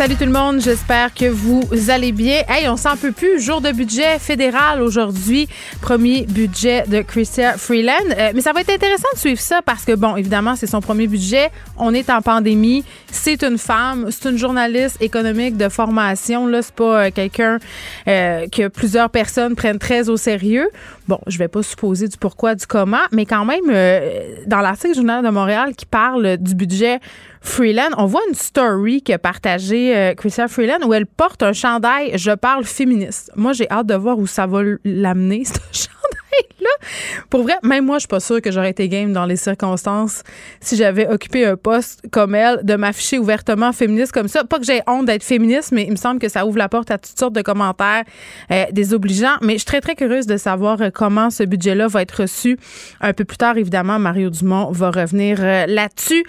Salut 0.00 0.16
tout 0.16 0.24
le 0.24 0.32
monde, 0.32 0.62
j'espère 0.62 1.12
que 1.12 1.26
vous 1.26 1.62
allez 1.90 2.12
bien. 2.12 2.40
Hey, 2.48 2.66
on 2.70 2.78
s'en 2.78 2.96
peut 2.96 3.12
plus, 3.12 3.38
jour 3.38 3.60
de 3.60 3.70
budget 3.70 4.18
fédéral 4.18 4.80
aujourd'hui, 4.80 5.46
premier 5.82 6.22
budget 6.22 6.84
de 6.88 7.02
Chrystia 7.02 7.58
Freeland. 7.58 7.92
Euh, 8.16 8.30
mais 8.34 8.40
ça 8.40 8.54
va 8.54 8.62
être 8.62 8.70
intéressant 8.70 9.08
de 9.12 9.18
suivre 9.18 9.42
ça 9.42 9.60
parce 9.60 9.84
que, 9.84 9.92
bon, 9.92 10.16
évidemment, 10.16 10.56
c'est 10.56 10.66
son 10.66 10.80
premier 10.80 11.06
budget. 11.06 11.50
On 11.76 11.92
est 11.92 12.08
en 12.08 12.22
pandémie. 12.22 12.82
C'est 13.12 13.42
une 13.42 13.58
femme, 13.58 14.08
c'est 14.10 14.30
une 14.30 14.38
journaliste 14.38 14.96
économique 15.02 15.58
de 15.58 15.68
formation. 15.68 16.46
Là, 16.46 16.62
c'est 16.62 16.74
pas 16.74 17.04
euh, 17.04 17.10
quelqu'un 17.14 17.58
euh, 18.08 18.46
que 18.48 18.68
plusieurs 18.68 19.10
personnes 19.10 19.54
prennent 19.54 19.78
très 19.78 20.08
au 20.08 20.16
sérieux. 20.16 20.70
Bon, 21.10 21.18
je 21.26 21.38
vais 21.38 21.48
pas 21.48 21.64
supposer 21.64 22.06
du 22.06 22.16
pourquoi, 22.16 22.54
du 22.54 22.68
comment, 22.68 23.02
mais 23.10 23.26
quand 23.26 23.44
même, 23.44 23.66
dans 24.46 24.60
l'article 24.60 24.94
Journal 24.94 25.24
de 25.24 25.30
Montréal 25.30 25.74
qui 25.74 25.84
parle 25.84 26.36
du 26.36 26.54
budget 26.54 27.00
Freeland, 27.40 27.90
on 27.96 28.06
voit 28.06 28.20
une 28.28 28.34
story 28.36 29.02
que 29.02 29.16
partagée 29.16 29.96
euh, 29.96 30.14
Freeland 30.48 30.86
où 30.86 30.94
elle 30.94 31.06
porte 31.06 31.42
un 31.42 31.52
chandail 31.52 32.16
Je 32.16 32.30
parle 32.30 32.62
féministe. 32.62 33.32
Moi, 33.34 33.54
j'ai 33.54 33.68
hâte 33.70 33.86
de 33.86 33.94
voir 33.94 34.20
où 34.20 34.28
ça 34.28 34.46
va 34.46 34.60
l'amener, 34.84 35.44
ce 35.72 35.88
Pour 37.30 37.42
vrai, 37.42 37.54
même 37.62 37.84
moi, 37.84 37.96
je 37.96 38.00
suis 38.00 38.08
pas 38.08 38.20
sûre 38.20 38.40
que 38.40 38.50
j'aurais 38.50 38.70
été 38.70 38.88
game 38.88 39.12
dans 39.12 39.24
les 39.24 39.36
circonstances 39.36 40.22
si 40.60 40.76
j'avais 40.76 41.08
occupé 41.08 41.46
un 41.46 41.56
poste 41.56 42.02
comme 42.10 42.34
elle, 42.34 42.60
de 42.62 42.74
m'afficher 42.76 43.18
ouvertement 43.18 43.72
féministe 43.72 44.12
comme 44.12 44.28
ça. 44.28 44.44
Pas 44.44 44.58
que 44.58 44.64
j'ai 44.64 44.82
honte 44.86 45.06
d'être 45.06 45.22
féministe, 45.22 45.72
mais 45.72 45.84
il 45.84 45.92
me 45.92 45.96
semble 45.96 46.20
que 46.20 46.28
ça 46.28 46.46
ouvre 46.46 46.58
la 46.58 46.68
porte 46.68 46.90
à 46.90 46.98
toutes 46.98 47.18
sortes 47.18 47.34
de 47.34 47.42
commentaires 47.42 48.04
euh, 48.50 48.64
désobligeants. 48.72 49.36
Mais 49.42 49.54
je 49.54 49.58
suis 49.58 49.66
très, 49.66 49.80
très 49.80 49.94
curieuse 49.94 50.26
de 50.26 50.36
savoir 50.36 50.80
euh, 50.80 50.90
comment 50.92 51.30
ce 51.30 51.42
budget-là 51.42 51.88
va 51.88 52.02
être 52.02 52.22
reçu 52.22 52.58
un 53.00 53.12
peu 53.12 53.24
plus 53.24 53.38
tard. 53.38 53.56
Évidemment, 53.56 53.98
Mario 53.98 54.30
Dumont 54.30 54.70
va 54.72 54.90
revenir 54.90 55.38
euh, 55.40 55.66
là-dessus. 55.66 56.24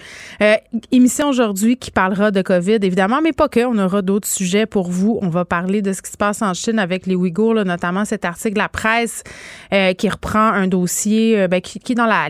émission 0.90 1.28
aujourd'hui 1.28 1.76
qui 1.76 1.90
parlera 1.90 2.30
de 2.30 2.42
COVID, 2.42 2.78
évidemment, 2.82 3.20
mais 3.22 3.32
pas 3.32 3.48
que. 3.48 3.64
On 3.64 3.78
aura 3.78 4.02
d'autres 4.02 4.28
sujets 4.28 4.66
pour 4.66 4.90
vous. 4.90 5.18
On 5.22 5.28
va 5.28 5.44
parler 5.44 5.82
de 5.82 5.92
ce 5.92 6.02
qui 6.02 6.10
se 6.10 6.16
passe 6.16 6.42
en 6.42 6.54
Chine 6.54 6.78
avec 6.78 7.06
les 7.06 7.14
Ouïghours, 7.14 7.54
notamment 7.64 8.04
cet 8.04 8.24
article 8.24 8.54
de 8.54 8.58
la 8.58 8.68
presse 8.68 9.22
qui 9.94 10.08
reprend 10.08 10.52
un 10.52 10.66
dossier 10.66 11.40
euh, 11.40 11.48
ben, 11.48 11.60
qui, 11.60 11.78
est 11.78 11.94
dans 11.94 12.06
la, 12.06 12.28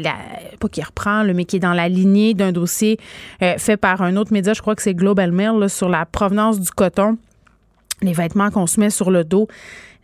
pas 0.60 0.68
qui 0.68 0.82
reprend, 0.82 1.24
mais 1.24 1.44
qui 1.44 1.56
est 1.56 1.60
dans 1.60 1.72
la 1.72 1.88
lignée 1.88 2.34
d'un 2.34 2.52
dossier 2.52 2.98
euh, 3.42 3.54
fait 3.58 3.76
par 3.76 4.02
un 4.02 4.16
autre 4.16 4.32
média, 4.32 4.52
je 4.52 4.62
crois 4.62 4.76
que 4.76 4.82
c'est 4.82 4.94
Global 4.94 5.32
Mail, 5.32 5.68
sur 5.68 5.88
la 5.88 6.06
provenance 6.06 6.60
du 6.60 6.70
coton, 6.70 7.18
les 8.00 8.12
vêtements 8.12 8.50
qu'on 8.50 8.66
se 8.66 8.78
met 8.78 8.90
sur 8.90 9.10
le 9.10 9.24
dos 9.24 9.48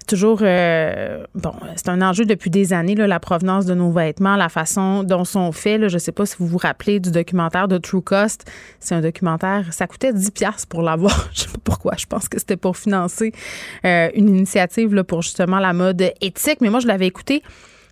toujours 0.08 0.40
euh, 0.42 1.24
bon, 1.34 1.52
c'est 1.76 1.88
un 1.88 2.02
enjeu 2.02 2.24
depuis 2.24 2.50
des 2.50 2.72
années 2.72 2.94
là, 2.94 3.06
la 3.06 3.20
provenance 3.20 3.66
de 3.66 3.74
nos 3.74 3.90
vêtements, 3.90 4.36
la 4.36 4.48
façon 4.48 5.04
dont 5.04 5.24
sont 5.24 5.52
faits. 5.52 5.80
Là, 5.80 5.88
je 5.88 5.98
sais 5.98 6.12
pas 6.12 6.26
si 6.26 6.36
vous 6.38 6.46
vous 6.46 6.58
rappelez 6.58 6.98
du 6.98 7.10
documentaire 7.10 7.68
de 7.68 7.78
True 7.78 8.02
Cost. 8.02 8.50
C'est 8.80 8.94
un 8.94 9.00
documentaire, 9.00 9.72
ça 9.72 9.86
coûtait 9.86 10.12
10 10.12 10.30
pièces 10.32 10.66
pour 10.66 10.82
l'avoir. 10.82 11.28
je 11.32 11.42
sais 11.42 11.48
pas 11.48 11.60
pourquoi. 11.62 11.94
Je 11.96 12.06
pense 12.06 12.28
que 12.28 12.38
c'était 12.38 12.56
pour 12.56 12.76
financer 12.76 13.32
une 13.84 14.28
initiative 14.28 14.94
là, 14.94 15.04
pour 15.04 15.22
justement 15.22 15.58
la 15.58 15.72
mode 15.72 16.12
éthique. 16.20 16.60
Mais 16.60 16.70
moi, 16.70 16.80
je 16.80 16.86
l'avais 16.86 17.06
écouté 17.06 17.42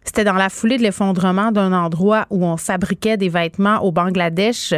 c'était 0.07 0.25
dans 0.25 0.35
la 0.35 0.49
foulée 0.49 0.79
de 0.79 0.83
l'effondrement 0.83 1.51
d'un 1.51 1.73
endroit 1.73 2.27
où 2.31 2.45
on 2.47 2.57
fabriquait 2.57 3.17
des 3.17 3.29
vêtements 3.29 3.83
au 3.83 3.91
Bangladesh. 3.93 4.73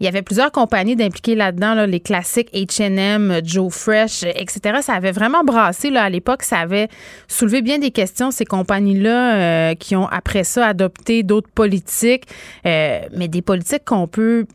Il 0.00 0.04
y 0.04 0.08
avait 0.08 0.22
plusieurs 0.22 0.50
compagnies 0.50 0.96
d'impliquer 0.96 1.34
là-dedans, 1.34 1.86
les 1.86 2.00
classiques 2.00 2.50
H&M, 2.52 3.40
Joe 3.44 3.72
Fresh, 3.72 4.24
etc. 4.24 4.80
Ça 4.80 4.94
avait 4.94 5.12
vraiment 5.12 5.44
brassé 5.44 5.90
là, 5.90 6.04
à 6.04 6.08
l'époque. 6.08 6.42
Ça 6.42 6.58
avait 6.58 6.88
soulevé 7.28 7.62
bien 7.62 7.78
des 7.78 7.90
questions, 7.90 8.30
ces 8.30 8.44
compagnies-là, 8.44 9.34
euh, 9.34 9.74
qui 9.74 9.94
ont 9.94 10.08
après 10.08 10.42
ça 10.42 10.66
adopté 10.66 11.22
d'autres 11.22 11.50
politiques, 11.54 12.24
euh, 12.66 13.00
mais 13.14 13.28
des 13.28 13.42
politiques 13.42 13.84
qu'on 13.84 14.08
peut 14.08 14.46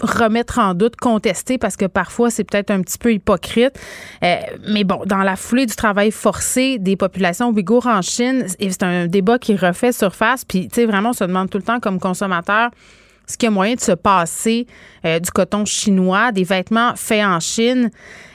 remettre 0.00 0.58
en 0.58 0.74
doute, 0.74 0.96
contester, 0.96 1.58
parce 1.58 1.76
que 1.76 1.84
parfois 1.86 2.30
c'est 2.30 2.44
peut-être 2.44 2.70
un 2.70 2.80
petit 2.82 2.98
peu 2.98 3.12
hypocrite. 3.12 3.78
Euh, 4.22 4.36
mais 4.68 4.84
bon, 4.84 5.02
dans 5.06 5.18
la 5.18 5.36
foulée 5.36 5.66
du 5.66 5.74
travail 5.74 6.10
forcé 6.10 6.78
des 6.78 6.96
populations 6.96 7.50
ouïghours 7.50 7.86
en 7.86 8.02
Chine, 8.02 8.46
c'est 8.58 8.82
un 8.82 9.06
débat 9.06 9.38
qui 9.38 9.56
refait 9.56 9.92
surface. 9.92 10.44
Puis, 10.44 10.68
tu 10.68 10.74
sais, 10.74 10.86
vraiment, 10.86 11.10
on 11.10 11.14
se 11.14 11.24
demande 11.24 11.50
tout 11.50 11.58
le 11.58 11.64
temps 11.64 11.80
comme 11.80 12.00
consommateur 12.00 12.70
ce 13.26 13.38
qu'il 13.38 13.46
y 13.46 13.48
a 13.48 13.50
moyen 13.50 13.74
de 13.74 13.80
se 13.80 13.92
passer 13.92 14.66
euh, 15.06 15.18
du 15.18 15.30
coton 15.30 15.64
chinois, 15.64 16.30
des 16.30 16.44
vêtements 16.44 16.94
faits 16.94 17.24
en 17.24 17.40
Chine. 17.40 17.90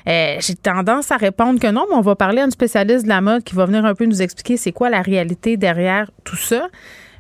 Euh, 0.08 0.38
j'ai 0.40 0.56
tendance 0.56 1.12
à 1.12 1.18
répondre 1.18 1.60
que 1.60 1.68
non, 1.68 1.86
mais 1.88 1.96
on 1.96 2.02
va 2.02 2.16
parler 2.16 2.42
à 2.42 2.46
une 2.46 2.52
spécialiste 2.52 3.04
de 3.04 3.10
la 3.10 3.22
mode 3.22 3.44
qui 3.44 3.54
va 3.54 3.66
venir 3.66 3.86
un 3.86 3.94
peu 3.94 4.06
nous 4.06 4.24
expliquer 4.24 4.58
c'est 4.58 4.72
quoi 4.72 4.90
la 4.90 5.04
réalité 5.04 5.58
derrière 5.58 6.10
tout 6.24 6.38
ça. 6.38 6.70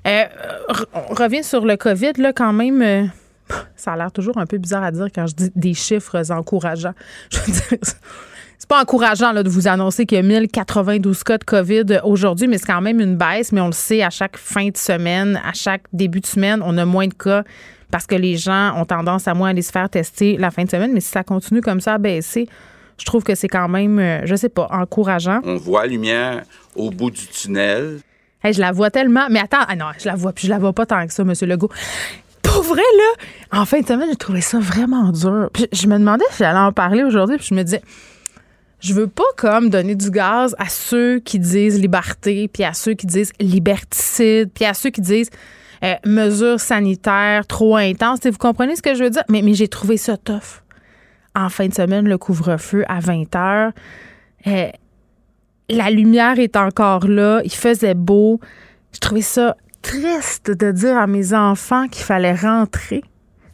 on 0.03 1.13
revient 1.13 1.43
sur 1.43 1.63
le 1.63 1.77
COVID, 1.77 2.13
là, 2.17 2.33
quand 2.33 2.53
même 2.53 3.11
ça 3.75 3.93
a 3.93 3.97
l'air 3.97 4.11
toujours 4.11 4.37
un 4.37 4.45
peu 4.45 4.57
bizarre 4.57 4.83
à 4.83 4.91
dire 4.91 5.07
quand 5.13 5.27
je 5.27 5.35
dis 5.35 5.51
des 5.55 5.73
chiffres 5.73 6.31
encourageants. 6.31 6.93
Je 7.31 7.39
veux 7.39 7.51
dire, 7.51 7.79
c'est 8.59 8.67
pas 8.67 8.81
encourageant 8.81 9.31
là, 9.31 9.41
de 9.41 9.49
vous 9.49 9.69
annoncer 9.69 10.05
qu'il 10.05 10.17
y 10.17 10.19
a 10.19 10.23
1092 10.23 11.23
cas 11.23 11.37
de 11.37 11.45
COVID 11.45 12.01
aujourd'hui, 12.03 12.47
mais 12.47 12.57
c'est 12.57 12.67
quand 12.67 12.81
même 12.81 12.99
une 12.99 13.15
baisse. 13.15 13.53
Mais 13.53 13.61
on 13.61 13.67
le 13.67 13.71
sait, 13.71 14.03
à 14.03 14.09
chaque 14.09 14.37
fin 14.37 14.67
de 14.67 14.75
semaine, 14.75 15.39
à 15.45 15.53
chaque 15.53 15.83
début 15.93 16.19
de 16.19 16.25
semaine, 16.25 16.61
on 16.63 16.77
a 16.77 16.83
moins 16.83 17.07
de 17.07 17.13
cas 17.13 17.43
parce 17.89 18.05
que 18.05 18.15
les 18.15 18.35
gens 18.35 18.77
ont 18.79 18.85
tendance 18.85 19.27
à 19.27 19.33
moins 19.33 19.49
aller 19.49 19.61
se 19.61 19.71
faire 19.71 19.89
tester 19.89 20.37
la 20.37 20.51
fin 20.51 20.65
de 20.65 20.69
semaine. 20.69 20.91
Mais 20.93 20.99
si 20.99 21.09
ça 21.09 21.23
continue 21.23 21.61
comme 21.61 21.79
ça 21.79 21.93
à 21.93 21.97
baisser, 21.97 22.49
je 22.97 23.05
trouve 23.05 23.23
que 23.23 23.33
c'est 23.33 23.47
quand 23.47 23.69
même, 23.69 23.97
euh, 23.97 24.25
je 24.25 24.35
sais 24.35 24.49
pas, 24.49 24.67
encourageant. 24.71 25.39
On 25.45 25.55
voit 25.55 25.83
la 25.83 25.87
lumière 25.87 26.43
au 26.75 26.91
bout 26.91 27.11
du 27.11 27.25
tunnel. 27.27 27.99
je 28.43 28.59
la 28.59 28.73
vois 28.73 28.91
tellement. 28.91 29.27
Mais 29.31 29.39
attends, 29.39 29.63
ah 29.67 29.75
non, 29.77 29.85
je 29.97 30.05
la 30.05 30.15
vois, 30.15 30.33
puis 30.33 30.47
je 30.47 30.51
la 30.51 30.59
vois 30.59 30.73
pas 30.73 30.85
tant 30.85 31.07
que 31.07 31.13
ça, 31.13 31.23
M. 31.23 31.33
Legault 31.41 31.71
pour 32.53 32.63
vrai, 32.63 32.81
là, 32.97 33.59
en 33.59 33.65
fin 33.65 33.81
de 33.81 33.87
semaine, 33.87 34.09
j'ai 34.09 34.15
trouvé 34.15 34.41
ça 34.41 34.59
vraiment 34.59 35.11
dur. 35.11 35.49
Je 35.71 35.87
me 35.87 35.97
demandais 35.97 36.25
si 36.31 36.39
j'allais 36.39 36.59
en 36.59 36.71
parler 36.71 37.03
aujourd'hui, 37.03 37.37
puis 37.37 37.47
je 37.49 37.55
me 37.55 37.63
disais, 37.63 37.81
je 38.79 38.93
veux 38.93 39.07
pas 39.07 39.23
comme 39.37 39.69
donner 39.69 39.95
du 39.95 40.09
gaz 40.09 40.55
à 40.57 40.69
ceux 40.69 41.19
qui 41.19 41.39
disent 41.39 41.79
liberté, 41.79 42.47
puis 42.47 42.63
à 42.63 42.73
ceux 42.73 42.93
qui 42.93 43.05
disent 43.05 43.31
liberticide, 43.39 44.49
puis 44.53 44.65
à 44.65 44.73
ceux 44.73 44.89
qui 44.89 45.01
disent 45.01 45.29
euh, 45.83 45.95
mesures 46.05 46.59
sanitaires 46.59 47.45
trop 47.47 47.77
intenses. 47.77 48.19
Vous 48.23 48.37
comprenez 48.37 48.75
ce 48.75 48.81
que 48.81 48.95
je 48.95 49.03
veux 49.03 49.09
dire? 49.09 49.23
Mais, 49.29 49.41
mais 49.41 49.53
j'ai 49.53 49.67
trouvé 49.67 49.97
ça 49.97 50.17
tough. 50.17 50.63
En 51.35 51.49
fin 51.49 51.67
de 51.67 51.73
semaine, 51.73 52.07
le 52.07 52.17
couvre-feu 52.17 52.83
à 52.87 52.99
20 52.99 53.35
heures. 53.35 53.71
Euh, 54.47 54.69
la 55.69 55.89
lumière 55.89 56.39
est 56.39 56.55
encore 56.55 57.07
là. 57.07 57.41
Il 57.43 57.53
faisait 57.53 57.93
beau. 57.93 58.39
Je 58.93 58.99
trouvais 58.99 59.21
ça 59.21 59.55
triste 59.81 60.51
de 60.51 60.71
dire 60.71 60.97
à 60.97 61.07
mes 61.07 61.33
enfants 61.33 61.87
qu'il 61.87 62.03
fallait 62.03 62.35
rentrer. 62.35 63.01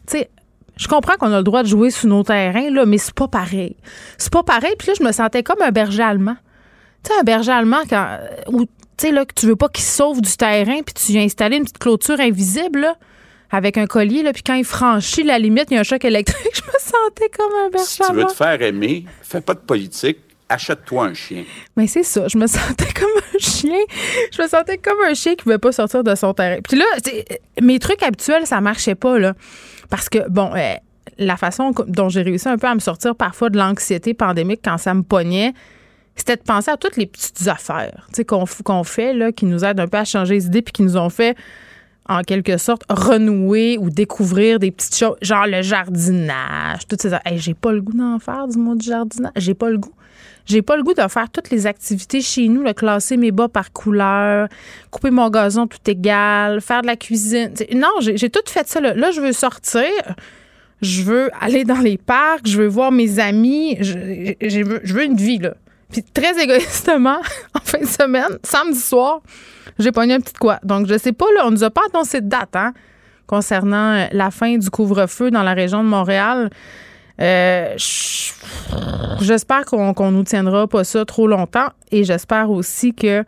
Tu 0.06 0.18
sais, 0.18 0.30
je 0.76 0.88
comprends 0.88 1.16
qu'on 1.16 1.32
a 1.32 1.38
le 1.38 1.44
droit 1.44 1.62
de 1.62 1.68
jouer 1.68 1.90
sur 1.90 2.08
nos 2.08 2.22
terrains, 2.22 2.70
là, 2.70 2.84
mais 2.84 2.98
c'est 2.98 3.14
pas 3.14 3.28
pareil. 3.28 3.76
C'est 4.18 4.32
pas 4.32 4.42
pareil. 4.42 4.74
Puis 4.78 4.88
là, 4.88 4.94
je 4.98 5.04
me 5.04 5.12
sentais 5.12 5.42
comme 5.42 5.62
un 5.62 5.70
berger 5.70 6.02
allemand. 6.02 6.36
Tu 7.02 7.12
sais, 7.12 7.20
un 7.20 7.22
berger 7.22 7.52
allemand, 7.52 7.80
quand, 7.88 8.18
où, 8.48 8.64
tu 8.64 8.68
sais, 8.98 9.12
là, 9.12 9.24
que 9.24 9.34
tu 9.34 9.46
veux 9.46 9.56
pas 9.56 9.68
qu'il 9.68 9.84
sauve 9.84 10.20
du 10.20 10.36
terrain, 10.36 10.82
puis 10.82 10.94
tu 10.94 11.12
viens 11.12 11.22
installer 11.22 11.56
une 11.56 11.64
petite 11.64 11.78
clôture 11.78 12.20
invisible, 12.20 12.80
là, 12.80 12.96
avec 13.50 13.78
un 13.78 13.86
collier, 13.86 14.22
là, 14.22 14.32
puis 14.32 14.42
quand 14.42 14.54
il 14.54 14.64
franchit 14.64 15.22
la 15.22 15.38
limite, 15.38 15.66
il 15.70 15.74
y 15.74 15.76
a 15.78 15.80
un 15.80 15.84
choc 15.84 16.04
électrique. 16.04 16.52
Je 16.54 16.62
me 16.62 16.78
sentais 16.78 17.30
comme 17.36 17.52
un 17.64 17.70
berger 17.70 17.86
Si 17.86 18.02
tu 18.02 18.12
veux 18.12 18.24
te 18.24 18.32
faire 18.32 18.60
aimer, 18.60 19.06
fais 19.22 19.40
pas 19.40 19.54
de 19.54 19.60
politique, 19.60 20.18
achète-toi 20.48 21.06
un 21.06 21.14
chien. 21.14 21.44
Mais 21.76 21.86
c'est 21.86 22.02
ça, 22.02 22.28
je 22.28 22.38
me 22.38 22.46
sentais 22.46 22.92
comme 22.94 23.10
un 23.34 23.38
chien. 23.38 23.78
Je 24.32 24.42
me 24.42 24.48
sentais 24.48 24.78
comme 24.78 24.98
un 25.08 25.14
chien 25.14 25.34
qui 25.34 25.48
ne 25.48 25.54
veut 25.54 25.58
pas 25.58 25.72
sortir 25.72 26.04
de 26.04 26.14
son 26.14 26.34
terrain. 26.34 26.60
Puis 26.62 26.78
là, 26.78 26.84
mes 27.60 27.78
trucs 27.78 28.02
habituels, 28.02 28.46
ça 28.46 28.60
marchait 28.60 28.94
pas, 28.94 29.18
là. 29.18 29.34
Parce 29.90 30.08
que, 30.08 30.28
bon, 30.28 30.52
euh, 30.54 30.74
la 31.18 31.36
façon 31.36 31.72
dont 31.86 32.08
j'ai 32.08 32.22
réussi 32.22 32.48
un 32.48 32.58
peu 32.58 32.66
à 32.66 32.74
me 32.74 32.80
sortir 32.80 33.14
parfois 33.14 33.50
de 33.50 33.58
l'anxiété 33.58 34.14
pandémique 34.14 34.60
quand 34.64 34.78
ça 34.78 34.94
me 34.94 35.02
pognait, 35.02 35.52
c'était 36.14 36.36
de 36.36 36.42
penser 36.42 36.70
à 36.70 36.76
toutes 36.76 36.96
les 36.96 37.06
petites 37.06 37.46
affaires 37.46 38.08
qu'on 38.64 38.84
fait, 38.84 39.12
là, 39.12 39.32
qui 39.32 39.44
nous 39.44 39.64
aident 39.64 39.80
un 39.80 39.86
peu 39.86 39.98
à 39.98 40.04
changer 40.04 40.34
les 40.34 40.46
idées, 40.46 40.62
puis 40.62 40.72
qui 40.72 40.82
nous 40.82 40.96
ont 40.96 41.10
fait 41.10 41.36
en 42.08 42.22
quelque 42.22 42.56
sorte 42.56 42.84
renouer 42.88 43.78
ou 43.78 43.90
découvrir 43.90 44.58
des 44.58 44.70
petites 44.70 44.96
choses, 44.96 45.16
genre 45.22 45.46
le 45.46 45.60
jardinage, 45.62 46.86
toutes 46.88 47.02
ces 47.02 47.12
hey, 47.24 47.38
j'ai 47.38 47.54
pas 47.54 47.72
le 47.72 47.82
goût 47.82 47.96
d'en 47.96 48.18
faire 48.18 48.46
du 48.48 48.58
mot 48.58 48.74
du 48.74 48.86
jardinage, 48.86 49.32
j'ai 49.36 49.54
pas 49.54 49.70
le 49.70 49.78
goût. 49.78 49.92
J'ai 50.44 50.62
pas 50.62 50.76
le 50.76 50.82
goût 50.82 50.94
de 50.94 51.06
faire 51.08 51.28
toutes 51.30 51.50
les 51.50 51.66
activités 51.66 52.20
chez 52.20 52.48
nous, 52.48 52.62
le 52.62 52.72
classer 52.72 53.16
mes 53.16 53.32
bas 53.32 53.48
par 53.48 53.72
couleur, 53.72 54.48
couper 54.90 55.10
mon 55.10 55.28
gazon 55.28 55.66
tout 55.66 55.78
égal, 55.86 56.60
faire 56.60 56.82
de 56.82 56.86
la 56.86 56.96
cuisine. 56.96 57.52
non, 57.74 57.88
j'ai 58.00 58.30
tout 58.30 58.40
fait 58.46 58.66
ça. 58.68 58.80
Là. 58.80 58.94
là, 58.94 59.10
je 59.10 59.20
veux 59.20 59.32
sortir. 59.32 59.84
Je 60.82 61.02
veux 61.02 61.30
aller 61.40 61.64
dans 61.64 61.78
les 61.78 61.96
parcs, 61.96 62.46
je 62.46 62.58
veux 62.58 62.66
voir 62.66 62.92
mes 62.92 63.18
amis, 63.18 63.78
je, 63.80 64.62
veux, 64.62 65.04
une 65.04 65.16
vie, 65.16 65.38
là. 65.38 65.54
Puis 65.90 66.02
très 66.02 66.38
égoïstement, 66.38 67.18
en 67.54 67.60
fin 67.60 67.78
de 67.78 67.86
semaine, 67.86 68.38
samedi 68.42 68.78
soir, 68.78 69.22
j'ai 69.78 69.90
pogné 69.90 70.14
un 70.14 70.20
petit 70.20 70.34
quoi. 70.34 70.58
Donc, 70.64 70.86
je 70.86 70.98
sais 70.98 71.12
pas, 71.12 71.24
là, 71.36 71.46
on 71.46 71.50
nous 71.50 71.64
a 71.64 71.70
pas 71.70 71.80
annoncé 71.92 72.20
de 72.20 72.28
date, 72.28 72.54
hein? 72.56 72.74
concernant 73.26 74.06
la 74.12 74.30
fin 74.30 74.56
du 74.56 74.70
couvre-feu 74.70 75.30
dans 75.30 75.42
la 75.42 75.54
région 75.54 75.82
de 75.82 75.88
Montréal. 75.88 76.50
J'espère 79.20 79.64
qu'on 79.64 80.10
nous 80.10 80.24
tiendra 80.24 80.66
pas 80.66 80.84
ça 80.84 81.04
trop 81.04 81.26
longtemps 81.26 81.68
et 81.90 82.04
j'espère 82.04 82.50
aussi 82.50 82.94
que 82.94 83.24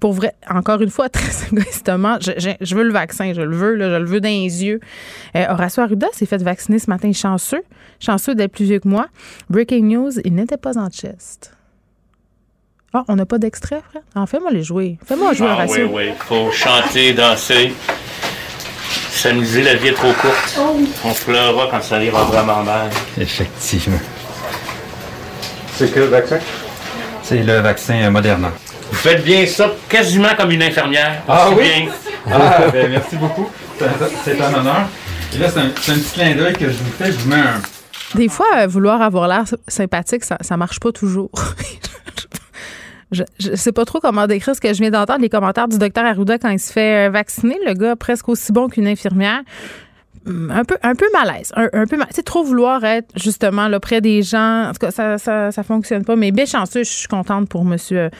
pour 0.00 0.12
vrai, 0.12 0.34
encore 0.48 0.82
une 0.82 0.90
fois, 0.90 1.08
très 1.10 1.46
égoïstement, 1.50 2.18
je, 2.20 2.74
veux 2.74 2.84
le 2.84 2.92
vaccin, 2.92 3.32
je 3.32 3.40
le 3.40 3.56
veux, 3.56 3.78
je 3.78 3.98
le 3.98 4.04
veux 4.04 4.20
dans 4.20 4.28
les 4.28 4.64
yeux. 4.64 4.80
Euh, 5.34 5.46
Horacio 5.48 5.82
Arruda 5.82 6.08
s'est 6.12 6.26
fait 6.26 6.42
vacciner 6.42 6.78
ce 6.78 6.90
matin, 6.90 7.12
chanceux, 7.12 7.62
chanceux 7.98 8.34
d'être 8.34 8.52
plus 8.52 8.66
vieux 8.66 8.78
que 8.78 8.88
moi. 8.88 9.06
Breaking 9.48 9.84
news, 9.84 10.10
il 10.24 10.34
n'était 10.34 10.58
pas 10.58 10.78
en 10.78 10.90
chest. 10.90 11.52
Ah, 12.92 13.04
on 13.08 13.16
n'a 13.16 13.26
pas 13.26 13.38
d'extrait, 13.38 13.82
frère? 13.88 14.02
Ah, 14.14 14.26
fais-moi 14.26 14.50
les 14.50 14.62
jouer. 14.62 14.98
Fais-moi 15.04 15.32
jouer, 15.34 15.48
ah, 15.50 15.54
Horacio. 15.54 15.86
Oui, 15.86 15.92
oui, 15.94 16.12
faut 16.18 16.50
chanter, 16.50 17.12
danser. 17.12 17.72
S'amuser, 19.16 19.62
la 19.62 19.74
vie 19.74 19.88
est 19.88 19.92
trop 19.94 20.12
courte. 20.12 20.60
On 21.02 21.12
pleurera 21.12 21.68
quand 21.70 21.82
ça 21.82 22.02
ira 22.02 22.22
vraiment 22.24 22.62
mal. 22.62 22.90
Effectivement. 23.18 23.98
C'est 25.74 25.92
que 25.92 26.00
le 26.00 26.06
vaccin? 26.06 26.38
C'est 27.22 27.42
le 27.42 27.60
vaccin 27.60 28.10
Moderna. 28.10 28.52
Vous 28.90 28.96
faites 28.96 29.24
bien 29.24 29.46
ça, 29.46 29.72
quasiment 29.88 30.34
comme 30.36 30.50
une 30.50 30.62
infirmière. 30.62 31.22
Ah 31.26 31.48
oui? 31.50 31.64
Bien. 31.64 31.92
Ah, 32.30 32.66
ben, 32.70 32.90
merci 32.90 33.16
beaucoup. 33.16 33.50
C'est 34.22 34.40
un 34.40 34.54
honneur. 34.54 34.86
Et 35.34 35.38
là, 35.38 35.48
c'est 35.50 35.60
un, 35.60 35.64
un, 35.64 35.98
petit 35.98 36.12
clin 36.12 36.34
d'œil 36.34 36.52
que 36.52 36.66
je 36.66 36.76
vous 36.76 36.92
fais. 36.98 37.06
Je 37.06 37.18
vous 37.18 37.28
mets 37.30 37.36
un. 37.36 37.62
Des 38.14 38.28
fois, 38.28 38.46
euh, 38.58 38.66
vouloir 38.66 39.00
avoir 39.00 39.28
l'air 39.28 39.44
sympathique, 39.66 40.24
ça, 40.24 40.36
ça 40.42 40.56
marche 40.58 40.78
pas 40.78 40.92
toujours. 40.92 41.30
je, 43.12 43.22
je 43.38 43.54
sais 43.54 43.72
pas 43.72 43.84
trop 43.84 44.00
comment 44.00 44.26
décrire 44.26 44.54
ce 44.54 44.60
que 44.60 44.72
je 44.72 44.80
viens 44.80 44.90
d'entendre, 44.90 45.20
les 45.20 45.28
commentaires 45.28 45.68
du 45.68 45.78
docteur 45.78 46.04
Arruda 46.04 46.38
quand 46.38 46.50
il 46.50 46.58
se 46.58 46.72
fait 46.72 47.06
euh, 47.06 47.10
vacciner. 47.10 47.56
Le 47.66 47.74
gars, 47.74 47.96
presque 47.96 48.28
aussi 48.28 48.52
bon 48.52 48.68
qu'une 48.68 48.86
infirmière. 48.86 49.42
Un 50.28 50.64
peu 50.64 50.76
un 50.82 50.96
peu 50.96 51.06
malaise 51.12 51.52
un, 51.54 51.86
peu 51.86 51.96
c'est 52.10 52.24
trop 52.24 52.42
vouloir 52.42 52.82
être 52.82 53.12
justement 53.14 53.68
là 53.68 53.78
près 53.78 54.00
des 54.00 54.22
gens. 54.22 54.64
En 54.68 54.72
tout 54.72 54.80
cas 54.80 54.90
ça 54.90 55.18
ça, 55.18 55.52
ça 55.52 55.62
fonctionne 55.62 56.04
pas. 56.04 56.16
Mais 56.16 56.32
bien 56.32 56.46
chanceux 56.46 56.82
je 56.82 56.90
suis 56.90 57.06
contente 57.06 57.48
pour 57.48 57.64
monsieur 57.64 58.10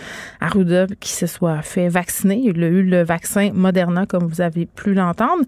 Arruda 0.40 0.86
qui 1.00 1.10
se 1.10 1.26
soit 1.26 1.62
fait 1.62 1.88
vacciner. 1.88 2.40
Il 2.44 2.62
a 2.62 2.68
eu 2.68 2.84
le 2.84 3.02
vaccin 3.02 3.50
Moderna 3.52 4.06
comme 4.06 4.28
vous 4.28 4.40
avez 4.40 4.66
pu 4.66 4.94
l'entendre. 4.94 5.42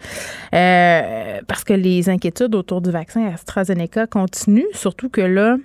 Euh, 0.52 1.38
parce 1.46 1.62
que 1.62 1.74
les 1.74 2.08
inquiétudes 2.08 2.56
autour 2.56 2.80
du 2.80 2.90
vaccin 2.90 3.24
AstraZeneca 3.32 4.08
continuent 4.08 4.72
surtout 4.72 5.10
que 5.10 5.20
là 5.20 5.58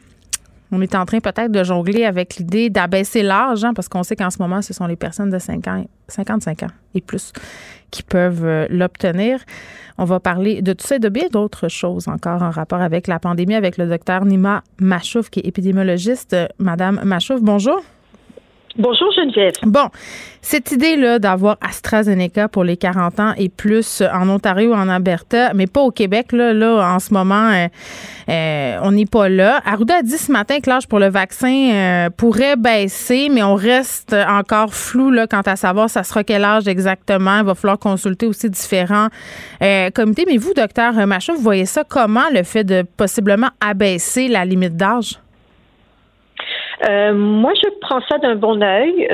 on 0.74 0.82
est 0.82 0.96
en 0.96 1.06
train 1.06 1.20
peut-être 1.20 1.52
de 1.52 1.64
jongler 1.64 2.04
avec 2.04 2.36
l'idée 2.36 2.72
d'abaisser 2.72 3.22
l'âge, 3.22 3.64
hein, 3.64 3.74
parce 3.76 3.88
qu'on 3.88 4.02
sait 4.02 4.16
qu'en 4.16 4.32
ce 4.32 4.40
moment, 4.40 4.62
ce 4.64 4.74
sont 4.74 4.88
les 4.88 4.96
personnes 4.96 5.30
de 5.30 5.38
50, 5.38 5.88
55 6.08 6.64
ans 6.64 6.68
et 6.96 7.02
plus 7.02 7.32
qui 7.92 8.02
peuvent 8.02 8.44
euh, 8.44 8.66
l'obtenir. 8.72 9.40
On 10.00 10.06
va 10.06 10.20
parler 10.20 10.64
de 10.64 10.74
tout 10.74 10.88
ça 10.88 10.96
et 10.96 11.00
de 11.00 11.10
bien 11.10 11.28
d'autres 11.32 11.68
choses 11.68 12.08
encore 12.08 12.42
en 12.42 12.50
rapport 12.50 12.82
avec 12.82 13.08
la 13.08 13.20
pandémie 13.20 13.54
avec 13.54 13.78
le 13.78 13.88
docteur 13.88 14.26
Nima 14.26 14.64
Machouf, 14.80 15.30
qui 15.30 15.42
est 15.42 15.48
épidémiologiste. 15.48 16.36
Madame 16.58 17.00
Machouf, 17.04 17.40
bonjour. 17.42 17.80
Bonjour 18.76 19.12
Geneviève. 19.12 19.54
Bon, 19.68 19.90
cette 20.42 20.72
idée-là 20.72 21.20
d'avoir 21.20 21.58
AstraZeneca 21.62 22.48
pour 22.48 22.64
les 22.64 22.76
40 22.76 23.20
ans 23.20 23.34
et 23.38 23.48
plus 23.48 24.02
en 24.02 24.28
Ontario, 24.30 24.74
en 24.74 24.90
Alberta, 24.90 25.54
mais 25.54 25.68
pas 25.68 25.82
au 25.82 25.92
Québec, 25.92 26.32
là, 26.32 26.54
là 26.54 26.96
en 26.96 26.98
ce 26.98 27.14
moment, 27.14 27.52
euh, 27.52 27.68
euh, 28.30 28.80
on 28.82 28.94
n'est 28.94 29.06
pas 29.06 29.30
là. 29.30 29.62
Arruda 29.64 29.98
a 29.98 30.02
dit 30.02 30.18
ce 30.18 30.32
matin 30.32 30.60
que 30.60 30.72
l'âge 30.72 30.88
pour 30.88 30.98
le 30.98 31.10
vaccin 31.10 31.72
euh, 31.72 32.10
pourrait 32.10 32.56
baisser, 32.56 33.30
mais 33.32 33.44
on 33.44 33.54
reste 33.54 34.16
encore 34.28 34.74
flou 34.74 35.12
là, 35.12 35.28
quant 35.28 35.42
à 35.42 35.56
savoir 35.56 35.88
ça 35.88 36.02
sera 36.02 36.24
quel 36.24 36.44
âge 36.44 36.68
exactement. 36.68 37.38
Il 37.38 37.46
va 37.46 37.54
falloir 37.54 37.78
consulter 37.78 38.26
aussi 38.26 38.50
différents 38.50 39.10
comités. 39.94 40.26
Mais 40.28 40.38
vous, 40.38 40.54
docteur 40.56 40.94
Macha, 41.06 41.34
vous 41.34 41.42
voyez 41.42 41.66
ça 41.66 41.84
comment, 41.88 42.30
le 42.34 42.42
fait 42.42 42.64
de 42.64 42.84
possiblement 42.98 43.50
abaisser 43.62 44.28
la 44.28 44.46
limite 44.46 44.76
d'âge? 44.76 45.20
Euh, 46.88 47.14
moi, 47.14 47.54
je 47.56 47.70
prends 47.82 48.02
ça 48.10 48.18
d'un 48.18 48.36
bon 48.36 48.62
œil. 48.62 49.08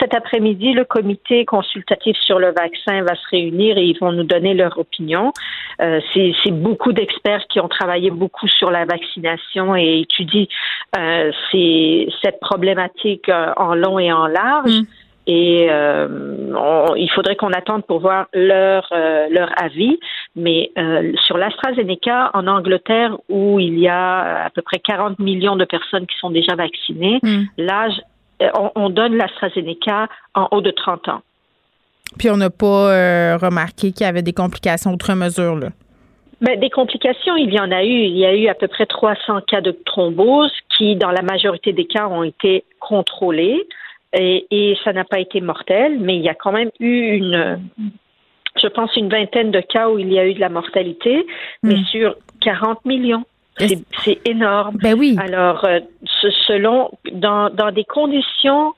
cet 0.00 0.14
après-midi, 0.14 0.72
le 0.72 0.84
comité 0.84 1.44
consultatif 1.44 2.16
sur 2.18 2.38
le 2.38 2.48
vaccin 2.48 3.02
va 3.02 3.14
se 3.14 3.28
réunir 3.30 3.78
et 3.78 3.84
ils 3.84 3.98
vont 3.98 4.12
nous 4.12 4.24
donner 4.24 4.54
leur 4.54 4.78
opinion. 4.78 5.32
Euh, 5.80 6.00
c'est 6.12 6.50
beaucoup 6.50 6.92
d'experts 6.92 7.46
qui 7.48 7.60
ont 7.60 7.68
travaillé 7.68 8.10
beaucoup 8.10 8.48
sur 8.48 8.70
la 8.70 8.84
vaccination 8.84 9.76
et 9.76 10.00
étudient 10.00 10.46
euh, 10.98 11.30
cette 11.52 12.40
problématique 12.40 13.28
euh, 13.28 13.52
en 13.56 13.74
long 13.74 13.98
et 13.98 14.12
en 14.12 14.26
large. 14.26 14.70
Mm. 14.70 14.82
Et 15.30 15.68
euh, 15.70 16.08
il 16.96 17.10
faudrait 17.14 17.36
qu'on 17.36 17.52
attende 17.52 17.84
pour 17.84 18.00
voir 18.00 18.28
leur 18.32 18.90
leur 19.30 19.50
avis. 19.62 19.98
Mais 20.38 20.70
euh, 20.78 21.12
sur 21.24 21.36
l'AstraZeneca, 21.36 22.30
en 22.32 22.46
Angleterre, 22.46 23.16
où 23.28 23.58
il 23.58 23.76
y 23.78 23.88
a 23.88 24.44
à 24.44 24.50
peu 24.50 24.62
près 24.62 24.78
40 24.78 25.18
millions 25.18 25.56
de 25.56 25.64
personnes 25.64 26.06
qui 26.06 26.16
sont 26.18 26.30
déjà 26.30 26.54
vaccinées, 26.54 27.18
hmm. 27.24 27.44
l'âge, 27.58 28.00
euh, 28.42 28.48
on, 28.76 28.88
donne 28.88 29.16
l'AstraZeneca 29.16 30.06
en 30.34 30.46
haut 30.52 30.60
de 30.60 30.70
30 30.70 31.08
ans. 31.08 31.22
Puis 32.18 32.30
on 32.30 32.36
n'a 32.36 32.50
pas 32.50 32.92
euh, 32.92 33.36
remarqué 33.36 33.90
qu'il 33.90 34.06
y 34.06 34.08
avait 34.08 34.22
des 34.22 34.32
complications 34.32 34.92
outre 34.92 35.12
mesure, 35.14 35.56
là. 35.56 35.68
Ben, 36.40 36.58
des 36.60 36.70
complications, 36.70 37.34
il 37.34 37.52
y 37.52 37.58
en 37.58 37.72
a 37.72 37.82
eu. 37.82 37.88
Il 37.88 38.16
y 38.16 38.24
a 38.24 38.32
eu 38.32 38.46
à 38.46 38.54
peu 38.54 38.68
près 38.68 38.86
300 38.86 39.40
cas 39.48 39.60
de 39.60 39.72
thrombose 39.72 40.52
qui, 40.76 40.94
dans 40.94 41.10
la 41.10 41.22
majorité 41.22 41.72
des 41.72 41.86
cas, 41.86 42.06
ont 42.06 42.22
été 42.22 42.62
contrôlés 42.78 43.66
et, 44.12 44.46
et 44.50 44.76
ça 44.84 44.92
n'a 44.92 45.04
pas 45.04 45.18
été 45.18 45.40
mortel, 45.40 45.98
mais 46.00 46.16
il 46.16 46.22
y 46.22 46.28
a 46.28 46.34
quand 46.34 46.52
même 46.52 46.70
eu 46.80 47.16
une, 47.16 47.60
je 48.60 48.66
pense, 48.68 48.94
une 48.96 49.08
vingtaine 49.08 49.50
de 49.50 49.60
cas 49.60 49.88
où 49.88 49.98
il 49.98 50.12
y 50.12 50.18
a 50.18 50.26
eu 50.26 50.34
de 50.34 50.40
la 50.40 50.48
mortalité, 50.48 51.26
mais 51.62 51.76
hmm. 51.76 51.84
sur 51.86 52.16
40 52.40 52.84
millions. 52.84 53.24
C'est 54.04 54.20
énorme. 54.24 54.76
Ben 54.80 54.96
oui. 54.96 55.16
Alors, 55.18 55.64
euh, 55.64 55.80
selon, 56.46 56.90
dans, 57.12 57.50
dans 57.50 57.72
des 57.72 57.84
conditions 57.84 58.74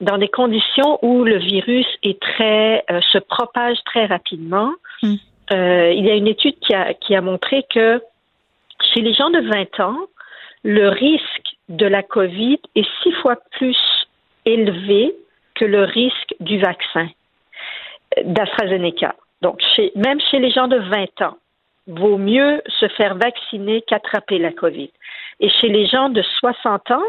dans 0.00 0.16
des 0.16 0.28
conditions 0.28 0.98
où 1.02 1.24
le 1.24 1.36
virus 1.36 1.86
est 2.02 2.18
très 2.20 2.82
euh, 2.90 3.00
se 3.12 3.18
propage 3.18 3.76
très 3.84 4.06
rapidement. 4.06 4.72
Hmm. 5.02 5.16
Euh, 5.52 5.92
il 5.92 6.06
y 6.06 6.10
a 6.10 6.14
une 6.14 6.26
étude 6.26 6.58
qui 6.60 6.74
a, 6.74 6.94
qui 6.94 7.14
a 7.14 7.20
montré 7.20 7.64
que 7.68 8.02
chez 8.94 9.02
les 9.02 9.12
gens 9.12 9.30
de 9.30 9.40
20 9.40 9.80
ans, 9.80 9.98
le 10.62 10.88
risque 10.88 11.56
de 11.68 11.86
la 11.86 12.02
COVID 12.02 12.58
est 12.76 12.88
six 13.02 13.12
fois 13.20 13.36
plus 13.58 13.76
élevé 14.52 15.14
que 15.54 15.64
le 15.64 15.84
risque 15.84 16.34
du 16.40 16.58
vaccin 16.58 17.08
d'AstraZeneca. 18.24 19.14
Donc, 19.42 19.60
même 19.94 20.20
chez 20.30 20.38
les 20.38 20.50
gens 20.50 20.68
de 20.68 20.78
20 20.78 21.22
ans, 21.22 21.36
vaut 21.86 22.18
mieux 22.18 22.62
se 22.68 22.88
faire 22.88 23.16
vacciner 23.16 23.82
qu'attraper 23.82 24.38
la 24.38 24.52
COVID. 24.52 24.90
Et 25.40 25.48
chez 25.48 25.68
les 25.68 25.86
gens 25.86 26.08
de 26.08 26.22
60 26.22 26.90
ans, 26.90 27.02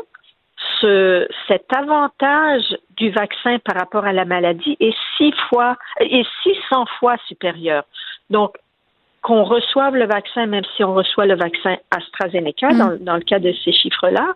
ce, 0.79 1.27
cet 1.48 1.65
avantage 1.74 2.77
du 2.98 3.10
vaccin 3.10 3.57
par 3.60 3.75
rapport 3.75 4.05
à 4.05 4.13
la 4.13 4.25
maladie 4.25 4.77
est 4.79 4.95
six 5.17 5.33
fois 5.50 5.77
et 6.00 6.24
600 6.43 6.86
fois 7.00 7.17
supérieur. 7.27 7.83
Donc, 8.29 8.57
qu'on 9.22 9.44
reçoive 9.44 9.96
le 9.96 10.06
vaccin, 10.06 10.48
même 10.48 10.63
si 10.75 10.84
on 10.84 10.94
reçoit 10.94 11.25
le 11.25 11.36
vaccin 11.36 11.78
AstraZeneca, 11.92 12.70
mm. 12.70 12.78
dans, 12.78 12.98
dans, 13.00 13.16
le 13.16 13.22
cas 13.22 13.40
de 13.40 13.54
ces 13.63 13.72
chiffres-là, 13.72 14.34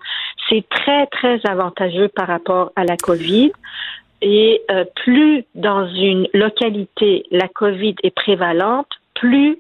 c'est 0.50 0.64
très, 0.70 1.08
très 1.08 1.42
avantageux 1.46 2.08
par 2.10 2.28
rapport 2.28 2.72
à 2.76 2.84
la 2.84 2.98
COVID. 2.98 3.52
Et 4.22 4.62
euh, 4.72 4.86
plus 4.96 5.44
dans 5.56 5.88
une 5.88 6.28
localité 6.34 7.26
la 7.32 7.48
COVID 7.48 7.96
est 8.04 8.16
prévalente, 8.16 8.88
plus 9.14 9.60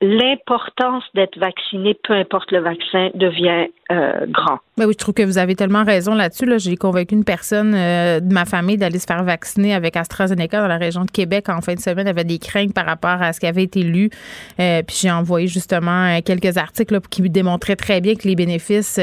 l'importance 0.00 1.04
d'être 1.14 1.38
vacciné, 1.38 1.94
peu 1.94 2.12
importe 2.14 2.50
le 2.50 2.58
vaccin, 2.58 3.10
devient 3.14 3.68
euh, 3.92 4.26
grand. 4.26 4.58
Ben 4.78 4.86
oui, 4.86 4.94
je 4.94 4.98
trouve 4.98 5.12
que 5.12 5.22
vous 5.22 5.36
avez 5.36 5.54
tellement 5.54 5.84
raison 5.84 6.14
là-dessus. 6.14 6.46
Là. 6.46 6.56
J'ai 6.56 6.76
convaincu 6.76 7.14
une 7.14 7.24
personne 7.24 7.74
euh, 7.74 8.20
de 8.20 8.32
ma 8.32 8.46
famille 8.46 8.78
d'aller 8.78 8.98
se 8.98 9.04
faire 9.04 9.22
vacciner 9.22 9.74
avec 9.74 9.98
AstraZeneca 9.98 10.62
dans 10.62 10.66
la 10.66 10.78
région 10.78 11.04
de 11.04 11.10
Québec 11.10 11.50
en 11.50 11.60
fin 11.60 11.74
de 11.74 11.78
semaine. 11.78 12.06
Elle 12.06 12.18
avait 12.18 12.24
des 12.24 12.38
craintes 12.38 12.72
par 12.72 12.86
rapport 12.86 13.20
à 13.20 13.34
ce 13.34 13.40
qui 13.40 13.46
avait 13.46 13.64
été 13.64 13.82
lu. 13.82 14.08
Euh, 14.60 14.82
puis 14.82 14.96
j'ai 14.98 15.10
envoyé 15.10 15.46
justement 15.46 16.18
quelques 16.22 16.56
articles 16.56 16.98
qui 17.10 17.20
démontraient 17.28 17.76
très 17.76 18.00
bien 18.00 18.14
que 18.14 18.26
les 18.26 18.34
bénéfices 18.34 18.98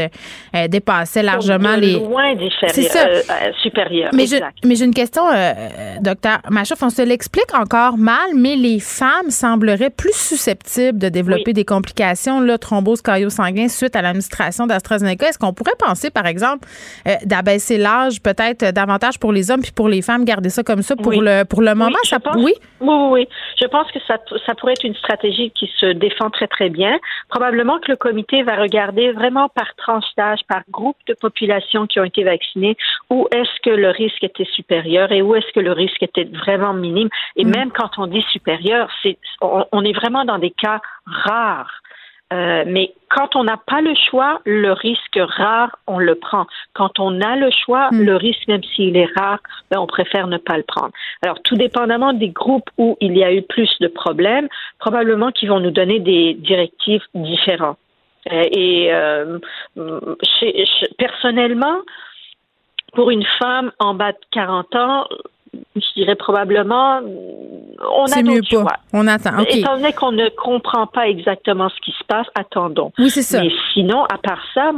dépassaient 0.70 1.22
largement 1.22 1.76
de 1.76 1.82
les. 1.82 1.94
Loin 2.00 2.34
supérieurs. 3.62 4.10
Mais 4.14 4.26
j'ai 4.26 4.86
une 4.86 4.94
question, 4.94 5.22
docteur 6.02 6.40
Machoff. 6.50 6.82
On 6.82 6.90
se 6.90 7.04
l'explique 7.04 7.54
encore 7.54 8.00
mal, 8.00 8.32
mais 8.36 8.56
les 8.56 8.80
femmes 8.80 9.30
sembleraient 9.30 9.92
plus 9.92 10.16
susceptibles 10.16 10.98
de 10.98 11.10
développer 11.10 11.54
des 11.54 11.66
complications, 11.66 12.40
là, 12.42 12.58
thrombose 12.58 13.04
sanguin 13.30 13.68
suite 13.68 13.96
à 13.96 14.02
l'administration 14.02 14.66
d'AstraZeneca. 14.66 15.30
Est-ce 15.30 15.38
qu'on 15.38 15.54
pourrait 15.60 15.78
penser, 15.78 16.10
par 16.10 16.26
exemple, 16.26 16.68
euh, 17.08 17.16
d'abaisser 17.26 17.78
l'âge 17.78 18.22
peut-être 18.22 18.74
davantage 18.74 19.20
pour 19.20 19.32
les 19.32 19.52
hommes 19.52 19.62
puis 19.62 19.74
pour 19.74 19.90
les 19.90 20.02
femmes, 20.02 20.24
garder 20.24 20.50
ça 20.50 20.64
comme 20.64 20.82
ça 20.82 20.96
pour 20.96 21.12
le 21.12 21.44
pour 21.44 21.62
le 21.62 21.76
moment. 21.76 21.98
ça, 22.04 22.20
pense, 22.20 22.36
oui? 22.38 22.54
oui, 22.80 22.96
oui, 23.12 23.28
Je 23.62 23.68
pense 23.68 23.92
que 23.92 24.00
ça, 24.08 24.18
ça 24.46 24.56
pourrait 24.56 24.74
être 24.74 24.86
une 24.86 24.96
stratégie 24.96 25.52
qui 25.52 25.70
se 25.80 25.88
défend 25.88 26.30
très, 26.30 26.48
très 26.48 26.70
bien. 26.70 26.98
Probablement 27.30 27.80
que 27.80 27.92
le 27.92 27.98
comité 27.98 28.44
va 28.44 28.56
regarder 28.56 29.12
vraiment 29.12 29.50
par 29.50 29.76
tranche 29.76 30.06
d'âge, 30.18 30.40
par 30.48 30.62
groupe 30.70 30.98
de 31.08 31.14
population 31.14 31.88
qui 31.88 32.00
ont 32.00 32.06
été 32.06 32.24
vaccinés, 32.24 32.78
où 33.10 33.28
est-ce 33.32 33.62
que 33.64 33.76
le 33.76 33.90
risque 33.90 34.24
était 34.24 34.48
supérieur 34.56 35.12
et 35.12 35.22
où 35.22 35.36
est-ce 35.36 35.52
que 35.54 35.60
le 35.60 35.74
risque 35.74 36.02
était 36.02 36.30
vraiment 36.46 36.74
minime. 36.74 37.10
Et 37.36 37.44
mm. 37.44 37.50
même 37.50 37.72
quand 37.72 37.92
on 37.98 38.08
dit 38.08 38.26
supérieur, 38.32 38.90
c'est 39.04 39.18
on 39.42 39.84
est 39.84 39.94
vraiment 39.94 40.24
dans 40.24 40.40
des 40.40 40.52
cas 40.52 40.80
rares. 41.06 41.82
Euh, 42.32 42.64
mais 42.68 42.94
quand 43.10 43.36
on 43.36 43.44
n'a 43.44 43.58
pas 43.58 43.82
le 43.82 43.94
choix, 43.96 44.42
le 44.46 44.72
risque 44.72 45.18
rare, 45.18 45.76
on 45.88 45.98
le 45.98 46.16
prend. 46.16 46.46
Quand 46.74 47.00
on 47.00 47.22
a 47.22 47.36
le 47.36 47.50
choix, 47.52 47.90
hmm. 47.92 48.02
le 48.04 48.16
risque, 48.16 48.48
même 48.48 48.64
s'il 48.76 48.96
est 48.96 49.10
rare, 49.18 49.40
ben, 49.72 49.80
on 49.80 49.88
préfère 49.88 50.28
ne 50.28 50.38
pas 50.38 50.58
le 50.58 50.64
prendre. 50.64 50.92
Alors, 51.24 51.42
tout 51.44 51.56
dépendamment 51.56 52.14
des 52.14 52.30
groupes 52.30 52.70
où 52.78 52.98
il 53.02 53.18
y 53.18 53.24
a 53.24 53.34
eu 53.34 53.42
plus 53.42 53.70
de 53.80 53.88
problèmes, 53.88 54.48
probablement 54.78 55.32
qu'ils 55.32 55.50
vont 55.50 55.60
nous 55.60 55.72
donner 55.72 56.00
des 56.00 56.36
directives 56.36 57.02
différentes. 57.16 57.80
Euh, 58.32 58.44
et 58.52 58.94
euh, 58.94 59.40
personnellement, 60.98 61.80
pour 62.94 63.10
une 63.12 63.26
femme 63.40 63.72
en 63.80 63.94
bas 63.94 64.12
de 64.12 64.18
40 64.32 64.76
ans, 64.76 65.08
je 65.76 65.94
dirais 65.96 66.16
probablement, 66.16 67.00
on 67.00 68.06
a 68.06 68.22
mieux 68.22 68.42
choix. 68.50 68.74
On 68.94 69.08
attend. 69.08 69.40
Étant 69.50 69.76
donné 69.76 69.94
qu'on 69.94 70.12
ne 70.12 70.30
comprend 70.30 70.88
pas 70.88 71.08
exactement 71.08 71.70
ce 71.70 71.80
qui 71.82 71.92
se 71.92 72.04
passe, 72.06 72.28
attendons. 72.36 72.92
Oui, 72.98 73.10
c'est 73.10 73.22
ça. 73.22 73.42
Mais 73.42 73.52
sinon, 73.74 74.04
à 74.06 74.18
part 74.18 74.42
ça, 74.54 74.72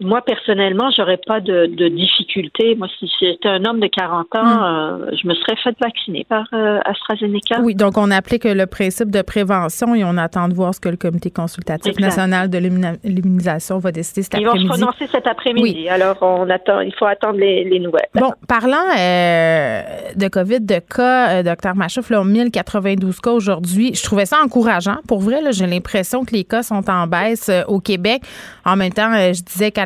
moi, 0.00 0.22
personnellement, 0.22 0.90
j'aurais 0.96 1.20
pas 1.26 1.40
de, 1.40 1.66
de 1.66 1.88
difficulté. 1.88 2.74
Moi, 2.74 2.88
si 2.98 3.10
j'étais 3.20 3.48
un 3.48 3.64
homme 3.66 3.80
de 3.80 3.86
40 3.86 4.26
ans, 4.34 4.42
hmm. 4.42 4.62
euh, 4.62 5.10
je 5.20 5.28
me 5.28 5.34
serais 5.34 5.56
fait 5.62 5.76
vacciner 5.78 6.24
par 6.28 6.46
euh, 6.54 6.80
AstraZeneca. 6.86 7.60
Oui, 7.60 7.74
donc 7.74 7.98
on 7.98 8.10
applique 8.10 8.44
le 8.44 8.64
principe 8.64 9.10
de 9.10 9.20
prévention 9.20 9.94
et 9.94 10.02
on 10.04 10.16
attend 10.16 10.48
de 10.48 10.54
voir 10.54 10.74
ce 10.74 10.80
que 10.80 10.88
le 10.88 10.96
Comité 10.96 11.30
consultatif 11.30 11.98
national 11.98 12.48
de 12.48 12.58
l'immunisation 13.04 13.78
va 13.78 13.92
décider 13.92 14.22
cet 14.22 14.34
après-midi. 14.34 14.64
Ils 14.64 14.68
vont 14.68 14.74
se 14.74 14.80
prononcer 14.80 15.06
cet 15.06 15.26
après-midi. 15.26 15.88
Alors, 15.88 16.16
on 16.22 16.48
attend, 16.48 16.80
il 16.80 16.94
faut 16.94 17.06
attendre 17.06 17.38
les, 17.38 17.78
nouvelles. 17.78 18.08
Bon, 18.14 18.32
parlant 18.48 18.76
euh, 18.98 19.82
de 20.16 20.28
COVID, 20.28 20.60
de 20.60 20.78
cas, 20.78 21.42
docteur 21.42 21.74
Machouf, 21.74 22.10
là, 22.10 22.24
1092 22.24 23.20
cas 23.20 23.32
aujourd'hui, 23.32 23.94
je 23.94 24.02
trouvais 24.02 24.26
ça 24.26 24.38
encourageant. 24.42 24.96
Pour 25.08 25.20
vrai, 25.20 25.40
j'ai 25.52 25.66
l'impression 25.66 26.24
que 26.24 26.32
les 26.32 26.44
cas 26.44 26.62
sont 26.62 26.88
en 26.90 27.06
baisse 27.06 27.50
au 27.68 27.80
Québec. 27.80 28.22
En 28.64 28.76
même 28.76 28.92
temps, 28.92 29.12
je 29.12 29.42
disais 29.42 29.70
qu'à 29.70 29.84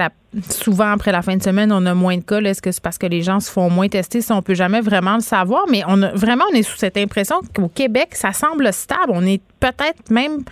souvent 0.50 0.92
après 0.92 1.12
la 1.12 1.23
fin 1.23 1.37
de 1.37 1.42
semaine, 1.42 1.73
on 1.73 1.84
a 1.87 1.94
moins 1.94 2.16
de 2.16 2.23
cas. 2.23 2.40
Est-ce 2.40 2.62
que 2.62 2.73
c'est 2.73 2.82
parce 2.82 2.99
que 2.99 3.06
les 3.06 3.23
gens 3.23 3.40
se 3.40 3.50
font 3.50 3.70
moins 3.70 3.88
tester? 3.88 4.20
Ça, 4.20 4.37
on 4.37 4.42
peut 4.42 4.54
jamais 4.54 4.80
vraiment 4.80 5.14
le 5.14 5.20
savoir, 5.20 5.64
mais 5.70 5.82
on 5.87 6.02
a 6.02 6.12
vraiment 6.12 6.44
on 6.52 6.54
est 6.54 6.62
sous 6.62 6.76
cette 6.76 6.96
impression 6.96 7.37
qu'au 7.54 7.68
Québec, 7.68 8.08
ça 8.12 8.32
semble 8.32 8.73
stable. 8.73 9.12
On 9.12 9.25
est 9.26 9.42
peut-être 9.61 10.11
même 10.11 10.44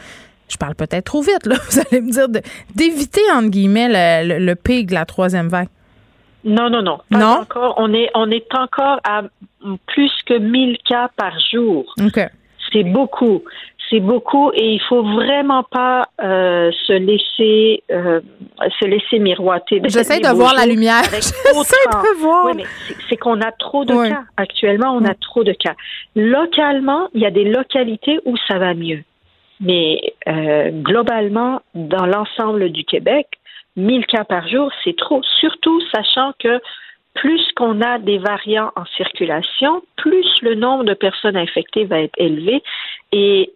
je 0.49 0.59
parle 0.59 0.75
peut-être 0.75 1.05
trop 1.05 1.23
vite, 1.23 1.47
là, 1.47 1.57
vous 1.71 1.81
allez 1.81 2.03
me 2.03 2.13
dire, 2.13 2.29
d'éviter, 2.75 3.23
entre 3.33 3.49
guillemets, 3.49 3.89
le, 4.23 4.39
le, 4.39 4.55
pic 4.55 4.89
de 4.89 4.95
la 4.95 5.07
troisième 5.07 5.49
vague. 5.49 5.69
Non, 6.45 6.69
non, 6.69 6.83
non. 6.83 6.99
Pas 7.11 7.19
non? 7.19 7.41
encore. 7.41 7.75
On 7.79 7.95
est, 7.95 8.11
on 8.15 8.31
est 8.31 8.55
encore 8.55 9.01
à 9.05 9.23
plus 9.87 10.13
que 10.27 10.39
1000 10.39 10.77
cas 10.87 11.09
par 11.17 11.33
jour. 11.53 11.87
OK. 12.05 12.21
C'est 12.73 12.85
beaucoup 12.85 13.43
c'est 13.93 14.01
beaucoup 14.01 14.51
et 14.55 14.73
il 14.73 14.81
faut 14.89 15.03
vraiment 15.03 15.63
pas 15.65 16.09
euh, 16.23 16.71
se 16.87 16.93
laisser 16.95 17.83
euh, 17.91 18.21
se 18.81 18.87
laisser 18.87 19.19
miroiter. 19.19 19.83
J'essaie 19.85 20.21
de 20.21 20.29
voir 20.29 20.55
la 20.55 20.67
lumière. 20.67 21.03
J'essaie 21.13 21.87
de 21.87 22.21
voir. 22.21 22.47
Oui, 22.47 22.65
c'est 23.09 23.17
qu'on 23.17 23.41
a 23.41 23.53
trop 23.53 23.85
de 23.85 23.93
cas. 24.09 24.23
Actuellement, 24.37 24.93
on 24.95 25.05
a 25.05 25.15
trop 25.15 25.45
de 25.45 25.53
cas. 25.53 25.75
Localement, 26.17 27.09
il 27.15 27.21
y 27.21 27.27
a 27.27 27.31
des 27.31 27.45
localités 27.45 28.19
où 28.25 28.35
ça 28.49 28.59
va 28.59 28.75
mieux. 28.75 29.03
Mais 29.61 30.15
euh, 30.27 30.71
globalement, 30.71 31.61
dans 31.75 32.07
l'ensemble 32.07 32.71
du 32.71 32.85
Québec, 32.85 33.27
1000 33.77 34.07
cas 34.07 34.25
par 34.25 34.49
jour, 34.49 34.71
c'est 34.83 34.97
trop. 34.97 35.21
Surtout 35.39 35.81
sachant 35.93 36.33
que 36.39 36.61
plus 37.15 37.43
qu'on 37.57 37.83
a 37.83 37.99
des 37.99 38.19
variants 38.19 38.73
en 38.75 38.85
circulation, 38.97 39.83
plus 39.97 40.27
le 40.41 40.55
nombre 40.55 40.85
de 40.85 40.95
personnes 40.95 41.37
infectées 41.37 41.85
va 41.85 42.01
être 42.01 42.15
élevé. 42.17 42.63
Et 43.13 43.53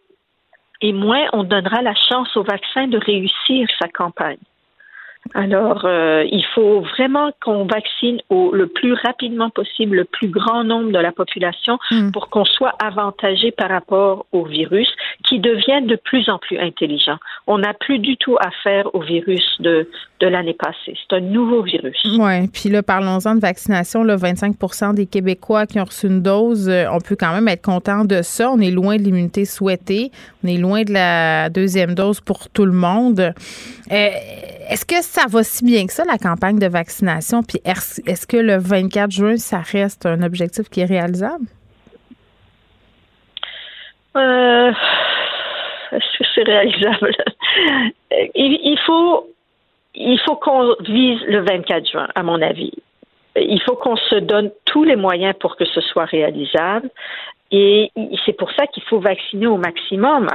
et 0.81 0.93
moins 0.93 1.27
on 1.33 1.45
donnera 1.45 1.83
la 1.83 1.95
chance 1.95 2.37
au 2.37 2.43
vaccin 2.43 2.87
de 2.89 2.99
réussir 2.99 3.69
sa 3.81 3.89
campagne. 3.89 4.39
Alors, 5.35 5.85
euh, 5.85 6.25
il 6.31 6.45
faut 6.55 6.81
vraiment 6.81 7.31
qu'on 7.43 7.65
vaccine 7.65 8.21
au, 8.31 8.53
le 8.53 8.67
plus 8.67 8.95
rapidement 8.95 9.51
possible 9.51 9.97
le 9.97 10.05
plus 10.05 10.29
grand 10.29 10.65
nombre 10.65 10.93
de 10.93 10.99
la 10.99 11.13
population 11.13 11.79
hmm. 11.91 12.11
pour 12.13 12.29
qu'on 12.29 12.45
soit 12.45 12.75
avantagé 12.83 13.51
par 13.51 13.71
rapport 13.71 14.27
au 14.33 14.45
virus 14.45 14.89
qui 15.29 15.39
devient 15.39 15.87
de 15.87 15.97
plus 15.97 16.29
en 16.29 16.39
plus 16.39 16.59
intelligent. 16.59 17.17
On 17.47 17.59
n'a 17.59 17.75
plus 17.75 17.99
du 17.99 18.17
tout 18.17 18.37
affaire 18.41 18.95
au 18.95 19.01
virus 19.01 19.45
de, 19.61 19.89
de 20.21 20.27
l'année 20.27 20.55
passée. 20.59 20.97
C'est 21.09 21.17
un 21.17 21.21
nouveau 21.21 21.63
virus. 21.63 22.01
Oui, 22.19 22.49
puis 22.49 22.69
là, 22.69 22.83
parlons-en 22.83 23.35
de 23.35 23.41
vaccination. 23.41 24.03
Là, 24.03 24.17
25 24.17 24.95
des 24.95 25.07
Québécois 25.07 25.67
qui 25.67 25.81
ont 25.81 25.85
reçu 25.85 26.07
une 26.07 26.23
dose, 26.23 26.69
euh, 26.69 26.85
on 26.93 27.01
peut 27.01 27.17
quand 27.19 27.33
même 27.33 27.49
être 27.49 27.63
content 27.63 28.05
de 28.05 28.23
ça. 28.23 28.51
On 28.51 28.61
est 28.61 28.71
loin 28.71 28.97
de 28.97 29.03
l'immunité 29.03 29.45
souhaitée. 29.45 30.11
On 30.45 30.49
est 30.49 30.59
loin 30.59 30.83
de 30.83 30.93
la 30.93 31.51
deuxième 31.51 31.95
dose 31.95 32.21
pour 32.21 32.49
tout 32.49 32.65
le 32.65 32.73
monde. 32.73 33.33
Euh, 33.93 34.09
est-ce 34.69 34.85
que 34.85 35.03
ça 35.03 35.27
va 35.29 35.43
si 35.43 35.65
bien 35.65 35.87
que 35.87 35.93
ça, 35.93 36.05
la 36.05 36.19
campagne 36.19 36.59
de 36.59 36.67
vaccination? 36.67 37.43
Puis 37.43 37.61
est-ce 37.65 38.27
que 38.27 38.37
le 38.37 38.57
24 38.59 39.11
juin, 39.11 39.37
ça 39.37 39.59
reste 39.59 40.07
un 40.07 40.23
objectif 40.23 40.69
qui 40.69 40.81
est 40.81 40.87
réalisable? 40.87 41.47
Euh, 44.17 44.73
est-ce 45.93 46.19
que 46.19 46.25
c'est 46.35 46.43
réalisable? 46.43 47.13
il, 48.35 48.79
faut, 48.87 49.33
il 49.95 50.19
faut 50.21 50.37
qu'on 50.37 50.75
vise 50.81 51.21
le 51.27 51.41
24 51.41 51.91
juin, 51.91 52.09
à 52.15 52.23
mon 52.23 52.41
avis. 52.43 52.73
Il 53.37 53.61
faut 53.63 53.77
qu'on 53.77 53.97
se 53.97 54.17
donne 54.17 54.51
tous 54.65 54.85
les 54.85 54.97
moyens 54.97 55.35
pour 55.39 55.57
que 55.57 55.67
ce 55.67 55.81
soit 55.81 56.07
réalisable. 56.07 56.89
Et 57.53 57.93
c'est 58.25 58.33
pour 58.33 58.51
ça 58.53 58.67
qu'il 58.67 58.83
faut 58.85 58.99
vacciner 58.99 59.47
au 59.47 59.57
maximum. 59.57 60.29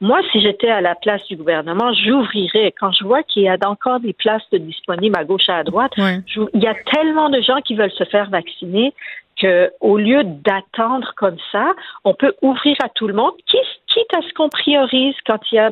Moi, 0.00 0.20
si 0.32 0.40
j'étais 0.40 0.70
à 0.70 0.80
la 0.80 0.94
place 0.94 1.22
du 1.26 1.36
gouvernement, 1.36 1.92
j'ouvrirais. 1.92 2.72
Quand 2.78 2.92
je 2.92 3.04
vois 3.04 3.22
qu'il 3.22 3.42
y 3.42 3.48
a 3.48 3.58
encore 3.66 4.00
des 4.00 4.14
places 4.14 4.42
disponibles 4.52 5.18
à 5.18 5.24
gauche 5.24 5.48
et 5.48 5.52
à 5.52 5.64
droite, 5.64 5.92
il 5.98 6.62
y 6.62 6.66
a 6.66 6.74
tellement 6.92 7.28
de 7.28 7.40
gens 7.42 7.60
qui 7.60 7.74
veulent 7.74 7.92
se 7.92 8.04
faire 8.04 8.30
vacciner 8.30 8.94
que, 9.40 9.70
au 9.80 9.96
lieu 9.96 10.22
d'attendre 10.24 11.12
comme 11.16 11.38
ça, 11.52 11.74
on 12.04 12.14
peut 12.14 12.34
ouvrir 12.42 12.76
à 12.82 12.88
tout 12.88 13.06
le 13.06 13.14
monde, 13.14 13.32
quitte 13.46 14.14
à 14.14 14.22
ce 14.22 14.32
qu'on 14.34 14.48
priorise 14.48 15.14
quand 15.26 15.40
il 15.52 15.56
y 15.56 15.58
a 15.58 15.70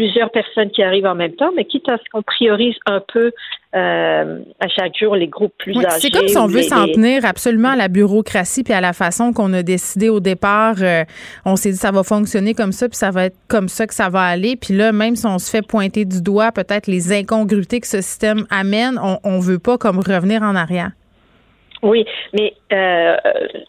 plusieurs 0.00 0.30
personnes 0.30 0.70
qui 0.70 0.82
arrivent 0.82 1.04
en 1.04 1.14
même 1.14 1.34
temps, 1.34 1.50
mais 1.54 1.66
quitte 1.66 1.86
à 1.90 1.98
ce 1.98 2.02
qu'on 2.10 2.22
priorise 2.22 2.74
un 2.86 3.02
peu 3.12 3.32
euh, 3.76 4.38
à 4.58 4.68
chaque 4.68 4.96
jour 4.98 5.14
les 5.14 5.28
groupes 5.28 5.52
plus 5.58 5.76
âgés. 5.76 6.00
C'est 6.00 6.10
comme 6.10 6.26
si 6.26 6.38
on 6.38 6.46
veut 6.46 6.62
s'en 6.62 6.86
tenir 6.86 7.26
absolument 7.26 7.68
à 7.72 7.76
la 7.76 7.88
bureaucratie 7.88 8.64
puis 8.64 8.72
à 8.72 8.80
la 8.80 8.94
façon 8.94 9.34
qu'on 9.34 9.52
a 9.52 9.62
décidé 9.62 10.08
au 10.08 10.20
départ. 10.20 10.76
Euh, 10.80 11.04
on 11.44 11.56
s'est 11.56 11.72
dit 11.72 11.76
ça 11.76 11.90
va 11.90 12.02
fonctionner 12.02 12.54
comme 12.54 12.72
ça 12.72 12.88
puis 12.88 12.96
ça 12.96 13.10
va 13.10 13.26
être 13.26 13.36
comme 13.46 13.68
ça 13.68 13.86
que 13.86 13.92
ça 13.92 14.08
va 14.08 14.22
aller. 14.22 14.56
Puis 14.56 14.74
là, 14.74 14.90
même 14.90 15.16
si 15.16 15.26
on 15.26 15.38
se 15.38 15.50
fait 15.50 15.66
pointer 15.66 16.06
du 16.06 16.22
doigt 16.22 16.50
peut-être 16.50 16.86
les 16.86 17.12
incongruités 17.12 17.80
que 17.80 17.86
ce 17.86 18.00
système 18.00 18.46
amène, 18.48 18.98
on, 19.02 19.18
on 19.22 19.38
veut 19.38 19.58
pas 19.58 19.76
comme 19.76 19.98
revenir 19.98 20.42
en 20.42 20.54
arrière. 20.56 20.92
Oui, 21.82 22.04
mais 22.34 22.54
euh, 22.72 23.16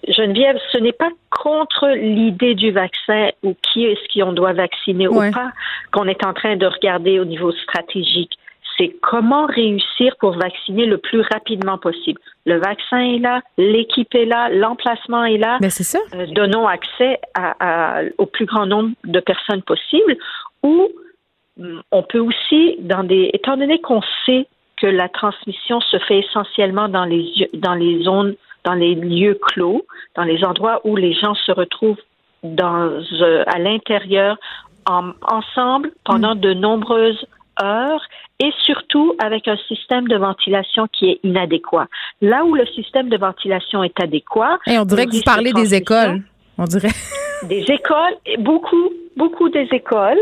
Geneviève, 0.07 0.57
ce 0.71 0.77
n'est 0.79 0.91
pas 0.91 1.09
contre 1.29 1.87
l'idée 1.95 2.55
du 2.55 2.71
vaccin 2.71 3.29
ou 3.43 3.55
qui 3.61 3.85
est-ce 3.85 4.19
qu'on 4.19 4.33
doit 4.33 4.53
vacciner 4.53 5.07
ou 5.07 5.19
pas 5.31 5.51
qu'on 5.91 6.07
est 6.07 6.25
en 6.25 6.33
train 6.33 6.57
de 6.57 6.65
regarder 6.65 7.19
au 7.19 7.25
niveau 7.25 7.51
stratégique. 7.51 8.31
C'est 8.77 8.95
comment 9.01 9.45
réussir 9.45 10.15
pour 10.19 10.31
vacciner 10.31 10.85
le 10.85 10.97
plus 10.97 11.21
rapidement 11.21 11.77
possible. 11.77 12.19
Le 12.45 12.57
vaccin 12.57 12.99
est 12.99 13.19
là, 13.19 13.41
l'équipe 13.57 14.13
est 14.15 14.25
là, 14.25 14.49
l'emplacement 14.49 15.23
est 15.25 15.37
là. 15.37 15.57
Mais 15.61 15.67
ben, 15.67 15.69
c'est 15.69 15.83
ça. 15.83 15.99
Euh, 16.15 16.25
donnons 16.27 16.67
accès 16.67 17.19
à, 17.35 18.01
au 18.17 18.25
plus 18.25 18.45
grand 18.45 18.65
nombre 18.65 18.91
de 19.03 19.19
personnes 19.19 19.61
possible. 19.61 20.17
Ou 20.63 20.89
mm, 21.57 21.79
on 21.91 22.03
peut 22.03 22.19
aussi, 22.19 22.77
dans 22.79 23.03
des, 23.03 23.29
étant 23.33 23.57
donné 23.57 23.79
qu'on 23.79 24.01
sait 24.25 24.47
que 24.81 24.87
la 24.87 25.09
transmission 25.09 25.79
se 25.79 25.97
fait 25.99 26.19
essentiellement 26.19 26.89
dans 26.89 27.05
les, 27.05 27.49
dans 27.53 27.75
les 27.75 28.03
zones, 28.03 28.35
dans 28.65 28.73
les 28.73 28.95
lieux 28.95 29.39
clos, 29.41 29.85
dans 30.15 30.23
les 30.23 30.43
endroits 30.43 30.81
où 30.83 30.95
les 30.95 31.13
gens 31.13 31.35
se 31.35 31.51
retrouvent 31.51 32.01
dans, 32.43 32.89
euh, 33.21 33.43
à 33.47 33.59
l'intérieur 33.59 34.37
ensemble 34.87 35.91
pendant 36.03 36.33
de 36.33 36.53
nombreuses 36.53 37.23
heures 37.61 38.01
et 38.39 38.51
surtout 38.65 39.15
avec 39.23 39.47
un 39.47 39.57
système 39.67 40.07
de 40.07 40.17
ventilation 40.17 40.87
qui 40.91 41.11
est 41.11 41.19
inadéquat. 41.23 41.87
Là 42.21 42.43
où 42.43 42.55
le 42.55 42.65
système 42.65 43.07
de 43.09 43.17
ventilation 43.17 43.83
est 43.83 43.99
adéquat. 44.01 44.57
Et 44.65 44.79
on 44.79 44.85
dirait 44.85 45.05
que 45.05 45.15
vous 45.15 45.21
parlez 45.21 45.53
des 45.53 45.75
écoles. 45.75 46.23
On 46.57 46.63
dirait. 46.63 46.89
des 47.43 47.63
écoles, 47.71 48.15
beaucoup, 48.39 48.91
beaucoup 49.15 49.49
des 49.49 49.67
écoles. 49.71 50.19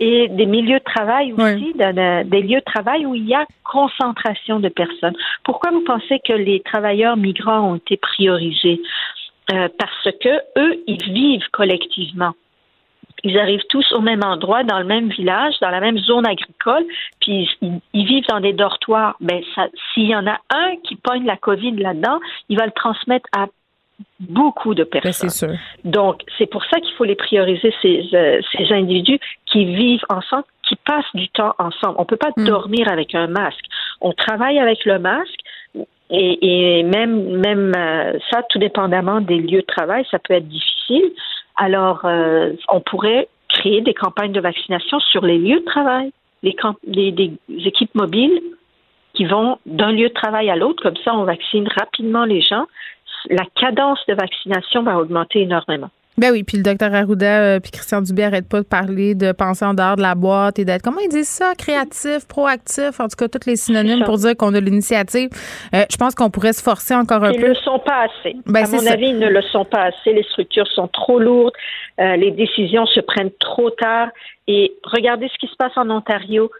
Et 0.00 0.28
des 0.28 0.46
milieux 0.46 0.78
de 0.78 0.84
travail 0.84 1.32
aussi, 1.32 1.74
des 1.74 2.42
lieux 2.42 2.58
de 2.58 2.64
travail 2.64 3.06
où 3.06 3.14
il 3.14 3.26
y 3.26 3.34
a 3.34 3.46
concentration 3.64 4.58
de 4.58 4.68
personnes. 4.68 5.14
Pourquoi 5.44 5.70
vous 5.70 5.84
pensez 5.84 6.20
que 6.26 6.32
les 6.32 6.60
travailleurs 6.60 7.16
migrants 7.16 7.72
ont 7.72 7.76
été 7.76 7.96
priorisés? 7.96 8.80
Euh, 9.52 9.68
parce 9.78 10.16
que 10.20 10.40
eux, 10.58 10.82
ils 10.86 11.02
vivent 11.12 11.48
collectivement. 11.52 12.32
Ils 13.24 13.38
arrivent 13.38 13.64
tous 13.68 13.92
au 13.92 14.00
même 14.00 14.22
endroit, 14.24 14.64
dans 14.64 14.78
le 14.78 14.84
même 14.84 15.08
village, 15.08 15.54
dans 15.60 15.70
la 15.70 15.80
même 15.80 15.98
zone 15.98 16.26
agricole, 16.26 16.84
puis 17.20 17.48
ils, 17.60 18.06
vivent 18.06 18.26
dans 18.28 18.40
des 18.40 18.52
dortoirs. 18.52 19.16
Ben, 19.20 19.42
s'il 19.92 20.08
y 20.08 20.16
en 20.16 20.26
a 20.26 20.38
un 20.50 20.76
qui 20.84 20.96
pogne 20.96 21.24
la 21.24 21.36
COVID 21.36 21.76
là-dedans, 21.76 22.18
il 22.48 22.58
va 22.58 22.66
le 22.66 22.72
transmettre 22.72 23.28
à 23.36 23.46
beaucoup 24.20 24.74
de 24.74 24.84
ben, 24.84 25.00
personnes. 25.00 25.30
sûr. 25.30 25.50
Donc, 25.84 26.22
c'est 26.38 26.46
pour 26.46 26.64
ça 26.64 26.80
qu'il 26.80 26.94
faut 26.94 27.04
les 27.04 27.14
prioriser, 27.14 27.74
ces, 27.82 28.08
euh, 28.14 28.40
ces 28.56 28.72
individus 28.72 29.18
qui 29.46 29.64
vivent 29.64 30.04
ensemble, 30.08 30.44
qui 30.68 30.76
passent 30.76 31.14
du 31.14 31.28
temps 31.28 31.54
ensemble. 31.58 31.94
On 31.98 32.02
ne 32.02 32.06
peut 32.06 32.16
pas 32.16 32.32
mm. 32.36 32.44
dormir 32.44 32.90
avec 32.90 33.14
un 33.14 33.26
masque. 33.26 33.64
On 34.00 34.12
travaille 34.12 34.58
avec 34.58 34.84
le 34.84 34.98
masque. 34.98 35.40
Et, 36.14 36.80
et 36.80 36.82
même, 36.82 37.38
même 37.38 37.72
euh, 37.74 38.18
ça, 38.30 38.42
tout 38.50 38.58
dépendamment 38.58 39.20
des 39.20 39.38
lieux 39.38 39.62
de 39.62 39.66
travail, 39.66 40.04
ça 40.10 40.18
peut 40.18 40.34
être 40.34 40.48
difficile. 40.48 41.10
Alors, 41.56 42.02
euh, 42.04 42.52
on 42.68 42.80
pourrait 42.80 43.28
créer 43.48 43.80
des 43.80 43.94
campagnes 43.94 44.32
de 44.32 44.40
vaccination 44.40 45.00
sur 45.00 45.24
les 45.24 45.38
lieux 45.38 45.60
de 45.60 45.64
travail, 45.64 46.12
les, 46.42 46.54
les 46.84 47.12
des 47.12 47.32
équipes 47.48 47.94
mobiles 47.94 48.40
qui 49.14 49.24
vont 49.24 49.58
d'un 49.66 49.92
lieu 49.92 50.08
de 50.08 50.14
travail 50.14 50.50
à 50.50 50.56
l'autre. 50.56 50.82
Comme 50.82 50.96
ça, 51.04 51.14
on 51.14 51.24
vaccine 51.24 51.68
rapidement 51.78 52.24
les 52.24 52.40
gens 52.40 52.66
la 53.30 53.44
cadence 53.60 54.00
de 54.08 54.14
vaccination 54.14 54.82
va 54.82 54.98
augmenter 54.98 55.42
énormément. 55.42 55.90
Ben 56.18 56.30
oui, 56.30 56.42
puis 56.42 56.58
le 56.58 56.62
docteur 56.62 56.94
Arruda 56.94 57.40
euh, 57.40 57.60
puis 57.60 57.70
Christian 57.70 58.02
Dubé 58.02 58.22
n'arrêtent 58.22 58.48
pas 58.48 58.60
de 58.60 58.66
parler 58.66 59.14
de 59.14 59.32
penser 59.32 59.64
en 59.64 59.72
dehors 59.72 59.96
de 59.96 60.02
la 60.02 60.14
boîte 60.14 60.58
et 60.58 60.64
d'être, 60.66 60.82
comment 60.82 61.00
ils 61.00 61.08
disent 61.08 61.28
ça, 61.28 61.54
créatif, 61.56 62.28
proactif, 62.28 63.00
en 63.00 63.08
tout 63.08 63.16
cas, 63.16 63.28
tous 63.28 63.46
les 63.46 63.56
synonymes 63.56 64.04
pour 64.04 64.18
dire 64.18 64.36
qu'on 64.36 64.52
a 64.52 64.60
l'initiative. 64.60 65.30
Euh, 65.74 65.84
je 65.90 65.96
pense 65.96 66.14
qu'on 66.14 66.28
pourrait 66.28 66.52
se 66.52 66.62
forcer 66.62 66.94
encore 66.94 67.24
un 67.24 67.30
peu. 67.30 67.38
Ils 67.38 67.42
ne 67.42 67.48
le 67.48 67.54
sont 67.54 67.78
pas 67.78 68.02
assez. 68.04 68.36
Ben, 68.44 68.64
à 68.64 68.68
mon 68.68 68.86
avis, 68.86 69.08
ils 69.08 69.18
ne 69.18 69.28
le 69.28 69.40
sont 69.42 69.64
pas 69.64 69.84
assez. 69.84 70.12
Les 70.12 70.22
structures 70.24 70.68
sont 70.68 70.88
trop 70.88 71.18
lourdes, 71.18 71.54
euh, 71.98 72.16
les 72.16 72.30
décisions 72.30 72.84
se 72.84 73.00
prennent 73.00 73.32
trop 73.40 73.70
tard. 73.70 74.08
Et 74.48 74.74
regardez 74.84 75.30
ce 75.32 75.38
qui 75.38 75.50
se 75.50 75.56
passe 75.56 75.72
en 75.76 75.88
Ontario. 75.88 76.50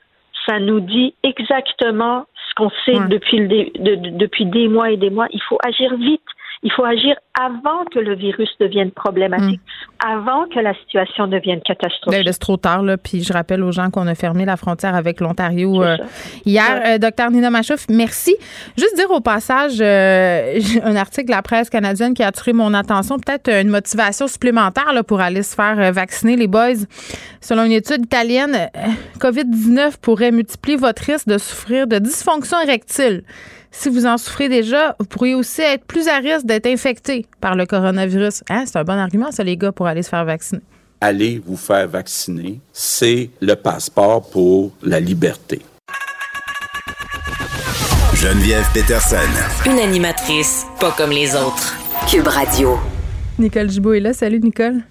Ça 0.47 0.61
nous 0.61 0.81
dit 0.81 1.14
exactement 1.23 2.25
ce 2.49 2.54
qu'on 2.54 2.71
sait 2.87 2.99
depuis, 3.09 3.38
le, 3.38 3.97
depuis 4.16 4.47
des 4.47 4.69
mois 4.69 4.90
et 4.90 4.97
des 4.97 5.11
mois. 5.11 5.26
Il 5.31 5.42
faut 5.42 5.59
agir 5.62 5.95
vite. 5.97 6.23
Il 6.64 6.71
faut 6.71 6.85
agir 6.85 7.16
avant 7.40 7.85
que 7.92 7.99
le 7.99 8.14
virus 8.14 8.49
devienne 8.61 8.92
problématique, 8.92 9.61
hmm. 9.61 10.09
avant 10.09 10.47
que 10.47 10.61
la 10.61 10.75
situation 10.75 11.26
devienne 11.26 11.61
catastrophique. 11.61 12.25
Ben, 12.25 12.33
c'est 12.33 12.38
trop 12.38 12.57
tard, 12.57 12.83
là. 12.83 12.97
Puis 12.97 13.25
je 13.25 13.33
rappelle 13.33 13.64
aux 13.64 13.73
gens 13.73 13.90
qu'on 13.90 14.07
a 14.07 14.14
fermé 14.14 14.45
la 14.45 14.57
frontière 14.57 14.95
avec 14.95 15.21
l'Ontario 15.21 15.83
euh, 15.83 15.97
hier. 16.45 16.83
Euh, 16.87 16.99
docteur 16.99 17.33
Nina 17.33 17.50
Machouf, 17.50 17.87
merci. 17.88 18.37
Juste 18.78 18.95
dire 18.95 19.11
au 19.11 19.21
passage, 19.21 19.78
euh, 19.81 20.61
un 20.85 20.95
article 20.95 21.26
de 21.26 21.33
la 21.33 21.42
presse 21.42 21.69
canadienne 21.69 22.14
qui 22.14 22.23
a 22.23 22.28
attiré 22.28 22.52
mon 22.52 22.75
attention, 22.75 23.19
peut-être 23.19 23.49
une 23.49 23.71
motivation 23.71 24.28
supplémentaire 24.28 24.92
là, 24.92 25.02
pour 25.02 25.21
aller 25.21 25.42
se 25.42 25.57
faire 25.57 25.92
vacciner 25.92 26.37
les 26.37 26.47
boys. 26.47 26.87
Selon 27.40 27.64
une 27.64 27.73
étude 27.73 28.04
italienne, 28.04 28.71
COVID-19 29.19 29.95
pourrait 30.00 30.31
multiplier 30.31 30.76
votre 30.76 31.02
risque 31.02 31.26
de 31.26 31.38
souffrir 31.38 31.88
de 31.88 31.99
dysfonction 31.99 32.61
érectile. 32.61 33.25
Si 33.75 33.88
vous 33.88 34.07
en 34.07 34.19
souffrez 34.19 34.49
déjà, 34.49 34.95
vous 35.00 35.07
pourriez 35.07 35.35
aussi 35.35 35.62
être 35.62 35.85
plus 35.85 36.07
à 36.07 36.19
risque 36.19 36.45
d'être 36.45 36.67
infecté 36.67 37.26
par 37.41 37.57
le 37.57 37.64
coronavirus. 37.67 38.45
Hein, 38.50 38.64
c'est 38.67 38.76
un 38.79 38.85
bon 38.85 38.93
argument, 38.99 39.33
ça, 39.33 39.43
les 39.43 39.57
gars, 39.57 39.73
pour 39.73 39.87
aller 39.87 40.02
se 40.02 40.11
faire 40.11 40.25
vacciner. 40.25 40.61
Allez 41.00 41.43
vous 41.45 41.57
faire 41.57 41.88
vacciner, 41.88 42.61
c'est 42.73 43.31
le 43.41 43.57
passeport 43.57 44.31
pour 44.31 44.73
la 44.83 45.00
liberté. 45.00 45.61
Geneviève 48.14 48.64
Peterson. 48.73 49.17
Une 49.67 49.81
animatrice 49.81 50.64
pas 50.79 50.93
comme 50.93 51.11
les 51.11 51.35
autres. 51.35 51.76
Cube 52.09 52.29
Radio. 52.29 52.79
Nicole 53.38 53.69
Gibault 53.69 53.95
est 53.95 54.00
là. 54.00 54.12
Salut, 54.12 54.38
Nicole. 54.38 54.83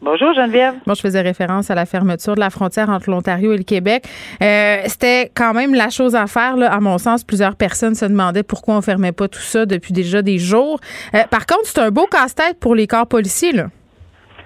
Bonjour 0.00 0.32
Geneviève. 0.32 0.74
Bon, 0.86 0.94
je 0.94 1.00
faisais 1.00 1.20
référence 1.20 1.72
à 1.72 1.74
la 1.74 1.84
fermeture 1.84 2.36
de 2.36 2.40
la 2.40 2.50
frontière 2.50 2.88
entre 2.88 3.10
l'Ontario 3.10 3.52
et 3.52 3.56
le 3.56 3.64
Québec. 3.64 4.04
Euh, 4.40 4.82
c'était 4.86 5.28
quand 5.34 5.54
même 5.54 5.74
la 5.74 5.90
chose 5.90 6.14
à 6.14 6.28
faire, 6.28 6.56
là. 6.56 6.72
à 6.72 6.78
mon 6.78 6.98
sens. 6.98 7.24
Plusieurs 7.24 7.56
personnes 7.56 7.96
se 7.96 8.04
demandaient 8.04 8.44
pourquoi 8.44 8.76
on 8.76 8.80
fermait 8.80 9.10
pas 9.10 9.26
tout 9.26 9.40
ça 9.40 9.66
depuis 9.66 9.92
déjà 9.92 10.22
des 10.22 10.38
jours. 10.38 10.78
Euh, 11.14 11.24
par 11.28 11.46
contre, 11.46 11.64
c'est 11.64 11.80
un 11.80 11.90
beau 11.90 12.06
casse-tête 12.06 12.60
pour 12.60 12.76
les 12.76 12.86
corps 12.86 13.08
policiers. 13.08 13.50
Là. 13.50 13.64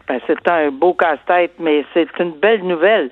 Ben, 0.08 0.20
c'est 0.26 0.48
un 0.48 0.70
beau 0.70 0.94
casse-tête, 0.94 1.52
mais 1.58 1.84
c'est 1.92 2.08
une 2.18 2.32
belle 2.32 2.62
nouvelle. 2.62 3.10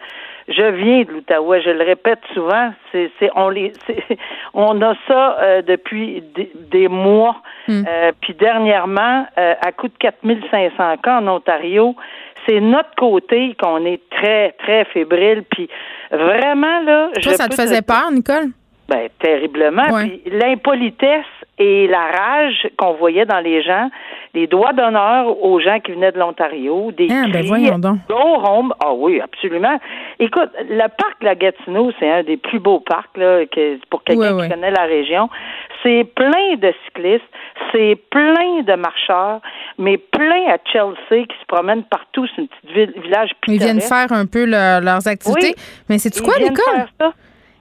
Je 0.49 0.63
viens 0.63 1.03
de 1.03 1.13
l'Outaouais, 1.13 1.63
je 1.63 1.71
le 1.71 1.85
répète 1.85 2.19
souvent, 2.35 2.73
c'est, 2.91 3.11
on, 3.37 3.51
les, 3.51 3.73
on 4.55 4.81
a 4.83 4.95
ça 5.07 5.37
euh, 5.41 5.63
depuis 5.63 6.25
des, 6.73 6.89
mois. 6.89 7.37
Hmm. 7.69 7.85
puis 8.21 8.35
dernièrement, 8.35 9.27
à 9.37 9.71
coût 9.71 9.87
de 9.87 9.93
4500 10.01 10.97
cas 10.97 11.21
en 11.21 11.29
Ontario, 11.29 11.95
c'est 12.47 12.61
notre 12.61 12.95
côté 12.97 13.55
qu'on 13.61 13.85
est 13.85 14.01
très, 14.11 14.53
très 14.53 14.85
fébrile. 14.87 15.45
Puis 15.51 15.69
vraiment, 16.11 16.81
là. 16.81 17.11
Toi, 17.23 17.33
ça 17.35 17.49
te 17.49 17.55
faisait 17.55 17.83
peur, 17.83 18.11
Nicole? 18.13 18.51
Ben, 18.89 19.09
terriblement. 19.21 19.87
Puis 19.99 20.23
l'impolitesse 20.27 21.25
et 21.59 21.87
la 21.87 22.07
rage 22.07 22.69
qu'on 22.77 22.95
voyait 22.95 23.27
dans 23.27 23.39
les 23.39 23.63
gens, 23.63 23.89
les 24.35 24.47
doigts 24.47 24.73
d'honneur 24.73 25.45
aux 25.45 25.61
gens 25.61 25.79
qui 25.79 25.93
venaient 25.93 26.11
de 26.11 26.19
l'Ontario, 26.19 26.91
des 26.93 27.07
ah, 27.11 27.27
ben 27.33 27.45
voyons 27.45 27.79
donc. 27.79 27.99
Ah 28.09 28.93
oui, 28.95 29.21
absolument. 29.21 29.79
Écoute, 30.19 30.51
le 30.69 30.89
parc 30.89 31.23
La 31.23 31.35
Gatineau, 31.35 31.93
c'est 32.01 32.11
un 32.11 32.23
des 32.23 32.37
plus 32.37 32.59
beaux 32.59 32.81
parcs 32.81 33.17
là, 33.17 33.45
que, 33.47 33.79
pour 33.91 34.03
quelqu'un 34.03 34.43
qui 34.43 34.49
connaît 34.49 34.71
la 34.71 34.85
région. 34.85 35.29
C'est 35.83 36.05
plein 36.15 36.57
de 36.57 36.73
cyclistes, 36.87 37.25
c'est 37.73 37.97
plein 38.11 38.63
de 38.63 38.75
marcheurs, 38.75 39.41
mais 39.79 39.99
plein 39.99 40.49
à 40.49 40.59
Chelsea 40.73 41.27
qui 41.27 41.37
se 41.41 41.47
promènent 41.47 41.85
partout. 41.85 42.27
C'est 42.35 42.43
une 42.43 42.49
petite 42.49 42.75
ville, 42.75 43.03
village 43.03 43.31
pittoresque. 43.41 43.49
Ils 43.49 43.59
viennent 43.59 43.81
faire 43.81 44.13
un 44.13 44.27
peu 44.27 44.45
leurs 44.45 45.07
activités. 45.07 45.55
mais 45.89 45.99
c'est 45.99 46.21
quoi? 46.21 46.35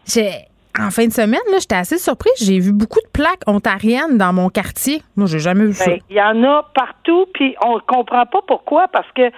J'ai 0.06 0.32
en 0.80 0.92
fin 0.92 1.08
de 1.08 1.12
semaine, 1.12 1.42
là, 1.52 1.58
j'étais 1.60 1.76
assez 1.76 1.98
surprise. 1.98 2.34
J'ai 2.40 2.60
vu 2.60 2.72
beaucoup 2.72 3.00
de 3.02 3.10
plaques 3.12 3.42
ontariennes 3.48 4.18
dans 4.18 4.34
mon 4.34 4.50
quartier. 4.50 5.02
Moi, 5.16 5.28
j'ai 5.28 5.40
jamais 5.40 5.66
vu 5.66 5.74
ça. 5.74 5.86
Ben, 5.86 6.00
il 6.10 6.16
y 6.16 6.22
en 6.22 6.44
a 6.44 6.64
partout, 6.74 7.26
puis 7.34 7.56
on 7.66 7.76
ne 7.76 7.80
comprend 7.82 8.26
pas 8.26 8.40
pourquoi, 8.48 8.88
parce 8.88 9.08
que, 9.14 9.30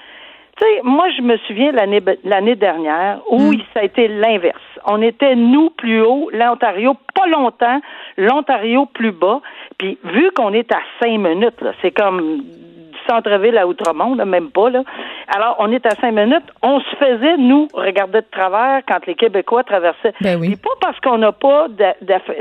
tu 0.62 0.68
sais, 0.68 0.82
moi, 0.84 1.08
je 1.18 1.22
me 1.24 1.38
souviens 1.48 1.72
l'année 1.72 2.02
l'année 2.24 2.56
dernière 2.56 3.20
où 3.30 3.52
hmm. 3.52 3.62
ça 3.74 3.80
a 3.80 3.84
été 3.84 4.08
l'inverse. 4.08 4.62
On 4.86 5.02
était, 5.02 5.36
nous, 5.36 5.72
plus 5.72 6.02
haut, 6.02 6.30
l'Ontario, 6.32 6.96
pas 7.16 7.28
longtemps, 7.28 7.82
l'Ontario 8.18 8.86
plus 8.86 9.12
bas. 9.12 9.42
Puis, 9.78 9.98
vu 10.04 10.32
qu'on 10.32 10.54
est 10.54 10.72
à 10.72 10.80
cinq 11.02 11.18
minutes, 11.18 11.64
c'est 11.82 11.92
comme 11.92 12.44
centre-ville 13.12 13.58
à 13.58 13.68
Outremont, 13.68 14.16
même 14.26 14.52
pas. 14.52 14.70
Là. 14.70 14.84
Alors, 15.36 15.56
on 15.60 15.72
est 15.72 15.86
à 15.86 15.92
cinq 15.92 16.12
minutes. 16.14 16.46
On 16.62 16.80
se 16.80 16.96
faisait, 16.96 17.38
nous, 17.38 17.68
regarder 17.74 18.22
de 18.22 18.26
travers 18.32 18.82
quand 18.88 19.06
les 19.06 19.16
Québécois 19.16 19.64
traversaient. 19.64 20.14
Ben 20.22 20.40
oui. 20.40 20.56
pas 20.56 20.70
parce 20.80 21.00
qu'on 21.00 21.18
n'a 21.18 21.32
pas 21.32 21.68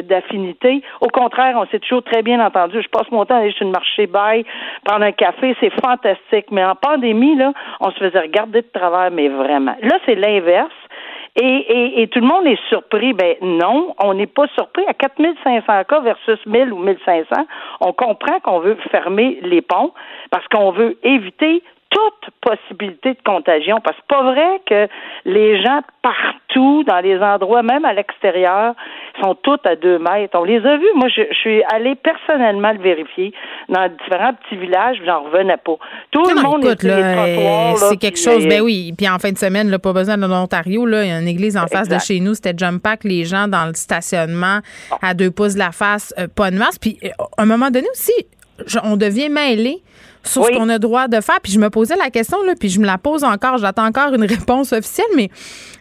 d'affinité. 0.03 0.83
Au 1.01 1.09
contraire, 1.09 1.57
on 1.57 1.67
s'est 1.67 1.79
toujours 1.81 2.03
très 2.03 2.23
bien 2.23 2.45
entendu. 2.45 2.81
Je 2.83 2.89
passe 2.89 3.11
mon 3.11 3.25
temps 3.25 3.37
à 3.37 3.39
aller 3.39 3.53
chez 3.53 3.65
le 3.65 3.71
marché 3.71 4.07
bail, 4.07 4.45
prendre 4.85 5.05
un 5.05 5.13
café. 5.13 5.57
C'est 5.61 5.73
fantastique. 5.81 6.47
Mais 6.51 6.65
en 6.65 6.75
pandémie, 6.75 7.37
là, 7.37 7.53
on 7.81 7.91
se 7.91 7.99
faisait 7.99 8.21
regarder 8.21 8.63
de 8.63 8.69
travers, 8.73 9.11
mais 9.11 9.29
vraiment. 9.29 9.77
Là, 9.83 9.99
c'est 10.07 10.15
l'inverse. 10.15 10.71
Et, 11.37 11.43
et, 11.43 12.03
et, 12.03 12.09
tout 12.09 12.21
le 12.21 12.27
monde 12.27 12.47
est 12.47 12.61
surpris. 12.69 13.13
Ben 13.13 13.37
non, 13.41 13.95
on 14.03 14.15
n'est 14.15 14.27
pas 14.27 14.47
surpris. 14.55 14.85
À 14.87 14.95
4500 14.95 15.85
cas 15.85 16.01
versus 16.01 16.39
1000 16.47 16.73
ou 16.73 16.79
1500, 16.79 17.47
on 17.81 17.93
comprend 17.93 18.41
qu'on 18.41 18.61
veut 18.61 18.77
fermer 18.91 19.39
les 19.43 19.63
ponts 19.63 19.93
parce 20.31 20.47
qu'on 20.49 20.73
veut 20.73 20.99
éviter 21.03 21.63
toute 21.91 22.31
possibilité 22.41 23.11
de 23.11 23.19
contagion. 23.25 23.81
Parce 23.83 23.97
que 23.97 24.03
c'est 24.09 24.17
pas 24.17 24.23
vrai 24.23 24.61
que 24.67 24.89
les 25.25 25.63
gens 25.63 25.81
partout, 26.03 26.85
dans 26.85 27.01
les 27.01 27.19
endroits, 27.19 27.63
même 27.63 27.85
à 27.85 27.93
l'extérieur, 27.93 28.75
sont 29.21 29.35
tous 29.35 29.59
à 29.65 29.77
deux 29.77 29.99
mètres. 29.99 30.39
On 30.39 30.45
les 30.45 30.65
a 30.65 30.77
vus. 30.77 30.87
Moi, 30.95 31.09
je, 31.09 31.23
suis 31.35 31.63
allée 31.73 31.95
personnellement 31.97 32.73
le 32.73 32.79
vérifier 32.79 33.33
dans 33.69 33.89
différents 33.89 34.35
petits 34.35 34.57
villages, 34.57 34.99
j'en 35.05 35.25
revenais 35.25 35.57
pas. 35.59 35.77
Tout 36.11 36.25
le 36.25 36.43
monde 36.43 36.65
écoute, 36.65 36.83
là, 36.85 37.75
C'est 37.77 37.97
quelque 37.97 38.19
chose. 38.19 38.47
Ben 38.47 38.61
oui. 38.63 38.93
Puis 38.97 39.09
en 39.09 39.19
fin 39.19 39.33
de 39.33 39.39
semaine, 39.39 39.69
là, 39.71 39.79
pas 39.79 39.93
besoin 39.93 40.17
de 40.17 40.27
l'Ontario, 40.27 40.87
là, 40.87 41.05
il 41.05 41.09
y 41.11 41.13
a 41.13 41.21
une 41.21 41.29
église 41.29 41.57
en 41.57 41.67
face 41.67 41.89
de 41.89 41.99
chez 41.99 42.21
nous. 42.21 42.35
C'était 42.35 42.55
Jump 42.57 42.83
Pack, 42.83 43.05
les 43.05 43.25
gens 43.25 43.49
dans 43.49 43.67
le 43.67 43.75
stationnement 43.75 44.61
à 45.03 45.15
deux 45.15 45.31
pouces 45.31 45.55
de 45.55 45.59
la 45.59 45.73
face, 45.73 46.15
euh, 46.19 46.29
pas 46.29 46.51
de 46.51 46.57
masse. 46.57 46.79
Puis 46.79 46.99
euh, 47.05 47.09
à 47.37 47.43
un 47.43 47.47
moment 47.47 47.71
donné 47.71 47.87
aussi, 47.93 48.13
on 48.85 48.97
devient 48.97 49.29
mêlé 49.29 49.83
sur 50.23 50.45
ce 50.45 50.53
qu'on 50.53 50.69
a 50.69 50.79
droit 50.79 51.09
de 51.09 51.21
faire. 51.21 51.41
Puis 51.43 51.53
je 51.53 51.59
me 51.59 51.71
posais 51.71 51.97
la 51.97 52.11
question, 52.11 52.43
là, 52.45 52.55
puis 52.59 52.69
je 52.69 52.81
me 52.81 52.87
la 52.87 52.99
pose 52.99 53.25
encore. 53.25 53.59
J'attends 53.59 53.87
encore 53.87 54.15
une 54.15 54.25
réponse 54.37 54.73
officielle, 54.73 55.07
mais 55.17 55.31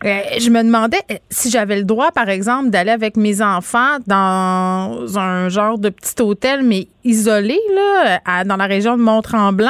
euh, 0.05 0.19
je 0.39 0.49
me 0.49 0.63
demandais 0.63 1.01
euh, 1.11 1.15
si 1.29 1.49
j'avais 1.49 1.77
le 1.77 1.83
droit, 1.83 2.11
par 2.11 2.29
exemple, 2.29 2.69
d'aller 2.69 2.91
avec 2.91 3.17
mes 3.17 3.41
enfants 3.41 3.97
dans 4.07 5.17
un 5.17 5.49
genre 5.49 5.77
de 5.77 5.89
petit 5.89 6.21
hôtel, 6.21 6.63
mais 6.63 6.87
isolé, 7.03 7.59
là, 7.73 8.43
dans 8.43 8.57
la 8.57 8.65
région 8.65 8.97
de 8.97 9.01
Mont-Tremblant. 9.01 9.69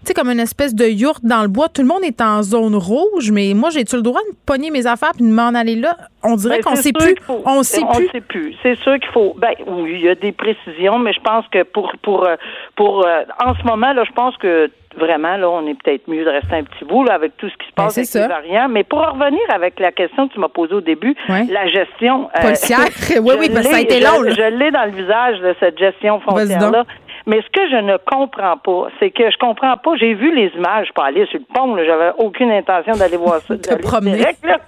Tu 0.00 0.08
sais, 0.08 0.14
comme 0.14 0.30
une 0.30 0.40
espèce 0.40 0.74
de 0.74 0.86
yourte 0.86 1.24
dans 1.24 1.42
le 1.42 1.48
bois. 1.48 1.68
Tout 1.68 1.82
le 1.82 1.88
monde 1.88 2.04
est 2.04 2.20
en 2.20 2.42
zone 2.42 2.76
rouge, 2.76 3.30
mais 3.32 3.54
moi, 3.54 3.70
j'ai-tu 3.70 3.96
le 3.96 4.02
droit 4.02 4.20
de 4.30 4.36
pogner 4.44 4.70
mes 4.70 4.86
affaires 4.86 5.12
puis 5.12 5.24
de 5.24 5.30
m'en 5.30 5.48
aller 5.48 5.76
là? 5.76 5.96
On 6.26 6.36
dirait 6.36 6.56
Ben, 6.58 6.62
qu'on 6.64 6.76
sait 6.76 6.92
plus. 6.92 7.14
faut- 7.22 7.42
On 7.46 7.62
sait 7.62 7.82
on 7.82 7.94
plus. 7.94 8.08
sait 8.08 8.20
plus. 8.20 8.54
C'est 8.62 8.76
sûr 8.78 8.94
qu'il 8.98 9.10
faut. 9.12 9.34
Ben 9.38 9.52
oui, 9.66 9.92
il 9.94 10.00
y 10.00 10.08
a 10.08 10.14
des 10.14 10.32
précisions, 10.32 10.98
mais 10.98 11.12
je 11.12 11.20
pense 11.20 11.46
que 11.48 11.62
pour 11.62 11.92
pour 12.02 12.26
euh, 12.26 12.36
pour 12.76 13.06
euh, 13.06 13.22
en 13.44 13.54
ce 13.54 13.62
moment 13.64 13.92
là, 13.92 14.04
je 14.04 14.12
pense 14.12 14.36
que 14.38 14.70
vraiment 14.98 15.36
là, 15.36 15.50
on 15.50 15.66
est 15.66 15.74
peut-être 15.82 16.08
mieux 16.08 16.24
de 16.24 16.30
rester 16.30 16.54
un 16.54 16.64
petit 16.64 16.84
bout 16.86 17.04
là 17.04 17.14
avec 17.14 17.36
tout 17.36 17.48
ce 17.50 17.54
qui 17.56 17.66
se 17.66 17.72
Ben, 17.76 17.84
passe 17.84 17.94
c'est 17.94 18.00
avec 18.00 18.08
ça. 18.08 18.20
les 18.22 18.28
variants. 18.28 18.68
Mais 18.70 18.82
pour 18.82 19.00
en 19.00 19.12
revenir 19.12 19.40
avec 19.54 19.78
la 19.78 19.92
question 19.92 20.26
que 20.28 20.32
tu 20.34 20.40
m'as 20.40 20.48
posée 20.48 20.74
au 20.74 20.80
début, 20.80 21.14
la 21.28 21.66
gestion 21.66 22.28
euh, 22.36 22.40
Policière. 22.42 22.78
Oui, 23.22 23.32
je 23.34 23.38
oui, 23.38 23.48
parce 23.52 23.66
que 23.66 23.72
ça 23.72 23.76
a 23.76 23.80
été 23.80 24.00
je- 24.00 24.04
long, 24.04 24.22
là. 24.22 24.30
Je 24.32 24.56
l'ai 24.56 24.70
dans 24.70 24.84
le 24.84 24.92
visage 24.92 25.38
de 25.40 25.54
cette 25.60 25.78
gestion 25.78 26.18
Vas-y 26.26 26.48
foncière 26.48 26.60
là. 26.70 26.78
donc. 26.78 26.86
Mais 27.26 27.42
ce 27.42 27.48
que 27.48 27.68
je 27.68 27.76
ne 27.76 27.96
comprends 27.96 28.56
pas, 28.56 28.88
c'est 29.00 29.10
que 29.10 29.28
je 29.28 29.36
comprends 29.38 29.76
pas. 29.76 29.96
J'ai 29.96 30.14
vu 30.14 30.32
les 30.32 30.48
images, 30.54 30.82
je 30.82 30.84
suis 30.84 30.92
pas 30.92 31.06
allée 31.06 31.26
sur 31.26 31.40
le 31.40 31.44
pont, 31.52 31.74
là, 31.74 31.84
j'avais 31.84 32.12
aucune 32.18 32.52
intention 32.52 32.92
d'aller 32.92 33.16
voir 33.16 33.40
ça. 33.40 33.56
D'aller 33.56 33.82
promener. 33.82 34.16
direct, 34.16 34.44
là. 34.44 34.58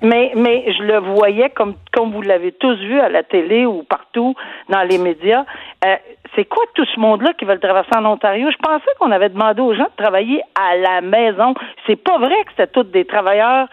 Mais, 0.00 0.32
mais 0.36 0.72
je 0.72 0.82
le 0.84 0.98
voyais 0.98 1.50
comme, 1.50 1.74
comme 1.92 2.12
vous 2.12 2.22
l'avez 2.22 2.52
tous 2.52 2.76
vu 2.76 3.00
à 3.00 3.08
la 3.08 3.24
télé 3.24 3.66
ou 3.66 3.82
partout 3.82 4.34
dans 4.68 4.82
les 4.82 4.98
médias. 4.98 5.44
Euh, 5.84 5.96
c'est 6.36 6.44
quoi 6.44 6.62
tout 6.74 6.84
ce 6.94 7.00
monde-là 7.00 7.32
qui 7.34 7.44
veulent 7.44 7.60
traverser 7.60 7.90
en 7.96 8.04
Ontario? 8.06 8.48
Je 8.50 8.58
pensais 8.58 8.90
qu'on 9.00 9.10
avait 9.10 9.28
demandé 9.28 9.60
aux 9.60 9.74
gens 9.74 9.84
de 9.84 10.02
travailler 10.02 10.40
à 10.54 10.76
la 10.76 11.00
maison. 11.00 11.54
C'est 11.86 11.96
pas 11.96 12.18
vrai 12.18 12.34
que 12.44 12.50
c'était 12.56 12.70
tous 12.72 12.84
des 12.84 13.04
travailleurs 13.04 13.66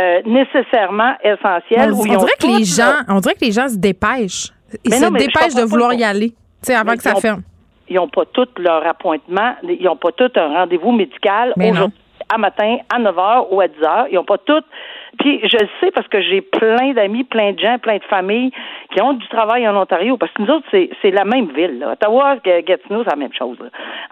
euh, 0.00 0.20
nécessairement 0.26 1.14
essentiels. 1.22 1.92
On, 1.92 1.96
où 1.96 2.00
on 2.02 2.06
ils 2.06 2.16
ont 2.16 2.18
dirait 2.18 2.32
que 2.40 2.58
les 2.58 2.64
gens, 2.64 3.02
on 3.08 3.20
dirait 3.20 3.34
que 3.34 3.44
les 3.44 3.52
gens 3.52 3.68
se 3.68 3.76
dépêchent. 3.76 4.50
Ils 4.84 4.90
Mais 4.90 4.96
se 4.96 5.04
non, 5.04 5.10
dépêchent 5.12 5.54
de 5.54 5.62
vouloir 5.62 5.94
y 5.94 6.02
aller. 6.02 6.30
Tu 6.30 6.36
sais, 6.62 6.74
avant 6.74 6.94
que 6.96 7.02
ça 7.02 7.14
ferme. 7.14 7.42
Ils 7.88 7.96
n'ont 7.96 8.08
pas 8.08 8.24
tous 8.26 8.48
leur 8.58 8.86
appointement, 8.86 9.54
ils 9.62 9.82
n'ont 9.84 9.96
pas 9.96 10.12
tous 10.12 10.30
un 10.36 10.48
rendez-vous 10.54 10.92
médical 10.92 11.52
aujourd'hui, 11.72 11.98
à 12.32 12.38
matin, 12.38 12.78
à 12.94 12.98
9 12.98 13.14
h 13.16 13.46
ou 13.50 13.60
à 13.60 13.68
10 13.68 13.74
h. 13.80 14.06
Ils 14.10 14.14
n'ont 14.14 14.24
pas 14.24 14.38
tous. 14.38 14.62
Puis 15.18 15.40
je 15.44 15.56
le 15.58 15.68
sais 15.80 15.90
parce 15.92 16.08
que 16.08 16.20
j'ai 16.22 16.40
plein 16.40 16.92
d'amis, 16.92 17.22
plein 17.22 17.52
de 17.52 17.58
gens, 17.60 17.78
plein 17.78 17.98
de 17.98 18.04
familles 18.04 18.50
qui 18.92 19.00
ont 19.00 19.12
du 19.12 19.28
travail 19.28 19.68
en 19.68 19.76
Ontario. 19.76 20.16
Parce 20.16 20.32
que 20.32 20.42
nous 20.42 20.48
autres, 20.52 20.66
c'est, 20.72 20.90
c'est 21.02 21.12
la 21.12 21.24
même 21.24 21.52
ville. 21.52 21.78
Là. 21.78 21.92
Ottawa, 21.92 22.36
Gatineau, 22.44 23.04
c'est 23.04 23.10
la 23.10 23.16
même 23.16 23.32
chose. 23.32 23.56
là. 23.60 23.66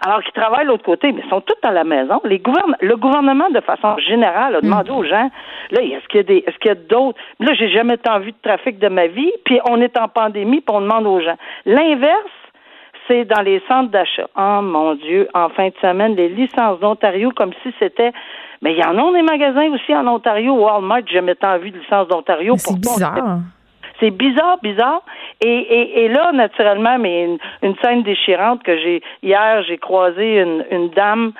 Alors 0.05 0.21
qu'ils 0.23 0.31
travaillent 0.31 0.63
de 0.63 0.69
l'autre 0.69 0.85
côté, 0.85 1.11
mais 1.11 1.21
ils 1.25 1.29
sont 1.29 1.41
tous 1.41 1.57
à 1.67 1.71
la 1.71 1.83
maison. 1.83 2.21
Les 2.23 2.39
gouvern- 2.39 2.75
le 2.79 2.95
gouvernement, 2.95 3.49
de 3.49 3.59
façon 3.59 3.97
générale, 3.97 4.55
a 4.55 4.61
demandé 4.61 4.91
aux 4.91 5.03
gens, 5.03 5.29
là, 5.71 5.81
est-ce 5.81 6.07
qu'il 6.07 6.17
y 6.17 6.19
a 6.19 6.23
des, 6.23 6.37
est-ce 6.47 6.57
qu'il 6.59 6.69
y 6.69 6.71
a 6.71 6.75
d'autres? 6.75 7.19
Là, 7.39 7.53
j'ai 7.55 7.69
jamais 7.69 7.97
tant 7.97 8.19
vu 8.19 8.31
de 8.31 8.37
trafic 8.41 8.79
de 8.79 8.87
ma 8.87 9.07
vie, 9.07 9.31
puis 9.43 9.59
on 9.69 9.81
est 9.81 9.97
en 9.97 10.07
pandémie, 10.07 10.61
puis 10.61 10.73
on 10.75 10.81
demande 10.81 11.05
aux 11.07 11.19
gens. 11.19 11.35
L'inverse, 11.65 12.15
c'est 13.07 13.25
dans 13.25 13.41
les 13.41 13.61
centres 13.67 13.91
d'achat. 13.91 14.27
Oh 14.37 14.61
mon 14.61 14.95
Dieu, 14.95 15.27
en 15.33 15.49
fin 15.49 15.67
de 15.67 15.73
semaine, 15.81 16.15
les 16.15 16.29
licences 16.29 16.79
d'Ontario, 16.79 17.31
comme 17.35 17.51
si 17.63 17.73
c'était. 17.79 18.11
Mais 18.61 18.73
il 18.73 18.79
y 18.79 18.83
en 18.83 18.97
a 18.97 19.13
des 19.13 19.21
magasins 19.21 19.69
aussi 19.71 19.93
en 19.93 20.07
Ontario. 20.07 20.53
Walmart, 20.53 21.01
j'ai 21.05 21.15
jamais 21.15 21.35
tant 21.35 21.57
vu 21.57 21.71
de 21.71 21.79
licences 21.79 22.07
d'Ontario. 22.07 22.55
C'est 22.57 22.79
bizarre. 22.79 23.39
c'est 23.99 24.11
bizarre, 24.11 24.57
bizarre. 24.63 25.01
Et, 25.41 25.47
et, 25.47 26.05
et 26.05 26.07
là, 26.07 26.31
naturellement, 26.31 26.97
mais 26.97 27.25
une, 27.25 27.37
une 27.61 27.75
scène 27.83 28.03
déchirante 28.03 28.63
que 28.63 28.77
j'ai 28.77 29.01
hier, 29.21 29.63
j'ai 29.67 29.77
croisé 29.77 30.39
une, 30.39 30.65
une 30.71 30.89
dame 30.89 31.33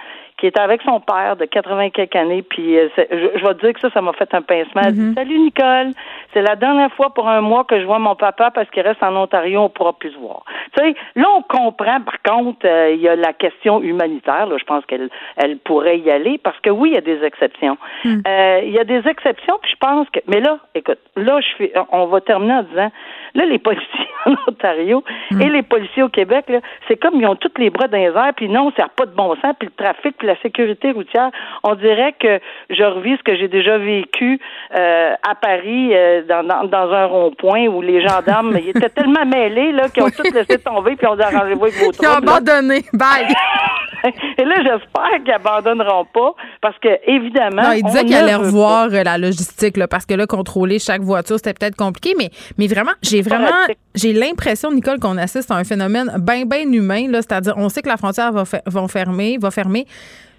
qui 0.43 0.47
était 0.47 0.59
avec 0.59 0.81
son 0.81 0.99
père 0.99 1.37
de 1.37 1.45
80 1.45 1.91
quelques 1.91 2.17
années, 2.17 2.41
puis 2.41 2.77
euh, 2.77 2.89
je, 2.97 3.39
je 3.39 3.47
vais 3.47 3.53
te 3.53 3.61
dire 3.61 3.73
que 3.73 3.79
ça, 3.79 3.89
ça 3.91 4.01
m'a 4.01 4.11
fait 4.11 4.27
un 4.33 4.41
pincement. 4.41 4.81
Elle 4.83 4.93
dit, 4.93 5.13
Salut 5.13 5.39
Nicole, 5.39 5.91
c'est 6.33 6.41
la 6.41 6.57
dernière 6.57 6.91
fois 6.95 7.13
pour 7.13 7.29
un 7.29 7.39
mois 7.39 7.63
que 7.63 7.79
je 7.79 7.85
vois 7.85 7.97
mon 7.97 8.17
papa 8.17 8.51
parce 8.51 8.69
qu'il 8.71 8.83
reste 8.83 9.01
en 9.01 9.15
Ontario, 9.15 9.61
on 9.61 9.69
pourra 9.69 9.93
plus 9.93 10.11
se 10.11 10.17
voir. 10.17 10.43
Tu 10.75 10.83
sais, 10.83 10.95
là, 11.15 11.27
on 11.33 11.43
comprend, 11.43 12.01
par 12.01 12.21
contre, 12.23 12.65
euh, 12.65 12.91
il 12.93 12.99
y 12.99 13.07
a 13.07 13.15
la 13.15 13.31
question 13.31 13.81
humanitaire, 13.81 14.47
là, 14.47 14.57
je 14.59 14.65
pense 14.65 14.85
qu'elle 14.85 15.09
elle 15.37 15.59
pourrait 15.59 15.99
y 15.99 16.11
aller, 16.11 16.37
parce 16.43 16.59
que 16.59 16.69
oui, 16.69 16.89
il 16.89 16.95
y 16.95 16.97
a 16.97 17.01
des 17.01 17.23
exceptions. 17.23 17.77
Euh, 18.05 18.61
il 18.65 18.71
y 18.71 18.79
a 18.79 18.83
des 18.83 19.07
exceptions, 19.07 19.57
puis 19.61 19.71
je 19.71 19.77
pense 19.77 20.09
que, 20.09 20.19
mais 20.27 20.41
là, 20.41 20.59
écoute, 20.75 20.99
là, 21.15 21.39
je 21.39 21.55
fais, 21.57 21.73
on 21.89 22.07
va 22.07 22.19
terminer 22.19 22.55
en 22.55 22.63
disant, 22.63 22.91
là, 23.35 23.45
les 23.45 23.59
policiers 23.59 24.09
en 24.25 24.33
Ontario 24.47 25.05
et 25.39 25.47
les 25.47 25.63
policiers 25.63 26.03
au 26.03 26.09
Québec, 26.09 26.51
c'est 26.89 26.97
comme 26.97 27.15
ils 27.15 27.27
ont 27.27 27.35
tous 27.35 27.51
les 27.57 27.69
bras 27.69 27.87
dans 27.87 27.97
les 27.97 28.07
airs, 28.07 28.33
puis 28.35 28.49
non, 28.49 28.71
ça 28.75 28.83
n'a 28.83 28.89
pas 28.89 29.05
de 29.05 29.15
bon 29.15 29.35
sens, 29.35 29.55
puis 29.57 29.69
le 29.69 29.83
trafic, 29.83 30.17
puis 30.17 30.27
la 30.33 30.41
sécurité 30.41 30.91
routière, 30.91 31.29
on 31.63 31.75
dirait 31.75 32.13
que 32.19 32.39
je 32.69 32.83
revis 32.83 33.17
ce 33.17 33.23
que 33.23 33.35
j'ai 33.35 33.47
déjà 33.47 33.77
vécu 33.77 34.39
euh, 34.75 35.13
à 35.27 35.35
Paris, 35.35 35.91
euh, 35.93 36.23
dans, 36.23 36.43
dans, 36.43 36.63
dans 36.65 36.91
un 36.91 37.05
rond-point 37.05 37.67
où 37.67 37.81
les 37.81 38.05
gendarmes, 38.07 38.57
ils 38.57 38.69
étaient 38.69 38.89
tellement 38.95 39.25
mêlés, 39.25 39.71
là, 39.71 39.89
qu'ils 39.89 40.03
ont 40.03 40.09
tous 40.09 40.31
laissé 40.33 40.57
tomber, 40.59 40.95
puis 40.95 41.07
on 41.07 41.15
dit 41.15 41.21
arrangez-vous 41.21 41.65
avec 41.65 41.75
vos 41.75 41.91
Ils 41.91 42.07
ont 42.07 42.17
abandonné. 42.17 42.83
Bye. 42.93 43.27
Et 44.37 44.43
là, 44.43 44.55
j'espère 44.57 45.23
qu'ils 45.23 45.33
abandonneront 45.33 46.05
pas, 46.05 46.35
parce 46.61 46.77
que, 46.79 46.89
évidemment. 47.09 47.63
Non, 47.63 47.71
il 47.71 47.83
disait 47.83 48.05
qu'il 48.05 48.15
allait 48.15 48.35
revoir 48.35 48.89
euh, 48.91 49.03
la 49.03 49.17
logistique, 49.17 49.77
là, 49.77 49.87
parce 49.87 50.05
que 50.05 50.13
là, 50.13 50.25
contrôler 50.27 50.79
chaque 50.79 51.01
voiture, 51.01 51.37
c'était 51.37 51.53
peut-être 51.53 51.75
compliqué, 51.75 52.13
mais, 52.17 52.29
mais 52.57 52.67
vraiment, 52.67 52.91
j'ai 53.01 53.21
vraiment, 53.21 53.47
j'ai 53.95 54.13
l'impression, 54.13 54.71
Nicole, 54.71 54.99
qu'on 54.99 55.17
assiste 55.17 55.51
à 55.51 55.55
un 55.55 55.63
phénomène 55.63 56.11
bien, 56.19 56.45
bien 56.45 56.71
humain, 56.71 57.09
là, 57.09 57.21
c'est-à-dire, 57.21 57.53
on 57.57 57.69
sait 57.69 57.81
que 57.81 57.89
la 57.89 57.97
frontière 57.97 58.31
va, 58.31 58.43
vont 58.65 58.87
fermer, 58.87 59.37
va 59.39 59.51
fermer. 59.51 59.85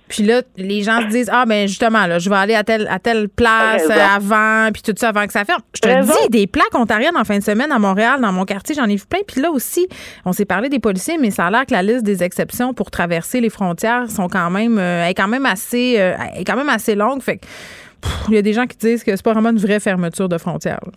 Puis 0.09 0.23
là, 0.23 0.43
les 0.57 0.83
gens 0.83 1.01
se 1.01 1.07
disent 1.07 1.31
ah 1.33 1.45
ben 1.47 1.67
justement 1.67 2.07
là, 2.07 2.19
je 2.19 2.29
vais 2.29 2.37
aller 2.37 2.55
à 2.55 2.63
telle 2.63 2.87
à 2.91 2.99
telle 2.99 3.29
place 3.29 3.83
euh, 3.89 4.17
avant 4.17 4.71
puis 4.73 4.83
tout 4.83 4.95
ça 4.97 5.09
avant 5.09 5.27
que 5.27 5.33
ça 5.33 5.45
ferme. 5.45 5.63
Je 5.75 5.81
te 5.81 5.89
Raison. 5.89 6.13
dis 6.23 6.29
des 6.31 6.47
plaques 6.47 6.75
ontariennes 6.75 7.17
en 7.17 7.25
fin 7.25 7.39
de 7.39 7.43
semaine 7.43 7.73
à 7.73 7.79
Montréal 7.79 8.21
dans 8.21 8.33
mon 8.33 8.45
quartier, 8.45 8.75
j'en 8.75 8.85
ai 8.85 8.97
vu 8.97 9.05
plein. 9.09 9.21
Puis 9.27 9.41
là 9.41 9.51
aussi, 9.51 9.89
on 10.25 10.33
s'est 10.33 10.45
parlé 10.45 10.69
des 10.69 10.79
policiers, 10.79 11.17
mais 11.19 11.31
ça 11.31 11.47
a 11.47 11.51
l'air 11.51 11.67
que 11.67 11.73
la 11.73 11.83
liste 11.83 12.03
des 12.05 12.23
exceptions 12.23 12.75
pour 12.75 12.91
traverser 12.91 13.41
les 13.41 13.51
frontières 13.51 14.11
sont 14.11 14.29
quand 14.29 14.51
même 14.51 14.79
euh, 14.79 15.07
est 15.07 15.15
quand 15.15 15.29
même 15.29 15.47
assez 15.47 15.97
euh, 15.99 16.15
est 16.37 16.45
quand 16.45 16.57
même 16.57 16.69
assez 16.69 16.95
longue. 16.95 17.23
Fait 17.23 17.39
que 17.39 17.47
il 18.29 18.35
y 18.35 18.39
a 18.39 18.43
des 18.43 18.53
gens 18.53 18.67
qui 18.67 18.77
disent 18.77 19.03
que 19.03 19.17
c'est 19.17 19.25
pas 19.25 19.33
vraiment 19.33 19.51
une 19.51 19.59
vraie 19.59 19.81
fermeture 19.81 20.29
de 20.29 20.37
frontières. 20.37 20.81
là. 20.85 20.93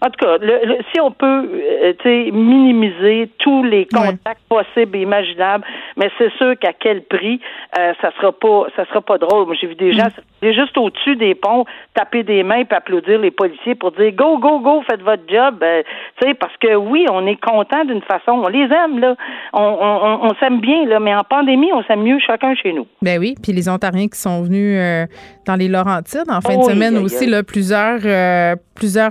En 0.00 0.06
tout 0.10 0.24
cas, 0.24 0.38
le- 0.38 0.60
le- 0.64 0.78
si 0.92 1.00
on 1.00 1.10
peut 1.10 1.50
euh, 1.52 1.92
tu 2.00 2.08
sais, 2.08 2.30
minimiser 2.30 3.30
tous 3.38 3.62
les 3.64 3.86
contacts 3.86 4.42
possibles 4.48 4.96
et 4.96 5.02
imaginables, 5.02 5.64
mais 5.96 6.10
c'est 6.18 6.32
sûr 6.38 6.54
qu'à 6.58 6.72
quel 6.72 7.02
prix, 7.02 7.40
euh, 7.78 7.92
ça 8.00 8.10
sera 8.20 8.32
pas 8.32 8.66
ça 8.76 8.84
sera 8.86 9.00
pas 9.00 9.18
drôle. 9.18 9.46
Moi, 9.46 9.56
j'ai 9.60 9.66
vu 9.66 9.74
des 9.74 9.92
gens 9.92 10.04
c'est 10.40 10.54
juste 10.54 10.76
au-dessus 10.78 11.16
des 11.16 11.34
ponts 11.34 11.64
taper 11.94 12.22
des 12.22 12.44
mains 12.44 12.62
et 12.70 12.74
applaudir 12.74 13.18
les 13.18 13.32
policiers 13.32 13.74
pour 13.74 13.90
dire 13.92 14.12
go, 14.12 14.38
go, 14.38 14.60
go, 14.60 14.82
faites 14.88 15.02
votre 15.02 15.24
job. 15.28 15.56
Euh, 15.62 15.82
tu 16.20 16.28
sais, 16.28 16.34
parce 16.34 16.56
que 16.58 16.74
oui, 16.76 17.06
on 17.10 17.26
est 17.26 17.40
content 17.40 17.84
d'une 17.84 18.02
façon. 18.02 18.32
On 18.44 18.48
les 18.48 18.64
aime, 18.72 19.00
là. 19.00 19.16
On, 19.52 19.60
on, 19.62 20.04
on- 20.04 20.30
on 20.30 20.34
s'aime 20.36 20.60
bien, 20.60 20.84
là, 20.86 21.00
mais 21.00 21.14
en 21.14 21.24
pandémie, 21.28 21.72
on 21.72 21.82
s'aime 21.84 22.02
mieux 22.02 22.18
chacun 22.24 22.54
chez 22.54 22.72
nous. 22.72 22.86
Ben 23.02 23.18
oui, 23.18 23.34
puis 23.42 23.52
les 23.52 23.68
Ontariens 23.68 24.06
qui 24.08 24.18
sont 24.18 24.42
venus 24.42 24.78
euh, 24.78 25.06
dans 25.46 25.56
les 25.56 25.68
Laurentides 25.68 26.30
en 26.30 26.40
fin 26.40 26.56
de 26.56 26.62
semaine 26.62 26.98
aussi, 26.98 27.26
là, 27.26 27.42
plusieurs, 27.42 27.98
euh, 28.04 28.54
plusieurs 28.76 29.10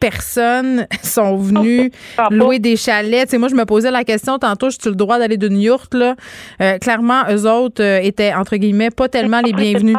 personnes 0.00 0.86
sont 1.02 1.36
venues 1.36 1.90
Ah, 2.18 2.28
louer 2.30 2.58
des 2.58 2.76
chalets. 2.76 3.24
Tu 3.24 3.30
sais, 3.30 3.38
moi, 3.38 3.48
je 3.48 3.54
me 3.54 3.64
posais 3.64 3.90
la 3.90 4.04
question 4.04 4.38
tantôt, 4.38 4.70
j'ai-tu 4.70 4.88
le 4.88 4.94
droit 4.96 5.18
d'aller 5.18 5.36
d'une 5.36 5.60
yourte, 5.60 5.94
là? 5.94 6.14
Euh, 6.60 6.78
clairement, 6.78 7.22
eux 7.30 7.46
autres 7.48 7.82
euh, 7.82 8.00
étaient, 8.02 8.34
entre 8.34 8.56
guillemets, 8.56 8.90
pas 8.90 9.08
tellement 9.08 9.40
les 9.44 9.52
bienvenus. 9.52 9.96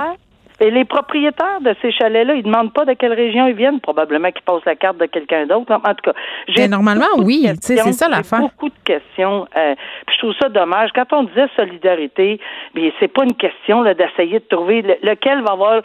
Et 0.64 0.70
les 0.70 0.86
propriétaires 0.86 1.60
de 1.62 1.74
ces 1.82 1.92
chalets-là, 1.92 2.36
ils 2.36 2.44
demandent 2.44 2.72
pas 2.72 2.86
de 2.86 2.94
quelle 2.94 3.14
région 3.14 3.48
ils 3.48 3.56
viennent. 3.56 3.80
Probablement 3.80 4.30
qu'ils 4.32 4.44
passent 4.44 4.64
la 4.68 4.76
carte 4.76 4.98
de 5.00 5.08
quelqu'un 5.08 5.48
d'autre. 5.48 5.72
En 5.74 5.80
tout 5.96 6.04
cas, 6.04 6.14
j'ai 6.50 6.64
Ben, 6.64 6.70
normalement, 6.70 7.08
oui. 7.18 7.48
C'est 7.62 7.78
ça, 7.78 8.08
l'affaire. 8.08 8.42
Beaucoup 8.42 8.70
de 8.70 8.76
questions. 8.86 9.48
euh, 9.58 9.74
puis 10.06 10.16
je 10.16 10.20
trouve 10.22 10.34
ça 10.40 10.50
dommage. 10.50 10.92
Quand 10.94 11.12
on 11.14 11.24
disait 11.24 11.48
solidarité, 11.56 12.40
bien, 12.76 12.92
c'est 13.00 13.08
pas 13.08 13.24
une 13.24 13.34
question 13.34 13.84
d'essayer 13.84 14.38
de 14.40 14.46
trouver 14.56 14.84
le- 14.84 14.98
lequel 15.02 15.42
va 15.42 15.54
avoir 15.54 15.82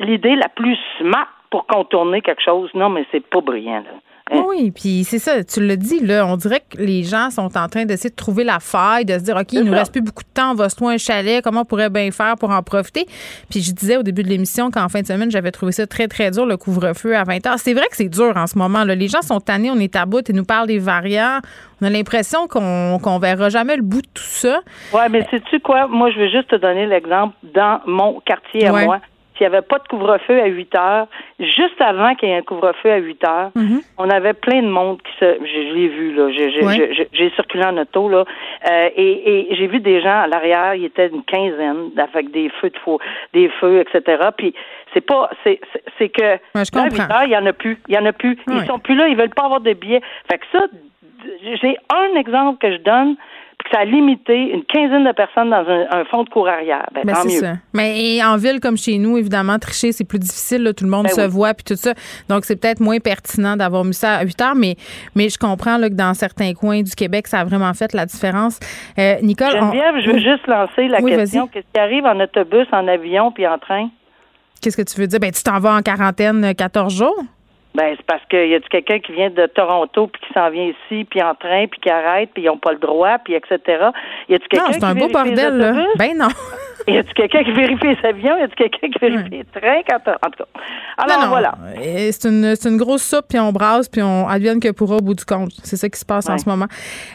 l'idée 0.00 0.36
la 0.36 0.50
plus 0.50 0.76
smart 0.98 1.28
pour 1.50 1.66
contourner 1.66 2.20
quelque 2.22 2.42
chose. 2.42 2.70
Non, 2.74 2.88
mais 2.88 3.04
c'est 3.10 3.26
pas 3.26 3.40
brillant. 3.40 3.82
Là. 3.82 3.90
Hein? 4.32 4.44
Oui, 4.46 4.70
puis 4.70 5.02
c'est 5.02 5.18
ça, 5.18 5.42
tu 5.42 5.60
le 5.60 5.76
dis, 5.76 5.98
là, 5.98 6.24
on 6.24 6.36
dirait 6.36 6.60
que 6.60 6.78
les 6.78 7.02
gens 7.02 7.30
sont 7.30 7.58
en 7.58 7.66
train 7.66 7.84
d'essayer 7.84 8.10
de 8.10 8.14
trouver 8.14 8.44
la 8.44 8.60
faille, 8.60 9.04
de 9.04 9.14
se 9.14 9.24
dire, 9.24 9.36
OK, 9.36 9.52
il 9.52 9.64
nous 9.64 9.72
ça. 9.72 9.78
reste 9.78 9.92
plus 9.92 10.02
beaucoup 10.02 10.22
de 10.22 10.28
temps, 10.32 10.52
on 10.52 10.54
va 10.54 10.68
se 10.68 10.84
un 10.84 10.98
chalet, 10.98 11.42
comment 11.42 11.62
on 11.62 11.64
pourrait 11.64 11.90
bien 11.90 12.10
faire 12.12 12.36
pour 12.38 12.50
en 12.50 12.62
profiter? 12.62 13.06
Puis 13.50 13.60
je 13.60 13.72
disais 13.72 13.96
au 13.96 14.04
début 14.04 14.22
de 14.22 14.28
l'émission 14.28 14.70
qu'en 14.70 14.88
fin 14.88 15.00
de 15.00 15.06
semaine, 15.06 15.32
j'avais 15.32 15.50
trouvé 15.50 15.72
ça 15.72 15.86
très, 15.86 16.06
très 16.06 16.30
dur, 16.30 16.46
le 16.46 16.56
couvre-feu 16.56 17.16
à 17.16 17.24
20 17.24 17.44
heures. 17.46 17.58
C'est 17.58 17.74
vrai 17.74 17.86
que 17.90 17.96
c'est 17.96 18.08
dur 18.08 18.32
en 18.36 18.46
ce 18.46 18.56
moment, 18.56 18.84
là. 18.84 18.94
Les 18.94 19.08
gens 19.08 19.22
sont 19.22 19.40
tannés, 19.40 19.70
on 19.70 19.80
est 19.80 19.96
à 19.96 20.06
bout, 20.06 20.26
ils 20.28 20.34
nous 20.34 20.44
parlent 20.44 20.68
des 20.68 20.78
variants. 20.78 21.40
On 21.82 21.86
a 21.86 21.90
l'impression 21.90 22.46
qu'on 22.46 22.98
qu'on 23.02 23.18
verra 23.18 23.48
jamais 23.48 23.76
le 23.76 23.82
bout 23.82 24.02
de 24.02 24.08
tout 24.14 24.22
ça. 24.22 24.60
Ouais, 24.92 25.08
mais 25.08 25.26
sais-tu 25.30 25.58
quoi? 25.60 25.88
Moi, 25.88 26.10
je 26.12 26.18
vais 26.18 26.30
juste 26.30 26.48
te 26.48 26.56
donner 26.56 26.86
l'exemple 26.86 27.34
dans 27.54 27.80
mon 27.86 28.20
quartier 28.20 28.66
à 28.68 28.72
Ouais. 28.72 28.84
moi, 28.84 29.00
s'il 29.40 29.48
n'y 29.48 29.54
avait 29.56 29.66
pas 29.66 29.78
de 29.78 29.88
couvre-feu 29.88 30.38
à 30.38 30.46
8 30.46 30.74
heures, 30.74 31.06
juste 31.38 31.80
avant 31.80 32.14
qu'il 32.14 32.28
y 32.28 32.32
ait 32.32 32.36
un 32.36 32.42
couvre-feu 32.42 32.90
à 32.90 32.96
8 32.98 33.24
heures, 33.26 33.50
Mhm. 33.54 33.80
on 33.96 34.10
avait 34.10 34.34
plein 34.34 34.60
de 34.62 34.68
monde 34.68 35.00
qui 35.02 35.12
se. 35.18 35.24
Je, 35.42 35.72
l'ai 35.74 35.88
vu, 35.88 36.12
là. 36.12 36.30
J'ai 36.30 36.62
Ouais. 36.62 37.32
circulé 37.34 37.64
en 37.64 37.78
auto, 37.78 38.08
là. 38.10 38.24
Euh, 38.70 38.88
et 38.94 39.50
et 39.50 39.56
j'ai 39.56 39.66
vu 39.66 39.80
des 39.80 40.02
gens 40.02 40.20
à 40.20 40.26
l'arrière, 40.26 40.74
il 40.74 40.84
était 40.84 41.08
une 41.08 41.24
quinzaine, 41.24 41.90
avec 41.96 42.30
des 42.30 42.50
feux 42.60 42.68
de 42.70 42.78
faux, 42.78 42.98
des 43.32 43.48
feux, 43.60 43.80
etc. 43.80 44.28
Puis 44.36 44.54
c'est 44.92 45.00
pas. 45.00 45.30
C'est 45.44 46.08
que. 46.10 46.22
Ouais, 46.22 46.38
je 46.54 46.76
là, 46.76 46.82
à 46.84 46.88
comprends. 46.88 47.04
8 47.04 47.10
heures, 47.12 47.24
il 47.24 47.30
y 47.30 47.36
en 47.36 47.46
a 47.46 47.52
plus. 47.54 47.78
Il 47.88 47.94
y 47.94 47.98
en 47.98 48.04
a 48.04 48.12
plus. 48.12 48.36
Ouais. 48.46 48.56
Ils 48.62 48.66
sont 48.66 48.78
plus 48.78 48.94
là, 48.94 49.08
ils 49.08 49.16
veulent 49.16 49.30
pas 49.30 49.44
avoir 49.44 49.60
de 49.60 49.72
billets. 49.72 50.02
Fait 50.30 50.38
que 50.38 50.44
ça, 50.52 50.66
j'ai 51.62 51.76
un 51.92 52.18
exemple 52.18 52.58
que 52.58 52.72
je 52.72 52.78
donne, 52.82 53.16
puis 53.62 53.72
ça 53.72 53.80
a 53.80 53.84
limité 53.84 54.34
une 54.52 54.64
quinzaine 54.64 55.04
de 55.04 55.12
personnes 55.12 55.50
dans 55.50 55.64
un, 55.68 55.86
un 56.00 56.04
fond 56.06 56.24
de 56.24 56.28
cour 56.30 56.48
arrière. 56.48 56.86
Ben, 56.94 57.02
Ben, 57.04 57.12
tant 57.14 57.20
c'est 57.22 57.28
mieux. 57.28 57.40
ça. 57.40 57.52
Mais 57.72 58.16
et 58.16 58.24
en 58.24 58.36
ville 58.36 58.58
comme 58.60 58.76
chez 58.76 58.98
nous, 58.98 59.16
évidemment, 59.18 59.58
tricher, 59.58 59.92
c'est 59.92 60.04
plus 60.04 60.18
difficile. 60.18 60.62
là. 60.62 60.72
tout 60.72 60.84
le 60.84 60.90
monde 60.90 61.04
Ben 61.04 61.12
se 61.14 61.20
oui. 61.20 61.28
voit 61.28 61.54
puis 61.54 61.64
tout 61.64 61.76
ça. 61.76 61.92
Donc, 62.28 62.44
c'est 62.44 62.56
peut-être 62.56 62.80
moins 62.80 62.98
pertinent 62.98 63.56
d'avoir 63.56 63.84
mis 63.84 63.94
ça 63.94 64.16
à 64.16 64.24
8 64.24 64.40
heures, 64.40 64.54
mais, 64.54 64.76
mais 65.14 65.28
je 65.28 65.38
comprends 65.38 65.76
là, 65.78 65.88
que 65.88 65.94
dans 65.94 66.14
certains 66.14 66.52
coins 66.54 66.82
du 66.82 66.92
Québec, 66.94 67.26
ça 67.28 67.40
a 67.40 67.44
vraiment 67.44 67.72
fait 67.74 67.92
la 67.92 68.06
différence. 68.06 68.58
Euh, 68.98 69.16
Nicole, 69.22 69.48
on- 69.56 69.72
Geneviève, 69.72 69.94
je 70.00 70.06
veux 70.08 70.14
Oui. 70.16 70.22
juste 70.22 70.46
lancer 70.46 70.88
la 70.88 71.00
Oui, 71.00 71.14
question. 71.14 71.46
Qu'est-ce 71.48 71.66
qui 71.72 71.80
arrive 71.80 72.04
en 72.06 72.18
autobus, 72.20 72.66
en 72.72 72.86
avion 72.88 73.30
puis 73.32 73.46
en 73.46 73.58
train? 73.58 73.88
qu'est-ce 74.62 74.76
que 74.76 74.82
tu 74.82 75.00
veux 75.00 75.06
dire? 75.06 75.18
Ben, 75.20 75.30
tu 75.32 75.42
t'en 75.42 75.58
vas 75.58 75.74
en 75.74 75.80
quarantaine 75.82 76.44
euh, 76.44 76.52
14 76.52 76.94
jours? 76.94 77.16
Ben, 77.74 77.94
c'est 77.96 78.06
parce 78.06 78.22
qu'il 78.28 78.48
y 78.48 78.54
a 78.54 78.60
quelqu'un 78.60 78.98
qui 78.98 79.12
vient 79.12 79.30
de 79.30 79.46
Toronto 79.46 80.08
puis 80.08 80.20
qui 80.26 80.34
s'en 80.34 80.50
vient 80.50 80.64
ici 80.64 81.04
puis 81.04 81.22
en 81.22 81.34
train 81.34 81.66
puis 81.68 81.80
qui 81.80 81.88
arrête 81.88 82.30
puis 82.34 82.42
ils 82.42 82.46
n'ont 82.46 82.58
pas 82.58 82.72
le 82.72 82.78
droit 82.78 83.18
puis 83.24 83.34
etc. 83.34 83.58
Y 84.28 84.34
a-tu 84.34 84.48
quelqu'un 84.48 84.66
Non, 84.66 84.72
c'est 84.72 84.84
un 84.84 84.94
beau 84.94 85.08
bordel, 85.08 85.56
là. 85.56 85.86
Ben 85.96 86.16
non. 86.16 86.28
Y 86.88 86.96
a-tu 86.96 87.12
quelqu'un 87.12 87.44
qui 87.44 87.52
vérifie 87.52 87.88
les 87.88 88.08
avions? 88.08 88.36
Y 88.38 88.42
a-tu 88.42 88.54
quelqu'un 88.56 88.88
qui 88.88 88.98
vérifie 88.98 89.28
les 89.30 89.44
trains 89.44 89.82
quand 89.88 90.10
En 90.10 90.30
tout 90.30 90.44
cas. 90.44 90.60
Alors 90.96 91.22
Non, 91.22 91.28
voilà. 91.28 91.54
C'est 92.10 92.28
une, 92.28 92.56
c'est 92.56 92.68
une 92.68 92.78
grosse 92.78 93.02
soupe, 93.02 93.26
puis 93.28 93.38
on 93.38 93.52
brasse, 93.52 93.88
puis 93.88 94.02
on 94.02 94.26
advienne 94.26 94.60
que 94.60 94.70
pourra 94.70 94.96
au 94.96 95.00
bout 95.00 95.14
du 95.14 95.24
compte. 95.24 95.50
C'est 95.62 95.76
ça 95.76 95.88
qui 95.88 95.98
se 95.98 96.04
passe 96.04 96.28
en 96.28 96.38
ce 96.38 96.48
moment. 96.48 96.66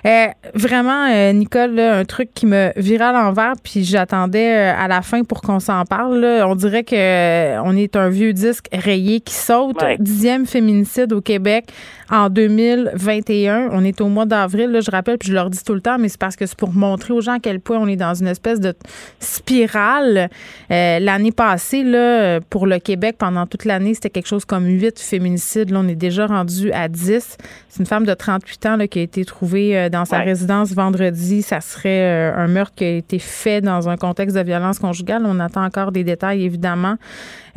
Euh, 0.05 0.27
vraiment, 0.53 1.07
euh, 1.11 1.31
Nicole, 1.33 1.71
là, 1.71 1.97
un 1.97 2.05
truc 2.05 2.29
qui 2.33 2.45
me 2.45 2.71
virait 2.75 3.05
à 3.05 3.11
l'envers, 3.11 3.53
puis 3.63 3.83
j'attendais 3.83 4.55
euh, 4.55 4.73
à 4.77 4.87
la 4.87 5.01
fin 5.01 5.23
pour 5.23 5.41
qu'on 5.41 5.59
s'en 5.59 5.83
parle. 5.85 6.19
là. 6.19 6.47
On 6.47 6.55
dirait 6.55 6.83
que 6.83 7.59
on 7.61 7.75
est 7.75 7.95
un 7.95 8.09
vieux 8.09 8.33
disque 8.33 8.67
rayé 8.71 9.19
qui 9.19 9.33
saute. 9.33 9.81
Ouais. 9.81 9.97
Dixième 9.99 10.44
féminicide 10.45 11.13
au 11.13 11.21
Québec 11.21 11.65
en 12.11 12.29
2021. 12.29 13.69
On 13.71 13.83
est 13.83 13.99
au 14.01 14.07
mois 14.07 14.25
d'avril, 14.25 14.69
là, 14.71 14.79
je 14.81 14.91
rappelle, 14.91 15.17
puis 15.17 15.29
je 15.29 15.33
leur 15.33 15.49
dis 15.49 15.63
tout 15.63 15.73
le 15.73 15.81
temps, 15.81 15.97
mais 15.97 16.09
c'est 16.09 16.19
parce 16.19 16.35
que 16.35 16.45
c'est 16.45 16.57
pour 16.57 16.71
montrer 16.73 17.13
aux 17.13 17.21
gens 17.21 17.33
à 17.33 17.39
quel 17.39 17.59
point 17.59 17.77
on 17.77 17.87
est 17.87 17.95
dans 17.95 18.13
une 18.13 18.27
espèce 18.27 18.59
de 18.59 18.73
spirale. 19.19 20.29
Euh, 20.71 20.99
l'année 20.99 21.31
passée, 21.31 21.83
là, 21.83 22.39
pour 22.49 22.67
le 22.67 22.79
Québec, 22.79 23.15
pendant 23.17 23.45
toute 23.45 23.65
l'année, 23.65 23.93
c'était 23.93 24.09
quelque 24.09 24.27
chose 24.27 24.45
comme 24.45 24.65
8 24.65 24.99
féminicides. 24.99 25.71
Là, 25.71 25.79
on 25.83 25.87
est 25.87 25.95
déjà 25.95 26.27
rendu 26.27 26.71
à 26.71 26.87
10. 26.87 27.37
C'est 27.69 27.79
une 27.79 27.85
femme 27.85 28.05
de 28.05 28.13
38 28.13 28.65
ans 28.67 28.75
là, 28.77 28.87
qui 28.87 28.99
a 28.99 29.01
été 29.01 29.25
trouvée 29.25 29.77
euh, 29.77 29.89
dans 29.89 30.05
sa 30.05 30.19
Ouais. 30.19 30.23
résidence 30.23 30.71
vendredi. 30.73 31.41
Ça 31.41 31.59
serait 31.61 32.31
euh, 32.31 32.35
un 32.37 32.47
meurtre 32.47 32.73
qui 32.75 32.85
a 32.85 32.89
été 32.91 33.19
fait 33.19 33.59
dans 33.61 33.89
un 33.89 33.97
contexte 33.97 34.35
de 34.37 34.41
violence 34.43 34.79
conjugale. 34.79 35.23
On 35.25 35.39
attend 35.39 35.63
encore 35.65 35.91
des 35.91 36.03
détails, 36.05 36.43
évidemment. 36.45 36.95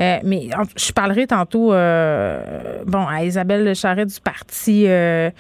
Euh, 0.01 0.17
mais 0.25 0.49
en- 0.57 0.63
je 0.77 0.93
parlerai 0.93 1.27
tantôt 1.27 1.73
euh, 1.73 2.41
bon, 2.87 3.05
à 3.07 3.25
Isabelle 3.25 3.75
Charret 3.75 4.07
du 4.07 4.21
Parti 4.21 4.85
euh, 4.87 5.31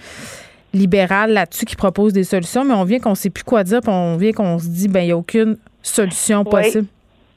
libéral 0.74 1.32
là-dessus 1.32 1.64
qui 1.64 1.76
propose 1.76 2.12
des 2.12 2.24
solutions, 2.24 2.64
mais 2.64 2.74
on 2.74 2.84
vient 2.84 2.98
qu'on 2.98 3.10
ne 3.10 3.14
sait 3.14 3.30
plus 3.30 3.44
quoi 3.44 3.62
dire, 3.64 3.80
puis 3.80 3.90
on 3.92 4.16
vient 4.16 4.32
qu'on 4.32 4.58
se 4.58 4.68
dit 4.68 4.88
ben 4.88 5.00
il 5.00 5.06
n'y 5.06 5.12
a 5.12 5.16
aucune 5.16 5.56
solution 5.82 6.40
Oui. 6.44 6.50
possible. 6.50 6.86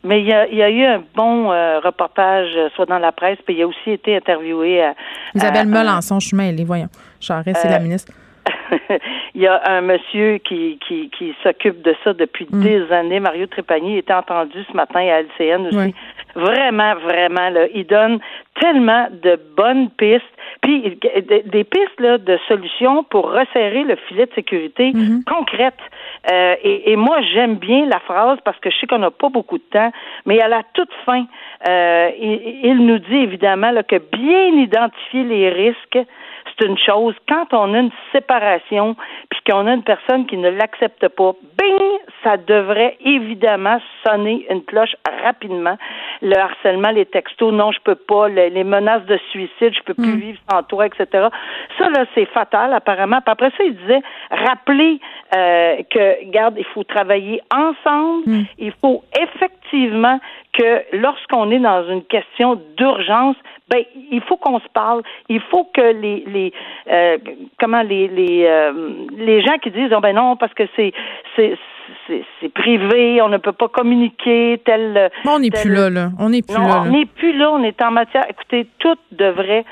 Mais 0.04 0.20
il 0.22 0.28
y 0.28 0.34
a, 0.34 0.48
il 0.48 0.56
y 0.58 0.64
a 0.64 0.70
eu 0.72 0.84
un 0.84 1.04
bon 1.16 1.52
euh, 1.52 1.80
reportage, 1.80 2.50
soit 2.76 2.88
dans 2.88 2.98
la 2.98 3.12
presse, 3.12 3.38
puis 3.46 3.56
il 3.56 3.62
a 3.62 3.68
aussi 3.68 3.92
été 3.92 4.16
interviewé 4.16 4.84
à, 4.84 4.96
Isabelle 5.36 5.62
à- 5.62 5.84
Melançon, 5.84 6.20
je 6.20 6.28
suis 6.30 6.36
mêlée, 6.38 6.64
voyons. 6.64 6.90
Charest, 7.20 7.60
c'est 7.62 7.68
Euh, 7.68 7.72
la 7.72 7.80
ministre. 7.80 8.12
il 9.36 9.42
y 9.42 9.48
a 9.48 9.62
un 9.70 9.82
monsieur 9.82 10.40
qui, 10.40 10.80
qui, 10.88 11.12
qui 11.16 11.36
s'occupe 11.44 11.84
de 11.84 11.94
ça 12.04 12.14
depuis 12.14 12.48
Mm. 12.50 12.64
des 12.64 12.92
années. 12.92 13.20
Mario 13.20 13.46
Trépanier 13.46 14.00
était 14.00 14.14
entendu 14.14 14.58
ce 14.70 14.76
matin 14.76 15.02
à 15.02 15.22
LCN 15.22 15.68
aussi. 15.68 15.78
Oui. 15.78 15.96
Vraiment, 16.36 16.96
vraiment, 16.96 17.50
là, 17.50 17.68
il 17.74 17.86
donne 17.86 18.20
tellement 18.60 19.08
de 19.12 19.40
bonnes 19.56 19.90
pistes. 19.92 20.24
Puis 20.62 21.00
des 21.46 21.64
pistes 21.64 22.00
là, 22.00 22.18
de 22.18 22.38
solutions 22.48 23.04
pour 23.04 23.32
resserrer 23.32 23.84
le 23.84 23.96
filet 24.08 24.26
de 24.26 24.34
sécurité 24.34 24.92
Mm-hmm. 24.94 25.24
concrètes. 25.26 25.74
Euh, 26.32 26.56
et, 26.64 26.92
et 26.92 26.96
moi, 26.96 27.20
j'aime 27.34 27.56
bien 27.56 27.86
la 27.86 28.00
phrase 28.00 28.40
parce 28.44 28.60
que 28.60 28.70
je 28.70 28.78
sais 28.78 28.88
qu'on 28.88 29.00
n'a 29.00 29.12
pas 29.12 29.30
beaucoup 29.30 29.58
de 29.58 29.64
temps, 29.72 29.92
mais 30.26 30.42
à 30.42 30.48
la 30.48 30.64
toute 30.74 30.92
fin, 31.06 31.26
euh, 31.68 32.10
il, 32.20 32.60
il 32.64 32.86
nous 32.86 33.00
dit 33.00 33.18
évidemment 33.18 33.72
là, 33.72 33.84
que 33.84 33.98
bien 33.98 34.48
identifier 34.62 35.24
les 35.24 35.50
risques, 35.50 36.00
une 36.66 36.78
chose. 36.78 37.16
Quand 37.28 37.48
on 37.54 37.74
a 37.74 37.80
une 37.80 37.92
séparation, 38.12 38.96
puis 39.30 39.40
qu'on 39.50 39.68
a 39.68 39.74
une 39.74 39.84
personne 39.84 40.26
qui 40.26 40.38
ne 40.38 40.50
l'accepte 40.50 41.08
pas, 41.10 41.34
bing, 41.58 41.82
ça 42.24 42.38
devrait 42.38 42.98
évidemment 43.04 43.80
sonner 44.06 44.46
une 44.50 44.64
cloche 44.64 44.96
rapidement. 45.24 45.78
Le 46.22 46.38
harcèlement, 46.38 46.92
les 46.92 47.06
textos, 47.06 47.52
non, 47.54 47.72
je 47.72 47.80
peux 47.84 47.96
pas, 47.96 48.28
le- 48.28 48.48
les 48.50 48.64
menaces 48.64 49.06
de 49.06 49.18
suicide, 49.32 49.74
je 49.76 49.82
peux 49.86 49.94
plus 49.94 50.16
vivre 50.18 50.40
sans 50.50 50.64
toi, 50.64 50.86
etc. 50.86 51.28
Ça, 51.78 51.90
là, 51.90 52.06
c'est 52.14 52.26
fatal, 52.26 52.74
apparemment. 52.74 53.22
Puis 53.22 53.32
après 53.32 53.50
ça, 53.58 53.64
il 53.64 53.76
disait, 53.76 54.02
rappeler 54.30 55.00
euh, 55.36 55.78
que, 55.90 56.26
regarde, 56.26 56.56
il 56.58 56.66
faut 56.66 56.84
travailler 56.84 57.42
ensemble, 57.54 58.24
il 58.58 58.72
faut 58.82 59.04
effectivement 59.20 60.20
que 60.54 60.98
lorsqu'on 60.98 61.50
est 61.52 61.60
dans 61.60 61.88
une 61.90 62.04
question 62.04 62.60
d'urgence, 62.78 63.36
ben 63.70 63.84
il 64.12 64.22
faut 64.22 64.38
qu'on 64.38 64.60
se 64.60 64.68
parle. 64.74 65.02
Il 65.30 65.40
faut 65.40 65.66
que 65.74 65.82
les 65.82 66.24
les 66.28 66.54
euh, 66.90 67.18
comment 67.60 67.82
les 67.82 68.08
les 68.08 68.46
euh, 68.46 68.92
les 69.18 69.42
gens 69.42 69.58
qui 69.60 69.72
disent 69.72 69.92
oh, 69.96 70.02
ben 70.02 70.16
non 70.16 70.36
parce 70.36 70.54
que 70.54 70.64
c'est 70.76 70.94
c'est 71.36 71.58
c'est 72.40 72.54
privé, 72.54 73.22
on 73.22 73.30
ne 73.30 73.38
peut 73.38 73.52
pas 73.52 73.68
communiquer 73.68 74.62
tel. 74.66 75.12
Bon, 75.24 75.36
on 75.36 75.40
n'est 75.40 75.50
plus 75.50 75.74
là, 75.74 75.90
là. 75.90 76.10
On 76.20 76.30
n'est 76.30 76.42
plus 76.42 76.56
non, 76.56 76.62
là. 76.62 76.68
là. 76.68 76.84
on 76.86 76.92
n'est 76.92 77.06
plus 77.06 77.38
là. 77.38 77.52
On 77.52 77.64
est 77.64 77.82
en 77.82 77.92
matière. 77.92 78.26
Écoutez, 78.30 78.68
tout 78.80 78.98
devrait 79.12 79.66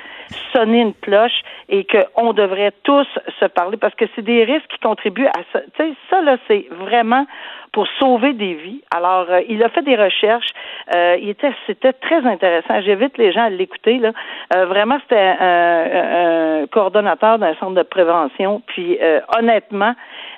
sonner 0.54 0.82
une 0.82 0.94
cloche 0.94 1.42
et 1.70 1.86
qu'on 1.86 2.34
devrait 2.34 2.74
tous 2.84 3.08
se 3.39 3.46
parler 3.46 3.78
parce 3.78 3.96
que 3.96 4.06
c'est 4.15 4.22
des 4.22 4.44
risques 4.44 4.68
qui 4.70 4.80
contribuent 4.80 5.28
à 5.28 5.42
ça. 5.54 5.62
Tu 5.76 5.84
sais, 5.84 5.94
ça, 6.10 6.22
là, 6.22 6.38
c'est 6.48 6.65
vraiment 6.72 7.26
pour 7.72 7.88
sauver 8.00 8.34
des 8.34 8.56
vies. 8.56 8.82
Alors, 8.96 9.28
euh, 9.30 9.42
il 9.48 9.63
a 9.63 9.70
fait 9.70 9.84
des 9.84 9.96
recherches. 9.96 10.48
Euh, 10.96 11.18
il 11.22 11.30
était, 11.30 11.52
c'était 11.68 11.94
très 11.94 12.26
intéressant. 12.26 12.82
J'invite 12.82 13.18
les 13.18 13.32
gens 13.32 13.44
à 13.44 13.50
l'écouter. 13.50 14.00
Là, 14.00 14.12
Euh, 14.56 14.65
vraiment, 14.65 14.98
c'était 15.04 15.36
un, 15.39 16.63
un 16.63 16.68
coordonnateur 16.68 17.38
d'un 17.38 17.54
centre 17.56 17.76
de 17.76 17.84
prévention. 17.84 18.63
Puis, 18.65 18.98
euh, 19.00 19.22
honnêtement, 19.38 19.94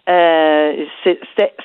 euh, 0.09 0.85
c'est, 1.03 1.19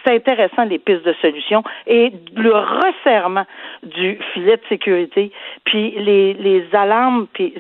intéressant 0.07 0.65
les 0.65 0.79
pistes 0.79 1.05
de 1.05 1.15
solutions 1.21 1.63
et 1.87 2.13
le 2.35 2.53
resserrement 2.53 3.45
du 3.83 4.19
filet 4.33 4.57
de 4.57 4.63
sécurité, 4.69 5.33
puis 5.65 5.91
les, 5.99 6.35
les 6.35 6.65
alarmes, 6.73 7.27
puis 7.33 7.55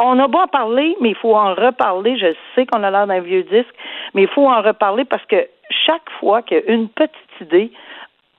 on 0.00 0.18
a 0.18 0.28
beau 0.28 0.38
en 0.38 0.46
parler, 0.46 0.96
mais 1.00 1.10
il 1.10 1.16
faut 1.16 1.34
en 1.34 1.54
reparler. 1.54 2.16
Je 2.18 2.34
sais 2.54 2.66
qu'on 2.66 2.82
a 2.82 2.90
l'air 2.90 3.06
d'un 3.06 3.20
vieux 3.20 3.42
disque, 3.42 3.74
mais 4.14 4.22
il 4.22 4.28
faut 4.28 4.46
en 4.46 4.62
reparler 4.62 5.04
parce 5.04 5.24
que 5.26 5.46
chaque 5.70 6.08
fois 6.20 6.42
qu'il 6.42 6.58
y 6.58 6.60
a 6.60 6.72
une 6.72 6.88
petite 6.88 7.40
idée 7.40 7.70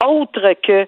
autre 0.05 0.53
que 0.63 0.87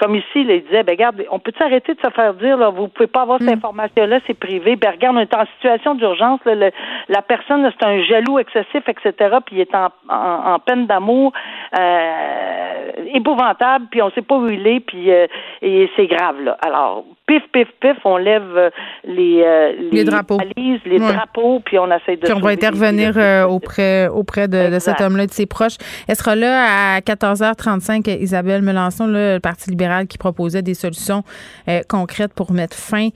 comme 0.00 0.14
ici, 0.16 0.44
là, 0.44 0.54
il 0.54 0.62
disait, 0.64 0.82
ben 0.82 0.92
regarde, 0.92 1.22
on 1.30 1.38
peut 1.38 1.52
arrêter 1.60 1.94
de 1.94 2.00
se 2.00 2.10
faire 2.10 2.34
dire, 2.34 2.56
là, 2.56 2.70
vous 2.70 2.88
pouvez 2.88 3.06
pas 3.06 3.22
avoir 3.22 3.38
cette 3.38 3.52
information-là, 3.52 4.18
c'est 4.26 4.34
privé. 4.38 4.76
Ben 4.76 4.92
regarde, 4.92 5.16
on 5.16 5.20
est 5.20 5.34
en 5.34 5.44
situation 5.56 5.94
d'urgence, 5.94 6.40
la 6.46 7.22
personne, 7.22 7.70
c'est 7.78 7.86
un 7.86 8.02
jaloux 8.02 8.38
excessif, 8.38 8.82
etc., 8.88 9.36
puis 9.44 9.56
il 9.56 9.60
est 9.60 9.74
en, 9.74 9.88
en, 10.08 10.54
en 10.54 10.58
peine 10.58 10.86
d'amour, 10.86 11.32
euh, 11.78 13.04
épouvantable, 13.14 13.86
puis 13.90 14.02
on 14.02 14.10
sait 14.10 14.22
pas 14.22 14.36
où 14.36 14.48
il 14.48 14.66
est, 14.66 14.80
puis 14.80 15.10
euh, 15.12 15.26
et 15.62 15.88
c'est 15.96 16.06
grave, 16.06 16.40
là. 16.42 16.56
Alors, 16.64 17.04
pif, 17.26 17.42
pif, 17.52 17.68
pif, 17.80 17.96
on 18.04 18.16
lève 18.16 18.42
euh, 18.56 18.70
les, 19.04 19.42
euh, 19.44 19.72
Les 19.92 20.04
drapeaux. 20.04 20.38
valises, 20.38 20.80
les 20.84 21.00
Ouais. 21.00 21.12
drapeaux, 21.12 21.60
puis 21.64 21.78
on 21.78 21.86
essaie 21.90 22.16
de 22.16 22.22
Puis 22.26 22.32
on 22.34 22.40
va 22.40 22.50
intervenir 22.50 23.10
auprès, 23.48 24.08
auprès 24.08 24.48
de, 24.48 24.78
cet 24.78 25.00
homme-là 25.00 25.24
et 25.24 25.26
de 25.26 25.32
ses 25.32 25.46
proches. 25.46 25.76
Elle 26.08 26.16
sera 26.16 26.34
là 26.36 26.64
à 26.96 27.00
14h35, 27.00 28.08
Isabelle 28.20 28.62
Melançon, 28.62 29.06
là, 29.06 29.34
le 29.34 29.40
Parti 29.40 29.70
libéral, 29.70 29.89
qui 30.08 30.18
proposait 30.18 30.62
des 30.62 30.74
solutions 30.74 31.22
euh, 31.68 31.80
concrètes 31.88 32.34
pour 32.34 32.52
mettre 32.52 32.76
fin 32.76 33.08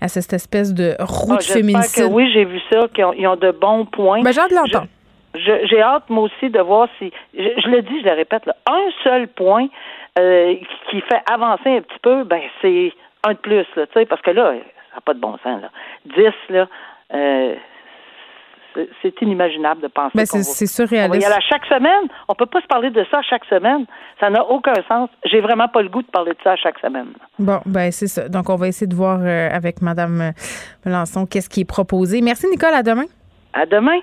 à 0.00 0.08
cette 0.08 0.32
espèce 0.32 0.72
de 0.74 0.96
roue 1.00 1.34
Ah, 1.36 1.40
féminicide. 1.40 2.04
que 2.04 2.08
oui, 2.08 2.30
j'ai 2.32 2.44
vu 2.44 2.60
ça, 2.70 2.86
qu'ils 2.94 3.04
ont, 3.04 3.12
ils 3.12 3.26
ont 3.26 3.36
de 3.36 3.50
bons 3.50 3.84
points. 3.86 4.22
Ben, 4.22 4.32
j'ai 4.32 4.40
hâte 4.40 4.50
de 4.50 4.56
l'entendre. 4.56 4.88
J'ai 5.34 5.80
hâte, 5.80 6.08
moi 6.08 6.24
aussi, 6.24 6.50
de 6.50 6.60
voir 6.60 6.88
si. 6.98 7.12
Je, 7.34 7.42
je 7.62 7.68
le 7.68 7.82
dis, 7.82 8.00
je 8.00 8.06
le 8.08 8.14
répète, 8.16 8.46
là, 8.46 8.56
un 8.68 8.88
seul 9.04 9.28
point 9.28 9.68
euh, 10.18 10.54
qui 10.90 11.00
fait 11.02 11.22
avancer 11.32 11.70
un 11.70 11.82
petit 11.82 11.98
peu, 12.02 12.24
ben 12.24 12.40
c'est 12.60 12.92
un 13.24 13.32
de 13.32 13.38
plus, 13.38 13.66
là, 13.76 13.86
parce 14.08 14.22
que 14.22 14.30
là, 14.32 14.54
ça 14.90 14.96
n'a 14.96 15.00
pas 15.04 15.14
de 15.14 15.20
bon 15.20 15.36
sens, 15.42 15.62
là. 15.62 15.70
10, 16.16 16.24
là, 16.48 16.66
euh, 17.14 17.54
c'est 19.02 19.22
inimaginable 19.22 19.82
de 19.82 19.88
penser. 19.88 20.12
Ben, 20.14 20.26
c'est 20.26 20.66
surréaliste. 20.66 21.14
On 21.14 21.18
va 21.18 21.22
y 21.22 21.24
aller 21.24 21.34
à 21.34 21.48
chaque 21.48 21.64
semaine. 21.66 22.08
On 22.28 22.34
peut 22.34 22.46
pas 22.46 22.60
se 22.60 22.66
parler 22.66 22.90
de 22.90 23.04
ça 23.10 23.20
chaque 23.22 23.44
semaine. 23.46 23.86
Ça 24.18 24.30
n'a 24.30 24.44
aucun 24.44 24.74
sens. 24.88 25.10
J'ai 25.24 25.40
vraiment 25.40 25.68
pas 25.68 25.82
le 25.82 25.88
goût 25.88 26.02
de 26.02 26.10
parler 26.10 26.32
de 26.32 26.38
ça 26.42 26.56
chaque 26.56 26.78
semaine. 26.78 27.08
Bon, 27.38 27.60
ben 27.66 27.90
c'est 27.90 28.06
ça. 28.08 28.28
Donc, 28.28 28.48
on 28.48 28.56
va 28.56 28.68
essayer 28.68 28.86
de 28.86 28.94
voir 28.94 29.20
euh, 29.22 29.48
avec 29.50 29.82
Mme 29.82 30.32
Melançon 30.84 31.26
qu'est-ce 31.26 31.48
qui 31.48 31.60
est 31.60 31.64
proposé. 31.64 32.20
Merci, 32.20 32.46
Nicole. 32.48 32.74
À 32.74 32.82
demain. 32.82 33.06
À 33.52 33.66
demain. 33.66 34.00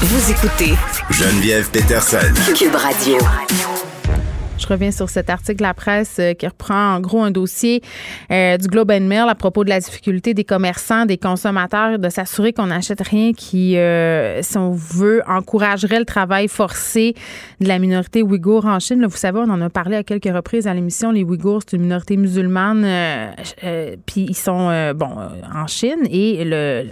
Vous 0.00 0.30
écoutez 0.30 0.74
Geneviève 1.10 1.70
Peterson. 1.70 2.32
Cube 2.54 2.74
Radio. 2.74 3.18
Je 4.58 4.66
reviens 4.66 4.90
sur 4.90 5.08
cet 5.08 5.30
article 5.30 5.58
de 5.58 5.62
la 5.62 5.74
presse 5.74 6.16
euh, 6.18 6.34
qui 6.34 6.46
reprend 6.46 6.96
en 6.96 7.00
gros 7.00 7.22
un 7.22 7.30
dossier 7.30 7.80
euh, 8.30 8.56
du 8.56 8.66
Globe 8.66 8.90
and 8.90 9.02
Mail 9.02 9.26
à 9.28 9.34
propos 9.34 9.62
de 9.62 9.68
la 9.68 9.78
difficulté 9.78 10.34
des 10.34 10.44
commerçants, 10.44 11.06
des 11.06 11.16
consommateurs 11.16 11.98
de 11.98 12.08
s'assurer 12.08 12.52
qu'on 12.52 12.66
n'achète 12.66 13.00
rien 13.00 13.32
qui, 13.32 13.76
euh, 13.76 14.42
si 14.42 14.58
on 14.58 14.72
veut, 14.72 15.22
encouragerait 15.28 16.00
le 16.00 16.04
travail 16.04 16.48
forcé 16.48 17.14
de 17.60 17.68
la 17.68 17.78
minorité 17.78 18.22
ouïghour 18.22 18.66
en 18.66 18.80
Chine. 18.80 19.00
Là, 19.00 19.06
vous 19.06 19.16
savez, 19.16 19.38
on 19.38 19.50
en 19.50 19.60
a 19.60 19.70
parlé 19.70 19.96
à 19.96 20.02
quelques 20.02 20.34
reprises 20.34 20.66
à 20.66 20.74
l'émission. 20.74 21.12
Les 21.12 21.22
Ouïghours, 21.22 21.62
c'est 21.66 21.76
une 21.76 21.82
minorité 21.82 22.16
musulmane, 22.16 22.86
puis 24.06 24.26
ils 24.28 24.36
sont 24.36 24.92
bon 24.94 25.10
en 25.54 25.66
Chine 25.66 26.06
et 26.10 26.44
le 26.44 26.88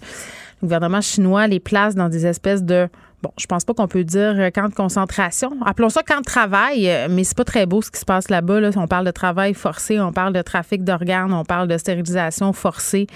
gouvernement 0.62 1.00
chinois 1.00 1.46
les 1.46 1.60
place 1.60 1.94
dans 1.94 2.08
des 2.08 2.26
espèces 2.26 2.62
de 2.62 2.88
bon, 3.22 3.30
je 3.38 3.46
pense 3.46 3.64
pas 3.64 3.74
qu'on 3.74 3.88
peut 3.88 4.04
dire 4.04 4.34
euh, 4.38 4.50
camp 4.50 4.68
de 4.68 4.74
concentration. 4.74 5.50
Appelons 5.64 5.88
ça 5.88 6.02
camp 6.02 6.20
de 6.20 6.24
travail, 6.24 6.88
euh, 6.88 7.08
mais 7.10 7.24
c'est 7.24 7.36
pas 7.36 7.44
très 7.44 7.66
beau 7.66 7.82
ce 7.82 7.90
qui 7.90 7.98
se 7.98 8.04
passe 8.04 8.28
là-bas. 8.28 8.60
Là. 8.60 8.70
On 8.76 8.86
parle 8.86 9.06
de 9.06 9.10
travail 9.10 9.54
forcé, 9.54 9.98
on 10.00 10.12
parle 10.12 10.32
de 10.32 10.42
trafic 10.42 10.84
d'organes, 10.84 11.32
on 11.32 11.44
parle 11.44 11.68
de 11.68 11.78
stérilisation 11.78 12.52
forcée. 12.52 13.06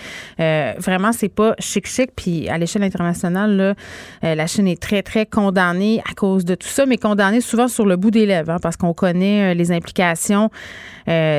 Euh, 0.41 0.73
vraiment, 0.79 1.13
c'est 1.13 1.29
pas 1.29 1.55
chic-chic. 1.59 2.11
Puis 2.17 2.49
à 2.49 2.59
l'échelle 2.59 2.83
internationale, 2.83 3.77
la 4.23 4.47
Chine 4.47 4.67
est 4.67 4.81
très, 4.81 5.03
très 5.03 5.27
condamnée 5.27 6.03
à 6.11 6.15
cause 6.15 6.45
de 6.45 6.55
tout 6.55 6.69
ça, 6.69 6.87
mais 6.87 6.97
condamnée 6.97 7.41
souvent 7.41 7.69
sur 7.69 7.87
le 7.87 7.97
bout 7.97 8.11
des 8.11 8.27
lèvres, 8.27 8.51
hein, 8.51 8.59
parce 8.61 8.77
qu'on 8.77 8.95
connaît 8.95 9.55
les 9.55 9.73
implications. 9.73 10.51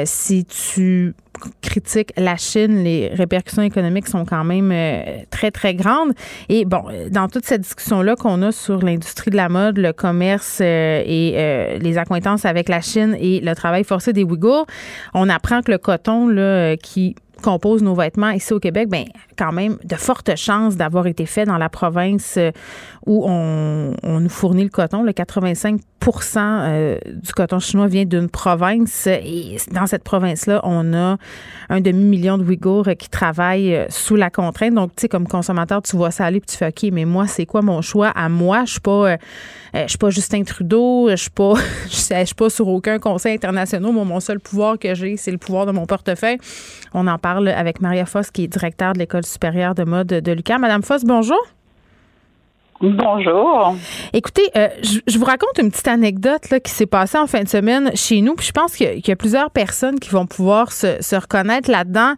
si 0.05 0.45
tu 0.45 1.13
critique 1.61 2.11
la 2.17 2.37
Chine, 2.37 2.83
les 2.83 3.09
répercussions 3.09 3.61
économiques 3.61 4.07
sont 4.07 4.25
quand 4.25 4.43
même 4.43 4.71
euh, 4.71 5.19
très, 5.29 5.51
très 5.51 5.73
grandes. 5.73 6.13
Et 6.49 6.65
bon, 6.65 6.83
dans 7.09 7.27
toute 7.27 7.45
cette 7.45 7.61
discussion-là 7.61 8.15
qu'on 8.15 8.41
a 8.41 8.51
sur 8.51 8.81
l'industrie 8.81 9.31
de 9.31 9.37
la 9.37 9.49
mode, 9.49 9.77
le 9.77 9.93
commerce 9.93 10.59
euh, 10.61 11.03
et 11.05 11.33
euh, 11.35 11.77
les 11.77 11.97
accointances 11.97 12.45
avec 12.45 12.69
la 12.69 12.81
Chine 12.81 13.15
et 13.19 13.39
le 13.39 13.55
travail 13.55 13.83
forcé 13.83 14.13
des 14.13 14.23
Ouïghours, 14.23 14.65
on 15.13 15.29
apprend 15.29 15.61
que 15.61 15.71
le 15.71 15.77
coton, 15.77 16.27
là, 16.27 16.75
qui 16.77 17.15
compose 17.41 17.83
nos 17.83 17.95
vêtements 17.95 18.29
ici 18.29 18.53
au 18.53 18.59
Québec, 18.59 18.89
ben 18.89 19.05
quand 19.37 19.51
même 19.51 19.77
de 19.83 19.95
fortes 19.95 20.35
chances 20.35 20.75
d'avoir 20.75 21.07
été 21.07 21.25
fait 21.25 21.45
dans 21.45 21.57
la 21.57 21.69
province 21.69 22.37
où 23.05 23.25
on, 23.27 23.95
nous 24.03 24.29
fournit 24.29 24.63
le 24.63 24.69
coton. 24.69 25.01
Le 25.01 25.11
85% 25.11 25.79
euh, 26.37 26.97
du 27.05 27.31
coton 27.33 27.59
chinois 27.59 27.87
vient 27.87 28.05
d'une 28.05 28.29
province 28.29 29.07
et 29.07 29.57
dans 29.71 29.87
cette 29.87 30.03
province-là, 30.03 30.61
on 30.63 30.93
a 30.93 31.17
un 31.69 31.81
demi-million 31.81 32.37
de 32.37 32.43
Ouïghours 32.43 32.89
qui 32.99 33.09
travaillent 33.09 33.75
euh, 33.75 33.85
sous 33.89 34.15
la 34.15 34.29
contrainte. 34.29 34.75
Donc, 34.75 34.95
tu 34.95 35.01
sais, 35.01 35.09
comme 35.09 35.27
consommateur, 35.27 35.81
tu 35.81 35.95
vois 35.95 36.11
ça 36.11 36.25
aller 36.25 36.41
tu 36.41 36.55
fais 36.55 36.67
OK, 36.67 36.91
mais 36.91 37.05
moi, 37.05 37.27
c'est 37.27 37.45
quoi 37.45 37.61
mon 37.61 37.81
choix 37.81 38.09
à 38.09 38.29
moi? 38.29 38.65
Je 38.65 38.73
suis 38.73 38.81
euh, 38.87 39.17
suis 39.87 39.97
pas 39.97 40.09
Justin 40.09 40.43
Trudeau, 40.43 41.09
je 41.09 41.15
suis 41.15 41.29
pas, 41.29 41.53
suis 41.87 42.35
pas 42.35 42.49
sur 42.49 42.67
aucun 42.67 42.99
conseil 42.99 43.35
international. 43.35 43.91
Mon 43.91 44.19
seul 44.19 44.39
pouvoir 44.39 44.77
que 44.77 44.93
j'ai, 44.93 45.17
c'est 45.17 45.31
le 45.31 45.37
pouvoir 45.37 45.65
de 45.65 45.71
mon 45.71 45.85
portefeuille. 45.85 46.37
On 46.93 47.07
en 47.07 47.17
parle 47.17 47.30
avec 47.37 47.81
Maria 47.81 48.05
Foss, 48.05 48.31
qui 48.31 48.43
est 48.43 48.47
directeur 48.47 48.93
de 48.93 48.99
l'École 48.99 49.25
supérieure 49.25 49.75
de 49.75 49.83
mode 49.83 50.07
de 50.07 50.31
Lucas. 50.31 50.57
Madame 50.57 50.83
Foss, 50.83 51.03
bonjour. 51.03 51.41
Bonjour. 52.81 53.75
Écoutez, 54.11 54.49
euh, 54.55 54.67
je, 54.81 55.19
vous 55.19 55.25
raconte 55.25 55.59
une 55.59 55.69
petite 55.69 55.87
anecdote 55.87 56.49
là, 56.49 56.59
qui 56.59 56.71
s'est 56.71 56.87
passée 56.87 57.19
en 57.19 57.27
fin 57.27 57.43
de 57.43 57.47
semaine 57.47 57.91
chez 57.95 58.21
nous. 58.21 58.33
Puis 58.33 58.47
je 58.47 58.51
pense 58.51 58.75
qu'il 58.75 59.07
y, 59.07 59.11
a 59.11 59.15
plusieurs 59.15 59.51
personnes 59.51 59.99
qui 59.99 60.09
vont 60.09 60.25
pouvoir 60.25 60.71
se, 60.71 61.15
reconnaître 61.15 61.69
là-dedans. 61.69 62.13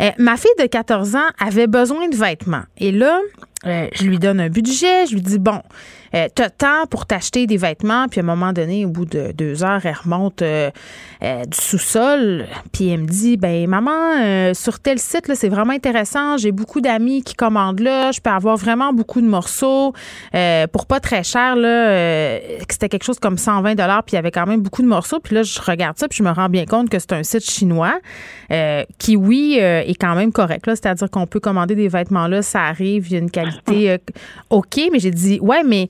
Euh, 0.00 0.10
ma 0.18 0.36
fille 0.36 0.50
de 0.60 0.66
14 0.66 1.16
ans 1.16 1.28
avait 1.44 1.66
besoin 1.66 2.08
de 2.08 2.14
vêtements. 2.14 2.62
Et 2.78 2.92
là, 2.92 3.18
euh, 3.66 3.88
je 3.92 4.04
lui 4.04 4.20
donne 4.20 4.38
un 4.38 4.50
budget. 4.50 5.06
Je 5.06 5.14
lui 5.14 5.20
dis, 5.20 5.40
bon, 5.40 5.60
euh, 6.14 6.28
tu 6.34 6.42
as 6.42 6.50
temps 6.50 6.86
pour 6.88 7.06
t'acheter 7.06 7.46
des 7.46 7.56
vêtements, 7.56 8.06
puis 8.08 8.20
à 8.20 8.22
un 8.22 8.26
moment 8.26 8.52
donné, 8.52 8.84
au 8.84 8.88
bout 8.88 9.04
de 9.04 9.32
deux 9.32 9.64
heures, 9.64 9.84
elle 9.84 9.96
remonte 10.02 10.42
euh, 10.42 10.70
euh, 11.22 11.44
du 11.44 11.58
sous-sol, 11.58 12.46
puis 12.72 12.90
elle 12.90 13.00
me 13.00 13.06
dit, 13.06 13.36
ben 13.36 13.68
maman, 13.68 14.54
sur 14.54 14.78
tel 14.78 14.98
site, 14.98 15.28
là, 15.28 15.34
c'est 15.34 15.48
vraiment 15.48 15.72
intéressant, 15.72 16.36
j'ai 16.36 16.52
beaucoup 16.52 16.80
d'amis 16.80 17.22
qui 17.22 17.34
commandent 17.34 17.80
là, 17.80 18.12
je 18.12 18.20
peux 18.20 18.30
avoir 18.30 18.56
vraiment 18.56 18.92
beaucoup 18.92 19.20
de 19.20 19.26
morceaux 19.26 19.92
pour 20.72 20.86
pas 20.86 21.00
très 21.00 21.24
cher, 21.24 21.56
là, 21.56 22.38
c'était 22.70 22.88
quelque 22.88 23.04
chose 23.04 23.18
comme 23.18 23.38
120 23.38 23.74
dollars, 23.74 24.04
puis 24.04 24.12
il 24.12 24.16
y 24.16 24.18
avait 24.18 24.30
quand 24.30 24.46
même 24.46 24.60
beaucoup 24.60 24.82
de 24.82 24.88
morceaux, 24.88 25.20
puis 25.20 25.34
là, 25.34 25.42
je 25.42 25.60
regarde 25.60 25.98
ça, 25.98 26.08
puis 26.08 26.18
je 26.18 26.22
me 26.22 26.30
rends 26.30 26.48
bien 26.48 26.66
compte 26.66 26.88
que 26.90 26.98
c'est 26.98 27.12
un 27.12 27.22
site 27.22 27.48
chinois 27.48 27.98
qui, 28.98 29.16
oui, 29.16 29.56
est 29.58 30.00
quand 30.00 30.14
même 30.14 30.32
correct, 30.32 30.66
là, 30.66 30.76
c'est-à-dire 30.76 31.10
qu'on 31.10 31.26
peut 31.26 31.40
commander 31.40 31.74
des 31.74 31.88
vêtements 31.88 32.28
là, 32.28 32.42
ça 32.42 32.62
arrive, 32.62 33.08
il 33.08 33.12
y 33.12 33.16
a 33.16 33.18
une 33.18 33.30
qualité 33.30 33.98
OK, 34.50 34.80
mais 34.92 34.98
j'ai 34.98 35.10
dit, 35.10 35.38
ouais, 35.40 35.62
mais 35.64 35.88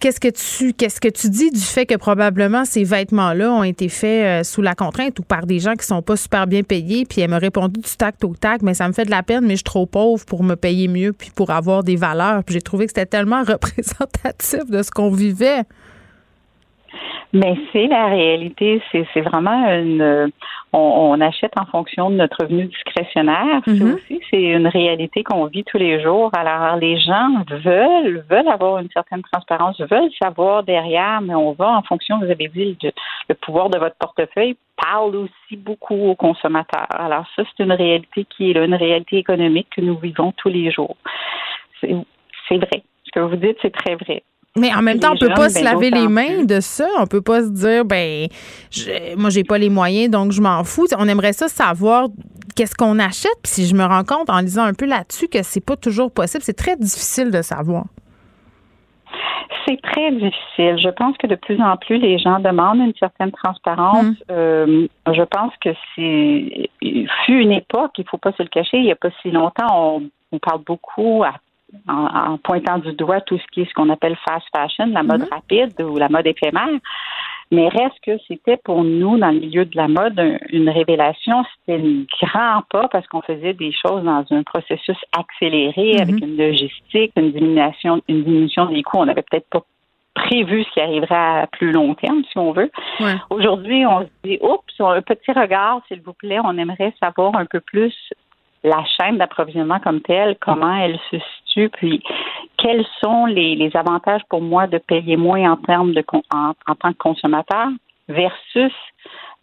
Qu'est-ce 0.00 0.20
que 0.20 0.28
tu 0.28 0.72
qu'est-ce 0.72 1.00
que 1.00 1.08
tu 1.08 1.28
dis 1.28 1.50
du 1.50 1.60
fait 1.60 1.84
que 1.84 1.96
probablement 1.96 2.64
ces 2.64 2.84
vêtements-là 2.84 3.52
ont 3.52 3.64
été 3.64 3.88
faits 3.88 4.24
euh, 4.24 4.44
sous 4.44 4.62
la 4.62 4.74
contrainte 4.74 5.18
ou 5.18 5.22
par 5.22 5.44
des 5.44 5.58
gens 5.58 5.74
qui 5.74 5.84
sont 5.86 6.02
pas 6.02 6.16
super 6.16 6.46
bien 6.46 6.62
payés 6.62 7.04
Puis 7.04 7.20
elle 7.20 7.30
m'a 7.30 7.38
répondu 7.38 7.80
du 7.80 7.96
tac 7.96 8.14
au 8.22 8.34
tac, 8.34 8.62
mais 8.62 8.74
ça 8.74 8.86
me 8.86 8.92
fait 8.92 9.04
de 9.04 9.10
la 9.10 9.22
peine, 9.22 9.42
mais 9.42 9.54
je 9.54 9.56
suis 9.56 9.64
trop 9.64 9.86
pauvre 9.86 10.24
pour 10.24 10.44
me 10.44 10.54
payer 10.54 10.86
mieux 10.86 11.12
puis 11.12 11.30
pour 11.34 11.50
avoir 11.50 11.82
des 11.82 11.96
valeurs. 11.96 12.44
Puis 12.44 12.54
j'ai 12.54 12.62
trouvé 12.62 12.86
que 12.86 12.90
c'était 12.90 13.06
tellement 13.06 13.42
représentatif 13.46 14.70
de 14.70 14.82
ce 14.82 14.90
qu'on 14.90 15.10
vivait. 15.10 15.62
Mais 17.32 17.56
c'est 17.72 17.86
la 17.86 18.06
réalité. 18.06 18.82
C'est 18.92 19.20
vraiment 19.20 19.68
une. 19.68 20.30
On, 20.72 21.20
achète 21.20 21.52
en 21.58 21.66
fonction 21.66 22.10
de 22.10 22.16
notre 22.16 22.44
revenu 22.44 22.66
discrétionnaire. 22.66 23.60
Mm-hmm. 23.66 23.94
aussi, 23.94 24.20
c'est 24.30 24.42
une 24.42 24.66
réalité 24.66 25.24
qu'on 25.24 25.46
vit 25.46 25.64
tous 25.64 25.78
les 25.78 26.00
jours. 26.00 26.30
Alors, 26.34 26.76
les 26.76 26.98
gens 27.00 27.44
veulent 27.50 28.24
veulent 28.30 28.48
avoir 28.48 28.78
une 28.78 28.90
certaine 28.90 29.22
transparence, 29.22 29.80
veulent 29.80 30.10
savoir 30.22 30.62
derrière, 30.62 31.20
mais 31.20 31.34
on 31.34 31.52
va 31.52 31.76
en 31.76 31.82
fonction. 31.82 32.18
Vous 32.18 32.30
avez 32.30 32.48
dit 32.48 32.76
le, 33.28 33.34
pouvoir 33.34 33.68
de 33.70 33.78
votre 33.78 33.96
portefeuille 33.96 34.56
parle 34.76 35.16
aussi 35.16 35.56
beaucoup 35.56 36.10
aux 36.10 36.14
consommateurs. 36.14 36.86
Alors, 36.90 37.24
ça, 37.34 37.42
c'est 37.44 37.64
une 37.64 37.72
réalité 37.72 38.24
qui 38.24 38.50
est 38.50 38.54
là, 38.54 38.64
une 38.64 38.74
réalité 38.74 39.16
économique 39.16 39.68
que 39.74 39.80
nous 39.80 39.98
vivons 39.98 40.32
tous 40.32 40.48
les 40.48 40.70
jours. 40.70 40.96
C'est 41.80 42.56
vrai. 42.56 42.82
Ce 43.04 43.10
que 43.12 43.20
vous 43.20 43.36
dites, 43.36 43.56
c'est 43.60 43.74
très 43.74 43.96
vrai. 43.96 44.22
Mais 44.58 44.74
en 44.74 44.82
même 44.82 44.98
temps, 44.98 45.12
on 45.12 45.18
peut 45.18 45.34
pas 45.34 45.48
se 45.48 45.56
ben, 45.56 45.64
laver 45.64 45.90
les 45.90 46.08
mains 46.08 46.44
de 46.44 46.60
ça. 46.60 46.86
On 46.98 47.06
peut 47.06 47.22
pas 47.22 47.42
se 47.42 47.50
dire, 47.50 47.84
ben, 47.84 48.26
je, 48.70 49.16
moi, 49.16 49.30
j'ai 49.30 49.44
pas 49.44 49.58
les 49.58 49.70
moyens, 49.70 50.10
donc 50.10 50.32
je 50.32 50.40
m'en 50.40 50.64
fous. 50.64 50.86
On 50.98 51.08
aimerait 51.08 51.32
ça 51.32 51.48
savoir 51.48 52.08
qu'est-ce 52.56 52.74
qu'on 52.74 52.98
achète. 52.98 53.36
Puis 53.42 53.52
si 53.52 53.66
je 53.66 53.74
me 53.74 53.84
rends 53.84 54.04
compte 54.04 54.30
en 54.30 54.40
lisant 54.40 54.64
un 54.64 54.74
peu 54.74 54.86
là-dessus 54.86 55.28
que 55.28 55.42
c'est 55.42 55.64
pas 55.64 55.76
toujours 55.76 56.12
possible, 56.12 56.42
c'est 56.42 56.56
très 56.56 56.76
difficile 56.76 57.30
de 57.30 57.42
savoir. 57.42 57.84
C'est 59.66 59.80
très 59.82 60.10
difficile. 60.12 60.78
Je 60.82 60.88
pense 60.90 61.16
que 61.18 61.26
de 61.26 61.34
plus 61.34 61.60
en 61.60 61.76
plus, 61.76 61.98
les 61.98 62.18
gens 62.18 62.40
demandent 62.40 62.80
une 62.80 62.94
certaine 62.98 63.32
transparence. 63.32 64.06
Hum. 64.06 64.16
Euh, 64.30 64.86
je 65.12 65.22
pense 65.22 65.52
que 65.62 65.70
c'est 65.94 66.70
fut 67.26 67.40
une 67.40 67.52
époque, 67.52 67.92
il 67.98 68.04
faut 68.08 68.18
pas 68.18 68.32
se 68.32 68.42
le 68.42 68.48
cacher, 68.48 68.78
il 68.78 68.86
y 68.86 68.92
a 68.92 68.96
pas 68.96 69.10
si 69.22 69.30
longtemps, 69.30 69.98
on, 69.98 70.02
on 70.32 70.38
parle 70.38 70.62
beaucoup 70.64 71.22
à 71.24 71.34
en, 71.88 72.38
pointant 72.38 72.78
du 72.78 72.92
doigt 72.92 73.20
tout 73.20 73.38
ce 73.38 73.46
qui 73.52 73.62
est 73.62 73.68
ce 73.68 73.74
qu'on 73.74 73.90
appelle 73.90 74.16
fast 74.24 74.46
fashion, 74.54 74.86
la 74.86 75.02
mode 75.02 75.22
mhm. 75.22 75.28
rapide 75.30 75.80
ou 75.82 75.96
la 75.96 76.08
mode 76.08 76.26
éphémère. 76.26 76.78
Mais 77.50 77.68
reste 77.68 77.98
que 78.04 78.18
c'était 78.28 78.58
pour 78.58 78.84
nous, 78.84 79.16
dans 79.16 79.30
le 79.30 79.40
milieu 79.40 79.64
de 79.64 79.74
la 79.74 79.88
mode, 79.88 80.20
une 80.50 80.68
révélation. 80.68 81.44
C'était 81.66 81.82
un 81.82 82.04
grand 82.20 82.62
pas 82.68 82.88
parce 82.88 83.06
qu'on 83.06 83.22
faisait 83.22 83.54
des 83.54 83.72
choses 83.72 84.04
dans 84.04 84.24
un 84.30 84.42
processus 84.42 84.98
accéléré 85.16 85.94
mhm. 85.94 86.00
avec 86.02 86.20
une 86.20 86.36
logistique, 86.36 87.12
une 87.16 87.32
diminution, 87.32 88.02
une 88.08 88.24
diminution 88.24 88.66
des 88.66 88.82
coûts. 88.82 88.98
On 88.98 89.06
n'avait 89.06 89.22
peut-être 89.22 89.48
pas 89.48 89.62
prévu 90.14 90.64
ce 90.64 90.70
qui 90.72 90.80
arriverait 90.80 91.14
à 91.14 91.46
plus 91.46 91.72
long 91.72 91.94
terme, 91.94 92.22
si 92.30 92.38
on 92.38 92.52
veut. 92.52 92.70
Aujourd'hui, 93.30 93.86
on 93.86 94.00
se 94.00 94.08
dit, 94.24 94.38
oups, 94.40 94.80
un 94.80 95.00
petit 95.02 95.32
regard, 95.32 95.80
s'il 95.88 96.02
vous 96.02 96.12
plaît, 96.12 96.38
on 96.42 96.58
aimerait 96.58 96.92
savoir 97.00 97.36
un 97.36 97.46
peu 97.46 97.60
plus 97.60 97.94
la 98.64 98.84
chaîne 98.84 99.18
d'approvisionnement 99.18 99.80
comme 99.80 100.00
telle, 100.00 100.36
comment 100.40 100.76
elle 100.76 100.98
se 101.10 101.16
situe, 101.18 101.68
puis 101.70 102.02
quels 102.56 102.84
sont 103.00 103.26
les, 103.26 103.70
avantages 103.74 104.22
pour 104.28 104.40
moi 104.40 104.66
de 104.66 104.78
payer 104.78 105.16
moins 105.16 105.52
en 105.52 105.56
termes 105.56 105.92
de 105.92 106.04
en, 106.32 106.54
tant 106.74 106.92
que 106.92 106.98
consommateur 106.98 107.68
versus 108.08 108.72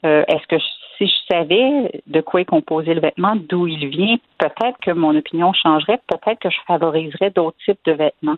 euh, 0.06 0.24
est-ce 0.28 0.48
que 0.48 0.62
si 0.98 1.08
je 1.08 1.34
savais 1.34 2.02
de 2.08 2.22
quoi 2.22 2.42
est 2.42 2.46
composé 2.46 2.94
le 2.94 3.02
vêtement, 3.02 3.36
d'où 3.36 3.68
il 3.68 3.88
vient, 3.88 4.16
peut-être 4.38 4.78
que 4.82 4.92
mon 4.92 5.16
opinion 5.16 5.54
changerait, 5.54 6.00
peut-être 6.08 6.40
que 6.40 6.50
je 6.50 6.58
favoriserais 6.68 7.32
d'autres 7.32 7.58
types 7.66 7.80
de 7.86 7.94
vêtements. 7.94 8.38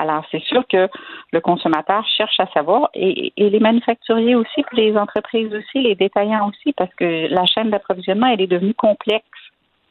Alors, 0.00 0.24
c'est 0.30 0.42
sûr 0.44 0.64
que 0.68 0.88
le 1.32 1.40
consommateur 1.40 2.06
cherche 2.16 2.38
à 2.40 2.46
savoir 2.46 2.88
et, 2.94 3.32
et 3.36 3.50
les 3.50 3.60
manufacturiers 3.60 4.34
aussi, 4.34 4.62
puis 4.62 4.78
les 4.78 4.96
entreprises 4.96 5.52
aussi, 5.52 5.82
les 5.82 5.94
détaillants 5.94 6.48
aussi, 6.48 6.72
parce 6.72 6.94
que 6.94 7.28
la 7.28 7.44
chaîne 7.46 7.70
d'approvisionnement, 7.70 8.28
elle 8.28 8.40
est 8.40 8.46
devenue 8.46 8.74
complexe. 8.74 9.26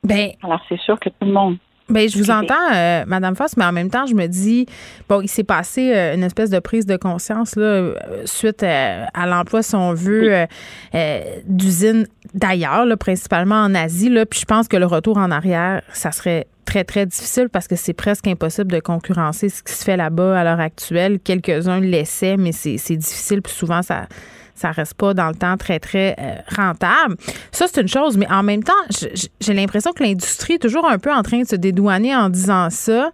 Ben, 0.04 0.32
Alors, 0.44 0.62
c'est 0.68 0.80
sûr 0.80 1.00
que 1.00 1.10
tout 1.10 1.26
le 1.26 1.32
monde. 1.32 1.58
Ben, 1.90 2.08
je 2.08 2.18
vous 2.18 2.32
entends, 2.32 2.74
euh, 2.74 3.04
Madame 3.06 3.36
Foss, 3.36 3.58
mais 3.58 3.66
en 3.66 3.74
même 3.74 3.90
temps, 3.90 4.06
je 4.06 4.14
me 4.14 4.28
dis, 4.28 4.66
bon, 5.10 5.20
il 5.20 5.28
s'est 5.28 5.44
passé 5.44 5.94
euh, 5.94 6.16
une 6.16 6.24
espèce 6.24 6.50
de 6.50 6.60
prise 6.60 6.86
de 6.86 6.96
conscience 6.96 7.58
là, 7.58 7.66
euh, 7.66 7.96
suite 8.24 8.64
à 8.64 9.28
l'emploi, 9.28 9.62
si 9.62 9.76
on 9.76 9.94
veut, 9.94 10.48
d'usines 11.46 12.08
d'ailleurs, 12.34 12.86
principalement 12.98 13.62
en 13.62 13.76
Asie. 13.76 14.10
Là, 14.10 14.26
puis 14.26 14.40
je 14.40 14.46
pense 14.46 14.70
que 14.70 14.78
le 14.78 14.86
retour 14.86 15.18
en 15.18 15.32
arrière, 15.32 15.82
ça 15.92 16.14
serait 16.14 16.48
très, 16.64 16.86
très 16.86 17.06
difficile 17.06 17.50
parce 17.50 17.68
que 17.68 17.76
c'est 17.76 17.94
presque 17.94 18.26
impossible 18.28 18.72
de 18.72 18.80
concurrencer 18.80 19.50
ce 19.50 19.62
qui 19.62 19.74
se 19.74 19.84
fait 19.84 19.98
là-bas 19.98 20.40
à 20.40 20.46
l'heure 20.46 20.62
actuelle. 20.62 21.20
Quelques-uns 21.20 21.82
l'essaient, 21.82 22.38
mais 22.38 22.54
c'est 22.54 22.96
difficile. 22.96 23.42
Puis 23.42 23.54
souvent, 23.54 23.82
ça 23.82 24.08
ça 24.56 24.72
reste 24.72 24.94
pas 24.96 25.14
dans 25.14 25.28
le 25.28 25.36
temps 25.36 25.58
très, 25.58 25.80
très 25.80 26.16
euh, 26.20 26.36
rentable. 26.56 27.16
Ça, 27.52 27.66
c'est 27.72 27.82
une 27.82 27.88
chose, 27.88 28.18
mais 28.18 28.28
en 28.30 28.44
même 28.44 28.64
temps, 28.64 28.74
j'ai 29.40 29.54
l'impression 29.54 29.92
que 29.94 30.04
l'industrie 30.04 30.54
est 30.54 30.60
toujours 30.60 30.86
un 30.88 31.00
peu 31.00 31.12
en 31.12 31.24
train 31.24 31.42
de 31.42 31.48
se 31.48 31.56
dédouaner 31.56 32.16
en 32.16 32.30
disant 32.30 32.70
ça 32.70 33.12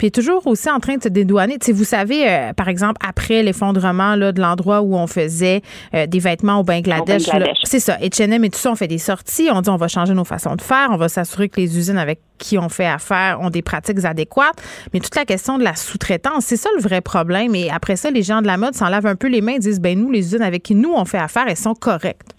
puis 0.00 0.06
est 0.06 0.14
toujours 0.14 0.46
aussi 0.46 0.70
en 0.70 0.80
train 0.80 0.96
de 0.96 1.02
se 1.02 1.10
dédouaner. 1.10 1.58
Tu 1.58 1.72
vous 1.72 1.84
savez, 1.84 2.26
euh, 2.26 2.54
par 2.54 2.68
exemple, 2.68 2.96
après 3.06 3.42
l'effondrement 3.42 4.16
là, 4.16 4.32
de 4.32 4.40
l'endroit 4.40 4.80
où 4.80 4.96
on 4.96 5.06
faisait 5.06 5.60
euh, 5.92 6.06
des 6.06 6.20
vêtements 6.20 6.58
au 6.58 6.62
Bangladesh, 6.62 7.24
c'est 7.64 7.80
ça, 7.80 7.98
H&M 7.98 8.42
et 8.42 8.48
tout 8.48 8.58
ça, 8.58 8.70
on 8.70 8.76
fait 8.76 8.88
des 8.88 8.96
sorties, 8.96 9.50
on 9.52 9.60
dit 9.60 9.68
on 9.68 9.76
va 9.76 9.88
changer 9.88 10.14
nos 10.14 10.24
façons 10.24 10.56
de 10.56 10.62
faire, 10.62 10.88
on 10.90 10.96
va 10.96 11.10
s'assurer 11.10 11.50
que 11.50 11.60
les 11.60 11.76
usines 11.76 11.98
avec 11.98 12.20
qui 12.38 12.56
on 12.56 12.70
fait 12.70 12.86
affaire 12.86 13.42
ont 13.42 13.50
des 13.50 13.60
pratiques 13.60 14.02
adéquates. 14.06 14.62
Mais 14.94 15.00
toute 15.00 15.16
la 15.16 15.26
question 15.26 15.58
de 15.58 15.64
la 15.64 15.74
sous-traitance, 15.74 16.46
c'est 16.46 16.56
ça 16.56 16.70
le 16.74 16.80
vrai 16.80 17.02
problème. 17.02 17.54
Et 17.54 17.68
après 17.68 17.96
ça, 17.96 18.10
les 18.10 18.22
gens 18.22 18.40
de 18.40 18.46
la 18.46 18.56
mode 18.56 18.74
s'en 18.74 18.88
lavent 18.88 19.04
un 19.04 19.16
peu 19.16 19.28
les 19.28 19.42
mains 19.42 19.56
et 19.56 19.58
disent, 19.58 19.82
ben 19.82 20.00
nous, 20.00 20.10
les 20.10 20.20
usines 20.20 20.40
avec 20.40 20.62
qui 20.62 20.74
nous 20.74 20.94
on 20.96 21.04
fait 21.04 21.18
affaire, 21.18 21.44
elles 21.46 21.58
sont 21.58 21.74
correctes. 21.74 22.34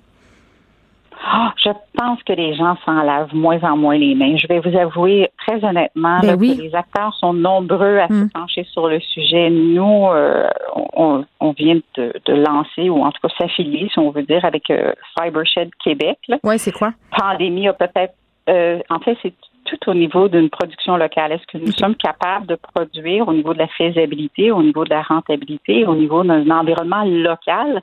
Ah, 1.24 1.53
je 1.57 1.69
pense 1.97 2.22
que 2.24 2.34
les 2.34 2.55
gens 2.55 2.76
s'en 2.86 3.03
lavent 3.03 3.36
moins 3.36 3.61
en 3.61 3.78
moins 3.78 3.97
les 3.97 4.15
mains. 4.15 4.38
Je 4.38 4.47
vais 4.47 4.59
vous 4.59 4.76
avouer 4.76 5.30
très 5.38 5.63
honnêtement 5.63 6.19
ben 6.22 6.38
que 6.38 6.61
les 6.61 6.74
acteurs 6.74 7.13
sont 7.15 7.34
nombreux 7.34 7.99
à 7.99 8.07
se 8.07 8.13
hmm. 8.13 8.30
pencher 8.32 8.63
sur 8.72 8.88
le 8.88 8.99
sujet. 8.99 9.49
Nous, 9.49 10.07
euh, 10.07 10.49
on, 10.93 11.51
vient 11.51 11.80
de, 11.95 12.34
lancer, 12.34 12.89
ou 12.89 13.03
en 13.03 13.11
tout 13.11 13.28
cas 13.28 13.34
s'affilier, 13.38 13.89
si 13.91 13.99
on 13.99 14.09
veut 14.09 14.24
dire, 14.24 14.43
avec 14.45 14.69
euh, 14.69 14.93
Fibershed 15.19 15.69
Québec. 15.84 16.17
Oui, 16.43 16.57
c'est 16.57 16.72
quoi? 16.72 16.93
Pandémie 17.15 17.67
a 17.67 17.74
peut-être... 17.74 18.15
Euh, 18.49 18.80
en 18.89 18.99
fait, 18.99 19.17
c'est 19.22 19.34
tout 19.65 19.89
au 19.89 19.93
niveau 19.93 20.28
d'une 20.28 20.49
production 20.49 20.97
locale. 20.97 21.34
Est-ce 21.34 21.45
que 21.45 21.63
nous 21.63 21.72
sommes 21.72 21.95
capables 21.95 22.47
de 22.47 22.55
produire 22.55 23.28
au 23.28 23.34
niveau 23.34 23.53
de 23.53 23.59
la 23.59 23.67
faisabilité, 23.67 24.51
au 24.51 24.63
niveau 24.63 24.84
de 24.86 24.89
la 24.89 25.03
rentabilité, 25.03 25.86
au 25.86 25.95
niveau 25.95 26.24
d'un 26.24 26.49
environnement 26.49 27.03
local? 27.05 27.82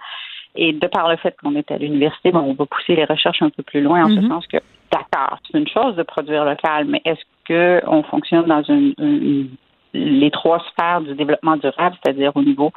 Et 0.60 0.72
de 0.72 0.86
par 0.88 1.08
le 1.08 1.16
fait 1.16 1.36
qu'on 1.40 1.54
est 1.54 1.70
à 1.70 1.78
l'université, 1.78 2.34
on 2.34 2.52
va 2.52 2.66
pousser 2.66 2.96
les 2.96 3.04
recherches 3.04 3.42
un 3.42 3.50
peu 3.50 3.62
plus 3.62 3.80
loin 3.80 4.04
en 4.04 4.08
ce 4.08 4.20
mhm. 4.20 4.28
sens 4.28 4.46
que, 4.48 4.56
d'accord, 4.90 5.38
c'est 5.46 5.56
une 5.56 5.68
chose 5.68 5.94
de 5.94 6.02
produire 6.02 6.44
local, 6.44 6.86
mais 6.86 7.00
est-ce 7.04 7.22
qu'on 7.46 8.02
fonctionne 8.02 8.46
dans 8.46 8.64
une, 8.64 9.48
les 9.94 10.30
trois 10.32 10.58
sphères 10.70 11.00
du 11.00 11.14
développement 11.14 11.56
durable, 11.56 11.96
c'est-à-dire 12.02 12.32
au 12.34 12.42
niveau 12.42 12.72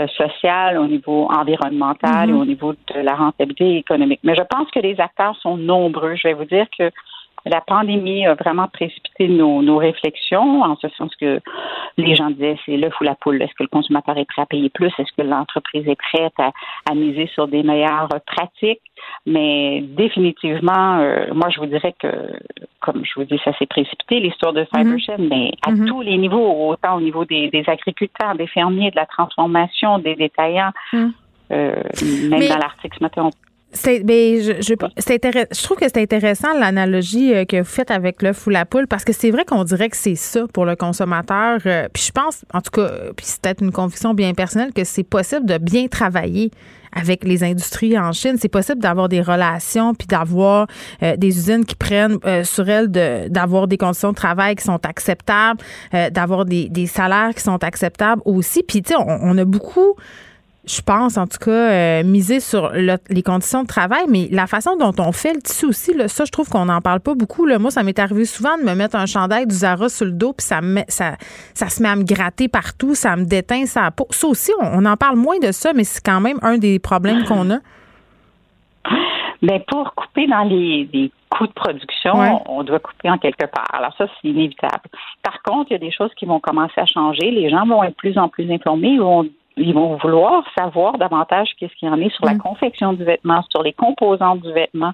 euh, 0.00 0.08
social, 0.08 0.76
au 0.76 0.88
niveau 0.88 1.28
environnemental 1.30 2.30
et 2.30 2.32
mhm. 2.32 2.40
au 2.40 2.44
niveau 2.44 2.72
de 2.72 3.00
la 3.00 3.14
rentabilité 3.14 3.76
économique? 3.76 4.20
Mais 4.24 4.34
je 4.34 4.42
pense 4.50 4.68
que 4.72 4.80
les 4.80 5.00
acteurs 5.00 5.36
sont 5.36 5.56
nombreux. 5.56 6.16
Je 6.16 6.26
vais 6.26 6.34
vous 6.34 6.46
dire 6.46 6.66
que 6.76 6.90
la 7.46 7.60
pandémie 7.60 8.26
a 8.26 8.34
vraiment 8.34 8.68
précipité 8.68 9.28
nos, 9.28 9.62
nos, 9.62 9.76
réflexions, 9.76 10.62
en 10.62 10.76
ce 10.76 10.88
sens 10.90 11.14
que 11.16 11.40
les 11.98 12.16
gens 12.16 12.30
disaient 12.30 12.56
c'est 12.64 12.76
l'œuf 12.76 12.94
ou 13.00 13.04
la 13.04 13.14
poule. 13.14 13.40
Est-ce 13.42 13.52
que 13.54 13.64
le 13.64 13.68
consommateur 13.68 14.16
est 14.16 14.24
prêt 14.24 14.42
à 14.42 14.46
payer 14.46 14.70
plus? 14.70 14.92
Est-ce 14.98 15.12
que 15.16 15.26
l'entreprise 15.26 15.86
est 15.86 15.96
prête 15.96 16.32
à, 16.38 16.52
à, 16.90 16.94
miser 16.94 17.26
sur 17.34 17.46
des 17.46 17.62
meilleures 17.62 18.08
pratiques? 18.26 18.80
Mais 19.26 19.82
définitivement, 19.82 20.98
euh, 20.98 21.26
moi, 21.34 21.50
je 21.50 21.60
vous 21.60 21.66
dirais 21.66 21.94
que, 21.98 22.08
comme 22.80 23.04
je 23.04 23.12
vous 23.16 23.24
dis, 23.24 23.38
ça 23.44 23.52
s'est 23.58 23.66
précipité, 23.66 24.20
l'histoire 24.20 24.54
de 24.54 24.66
Cybershed, 24.74 25.20
mhm. 25.20 25.28
mais 25.28 25.52
à 25.66 25.70
mhm. 25.70 25.86
tous 25.86 26.00
les 26.00 26.16
niveaux, 26.16 26.70
autant 26.70 26.96
au 26.96 27.00
niveau 27.00 27.26
des, 27.26 27.50
des, 27.50 27.64
agriculteurs, 27.66 28.34
des 28.36 28.46
fermiers, 28.46 28.90
de 28.90 28.96
la 28.96 29.06
transformation, 29.06 29.98
des 29.98 30.14
détaillants, 30.14 30.72
mhm. 30.94 31.12
euh, 31.52 31.74
même 32.30 32.48
dans 32.48 32.58
l'article 32.58 32.96
ce 32.98 33.04
matin, 33.04 33.28
c'est, 33.74 34.04
ben, 34.04 34.40
je, 34.40 34.52
je, 34.60 34.74
je 34.74 35.62
trouve 35.62 35.76
que 35.76 35.84
c'est 35.86 36.00
intéressant 36.00 36.56
l'analogie 36.58 37.34
euh, 37.34 37.44
que 37.44 37.58
vous 37.58 37.64
faites 37.64 37.90
avec 37.90 38.22
l'œuf 38.22 38.46
ou 38.46 38.50
la 38.50 38.64
poule 38.64 38.86
parce 38.86 39.04
que 39.04 39.12
c'est 39.12 39.30
vrai 39.30 39.44
qu'on 39.44 39.64
dirait 39.64 39.90
que 39.90 39.96
c'est 39.96 40.14
ça 40.14 40.46
pour 40.52 40.64
le 40.64 40.76
consommateur. 40.76 41.58
Euh, 41.66 41.88
puis 41.92 42.04
je 42.04 42.12
pense, 42.12 42.44
en 42.52 42.60
tout 42.60 42.70
cas, 42.70 42.88
puis 43.16 43.26
c'est 43.26 43.40
peut-être 43.42 43.62
une 43.62 43.72
conviction 43.72 44.14
bien 44.14 44.32
personnelle 44.32 44.72
que 44.72 44.84
c'est 44.84 45.02
possible 45.02 45.44
de 45.44 45.58
bien 45.58 45.88
travailler 45.88 46.50
avec 46.92 47.24
les 47.24 47.42
industries 47.42 47.98
en 47.98 48.12
Chine. 48.12 48.36
C'est 48.38 48.48
possible 48.48 48.80
d'avoir 48.80 49.08
des 49.08 49.20
relations 49.20 49.94
puis 49.94 50.06
d'avoir 50.06 50.68
euh, 51.02 51.16
des 51.16 51.36
usines 51.36 51.64
qui 51.64 51.74
prennent 51.74 52.18
sur 52.44 52.68
elles 52.68 52.90
de, 52.90 53.28
d'avoir 53.28 53.66
des 53.66 53.76
conditions 53.76 54.10
de 54.10 54.16
travail 54.16 54.54
qui 54.54 54.62
sont 54.62 54.80
acceptables, 54.86 55.60
d'avoir 56.12 56.44
des, 56.44 56.68
des 56.68 56.86
salaires 56.86 57.34
qui 57.34 57.42
sont 57.42 57.62
acceptables 57.64 58.22
aussi. 58.24 58.62
Puis 58.62 58.82
tu 58.82 58.92
sais, 58.92 58.96
on, 58.96 59.18
on 59.22 59.36
a 59.36 59.44
beaucoup 59.44 59.96
je 60.66 60.80
pense, 60.80 61.18
en 61.18 61.26
tout 61.26 61.38
cas, 61.38 61.50
euh, 61.50 62.02
miser 62.04 62.40
sur 62.40 62.70
les 62.72 63.22
conditions 63.22 63.62
de 63.62 63.66
travail, 63.66 64.04
mais 64.08 64.28
la 64.30 64.46
façon 64.46 64.76
dont 64.76 64.92
on 64.98 65.12
fait 65.12 65.34
le 65.34 65.42
tissu 65.42 65.66
aussi, 65.66 65.94
là, 65.94 66.08
ça, 66.08 66.24
je 66.24 66.32
trouve 66.32 66.48
qu'on 66.48 66.64
n'en 66.64 66.80
parle 66.80 67.00
pas 67.00 67.14
beaucoup. 67.14 67.44
Là. 67.44 67.58
Moi, 67.58 67.70
ça 67.70 67.82
m'est 67.82 67.98
arrivé 67.98 68.24
souvent 68.24 68.56
de 68.56 68.62
me 68.62 68.74
mettre 68.74 68.96
un 68.96 69.06
chandail 69.06 69.46
du 69.46 69.54
Zara 69.54 69.88
sur 69.88 70.06
le 70.06 70.12
dos, 70.12 70.32
puis 70.32 70.44
ça, 70.46 70.62
me, 70.62 70.80
ça, 70.88 71.16
ça 71.52 71.68
se 71.68 71.82
met 71.82 71.88
à 71.88 71.96
me 71.96 72.04
gratter 72.04 72.48
partout, 72.48 72.94
ça 72.94 73.16
me 73.16 73.24
déteint 73.24 73.66
sa 73.66 73.90
peau. 73.90 74.06
Ça 74.10 74.26
aussi, 74.26 74.52
on, 74.60 74.84
en 74.84 74.96
parle 74.96 75.16
moins 75.16 75.38
de 75.38 75.52
ça, 75.52 75.72
mais 75.74 75.84
c'est 75.84 76.04
quand 76.04 76.20
même 76.20 76.38
un 76.42 76.56
des 76.56 76.78
problèmes 76.78 77.24
qu'on 77.24 77.50
a. 77.50 77.58
Bien, 79.42 79.60
pour 79.68 79.94
couper 79.94 80.26
dans 80.26 80.44
les, 80.44 81.10
coûts 81.28 81.46
de 81.46 81.52
production, 81.52 82.14
on 82.46 82.62
doit 82.62 82.78
couper 82.78 83.10
en 83.10 83.18
quelque 83.18 83.46
part. 83.46 83.66
Alors 83.72 83.92
ça, 83.98 84.06
c'est 84.06 84.28
inévitable. 84.28 84.84
Par 85.22 85.42
contre, 85.42 85.70
il 85.70 85.74
y 85.74 85.76
a 85.76 85.80
des 85.80 85.90
choses 85.90 86.12
qui 86.16 86.26
vont 86.26 86.38
commencer 86.38 86.80
à 86.80 86.86
changer. 86.86 87.30
Les 87.30 87.50
gens 87.50 87.66
vont 87.66 87.82
être 87.82 87.96
plus 87.96 88.16
en 88.16 88.28
plus 88.28 88.50
informés, 88.52 88.98
vont 88.98 89.28
ils 89.56 89.74
vont 89.74 89.96
vouloir 89.96 90.44
savoir 90.56 90.98
davantage 90.98 91.50
qu'est-ce 91.58 91.74
qu'il 91.74 91.88
y 91.88 91.90
en 91.90 92.00
est 92.00 92.14
sur 92.14 92.24
la 92.24 92.34
mm. 92.34 92.38
confection 92.38 92.92
du 92.92 93.04
vêtement, 93.04 93.42
sur 93.50 93.62
les 93.62 93.72
composants 93.72 94.36
du 94.36 94.52
vêtement. 94.52 94.92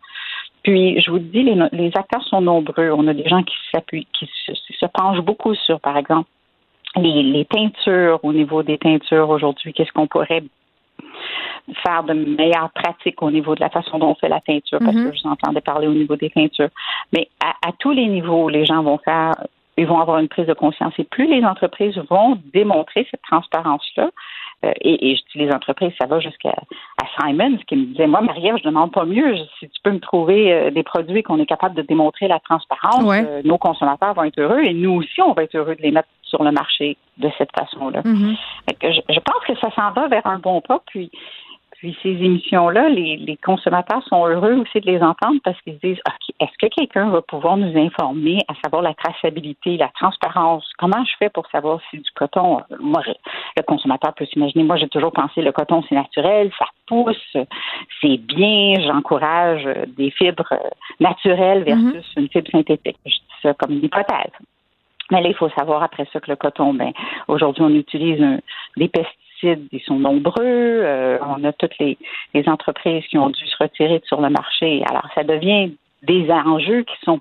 Puis, 0.62 1.00
je 1.00 1.10
vous 1.10 1.18
dis, 1.18 1.42
les, 1.42 1.56
les 1.72 1.90
acteurs 1.94 2.22
sont 2.24 2.42
nombreux. 2.42 2.90
On 2.90 3.06
a 3.08 3.14
des 3.14 3.28
gens 3.28 3.42
qui 3.42 3.54
s'appuient, 3.72 4.06
qui 4.18 4.28
se, 4.46 4.86
penchent 4.86 5.22
beaucoup 5.22 5.54
sur, 5.54 5.80
par 5.80 5.96
exemple, 5.96 6.28
les, 6.96 7.22
les 7.22 7.44
teintures, 7.46 8.20
au 8.22 8.32
niveau 8.32 8.62
des 8.62 8.76
teintures 8.76 9.30
aujourd'hui, 9.30 9.72
qu'est-ce 9.72 9.92
qu'on 9.92 10.06
pourrait 10.06 10.42
faire 11.82 12.02
de 12.02 12.12
meilleures 12.12 12.70
pratiques 12.74 13.22
au 13.22 13.30
niveau 13.30 13.54
de 13.54 13.60
la 13.60 13.70
façon 13.70 13.98
dont 13.98 14.10
on 14.10 14.14
fait 14.14 14.28
la 14.28 14.40
teinture, 14.40 14.80
parce 14.80 14.94
mm-hmm. 14.94 15.10
que 15.10 15.16
je 15.16 15.22
vous 15.22 15.30
entendais 15.30 15.60
parler 15.60 15.86
au 15.86 15.94
niveau 15.94 16.16
des 16.16 16.30
teintures. 16.30 16.68
Mais 17.12 17.28
à, 17.42 17.68
à, 17.68 17.72
tous 17.78 17.92
les 17.92 18.06
niveaux, 18.06 18.48
les 18.48 18.66
gens 18.66 18.82
vont 18.82 18.98
faire, 18.98 19.32
ils 19.78 19.86
vont 19.86 20.00
avoir 20.00 20.18
une 20.18 20.28
prise 20.28 20.46
de 20.46 20.52
conscience. 20.52 20.92
Et 20.98 21.04
plus 21.04 21.26
les 21.26 21.44
entreprises 21.44 21.96
vont 22.10 22.38
démontrer 22.52 23.06
cette 23.10 23.22
transparence-là, 23.22 24.10
euh, 24.64 24.72
et, 24.82 25.16
je 25.16 25.22
dis 25.32 25.46
les 25.46 25.52
entreprises, 25.52 25.92
ça 25.98 26.06
va 26.06 26.20
jusqu'à 26.20 26.50
à 26.50 27.06
Simons 27.18 27.58
qui 27.66 27.76
me 27.76 27.86
disait, 27.86 28.06
moi, 28.06 28.20
Marie-Ève, 28.20 28.56
je 28.58 28.64
demande 28.64 28.92
pas 28.92 29.06
mieux. 29.06 29.36
Si 29.58 29.68
tu 29.68 29.80
peux 29.82 29.90
me 29.90 30.00
trouver 30.00 30.52
euh, 30.52 30.70
des 30.70 30.82
produits 30.82 31.22
qu'on 31.22 31.38
est 31.38 31.46
capable 31.46 31.74
de 31.74 31.82
démontrer 31.82 32.28
la 32.28 32.40
transparence, 32.40 33.04
euh, 33.06 33.40
nos 33.44 33.56
consommateurs 33.56 34.12
vont 34.14 34.24
être 34.24 34.38
heureux 34.38 34.60
et 34.60 34.74
nous 34.74 34.92
aussi, 34.92 35.22
on 35.22 35.32
va 35.32 35.44
être 35.44 35.54
heureux 35.54 35.76
de 35.76 35.82
les 35.82 35.90
mettre 35.90 36.08
sur 36.22 36.44
le 36.44 36.52
marché 36.52 36.96
de 37.16 37.30
cette 37.38 37.50
façon-là. 37.58 38.02
Mm-hmm. 38.02 38.36
je, 38.82 39.14
je, 39.14 39.20
pense 39.20 39.44
que 39.46 39.56
ça 39.56 39.70
s'en 39.74 39.92
va 39.92 40.08
vers 40.08 40.26
un 40.26 40.38
bon 40.38 40.60
pas. 40.60 40.80
Puis 40.86 41.10
puis 41.80 41.96
ces 42.02 42.10
émissions-là, 42.10 42.90
les, 42.90 43.38
consommateurs 43.42 44.02
sont 44.06 44.26
heureux 44.26 44.52
aussi 44.56 44.80
de 44.80 44.86
les 44.86 45.00
entendre 45.00 45.40
parce 45.42 45.58
qu'ils 45.62 45.76
se 45.76 45.78
disent 45.78 46.00
est-ce 46.38 46.52
que 46.60 46.66
quelqu'un 46.74 47.08
va 47.08 47.22
pouvoir 47.22 47.56
nous 47.56 47.74
informer 47.74 48.36
à 48.48 48.54
savoir 48.62 48.82
la 48.82 48.92
traçabilité, 48.92 49.78
la 49.78 49.88
transparence? 49.98 50.70
Comment 50.76 51.02
je 51.06 51.12
fais 51.18 51.30
pour 51.30 51.46
savoir 51.48 51.80
si 51.90 51.96
du 51.96 52.10
coton 52.14 52.60
Moi, 52.80 53.02
le 53.56 53.62
consommateur 53.62 54.12
peut 54.12 54.26
s'imaginer. 54.26 54.62
Moi, 54.62 54.76
j'ai 54.76 54.88
toujours 54.88 55.12
pensé 55.12 55.40
le 55.40 55.52
coton 55.52 55.82
c'est 55.88 55.94
naturel, 55.94 56.50
ça 56.58 56.66
pousse, 56.86 57.36
c'est 58.02 58.18
bien. 58.18 58.74
J'encourage 58.86 59.66
des 59.96 60.10
fibres 60.10 60.52
naturelles 61.00 61.62
versus 61.62 62.04
mm-hmm. 62.14 62.20
une 62.20 62.28
fibre 62.28 62.50
synthétique. 62.50 62.98
Je 63.06 63.10
dis 63.10 63.40
ça 63.42 63.54
comme 63.54 63.72
une 63.72 63.84
hypothèse. 63.84 64.32
Mais 65.10 65.22
là, 65.22 65.28
il 65.28 65.34
faut 65.34 65.48
savoir 65.58 65.82
après 65.82 66.06
ça 66.12 66.20
que 66.20 66.30
le 66.30 66.36
coton, 66.36 66.74
ben, 66.74 66.92
aujourd'hui, 67.26 67.62
on 67.62 67.70
utilise 67.70 68.22
des 68.76 68.88
pesticides 68.88 69.19
ils 69.42 69.82
sont 69.86 69.98
nombreux. 69.98 70.42
Euh, 70.44 71.18
on 71.22 71.44
a 71.44 71.52
toutes 71.52 71.78
les, 71.78 71.96
entreprises 72.46 73.04
qui 73.06 73.18
ont 73.18 73.30
dû 73.30 73.46
se 73.46 73.56
retirer 73.58 74.00
sur 74.06 74.20
le 74.20 74.30
marché. 74.30 74.82
Alors, 74.88 75.06
ça 75.14 75.24
devient 75.24 75.72
des 76.02 76.30
enjeux 76.30 76.82
qui 76.82 76.96
sont 77.04 77.20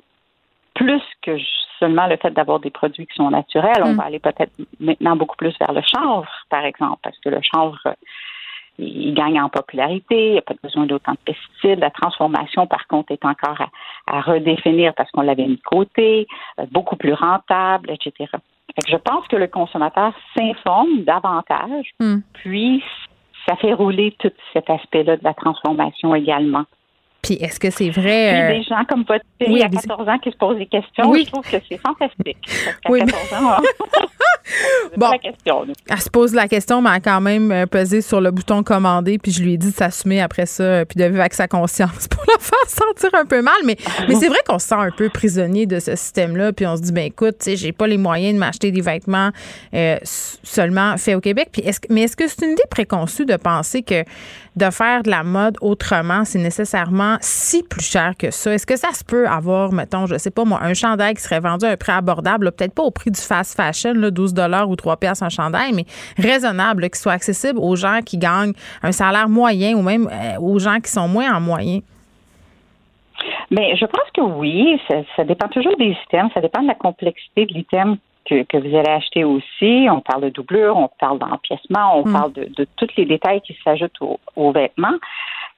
plus 0.73 1.01
que 1.21 1.37
seulement 1.79 2.07
le 2.07 2.17
fait 2.17 2.31
d'avoir 2.31 2.59
des 2.59 2.69
produits 2.69 3.05
qui 3.05 3.15
sont 3.15 3.29
naturels. 3.29 3.83
On 3.83 3.93
mm. 3.93 3.97
va 3.97 4.03
aller 4.03 4.19
peut-être 4.19 4.51
maintenant 4.79 5.15
beaucoup 5.15 5.35
plus 5.35 5.53
vers 5.59 5.73
le 5.73 5.81
chanvre, 5.81 6.29
par 6.49 6.63
exemple, 6.63 6.99
parce 7.03 7.17
que 7.19 7.29
le 7.29 7.41
chanvre, 7.41 7.79
il 8.77 9.13
gagne 9.13 9.41
en 9.41 9.49
popularité, 9.49 10.27
il 10.27 10.31
n'y 10.33 10.37
a 10.37 10.41
pas 10.41 10.55
besoin 10.63 10.85
d'autant 10.85 11.13
de 11.13 11.17
pesticides. 11.25 11.79
La 11.79 11.91
transformation, 11.91 12.65
par 12.65 12.87
contre, 12.87 13.11
est 13.11 13.25
encore 13.25 13.61
à 14.07 14.21
redéfinir 14.21 14.93
parce 14.93 15.11
qu'on 15.11 15.21
l'avait 15.21 15.47
mis 15.47 15.57
de 15.57 15.61
côté, 15.61 16.27
euh, 16.59 16.65
beaucoup 16.71 16.95
plus 16.95 17.13
rentable, 17.13 17.91
etc 17.91 18.27
je 18.87 18.97
pense 18.97 19.27
que 19.27 19.35
le 19.35 19.47
consommateur 19.47 20.13
s'informe 20.37 21.03
davantage, 21.03 21.91
hmm. 21.99 22.19
puis 22.33 22.83
ça 23.47 23.55
fait 23.55 23.73
rouler 23.73 24.15
tout 24.19 24.31
cet 24.53 24.69
aspect-là 24.69 25.17
de 25.17 25.23
la 25.23 25.33
transformation 25.33 26.13
également. 26.15 26.65
Puis 27.29 27.37
est-ce 27.43 27.59
que 27.59 27.69
c'est 27.69 27.91
vrai? 27.91 28.49
Euh... 28.49 28.57
des 28.57 28.63
gens 28.63 28.83
comme 28.89 29.03
votre 29.03 29.23
fille 29.39 29.53
oui, 29.53 29.61
à 29.61 29.69
14 29.69 30.09
ans 30.09 30.17
qui 30.17 30.31
se 30.31 30.35
posent 30.35 30.57
des 30.57 30.65
questions. 30.65 31.07
Oui. 31.11 31.25
Je 31.25 31.31
trouve 31.31 31.43
que 31.43 31.57
c'est 31.69 31.77
fantastique. 31.77 32.37
oui, 32.89 33.01
14 33.05 33.33
ans, 33.33 33.61
bon, 34.97 35.11
la 35.11 35.17
question, 35.19 35.65
elle 35.87 36.01
se 36.01 36.09
pose 36.09 36.33
la 36.33 36.47
question, 36.47 36.81
mais 36.81 36.89
elle 36.89 36.95
a 36.95 36.99
quand 37.01 37.21
même 37.21 37.51
euh, 37.51 37.65
pesé 37.67 38.01
sur 38.01 38.19
le 38.19 38.31
bouton 38.31 38.63
commander, 38.63 39.19
puis 39.19 39.31
je 39.31 39.43
lui 39.43 39.53
ai 39.53 39.57
dit 39.57 39.69
de 39.69 39.75
s'assumer 39.75 40.21
après 40.21 40.47
ça, 40.47 40.63
euh, 40.63 40.85
puis 40.85 40.97
de 40.97 41.05
vivre 41.05 41.19
avec 41.19 41.35
sa 41.35 41.47
conscience 41.47 42.07
pour 42.09 42.23
la 42.27 42.39
faire 42.39 42.67
sentir 42.67 43.09
un 43.13 43.25
peu 43.25 43.43
mal. 43.43 43.53
Mais, 43.63 43.77
mais 44.07 44.15
c'est 44.15 44.27
vrai 44.27 44.39
qu'on 44.47 44.57
se 44.57 44.67
sent 44.67 44.75
un 44.75 44.89
peu 44.89 45.09
prisonnier 45.09 45.67
de 45.67 45.79
ce 45.79 45.95
système-là, 45.95 46.51
puis 46.51 46.65
on 46.65 46.77
se 46.77 46.81
dit, 46.81 46.91
ben 46.91 47.05
écoute, 47.05 47.35
tu 47.39 47.51
sais, 47.51 47.57
j'ai 47.57 47.73
pas 47.73 47.85
les 47.85 47.99
moyens 47.99 48.33
de 48.33 48.39
m'acheter 48.39 48.71
des 48.71 48.81
vêtements 48.81 49.29
euh, 49.75 49.97
seulement 50.03 50.97
faits 50.97 51.15
au 51.15 51.21
Québec. 51.21 51.49
Puis 51.51 51.61
est-ce, 51.61 51.79
mais 51.91 52.01
est-ce 52.03 52.15
que 52.15 52.27
c'est 52.27 52.43
une 52.43 52.53
idée 52.53 52.63
préconçue 52.71 53.25
de 53.25 53.35
penser 53.35 53.83
que 53.83 54.03
de 54.55 54.69
faire 54.71 55.03
de 55.03 55.09
la 55.09 55.23
mode 55.23 55.57
autrement, 55.61 56.25
c'est 56.25 56.39
nécessairement 56.39 57.17
si 57.19 57.63
plus 57.63 57.83
cher 57.83 58.13
que 58.17 58.31
ça? 58.31 58.53
Est-ce 58.53 58.65
que 58.65 58.77
ça 58.77 58.91
se 58.91 59.03
peut 59.03 59.27
avoir, 59.27 59.71
mettons, 59.71 60.05
je 60.05 60.17
sais 60.17 60.31
pas 60.31 60.45
moi, 60.45 60.59
un 60.61 60.73
chandail 60.73 61.13
qui 61.15 61.21
serait 61.21 61.39
vendu 61.39 61.65
à 61.65 61.69
un 61.69 61.77
prix 61.77 61.91
abordable, 61.91 62.51
peut-être 62.51 62.73
pas 62.73 62.83
au 62.83 62.91
prix 62.91 63.11
du 63.11 63.19
fast 63.19 63.55
fashion, 63.55 63.93
là, 63.93 64.11
12 64.11 64.33
dollars 64.33 64.69
ou 64.69 64.75
3 64.75 64.97
piastres 64.97 65.23
un 65.23 65.29
chandail, 65.29 65.73
mais 65.73 65.85
raisonnable, 66.17 66.89
qui 66.89 66.99
soit 66.99 67.13
accessible 67.13 67.59
aux 67.59 67.75
gens 67.75 67.99
qui 68.05 68.17
gagnent 68.17 68.53
un 68.83 68.91
salaire 68.91 69.29
moyen 69.29 69.75
ou 69.75 69.81
même 69.81 70.07
euh, 70.11 70.39
aux 70.39 70.59
gens 70.59 70.79
qui 70.79 70.91
sont 70.91 71.07
moins 71.07 71.35
en 71.35 71.39
moyen? 71.39 71.79
Mais 73.51 73.75
je 73.75 73.85
pense 73.85 74.09
que 74.13 74.21
oui, 74.21 74.79
ça, 75.15 75.23
dépend 75.23 75.47
toujours 75.47 75.75
des 75.77 75.95
items, 76.05 76.31
ça 76.33 76.41
dépend 76.41 76.61
de 76.61 76.67
la 76.67 76.75
complexité 76.75 77.45
de 77.45 77.53
l'item 77.53 77.97
que, 78.25 78.57
vous 78.57 78.77
allez 78.77 78.91
acheter 78.91 79.23
aussi. 79.23 79.87
On 79.89 80.01
parle 80.01 80.25
de 80.25 80.29
doublure, 80.29 80.77
on 80.77 80.89
parle 80.99 81.17
d'empiècement, 81.17 81.97
on 81.97 82.07
mm. 82.07 82.13
parle 82.13 82.33
de, 82.33 82.67
tous 82.77 82.89
les 82.95 83.05
détails 83.05 83.41
qui 83.41 83.57
s'ajoutent 83.63 83.97
aux, 84.35 84.51
vêtements. 84.51 84.97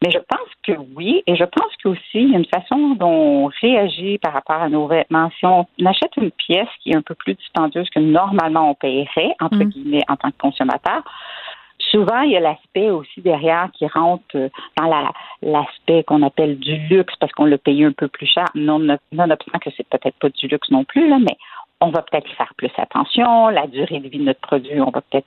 Mais 0.02 0.10
je 0.10 0.18
pense 0.18 0.50
que 0.64 0.72
oui, 0.96 1.22
et 1.28 1.36
je 1.36 1.44
pense 1.44 1.72
qu'aussi, 1.84 2.02
il 2.14 2.32
y 2.32 2.36
a 2.36 2.40
une 2.40 2.46
façon 2.46 2.96
dont 2.96 3.46
on 3.46 3.52
réagit 3.62 4.18
par 4.18 4.34
rapport 4.34 4.62
à 4.62 4.68
nos 4.68 4.88
vêtements. 4.88 5.30
Si 5.38 5.46
on 5.46 5.68
achète 5.86 6.16
une 6.18 6.32
pièce 6.32 6.70
qui 6.82 6.92
est 6.92 6.96
un 6.96 7.04
peu 7.04 7.14
plus 7.14 7.36
dispendieuse 7.36 7.88
que 7.90 8.00
normalement 8.00 8.72
on 8.72 8.74
paierait, 8.74 9.36
entre 9.40 9.58
mm. 9.58 9.70
guillemets, 9.70 10.04
en 10.08 10.16
tant 10.16 10.32
que 10.32 10.38
consommateur, 10.38 11.04
souvent, 11.92 12.22
il 12.22 12.32
y 12.32 12.38
a 12.38 12.40
l'aspect 12.40 12.90
aussi 12.90 13.22
derrière 13.22 13.70
qui 13.74 13.86
rentre 13.88 14.24
euh, 14.36 14.50
dans 14.78 14.90
l'aspect 15.42 16.04
qu'on 16.04 16.24
appelle 16.24 16.58
du 16.58 16.78
luxe 16.90 17.14
parce 17.20 17.32
qu'on 17.34 17.46
l'a 17.46 17.58
payé 17.58 17.86
un 17.86 17.92
peu 17.92 18.08
plus 18.08 18.28
cher, 18.28 18.46
non, 18.56 18.80
nonobstant 19.12 19.60
que 19.60 19.70
c'est 19.76 19.88
peut-être 19.88 20.18
pas 20.18 20.30
du 20.30 20.48
luxe 20.48 20.70
non 20.72 20.84
plus, 20.84 21.08
là, 21.10 21.20
mais 21.20 21.38
on 21.82 21.90
va 21.90 22.04
peut-être 22.04 22.30
y 22.32 22.36
faire 22.36 22.54
plus 22.56 22.72
attention, 22.78 23.50
la 23.50 23.66
durée 23.68 24.00
de 24.00 24.08
vie 24.08 24.20
de 24.20 24.24
notre 24.24 24.40
produit, 24.40 24.80
on 24.80 24.92
va 24.92 25.02
peut-être 25.02 25.26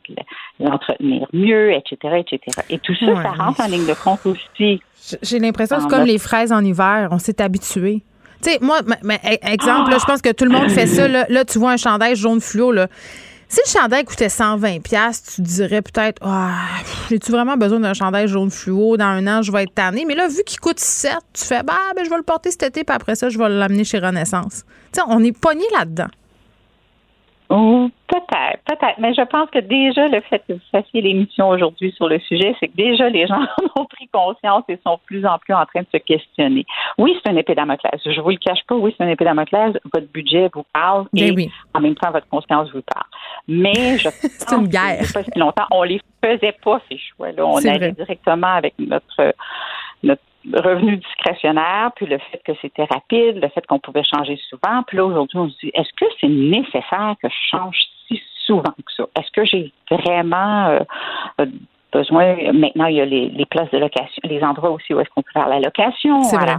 l'entretenir 0.60 1.26
mieux, 1.32 1.72
etc., 1.72 2.24
etc. 2.26 2.40
Et 2.70 2.78
tout 2.78 2.94
ça, 2.94 3.06
ça 3.22 3.30
rentre 3.32 3.60
en 3.60 3.66
ligne 3.66 3.86
de 3.86 3.94
compte 3.94 4.24
aussi. 4.24 4.80
J'ai 5.22 5.38
l'impression 5.40 5.76
que 5.76 5.82
c'est 5.82 5.88
comme 5.88 6.06
les 6.06 6.18
fraises 6.18 6.52
en 6.52 6.64
hiver, 6.64 7.08
on 7.10 7.18
s'est 7.18 7.42
habitué. 7.42 8.02
Tu 8.42 8.50
sais, 8.50 8.58
moi, 8.60 8.78
exemple, 9.42 9.92
je 9.98 10.04
pense 10.04 10.22
que 10.22 10.32
tout 10.32 10.44
le 10.44 10.50
monde 10.50 10.68
fait 10.70 10.86
ça. 10.86 11.08
Là, 11.08 11.44
tu 11.44 11.58
vois 11.58 11.72
un 11.72 11.76
chandail 11.76 12.14
jaune 12.14 12.40
fluo, 12.40 12.72
là. 12.72 12.86
Si 13.48 13.60
le 13.66 13.80
chandail 13.80 14.04
coûtait 14.04 14.30
120 14.30 14.78
tu 14.82 15.42
dirais 15.42 15.82
peut-être 15.82 16.20
ah, 16.22 16.50
j'ai-tu 17.08 17.30
vraiment 17.30 17.56
besoin 17.56 17.78
d'un 17.78 17.94
chandail 17.94 18.26
jaune 18.26 18.50
fluo? 18.50 18.96
Dans 18.96 19.04
un 19.04 19.26
an, 19.28 19.42
je 19.42 19.52
vais 19.52 19.64
être 19.64 19.74
tanné, 19.74 20.04
mais 20.06 20.14
là 20.14 20.26
vu 20.26 20.42
qu'il 20.44 20.58
coûte 20.58 20.80
7, 20.80 21.12
tu 21.32 21.44
fais 21.44 21.62
bah 21.62 21.74
ben 21.94 22.04
je 22.04 22.10
vais 22.10 22.16
le 22.16 22.22
porter 22.22 22.50
cet 22.50 22.64
été 22.64 22.82
puis 22.82 22.96
après 22.96 23.14
ça 23.14 23.28
je 23.28 23.38
vais 23.38 23.48
l'amener 23.48 23.84
chez 23.84 23.98
Renaissance. 23.98 24.64
Tu 24.92 24.98
sais, 24.98 25.06
on 25.08 25.22
est 25.22 25.38
pogné 25.38 25.64
là-dedans. 25.72 26.08
Oh, 27.56 27.88
peut-être, 28.08 28.58
peut-être. 28.66 28.98
Mais 28.98 29.14
je 29.14 29.22
pense 29.22 29.48
que 29.48 29.60
déjà, 29.60 30.08
le 30.08 30.20
fait 30.22 30.40
que 30.40 30.54
vous 30.54 30.60
fassiez 30.72 31.00
l'émission 31.00 31.50
aujourd'hui 31.50 31.92
sur 31.92 32.08
le 32.08 32.18
sujet, 32.18 32.56
c'est 32.58 32.66
que 32.66 32.74
déjà, 32.74 33.08
les 33.08 33.28
gens 33.28 33.38
ont 33.76 33.84
pris 33.84 34.08
conscience 34.08 34.64
et 34.68 34.76
sont 34.84 34.94
de 34.94 35.00
plus 35.06 35.24
en 35.24 35.38
plus 35.38 35.54
en 35.54 35.64
train 35.64 35.82
de 35.82 35.86
se 35.92 35.98
questionner. 35.98 36.66
Oui, 36.98 37.16
c'est 37.22 37.30
un 37.30 37.36
épée 37.36 37.54
Damoclès. 37.54 38.00
Je 38.04 38.20
vous 38.20 38.30
le 38.30 38.38
cache 38.38 38.64
pas. 38.66 38.74
Oui, 38.74 38.92
c'est 38.98 39.04
un 39.04 39.08
épée 39.08 39.24
Damoclès. 39.24 39.72
Votre 39.92 40.10
budget 40.12 40.50
vous 40.52 40.64
parle 40.72 41.06
ben 41.12 41.38
et 41.38 41.50
en 41.74 41.80
même 41.80 41.94
temps, 41.94 42.10
votre 42.10 42.26
conscience 42.28 42.72
vous 42.72 42.82
parle. 42.82 43.06
Mais 43.46 43.98
je 43.98 44.08
c'est 44.08 44.52
une 44.52 44.66
guerre. 44.66 45.04
pas 45.12 45.22
si 45.22 45.38
longtemps, 45.38 45.66
on 45.70 45.84
les 45.84 46.00
faisait 46.24 46.56
pas, 46.64 46.80
ces 46.90 46.98
choix-là. 46.98 47.46
On 47.46 47.64
allait 47.64 47.92
directement 47.92 48.54
avec 48.54 48.74
notre 48.80 49.32
revenu 50.52 50.96
discrétionnaire, 50.96 51.92
puis 51.96 52.06
le 52.06 52.18
fait 52.18 52.40
que 52.44 52.52
c'était 52.60 52.84
rapide, 52.84 53.40
le 53.42 53.48
fait 53.48 53.66
qu'on 53.66 53.78
pouvait 53.78 54.04
changer 54.04 54.38
souvent. 54.48 54.82
Puis 54.86 54.96
là, 54.96 55.04
aujourd'hui, 55.04 55.38
on 55.38 55.48
se 55.48 55.56
dit, 55.62 55.70
est-ce 55.74 55.92
que 55.96 56.04
c'est 56.20 56.28
nécessaire 56.28 57.14
que 57.22 57.28
je 57.28 57.56
change 57.56 57.76
si 58.08 58.20
souvent 58.46 58.62
que 58.62 58.92
ça? 58.96 59.04
Est-ce 59.18 59.30
que 59.32 59.44
j'ai 59.44 59.72
vraiment 59.90 60.66
euh, 60.66 60.80
euh, 61.40 61.46
besoin? 61.92 62.36
Maintenant, 62.52 62.86
il 62.86 62.96
y 62.96 63.00
a 63.00 63.06
les, 63.06 63.46
places 63.46 63.70
de 63.70 63.78
location, 63.78 64.20
les 64.24 64.42
endroits 64.42 64.70
aussi 64.70 64.92
où 64.92 65.00
est-ce 65.00 65.10
qu'on 65.10 65.22
peut 65.22 65.32
faire 65.32 65.48
la 65.48 65.60
location. 65.60 66.20
Vrai. 66.20 66.56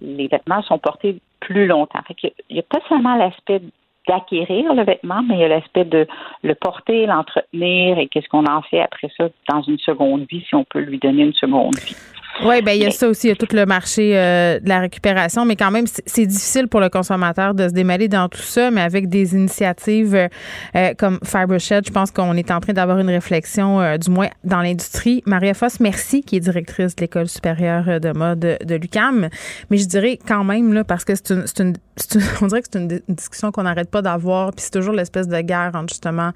Les 0.00 0.28
vêtements 0.28 0.62
sont 0.62 0.78
portés 0.78 1.20
plus 1.40 1.66
longtemps. 1.66 2.00
Fait 2.06 2.16
il 2.48 2.54
n'y 2.54 2.60
a 2.60 2.62
pas 2.62 2.80
seulement 2.88 3.16
l'aspect 3.16 3.60
d'acquérir 4.06 4.72
le 4.72 4.84
vêtement, 4.84 5.22
mais 5.22 5.34
il 5.34 5.40
y 5.40 5.44
a 5.44 5.48
l'aspect 5.48 5.84
de 5.84 6.06
le 6.42 6.54
porter, 6.54 7.06
l'entretenir 7.06 7.98
et 7.98 8.06
qu'est-ce 8.06 8.28
qu'on 8.28 8.46
en 8.46 8.62
fait 8.62 8.80
après 8.80 9.10
ça 9.16 9.28
dans 9.48 9.62
une 9.62 9.78
seconde 9.78 10.26
vie, 10.30 10.44
si 10.48 10.54
on 10.54 10.64
peut 10.64 10.78
lui 10.78 10.98
donner 10.98 11.24
une 11.24 11.34
seconde 11.34 11.76
vie. 11.76 11.96
Oui, 12.44 12.60
ben 12.60 12.72
il 12.72 12.82
y 12.82 12.86
a 12.86 12.90
ça 12.90 13.08
aussi, 13.08 13.28
il 13.28 13.30
y 13.30 13.32
a 13.32 13.36
tout 13.36 13.54
le 13.54 13.64
marché 13.64 14.12
euh, 14.14 14.60
de 14.60 14.68
la 14.68 14.80
récupération, 14.80 15.46
mais 15.46 15.56
quand 15.56 15.70
même, 15.70 15.86
c'est 15.86 16.26
difficile 16.26 16.68
pour 16.68 16.80
le 16.80 16.90
consommateur 16.90 17.54
de 17.54 17.68
se 17.68 17.72
démêler 17.72 18.08
dans 18.08 18.28
tout 18.28 18.42
ça, 18.42 18.70
mais 18.70 18.82
avec 18.82 19.08
des 19.08 19.34
initiatives 19.34 20.14
euh, 20.14 20.28
euh, 20.74 20.92
comme 20.98 21.18
Fibershed, 21.24 21.86
je 21.86 21.92
pense 21.92 22.10
qu'on 22.10 22.34
est 22.34 22.50
en 22.50 22.60
train 22.60 22.74
d'avoir 22.74 22.98
une 22.98 23.08
réflexion, 23.08 23.96
du 23.96 24.10
moins 24.10 24.28
dans 24.44 24.60
l'industrie. 24.60 25.22
Maria 25.24 25.54
Foss, 25.54 25.80
merci, 25.80 26.22
qui 26.22 26.36
est 26.36 26.40
directrice 26.40 26.94
de 26.94 27.00
l'École 27.02 27.28
supérieure 27.28 28.00
de 28.00 28.12
mode 28.12 28.40
de, 28.40 28.74
l'UCAM. 28.74 29.28
Mais 29.70 29.78
je 29.78 29.86
dirais 29.86 30.18
quand 30.26 30.44
même, 30.44 30.74
là, 30.74 30.84
parce 30.84 31.04
que 31.04 31.14
c'est 31.14 31.30
une, 31.30 31.44
une, 31.58 31.76
on 32.42 32.46
dirait 32.48 32.60
que 32.60 32.68
c'est 32.70 32.78
une 32.78 33.00
discussion 33.08 33.50
qu'on 33.50 33.62
n'arrête 33.62 33.90
pas 33.90 34.02
d'avoir, 34.02 34.52
puis 34.52 34.62
c'est 34.62 34.72
toujours 34.72 34.94
l'espèce 34.94 35.28
de 35.28 35.40
guerre 35.40 35.72
entre 35.74 35.88
justement 35.88 36.32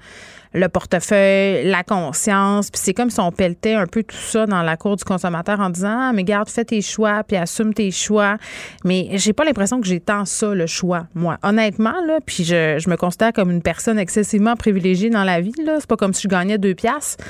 le 0.53 0.67
portefeuille, 0.67 1.69
la 1.69 1.83
conscience. 1.83 2.69
Puis 2.69 2.81
c'est 2.83 2.93
comme 2.93 3.09
si 3.09 3.19
on 3.19 3.31
pelletait 3.31 3.73
un 3.73 3.87
peu 3.87 4.03
tout 4.03 4.15
ça 4.15 4.45
dans 4.45 4.61
la 4.61 4.77
cour 4.77 4.95
du 4.95 5.03
consommateur 5.03 5.59
en 5.59 5.69
disant 5.69 5.97
ah, 5.99 6.11
mais 6.13 6.23
garde, 6.23 6.49
fais 6.49 6.65
tes 6.65 6.81
choix, 6.81 7.23
puis 7.23 7.37
assume 7.37 7.73
tes 7.73 7.91
choix. 7.91 8.37
Mais 8.83 9.09
j'ai 9.13 9.33
pas 9.33 9.43
l'impression 9.43 9.79
que 9.79 9.87
j'ai 9.87 9.99
tant 9.99 10.25
ça, 10.25 10.53
le 10.53 10.67
choix, 10.67 11.07
moi. 11.15 11.37
Honnêtement, 11.43 11.95
là, 12.05 12.19
puis 12.25 12.43
je, 12.43 12.77
je 12.79 12.89
me 12.89 12.97
considère 12.97 13.33
comme 13.33 13.51
une 13.51 13.61
personne 13.61 13.99
excessivement 13.99 14.55
privilégiée 14.55 15.09
dans 15.09 15.23
la 15.23 15.41
vie. 15.41 15.53
Là. 15.65 15.77
C'est 15.79 15.89
pas 15.89 15.97
comme 15.97 16.13
si 16.13 16.23
je 16.23 16.27
gagnais 16.27 16.57
deux 16.57 16.75
piastres. 16.75 17.23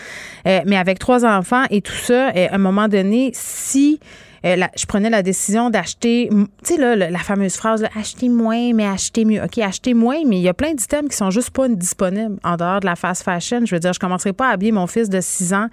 Euh, 0.48 0.62
mais 0.66 0.78
avec 0.78 1.00
trois 1.00 1.26
enfants 1.26 1.64
et 1.70 1.82
tout 1.82 1.92
ça, 1.94 2.30
euh, 2.30 2.48
à 2.50 2.56
un 2.56 2.58
moment 2.58 2.88
donné, 2.88 3.32
si 3.34 4.00
euh, 4.46 4.56
je 4.76 4.86
prenais 4.86 5.10
la 5.10 5.22
décision 5.22 5.70
d'acheter, 5.70 6.30
tu 6.32 6.76
sais, 6.76 6.78
là, 6.78 6.96
la 6.96 7.20
fameuse 7.20 7.56
phrase, 7.56 7.86
acheter 7.96 8.30
moins, 8.30 8.74
mais 8.74 8.88
acheter 8.88 9.26
mieux. 9.26 9.44
OK, 9.44 9.58
acheter 9.60 9.94
moins, 9.94 10.18
mais 10.26 10.38
il 10.38 10.42
y 10.42 10.50
a 10.50 10.54
plein 10.54 10.74
d'items 10.74 11.10
qui 11.10 11.16
sont 11.18 11.30
juste 11.30 11.52
pas 11.52 11.68
disponibles 11.68 12.38
en 12.44 12.58
dehors 12.58 12.80
de 12.80 12.86
la 12.86 12.96
fast 12.96 13.24
fashion. 13.24 13.62
Je 13.66 13.76
veux 13.76 13.80
dire, 13.80 13.94
je 13.94 14.00
commencerai 14.00 14.34
pas 14.34 14.50
à 14.50 14.54
habiller 14.54 14.72
mon 14.72 14.88
fils 14.88 15.10
de 15.10 15.22
6 15.22 15.54
ans 15.54 15.68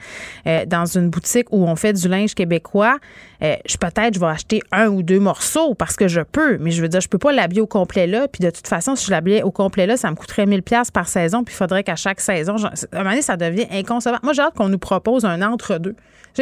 euh, 0.47 0.67
dans 0.67 0.85
une 0.85 1.09
boutique 1.09 1.47
où 1.51 1.65
on 1.65 1.77
fait 1.77 1.93
du 1.93 2.09
linge 2.09 2.35
québécois. 2.35 2.99
Euh, 3.43 3.57
je 3.67 3.77
peut-être 3.77 4.15
je 4.15 4.21
vais 4.21 4.27
acheter 4.27 4.63
un 4.73 4.89
ou 4.89 5.03
deux 5.03 5.21
morceaux 5.21 5.75
parce 5.75 5.97
que 5.97 6.09
je 6.09 6.21
peux, 6.21 6.59
mais 6.59 6.71
je 6.71 6.83
veux 6.83 6.89
dire, 6.89 7.01
je 7.01 7.09
peux 7.09 7.19
pas 7.19 7.33
l'habiller 7.33 7.61
au 7.61 7.67
complet 7.67 8.07
là. 8.07 8.29
Puis 8.29 8.45
de 8.45 8.51
toute 8.51 8.67
façon, 8.67 8.97
si 8.97 9.07
je 9.07 9.11
l'habillais 9.11 9.43
au 9.43 9.51
complet 9.51 9.87
là, 9.87 9.97
ça 9.97 10.11
me 10.11 10.17
coûterait 10.17 10.47
1000 10.47 10.63
pièces 10.63 10.91
par 10.91 11.09
saison. 11.09 11.45
Puis 11.45 11.55
il 11.55 11.59
faudrait 11.59 11.85
qu'à 11.85 11.97
chaque 11.97 12.21
saison, 12.21 12.57
à 12.57 12.69
un 12.69 12.99
moment 12.99 13.11
donné, 13.11 13.23
ça 13.23 13.37
devient 13.37 13.67
inconcevable. 13.71 14.21
Moi, 14.23 14.33
j'ai 14.33 14.43
hâte 14.43 14.55
qu'on 14.55 14.69
nous 14.69 14.79
propose 14.79 15.25
un 15.25 15.41
entre-deux. 15.43 15.95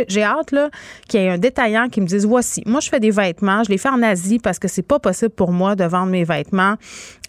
J'ai 0.09 0.23
hâte 0.23 0.53
là 0.53 0.71
qu'il 1.09 1.21
y 1.21 1.25
ait 1.25 1.31
un 1.31 1.39
détaillant 1.39 1.89
qui 1.89 2.01
me 2.01 2.07
dise 2.07 2.27
voici, 2.27 2.63
moi 2.67 2.81
je 2.81 2.89
fais 2.89 3.01
des 3.01 3.11
vêtements, 3.11 3.63
je 3.65 3.71
les 3.71 3.79
fais 3.79 3.89
en 3.89 4.03
Asie 4.03 4.39
parce 4.39 4.59
que 4.59 4.69
c'est 4.69 4.83
pas 4.83 4.99
possible 4.99 5.31
pour 5.31 5.53
moi 5.53 5.77
de 5.77 5.85
vendre 5.85 6.11
mes 6.11 6.25
vêtements 6.25 6.77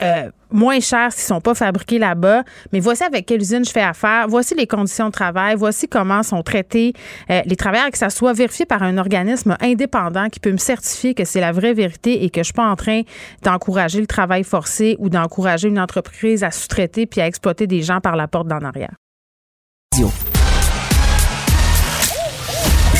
euh, 0.01 0.29
moins 0.51 0.79
chers 0.79 1.11
s'ils 1.11 1.25
sont 1.25 1.41
pas 1.41 1.55
fabriqués 1.55 1.99
là-bas, 1.99 2.43
mais 2.71 2.79
voici 2.79 3.03
avec 3.03 3.25
quelle 3.25 3.41
usine 3.41 3.65
je 3.65 3.71
fais 3.71 3.81
affaire, 3.81 4.27
voici 4.27 4.55
les 4.55 4.67
conditions 4.67 5.07
de 5.07 5.11
travail, 5.11 5.55
voici 5.55 5.87
comment 5.87 6.23
sont 6.23 6.43
traités 6.43 6.93
euh, 7.29 7.41
les 7.45 7.55
travailleurs, 7.55 7.91
que 7.91 7.97
ça 7.97 8.09
soit 8.09 8.33
vérifié 8.33 8.65
par 8.65 8.83
un 8.83 8.97
organisme 8.97 9.57
indépendant 9.61 10.29
qui 10.29 10.39
peut 10.39 10.51
me 10.51 10.57
certifier 10.57 11.13
que 11.13 11.25
c'est 11.25 11.41
la 11.41 11.51
vraie 11.51 11.73
vérité 11.73 12.23
et 12.23 12.29
que 12.29 12.41
je 12.41 12.45
suis 12.45 12.53
pas 12.53 12.69
en 12.69 12.75
train 12.75 13.01
d'encourager 13.43 13.99
le 13.99 14.07
travail 14.07 14.43
forcé 14.43 14.95
ou 14.99 15.09
d'encourager 15.09 15.67
une 15.67 15.79
entreprise 15.79 16.43
à 16.43 16.51
sous-traiter 16.51 17.05
puis 17.05 17.21
à 17.21 17.27
exploiter 17.27 17.67
des 17.67 17.81
gens 17.81 17.99
par 17.99 18.15
la 18.15 18.27
porte 18.27 18.47
d'en 18.47 18.61
arrière. 18.61 18.95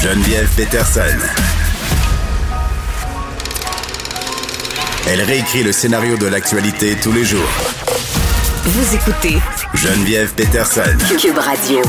Geneviève 0.04 0.48
Peterson. 0.56 1.02
Elle 5.10 5.22
réécrit 5.22 5.64
le 5.64 5.72
scénario 5.72 6.16
de 6.18 6.28
l'actualité 6.28 6.95
tous 7.02 7.12
les 7.12 7.24
jours. 7.24 7.50
Vous 8.64 8.95
écoutez 8.95 9.38
Geneviève 9.74 10.32
Peterson. 10.36 10.95
Cube 11.20 11.39
Radio. 11.39 11.80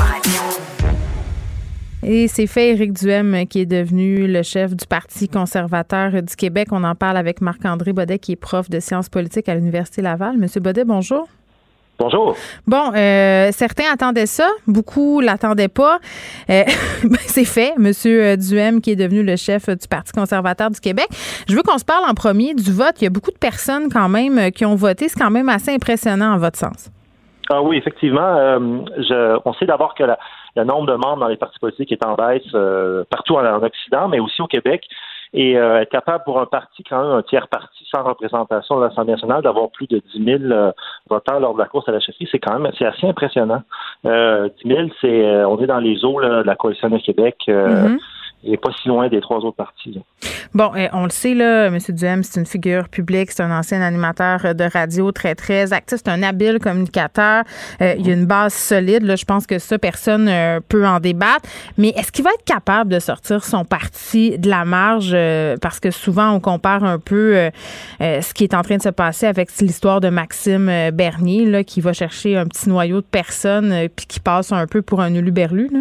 Et 2.02 2.28
c'est 2.28 2.46
fait 2.46 2.70
Éric 2.70 2.94
Duhem 2.94 3.46
qui 3.46 3.60
est 3.60 3.66
devenu 3.66 4.26
le 4.26 4.42
chef 4.42 4.74
du 4.74 4.86
Parti 4.86 5.28
conservateur 5.28 6.22
du 6.22 6.34
Québec. 6.34 6.68
On 6.70 6.84
en 6.84 6.94
parle 6.94 7.18
avec 7.18 7.42
Marc-André 7.42 7.92
Baudet 7.92 8.18
qui 8.18 8.32
est 8.32 8.36
prof 8.36 8.70
de 8.70 8.80
sciences 8.80 9.10
politiques 9.10 9.50
à 9.50 9.54
l'Université 9.54 10.00
Laval. 10.00 10.38
Monsieur 10.38 10.60
Baudet, 10.60 10.86
bonjour. 10.86 11.28
Bonjour. 11.98 12.36
Bon, 12.68 12.92
euh, 12.94 13.48
certains 13.50 13.92
attendaient 13.92 14.26
ça, 14.26 14.48
beaucoup 14.68 15.20
l'attendaient 15.20 15.68
pas. 15.68 15.98
Euh, 16.48 16.62
ben, 17.02 17.16
c'est 17.18 17.44
fait, 17.44 17.74
Monsieur 17.76 18.36
Duhem, 18.36 18.80
qui 18.80 18.92
est 18.92 18.96
devenu 18.96 19.24
le 19.24 19.34
chef 19.34 19.68
du 19.68 19.88
Parti 19.88 20.12
conservateur 20.12 20.70
du 20.70 20.78
Québec. 20.78 21.08
Je 21.48 21.56
veux 21.56 21.62
qu'on 21.62 21.78
se 21.78 21.84
parle 21.84 22.04
en 22.08 22.14
premier 22.14 22.54
du 22.54 22.70
vote. 22.72 23.00
Il 23.00 23.04
y 23.04 23.06
a 23.08 23.10
beaucoup 23.10 23.32
de 23.32 23.38
personnes 23.38 23.88
quand 23.92 24.08
même 24.08 24.52
qui 24.52 24.64
ont 24.64 24.76
voté. 24.76 25.08
C'est 25.08 25.18
quand 25.18 25.32
même 25.32 25.48
assez 25.48 25.72
impressionnant 25.74 26.34
en 26.34 26.38
votre 26.38 26.56
sens. 26.56 26.88
Ah 27.50 27.62
oui, 27.62 27.78
effectivement. 27.78 28.36
Euh, 28.36 28.58
je, 28.98 29.40
on 29.44 29.52
sait 29.54 29.66
d'abord 29.66 29.96
que 29.96 30.04
le 30.04 30.64
nombre 30.64 30.86
de 30.86 30.94
membres 30.94 31.18
dans 31.18 31.28
les 31.28 31.36
partis 31.36 31.58
politiques 31.58 31.90
est 31.90 32.04
en 32.04 32.14
baisse 32.14 32.46
partout 33.10 33.34
en, 33.34 33.44
en, 33.44 33.62
Occident, 33.62 34.06
mais 34.06 34.20
aussi 34.20 34.40
au 34.40 34.46
Québec 34.46 34.84
et 35.34 35.58
euh, 35.58 35.80
être 35.80 35.90
capable 35.90 36.24
pour 36.24 36.40
un 36.40 36.46
parti, 36.46 36.82
quand 36.84 37.02
même 37.02 37.12
un 37.12 37.22
tiers 37.22 37.48
parti 37.48 37.86
sans 37.90 38.02
représentation 38.02 38.78
de 38.78 38.84
l'Assemblée 38.84 39.12
nationale, 39.12 39.42
d'avoir 39.42 39.70
plus 39.70 39.86
de 39.86 40.00
10 40.14 40.24
000 40.24 40.42
euh, 40.44 40.72
votants 41.08 41.38
lors 41.38 41.54
de 41.54 41.58
la 41.58 41.66
course 41.66 41.88
à 41.88 41.92
la 41.92 42.00
chefferie, 42.00 42.28
c'est 42.30 42.38
quand 42.38 42.58
même 42.58 42.70
c'est 42.78 42.86
assez 42.86 43.06
impressionnant. 43.06 43.62
Euh, 44.06 44.48
10 44.64 44.68
000, 44.68 44.88
c'est 45.00 45.26
euh, 45.26 45.48
on 45.48 45.58
est 45.60 45.66
dans 45.66 45.80
les 45.80 46.04
eaux 46.04 46.20
de 46.20 46.42
la 46.42 46.56
coalition 46.56 46.88
de 46.88 46.98
Québec. 46.98 47.36
Mm-hmm 47.46 47.98
et 48.44 48.56
pas 48.56 48.70
si 48.80 48.88
loin 48.88 49.08
des 49.08 49.20
trois 49.20 49.38
autres 49.38 49.56
partis. 49.56 50.00
Bon, 50.54 50.72
eh, 50.76 50.88
on 50.92 51.04
le 51.04 51.10
sait, 51.10 51.34
là, 51.34 51.66
M. 51.66 51.78
Duhem, 51.88 52.22
c'est 52.22 52.40
une 52.40 52.46
figure 52.46 52.88
publique, 52.88 53.30
c'est 53.30 53.42
un 53.42 53.56
ancien 53.56 53.82
animateur 53.82 54.54
de 54.54 54.64
radio 54.64 55.12
très, 55.12 55.34
très 55.34 55.72
actif, 55.72 55.98
c'est 56.04 56.10
un 56.10 56.22
habile 56.22 56.58
communicateur. 56.58 57.44
Euh, 57.80 57.94
il 57.98 58.06
y 58.06 58.10
a 58.10 58.14
une 58.14 58.26
base 58.26 58.54
solide, 58.54 59.16
je 59.16 59.24
pense 59.24 59.46
que 59.46 59.58
ça, 59.58 59.78
personne 59.78 60.28
euh, 60.28 60.60
peut 60.66 60.86
en 60.86 61.00
débattre. 61.00 61.48
Mais 61.76 61.88
est-ce 61.90 62.12
qu'il 62.12 62.24
va 62.24 62.30
être 62.30 62.44
capable 62.44 62.90
de 62.90 62.98
sortir 62.98 63.44
son 63.44 63.64
parti 63.64 64.38
de 64.38 64.48
la 64.48 64.64
marge? 64.64 65.10
Euh, 65.12 65.56
parce 65.60 65.80
que 65.80 65.90
souvent, 65.90 66.32
on 66.32 66.40
compare 66.40 66.84
un 66.84 66.98
peu 66.98 67.50
ce 68.00 68.34
qui 68.34 68.44
est 68.44 68.54
en 68.54 68.62
train 68.62 68.76
de 68.76 68.82
se 68.82 68.88
passer 68.88 69.26
avec 69.26 69.50
l'histoire 69.60 70.00
de 70.00 70.08
Maxime 70.08 70.70
Bernier, 70.92 71.64
qui 71.64 71.80
va 71.80 71.92
chercher 71.92 72.36
un 72.36 72.46
petit 72.46 72.68
noyau 72.68 73.00
de 73.00 73.06
personnes 73.06 73.88
puis 73.94 74.06
qui 74.06 74.20
passe 74.20 74.52
un 74.52 74.66
peu 74.66 74.82
pour 74.82 75.00
un 75.00 75.14
uluberlu, 75.14 75.68
là? 75.72 75.80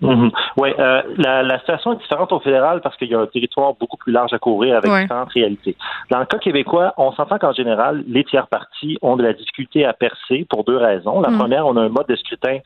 Mhm. 0.00 0.30
Oui, 0.56 0.70
euh, 0.78 1.02
la, 1.16 1.42
la, 1.42 1.58
situation 1.58 1.92
est 1.92 1.96
différente 1.96 2.32
au 2.32 2.40
fédéral 2.40 2.80
parce 2.80 2.96
qu'il 2.96 3.08
y 3.08 3.14
a 3.14 3.20
un 3.20 3.26
territoire 3.26 3.74
beaucoup 3.74 3.96
plus 3.96 4.12
large 4.12 4.32
à 4.32 4.38
couvrir 4.38 4.76
avec 4.76 4.90
différentes 4.90 5.32
réalités. 5.32 5.76
Dans 6.10 6.18
le 6.20 6.26
cas 6.26 6.38
québécois, 6.38 6.94
on 6.96 7.12
s'entend 7.12 7.38
qu'en 7.38 7.52
général, 7.52 8.04
les 8.06 8.24
tiers 8.24 8.46
partis 8.46 8.98
ont 9.02 9.16
de 9.16 9.22
la 9.22 9.32
difficulté 9.32 9.84
à 9.84 9.92
percer 9.92 10.46
pour 10.48 10.64
deux 10.64 10.76
raisons. 10.76 11.20
La 11.20 11.30
mhm. 11.30 11.38
première, 11.38 11.66
on 11.66 11.76
a 11.76 11.82
un 11.82 11.88
mode 11.88 12.06
de 12.08 12.16
scrutin 12.16 12.58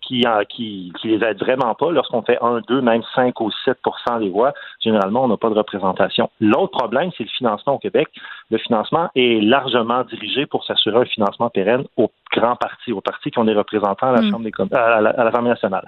qui, 0.00 0.24
qui, 0.48 0.92
qui 1.00 1.08
les 1.08 1.24
aide 1.24 1.38
vraiment 1.38 1.74
pas. 1.74 1.90
Lorsqu'on 1.90 2.22
fait 2.22 2.38
1, 2.40 2.60
2, 2.66 2.80
même 2.80 3.02
5 3.14 3.38
ou 3.40 3.50
7% 3.66 4.20
des 4.20 4.30
voix, 4.30 4.54
généralement, 4.80 5.24
on 5.24 5.28
n'a 5.28 5.36
pas 5.36 5.50
de 5.50 5.54
représentation. 5.54 6.30
L'autre 6.40 6.78
problème, 6.78 7.10
c'est 7.16 7.24
le 7.24 7.30
financement 7.30 7.74
au 7.74 7.78
Québec. 7.78 8.08
Le 8.50 8.58
financement 8.58 9.10
est 9.14 9.42
largement 9.42 10.04
dirigé 10.04 10.46
pour 10.46 10.64
s'assurer 10.64 11.00
un 11.00 11.04
financement 11.04 11.50
pérenne 11.50 11.84
aux 11.96 12.10
grands 12.32 12.56
partis, 12.56 12.92
aux 12.92 13.00
partis 13.00 13.30
qui 13.30 13.38
ont 13.38 13.44
des 13.44 13.54
représentants 13.54 14.08
à 14.08 14.12
la 14.12 14.22
mhm. 14.22 14.30
Chambre 14.30 14.44
des 14.44 14.76
à, 14.76 15.00
la, 15.00 15.10
à 15.10 15.42
nationale 15.42 15.86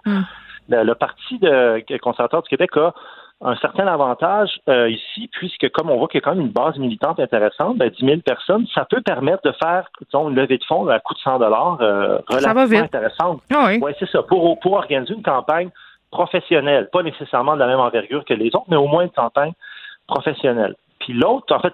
le, 0.69 0.95
Parti 0.95 1.39
de, 1.39 1.99
conservateur 1.99 2.43
du 2.43 2.49
Québec 2.49 2.77
a 2.77 2.93
un 3.43 3.57
certain 3.57 3.87
avantage 3.87 4.61
euh, 4.69 4.91
ici, 4.91 5.29
puisque 5.33 5.71
comme 5.71 5.91
on 5.91 5.97
voit 5.97 6.09
qu'il 6.09 6.21
y 6.21 6.23
a 6.23 6.25
quand 6.25 6.35
même 6.35 6.47
une 6.47 6.53
base 6.53 6.77
militante 6.77 7.19
intéressante, 7.21 7.79
ben, 7.79 7.89
10 7.89 8.05
000 8.05 8.21
personnes, 8.21 8.67
ça 8.75 8.85
peut 8.85 9.01
permettre 9.01 9.43
de 9.45 9.53
faire 9.63 9.89
disons, 10.03 10.29
une 10.29 10.37
levée 10.37 10.59
de 10.59 10.65
fonds 10.65 10.87
à 10.89 11.01
coût 11.01 11.15
de 11.15 11.21
100 11.21 11.39
dollars 11.39 11.79
euh, 11.81 12.19
relativement 12.29 12.85
intéressante. 12.85 13.41
Ah 13.51 13.65
oui, 13.69 13.79
ouais, 13.79 13.97
c'est 13.99 14.11
ça. 14.11 14.23
Pour, 14.23 14.61
pour 14.61 14.75
organiser 14.75 15.15
une 15.15 15.23
campagne 15.23 15.71
professionnelle, 16.11 16.91
pas 16.93 17.03
nécessairement 17.03 17.55
de 17.55 17.61
la 17.61 17.67
même 17.67 17.81
envergure 17.81 18.25
que 18.25 18.35
les 18.35 18.49
autres, 18.49 18.67
mais 18.69 18.77
au 18.77 18.89
moins 18.89 19.05
une 19.05 19.11
campagne 19.11 19.53
professionnelle. 20.07 20.75
Puis 20.99 21.15
l'autre, 21.15 21.55
en 21.55 21.61
fait, 21.61 21.73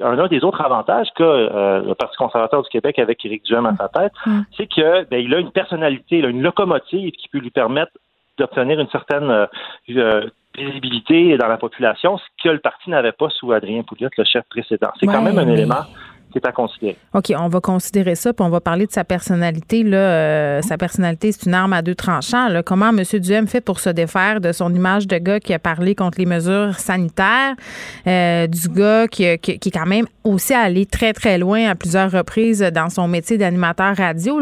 un 0.00 0.26
des 0.26 0.42
autres 0.42 0.60
avantages 0.60 1.08
que 1.14 1.22
euh, 1.22 1.80
le 1.80 1.94
Parti 1.94 2.16
conservateur 2.16 2.62
du 2.62 2.68
Québec 2.70 2.98
avec 2.98 3.24
Éric 3.24 3.44
Duhem 3.44 3.66
à 3.66 3.76
sa 3.76 3.88
tête, 3.88 4.12
mm. 4.26 4.40
c'est 4.56 4.66
que 4.66 5.04
ben, 5.04 5.20
il 5.20 5.32
a 5.32 5.38
une 5.38 5.52
personnalité, 5.52 6.18
il 6.18 6.24
a 6.24 6.28
une 6.28 6.42
locomotive 6.42 7.12
qui 7.12 7.28
peut 7.28 7.38
lui 7.38 7.50
permettre 7.50 7.92
d'obtenir 8.38 8.80
une 8.80 8.88
certaine 8.88 9.30
euh, 9.30 9.46
euh, 9.90 10.28
visibilité 10.56 11.36
dans 11.36 11.48
la 11.48 11.56
population, 11.56 12.18
ce 12.18 12.24
que 12.42 12.48
le 12.48 12.58
parti 12.58 12.90
n'avait 12.90 13.12
pas 13.12 13.28
sous 13.30 13.52
Adrien 13.52 13.82
Pouliot, 13.82 14.08
le 14.16 14.24
chef 14.24 14.44
précédent. 14.48 14.90
C'est 14.98 15.06
quand 15.06 15.22
même 15.22 15.38
un 15.38 15.48
élément 15.48 15.84
qui 16.30 16.38
à 16.42 16.52
considérer. 16.52 16.96
OK, 17.14 17.32
on 17.36 17.48
va 17.48 17.60
considérer 17.60 18.14
ça, 18.14 18.32
puis 18.32 18.44
on 18.44 18.50
va 18.50 18.60
parler 18.60 18.86
de 18.86 18.92
sa 18.92 19.04
personnalité. 19.04 19.84
Euh, 19.84 20.62
sa 20.62 20.78
personnalité, 20.78 21.32
c'est 21.32 21.46
une 21.46 21.54
arme 21.54 21.72
à 21.72 21.82
deux 21.82 21.94
tranchants. 21.94 22.48
Comment 22.64 22.90
M. 22.90 23.02
Duhem 23.20 23.46
fait 23.46 23.60
pour 23.60 23.80
se 23.80 23.90
défaire 23.90 24.40
de 24.40 24.52
son 24.52 24.72
image 24.74 25.06
de 25.06 25.18
gars 25.18 25.40
qui 25.40 25.52
a 25.54 25.58
parlé 25.58 25.94
contre 25.94 26.18
les 26.18 26.26
mesures 26.26 26.78
sanitaires, 26.78 27.54
du 28.04 28.68
gars 28.68 29.08
qui, 29.08 29.24
est 29.24 29.70
quand 29.70 29.86
même 29.86 30.06
aussi 30.24 30.54
allé 30.54 30.86
très, 30.86 31.12
très 31.12 31.38
loin 31.38 31.68
à 31.68 31.74
plusieurs 31.74 32.10
reprises 32.10 32.60
dans 32.60 32.90
son 32.90 33.08
métier 33.08 33.38
d'animateur 33.38 33.96
radio. 33.96 34.40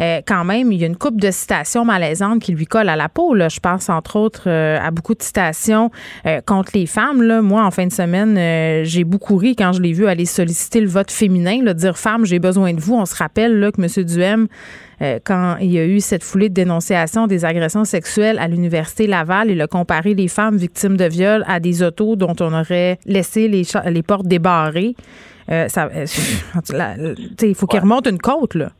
Euh, 0.00 0.20
quand 0.26 0.44
même, 0.44 0.72
il 0.72 0.80
y 0.80 0.84
a 0.84 0.86
une 0.86 0.96
coupe 0.96 1.20
de 1.20 1.30
citations 1.30 1.84
malaisantes 1.84 2.40
qui 2.40 2.52
lui 2.52 2.66
collent 2.66 2.88
à 2.88 2.96
la 2.96 3.08
peau. 3.08 3.36
Je 3.36 3.60
pense, 3.60 3.88
entre 3.88 4.16
autres, 4.16 4.44
euh, 4.46 4.78
à 4.80 4.90
beaucoup 4.90 5.14
de 5.14 5.22
citations 5.22 5.90
euh, 6.26 6.40
contre 6.44 6.72
les 6.74 6.86
femmes. 6.86 7.40
Moi, 7.40 7.64
en 7.64 7.70
fin 7.70 7.86
de 7.86 7.92
semaine, 7.92 8.84
j'ai 8.84 9.04
beaucoup 9.04 9.36
ri 9.36 9.54
quand 9.56 9.72
je 9.72 9.80
l'ai 9.80 9.92
vu 9.92 10.06
aller 10.06 10.24
solliciter 10.24 10.80
le 10.80 10.88
vote 10.92 11.10
féminin, 11.10 11.62
là, 11.62 11.74
dire 11.74 11.96
Femme, 11.96 12.24
j'ai 12.24 12.38
besoin 12.38 12.74
de 12.74 12.80
vous. 12.80 12.94
On 12.94 13.06
se 13.06 13.16
rappelle 13.16 13.58
là, 13.58 13.72
que 13.72 13.80
M. 13.80 14.04
Duhem, 14.04 14.48
quand 15.24 15.56
il 15.60 15.72
y 15.72 15.78
a 15.78 15.84
eu 15.84 15.98
cette 15.98 16.22
foulée 16.22 16.48
de 16.48 16.54
dénonciations 16.54 17.26
des 17.26 17.44
agressions 17.44 17.84
sexuelles 17.84 18.38
à 18.38 18.46
l'Université 18.46 19.08
Laval, 19.08 19.50
il 19.50 19.60
a 19.60 19.66
comparé 19.66 20.14
les 20.14 20.28
femmes 20.28 20.56
victimes 20.56 20.96
de 20.96 21.06
viol 21.06 21.44
à 21.48 21.58
des 21.58 21.82
autos 21.82 22.14
dont 22.14 22.36
on 22.40 22.52
aurait 22.52 22.98
laissé 23.04 23.48
les, 23.48 23.62
les 23.86 24.02
portes 24.02 24.26
débarrées. 24.26 24.94
ça, 25.48 25.88
il 27.42 27.54
faut 27.56 27.66
qu'il 27.66 27.80
remonte 27.80 28.06
une 28.06 28.18
côte, 28.18 28.54
là. 28.54 28.70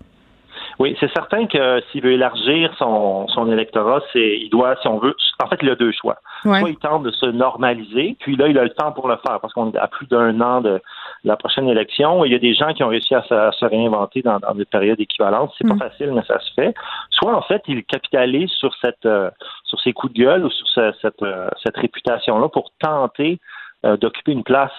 Oui, 0.78 0.96
c'est 0.98 1.12
certain 1.12 1.46
que 1.46 1.80
s'il 1.90 2.02
veut 2.02 2.12
élargir 2.12 2.74
son, 2.78 3.28
son 3.28 3.50
électorat, 3.52 4.00
c'est 4.12 4.38
il 4.38 4.48
doit, 4.50 4.74
si 4.82 4.88
on 4.88 4.98
veut, 4.98 5.14
en 5.42 5.46
fait, 5.48 5.58
il 5.62 5.70
a 5.70 5.74
deux 5.74 5.92
choix. 5.92 6.16
Soit 6.42 6.68
il 6.68 6.76
tente 6.76 7.02
de 7.04 7.10
se 7.10 7.26
normaliser, 7.26 8.16
puis 8.20 8.36
là, 8.36 8.48
il 8.48 8.58
a 8.58 8.64
le 8.64 8.70
temps 8.70 8.92
pour 8.92 9.08
le 9.08 9.16
faire 9.24 9.40
parce 9.40 9.52
qu'on 9.52 9.72
à 9.74 9.88
plus 9.88 10.06
d'un 10.06 10.40
an 10.40 10.60
de 10.60 10.80
la 11.24 11.36
prochaine 11.36 11.68
élection. 11.68 12.24
Il 12.24 12.32
y 12.32 12.34
a 12.34 12.38
des 12.38 12.54
gens 12.54 12.72
qui 12.72 12.82
ont 12.82 12.88
réussi 12.88 13.14
à 13.14 13.22
se, 13.22 13.64
réinventer 13.64 14.22
dans, 14.22 14.38
des 14.54 14.64
périodes 14.64 15.00
équivalentes. 15.00 15.52
C'est 15.56 15.66
pas 15.66 15.74
mm. 15.74 15.78
facile, 15.78 16.12
mais 16.12 16.22
ça 16.26 16.38
se 16.40 16.52
fait. 16.54 16.74
Soit 17.10 17.36
en 17.36 17.42
fait, 17.42 17.62
il 17.68 17.84
capitalise 17.84 18.50
sur 18.50 18.74
cette 18.80 19.06
euh, 19.06 19.30
sur 19.64 19.80
ses 19.80 19.92
coups 19.92 20.12
de 20.12 20.18
gueule 20.20 20.44
ou 20.44 20.50
sur 20.50 20.66
cette 21.00 21.22
euh, 21.22 21.48
cette 21.62 21.76
réputation-là 21.76 22.48
pour 22.48 22.70
tenter 22.80 23.38
euh, 23.84 23.96
d'occuper 23.96 24.32
une 24.32 24.44
place. 24.44 24.72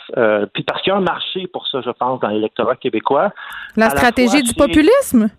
puis 0.53 0.63
parce 0.63 0.81
qu'il 0.81 0.91
y 0.91 0.93
a 0.93 0.97
un 0.97 1.01
marché 1.01 1.47
pour 1.47 1.67
ça, 1.67 1.81
je 1.81 1.89
pense, 1.91 2.19
dans 2.19 2.29
l'électorat 2.29 2.75
québécois. 2.75 3.31
La 3.75 3.89
stratégie 3.89 4.43
du 4.43 4.53
populisme? 4.53 5.29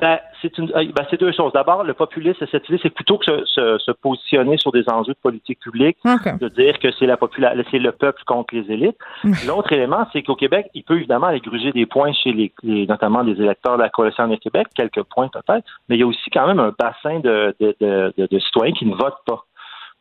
Ben, 0.00 0.18
c'est 0.42 0.58
une, 0.58 0.70
euh, 0.76 0.84
ben, 0.94 1.06
c'est 1.10 1.18
deux 1.18 1.32
choses. 1.32 1.52
D'abord, 1.52 1.82
le 1.82 1.94
populisme, 1.94 2.44
cette 2.50 2.68
idée, 2.68 2.78
c'est 2.82 2.90
plutôt 2.90 3.16
que 3.16 3.44
se, 3.46 3.78
se, 3.78 3.90
positionner 3.92 4.58
sur 4.58 4.70
des 4.70 4.84
enjeux 4.88 5.14
de 5.14 5.18
politique 5.22 5.58
publique, 5.60 5.96
de 6.04 6.48
dire 6.48 6.78
que 6.78 6.88
c'est 6.98 7.06
la 7.06 7.16
population, 7.16 7.64
c'est 7.70 7.78
le 7.78 7.92
peuple 7.92 8.22
contre 8.26 8.54
les 8.54 8.70
élites. 8.70 8.98
L'autre 9.46 9.72
élément, 9.72 10.06
c'est 10.12 10.22
qu'au 10.22 10.36
Québec, 10.36 10.68
il 10.74 10.84
peut 10.84 10.96
évidemment 10.96 11.28
aller 11.28 11.40
gruger 11.40 11.72
des 11.72 11.86
points 11.86 12.12
chez 12.12 12.32
les, 12.32 12.52
notamment 12.86 13.22
les 13.22 13.40
électeurs 13.40 13.78
de 13.78 13.82
la 13.82 13.88
coalition 13.88 14.28
de 14.28 14.36
Québec, 14.36 14.66
quelques 14.74 15.02
points 15.04 15.28
peut-être, 15.28 15.64
mais 15.88 15.96
il 15.96 16.00
y 16.00 16.02
a 16.02 16.06
aussi 16.06 16.30
quand 16.30 16.46
même 16.46 16.60
un 16.60 16.74
bassin 16.78 17.20
de, 17.20 17.54
de, 17.58 17.74
de, 17.80 18.26
de 18.30 18.38
citoyens 18.38 18.74
qui 18.74 18.84
ne 18.84 18.94
votent 18.94 19.24
pas. 19.24 19.44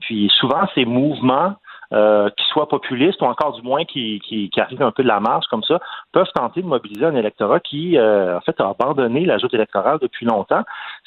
Puis 0.01 0.29
souvent, 0.39 0.67
ces 0.75 0.83
mouvements 0.83 1.55
euh, 1.93 2.29
qui 2.31 2.45
soient 2.45 2.67
populistes 2.67 3.21
ou 3.21 3.25
encore 3.25 3.53
du 3.53 3.61
moins 3.61 3.85
qui, 3.85 4.19
qui, 4.19 4.49
qui, 4.49 4.61
arrivent 4.61 4.81
un 4.81 4.91
peu 4.91 5.03
de 5.03 5.07
la 5.07 5.19
marge 5.19 5.45
comme 5.47 5.63
ça, 5.63 5.79
peuvent 6.11 6.31
tenter 6.33 6.61
de 6.61 6.67
mobiliser 6.67 7.05
un 7.05 7.15
électorat 7.15 7.59
qui, 7.59 7.97
euh, 7.97 8.37
en 8.37 8.41
fait, 8.41 8.59
a 8.59 8.69
abandonné 8.69 9.25
l'ajout 9.25 9.53
électoral 9.53 9.99
depuis 10.01 10.25
longtemps. 10.25 10.63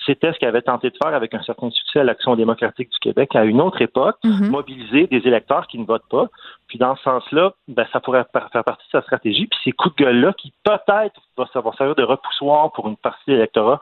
C'était 0.06 0.32
ce 0.32 0.38
qu'avait 0.38 0.62
tenté 0.62 0.90
de 0.90 0.96
faire 1.02 1.14
avec 1.14 1.34
un 1.34 1.42
certain 1.42 1.70
succès 1.70 2.00
à 2.00 2.04
l'Action 2.04 2.36
démocratique 2.36 2.90
du 2.90 2.98
Québec 2.98 3.34
à 3.34 3.44
une 3.44 3.60
autre 3.60 3.82
époque, 3.82 4.16
mhm. 4.24 4.50
mobiliser 4.50 5.06
des 5.06 5.26
électeurs 5.26 5.66
qui 5.66 5.78
ne 5.78 5.84
votent 5.84 6.08
pas. 6.10 6.26
Puis 6.68 6.78
dans 6.78 6.94
ce 6.96 7.02
sens-là, 7.02 7.52
ben, 7.66 7.86
ça 7.92 8.00
pourrait 8.00 8.26
faire 8.32 8.64
partie 8.64 8.86
de 8.86 8.90
sa 8.92 9.02
stratégie. 9.02 9.46
Puis 9.46 9.58
ces 9.64 9.72
coups 9.72 9.96
de 9.96 10.04
gueule-là 10.04 10.32
qui 10.34 10.52
peut-être 10.64 11.20
vont 11.36 11.72
servir 11.72 11.94
de 11.94 12.02
repoussoir 12.02 12.70
pour 12.72 12.88
une 12.88 12.96
partie 12.96 13.22
de 13.28 13.32
l'électorat 13.32 13.80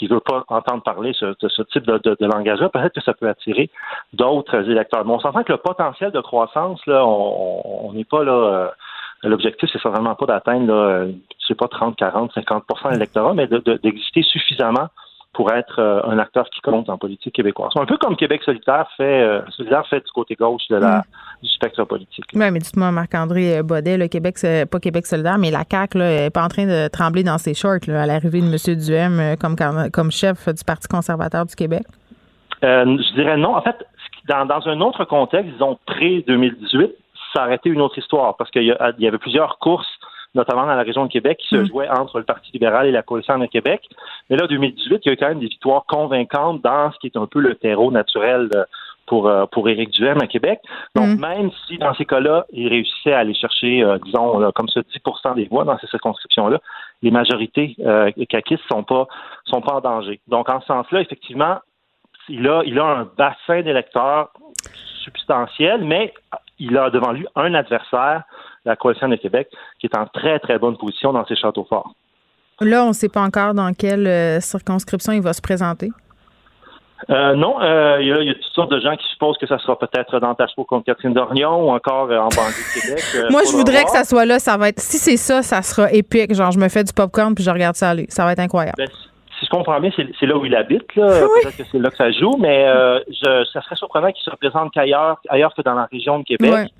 qui 0.00 0.08
ne 0.08 0.14
veut 0.14 0.20
pas 0.20 0.44
entendre 0.48 0.82
parler 0.82 1.12
de 1.20 1.48
ce, 1.48 1.62
type 1.62 1.84
de, 1.84 2.16
langage-là, 2.24 2.70
peut-être 2.70 2.94
que 2.94 3.02
ça 3.02 3.12
peut 3.12 3.28
attirer 3.28 3.68
d'autres 4.14 4.68
électeurs. 4.70 5.04
Mais 5.04 5.12
on 5.12 5.20
s'entend 5.20 5.42
que 5.42 5.52
le 5.52 5.58
potentiel 5.58 6.10
de 6.10 6.20
croissance, 6.20 6.80
là, 6.86 7.04
on 7.04 7.92
n'est 7.92 8.04
pas 8.04 8.24
là. 8.24 8.32
Euh, 8.32 8.68
l'objectif, 9.24 9.68
c'est 9.70 9.86
vraiment 9.86 10.14
pas 10.14 10.24
d'atteindre, 10.24 11.10
je 11.38 11.46
sais 11.46 11.54
pas, 11.54 11.68
30, 11.68 11.96
40, 11.96 12.32
50% 12.32 12.92
d'électorat, 12.92 13.34
mais 13.34 13.46
d'exister 13.46 14.22
suffisamment 14.22 14.88
pour 15.32 15.52
être 15.52 15.78
euh, 15.78 16.00
un 16.04 16.18
acteur 16.18 16.48
qui 16.50 16.60
compte 16.60 16.88
en 16.88 16.98
politique 16.98 17.34
québécoise. 17.34 17.70
Un 17.76 17.86
peu 17.86 17.96
comme 17.98 18.16
Québec 18.16 18.42
solidaire 18.44 18.90
fait, 18.96 19.22
euh, 19.22 19.40
solidaire 19.50 19.86
fait 19.88 20.00
du 20.00 20.10
côté 20.12 20.34
gauche 20.34 20.66
de 20.68 20.76
la, 20.76 20.98
mm. 20.98 21.02
du 21.42 21.48
spectre 21.48 21.84
politique. 21.84 22.24
Oui, 22.34 22.50
mais 22.50 22.58
dites-moi, 22.58 22.90
Marc-André 22.90 23.62
Baudet, 23.62 23.96
le 23.96 24.08
Québec, 24.08 24.36
pas 24.70 24.80
Québec 24.80 25.06
solidaire, 25.06 25.38
mais 25.38 25.50
la 25.50 25.62
CAQ 25.70 25.98
n'est 25.98 26.30
pas 26.30 26.44
en 26.44 26.48
train 26.48 26.66
de 26.66 26.88
trembler 26.88 27.22
dans 27.22 27.38
ses 27.38 27.54
shorts 27.54 27.88
à 27.88 28.06
l'arrivée 28.06 28.40
de 28.40 28.46
M. 28.46 28.76
Duhem 28.76 29.20
euh, 29.20 29.36
comme, 29.36 29.54
comme 29.92 30.10
chef 30.10 30.48
du 30.48 30.64
Parti 30.64 30.88
conservateur 30.88 31.46
du 31.46 31.54
Québec? 31.54 31.82
je 32.62 33.14
dirais 33.14 33.36
non. 33.38 33.56
En 33.56 33.62
fait, 33.62 33.76
dans, 34.28 34.44
dans 34.44 34.68
un 34.68 34.80
autre 34.80 35.04
contexte, 35.04 35.50
disons 35.52 35.78
pré-2018, 35.86 36.90
ça 37.32 37.44
aurait 37.44 37.54
été 37.54 37.70
une 37.70 37.80
autre 37.80 37.98
histoire 37.98 38.36
parce 38.36 38.50
qu'il 38.50 38.64
y, 38.64 38.74
y, 38.98 39.06
avait 39.06 39.18
plusieurs 39.18 39.58
courses 39.58 39.88
notamment 40.34 40.66
dans 40.66 40.74
la 40.74 40.82
région 40.82 41.04
de 41.04 41.10
Québec, 41.10 41.38
qui 41.38 41.48
se 41.48 41.62
mm. 41.62 41.66
jouait 41.66 41.88
entre 41.88 42.18
le 42.18 42.24
Parti 42.24 42.50
libéral 42.52 42.86
et 42.86 42.92
la 42.92 43.02
coalition 43.02 43.38
de 43.38 43.46
Québec. 43.46 43.82
Mais 44.28 44.36
là, 44.36 44.46
2018, 44.46 45.00
il 45.04 45.08
y 45.08 45.10
a 45.10 45.12
eu 45.12 45.16
quand 45.16 45.28
même 45.28 45.40
des 45.40 45.48
victoires 45.48 45.84
convaincantes 45.86 46.62
dans 46.62 46.92
ce 46.92 46.98
qui 46.98 47.06
est 47.08 47.16
un 47.16 47.26
peu 47.26 47.40
le 47.40 47.54
terreau 47.56 47.90
naturel 47.90 48.48
pour, 49.06 49.28
euh, 49.28 49.46
pour 49.46 49.68
Éric 49.68 49.90
Duhem 49.90 50.18
à 50.22 50.26
Québec. 50.26 50.60
Donc, 50.94 51.08
mm. 51.08 51.20
même 51.20 51.50
si 51.66 51.78
dans 51.78 51.94
ces 51.94 52.04
cas-là, 52.04 52.46
il 52.52 52.68
réussissait 52.68 53.12
à 53.12 53.18
aller 53.18 53.34
chercher, 53.34 53.82
euh, 53.82 53.98
disons, 54.04 54.50
comme 54.52 54.68
ça, 54.68 54.80
10% 54.82 55.34
des 55.34 55.46
voix 55.46 55.64
dans 55.64 55.78
ces 55.78 55.88
circonscriptions-là, 55.88 56.60
les 57.02 57.10
majorités 57.10 57.74
euh, 57.80 58.10
caquistes 58.28 58.62
sont 58.70 58.84
pas 58.84 59.08
sont 59.46 59.60
pas 59.60 59.74
en 59.74 59.80
danger. 59.80 60.20
Donc, 60.28 60.48
en 60.48 60.60
ce 60.60 60.66
sens-là, 60.66 61.00
effectivement, 61.00 61.58
il 62.28 62.46
a, 62.46 62.62
il 62.64 62.78
a 62.78 62.84
un 62.84 63.08
bassin 63.16 63.62
d'électeurs 63.62 64.30
substantiel, 65.02 65.82
mais 65.82 66.12
il 66.58 66.76
a 66.76 66.90
devant 66.90 67.12
lui 67.12 67.26
un 67.34 67.54
adversaire, 67.54 68.22
la 68.64 68.76
coalition 68.76 69.08
de 69.08 69.16
Québec, 69.16 69.48
qui 69.78 69.86
est 69.86 69.96
en 69.96 70.06
très, 70.06 70.38
très 70.38 70.58
bonne 70.58 70.76
position 70.76 71.12
dans 71.12 71.24
ses 71.26 71.36
châteaux 71.36 71.66
forts. 71.68 71.94
Là, 72.60 72.84
on 72.84 72.88
ne 72.88 72.92
sait 72.92 73.08
pas 73.08 73.22
encore 73.22 73.54
dans 73.54 73.72
quelle 73.72 74.06
euh, 74.06 74.40
circonscription 74.40 75.12
il 75.14 75.22
va 75.22 75.32
se 75.32 75.40
présenter. 75.40 75.90
Euh, 77.08 77.34
non, 77.34 77.56
euh, 77.62 77.96
il 78.02 78.08
y, 78.08 78.30
a 78.30 78.34
toutes 78.34 78.52
sortes 78.52 78.70
de 78.70 78.78
gens 78.78 78.94
qui 78.94 79.08
supposent 79.08 79.38
que 79.38 79.46
ça 79.46 79.58
sera 79.58 79.78
peut-être 79.78 80.20
dans 80.20 80.34
Tachereau 80.34 80.64
contre 80.64 80.84
Catherine 80.84 81.14
Dorion 81.14 81.64
ou 81.64 81.70
encore 81.70 82.10
en 82.10 82.28
banlieue 82.28 82.52
de 82.52 82.80
Québec. 82.80 83.30
Moi, 83.30 83.40
je 83.50 83.56
voudrais 83.56 83.84
que 83.84 83.90
ça 83.90 84.04
soit 84.04 84.26
là. 84.26 84.38
Ça 84.38 84.58
va 84.58 84.68
être, 84.68 84.80
si 84.80 84.98
c'est 84.98 85.16
ça, 85.16 85.42
ça 85.42 85.62
sera 85.62 85.90
épique. 85.90 86.34
Genre, 86.34 86.50
je 86.50 86.58
me 86.58 86.68
fais 86.68 86.84
du 86.84 86.92
popcorn 86.92 87.34
puis 87.34 87.42
je 87.42 87.50
regarde 87.50 87.76
ça 87.76 87.88
aller. 87.88 88.04
Ça 88.10 88.26
va 88.26 88.32
être 88.32 88.40
incroyable. 88.40 88.76
Ben, 88.76 88.88
si 89.38 89.46
je 89.46 89.50
comprends 89.50 89.80
bien, 89.80 89.90
c'est 89.96 90.26
là 90.26 90.36
où 90.36 90.44
il 90.44 90.54
habite. 90.54 90.86
Peut-être 90.94 91.56
que 91.56 91.64
c'est 91.72 91.78
là 91.78 91.88
que 91.88 91.96
ça 91.96 92.12
joue, 92.12 92.36
mais 92.38 92.66
je, 93.08 93.46
ça 93.50 93.62
serait 93.62 93.76
surprenant 93.76 94.12
qu'il 94.12 94.22
se 94.22 94.30
représente 94.30 94.70
qu'ailleurs, 94.74 95.18
ailleurs 95.30 95.54
que 95.54 95.62
dans 95.62 95.74
la 95.74 95.88
région 95.90 96.18
de 96.18 96.24
Québec. 96.24 96.70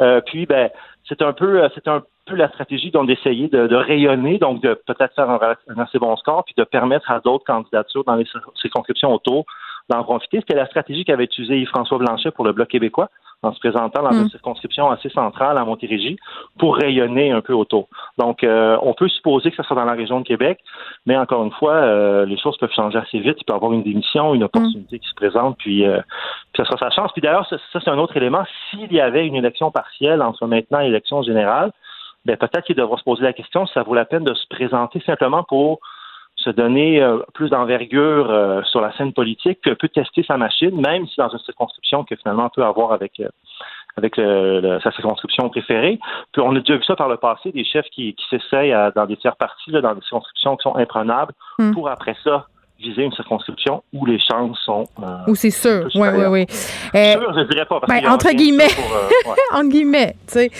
Euh, 0.00 0.20
puis, 0.26 0.46
ben, 0.46 0.70
c'est 1.08 1.22
un 1.22 1.32
peu, 1.32 1.62
euh, 1.62 1.68
c'est 1.74 1.88
un 1.88 2.02
peu 2.26 2.34
la 2.34 2.48
stratégie 2.48 2.90
d'essayer 2.90 3.48
de, 3.48 3.66
de, 3.66 3.76
rayonner, 3.76 4.38
donc 4.38 4.62
de 4.62 4.74
peut-être 4.74 5.14
faire 5.14 5.30
un, 5.30 5.80
assez 5.80 5.98
bon 5.98 6.14
score, 6.16 6.44
puis 6.44 6.54
de 6.56 6.64
permettre 6.64 7.10
à 7.10 7.20
d'autres 7.20 7.44
candidatures 7.44 8.04
dans 8.04 8.16
les 8.16 8.26
circonscriptions 8.60 9.12
autour 9.12 9.46
d'en 9.88 10.02
profiter. 10.02 10.38
C'était 10.40 10.54
la 10.54 10.66
stratégie 10.66 11.04
qu'avait 11.04 11.24
utilisée 11.24 11.60
Yves-François 11.60 11.98
Blanchet 11.98 12.30
pour 12.30 12.44
le 12.44 12.52
Bloc 12.52 12.68
québécois 12.68 13.08
en 13.42 13.52
se 13.52 13.60
présentant 13.60 14.02
dans 14.02 14.12
une 14.12 14.24
mm. 14.24 14.30
circonscription 14.30 14.90
assez 14.90 15.08
centrale 15.10 15.58
à 15.58 15.64
Montérégie 15.64 16.16
pour 16.58 16.76
rayonner 16.76 17.30
un 17.30 17.40
peu 17.40 17.52
autour. 17.52 17.88
Donc, 18.18 18.42
euh, 18.42 18.76
on 18.82 18.94
peut 18.94 19.08
supposer 19.08 19.50
que 19.50 19.56
ça 19.56 19.62
sera 19.62 19.76
dans 19.76 19.84
la 19.84 19.92
région 19.92 20.20
de 20.20 20.26
Québec, 20.26 20.58
mais 21.06 21.16
encore 21.16 21.44
une 21.44 21.52
fois, 21.52 21.74
euh, 21.74 22.26
les 22.26 22.36
choses 22.36 22.56
peuvent 22.58 22.72
changer 22.72 22.98
assez 22.98 23.20
vite. 23.20 23.36
Il 23.40 23.44
peut 23.44 23.52
y 23.52 23.56
avoir 23.56 23.72
une 23.72 23.84
démission, 23.84 24.34
une 24.34 24.42
opportunité 24.42 24.96
mm. 24.96 24.98
qui 24.98 25.08
se 25.08 25.14
présente, 25.14 25.56
puis, 25.58 25.86
euh, 25.86 26.00
puis 26.52 26.62
ça 26.62 26.64
sera 26.64 26.78
sa 26.78 26.90
chance. 26.90 27.12
Puis 27.12 27.22
d'ailleurs, 27.22 27.46
ça, 27.48 27.58
ça 27.72 27.80
c'est 27.82 27.90
un 27.90 27.98
autre 27.98 28.16
élément. 28.16 28.44
S'il 28.70 28.92
y 28.92 29.00
avait 29.00 29.26
une 29.26 29.36
élection 29.36 29.70
partielle 29.70 30.22
entre 30.22 30.46
maintenant 30.46 30.80
et 30.80 30.86
l'élection 30.86 31.22
générale, 31.22 31.70
ben 32.24 32.36
peut-être 32.36 32.64
qu'il 32.64 32.76
devra 32.76 32.96
se 32.96 33.04
poser 33.04 33.22
la 33.22 33.32
question 33.32 33.66
si 33.66 33.72
ça 33.72 33.82
vaut 33.84 33.94
la 33.94 34.04
peine 34.04 34.24
de 34.24 34.34
se 34.34 34.46
présenter 34.48 35.00
simplement 35.06 35.44
pour 35.44 35.78
se 36.48 36.56
donner 36.56 37.02
euh, 37.02 37.18
plus 37.34 37.50
d'envergure 37.50 38.30
euh, 38.30 38.62
sur 38.64 38.80
la 38.80 38.96
scène 38.96 39.12
politique, 39.12 39.58
puis 39.60 39.74
peut 39.74 39.88
tester 39.88 40.22
sa 40.22 40.36
machine, 40.36 40.80
même 40.80 41.06
si 41.06 41.16
dans 41.18 41.28
une 41.28 41.38
circonscription 41.40 42.04
que 42.04 42.16
finalement 42.16 42.46
on 42.46 42.50
peut 42.50 42.64
avoir 42.64 42.92
avec 42.92 43.20
euh, 43.20 43.28
avec 43.96 44.14
sa 44.14 44.92
circonscription 44.92 45.48
préférée. 45.48 45.98
Puis 46.32 46.40
on 46.40 46.54
a 46.54 46.60
déjà 46.60 46.76
vu 46.76 46.84
ça 46.84 46.94
par 46.94 47.08
le 47.08 47.16
passé, 47.16 47.50
des 47.50 47.64
chefs 47.64 47.88
qui, 47.90 48.14
qui 48.14 48.24
s'essayent 48.30 48.72
dans 48.94 49.06
des 49.06 49.16
tiers 49.16 49.34
parties, 49.34 49.72
dans 49.72 49.92
des 49.92 50.00
circonscriptions 50.02 50.56
qui 50.56 50.62
sont 50.62 50.76
imprenables, 50.76 51.32
hmm. 51.58 51.72
pour 51.72 51.88
après 51.88 52.14
ça 52.22 52.46
viser 52.78 53.02
une 53.02 53.12
circonscription 53.12 53.82
où 53.92 54.06
les 54.06 54.18
chances 54.20 54.56
sont. 54.64 54.84
Euh, 55.02 55.16
où 55.26 55.34
c'est 55.34 55.50
sûr. 55.50 55.88
Oui, 55.96 56.08
oui, 56.14 56.24
oui. 56.30 56.46
je 56.94 57.50
dirais 57.50 57.66
pas. 57.66 57.80
Parce 57.80 57.92
ben, 57.92 58.08
entre 58.08 58.30
guillemets. 58.32 58.64
Euh, 58.64 59.32
entre 59.52 59.68
guillemets, 59.68 60.14
tu 60.26 60.34
sais. 60.34 60.50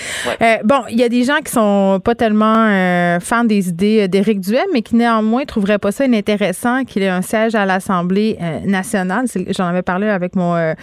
Euh, 0.42 0.56
bon, 0.64 0.82
il 0.90 0.98
y 0.98 1.04
a 1.04 1.08
des 1.08 1.22
gens 1.22 1.38
qui 1.44 1.52
sont 1.52 2.00
pas 2.04 2.14
tellement 2.14 3.18
fans 3.20 3.44
des 3.44 3.68
idées 3.68 4.08
d'Éric 4.08 4.40
Duhem, 4.40 4.66
mais 4.72 4.82
qui 4.82 4.96
néanmoins 4.96 5.44
trouveraient 5.44 5.78
pas 5.78 5.92
ça 5.92 6.06
inintéressant 6.06 6.84
qu'il 6.84 7.02
ait 7.02 7.08
un 7.08 7.22
siège 7.22 7.54
à 7.54 7.64
l'Assemblée 7.66 8.36
nationale. 8.64 9.26
J'en 9.56 9.66
avais 9.66 9.82
parlé 9.82 10.08
avec 10.08 10.34
mon 10.34 10.74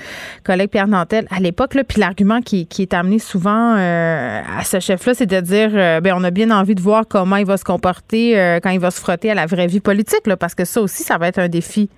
collègue 0.44 0.70
Pierre 0.70 0.88
Nantel 0.88 1.28
à 1.36 1.40
l'époque. 1.40 1.76
Puis 1.88 2.00
l'argument 2.00 2.42
qui, 2.42 2.68
qui, 2.68 2.84
est 2.84 2.94
amené 2.94 3.20
souvent 3.20 3.76
à 3.76 4.64
ce 4.64 4.80
chef-là, 4.80 5.14
c'est 5.14 5.26
de 5.26 5.40
dire 5.42 5.72
ben 6.02 6.14
on 6.16 6.24
a 6.24 6.32
bien 6.32 6.52
envie 6.52 6.76
de 6.76 6.82
voir 6.82 7.04
comment 7.08 7.36
il 7.36 7.46
va 7.46 7.58
se 7.58 7.66
comporter 7.66 8.60
quand 8.64 8.70
il 8.70 8.80
va 8.80 8.92
se 8.92 9.02
frotter 9.02 9.32
à 9.32 9.36
la 9.36 9.46
vraie 9.46 9.68
vie 9.68 9.82
politique, 9.82 10.28
là, 10.28 10.38
parce 10.38 10.56
que 10.56 10.64
ça 10.64 10.82
aussi, 10.82 11.04
ça 11.04 11.18
va 11.18 11.25
être 11.28 11.40
un 11.40 11.50
défi. 11.50 11.90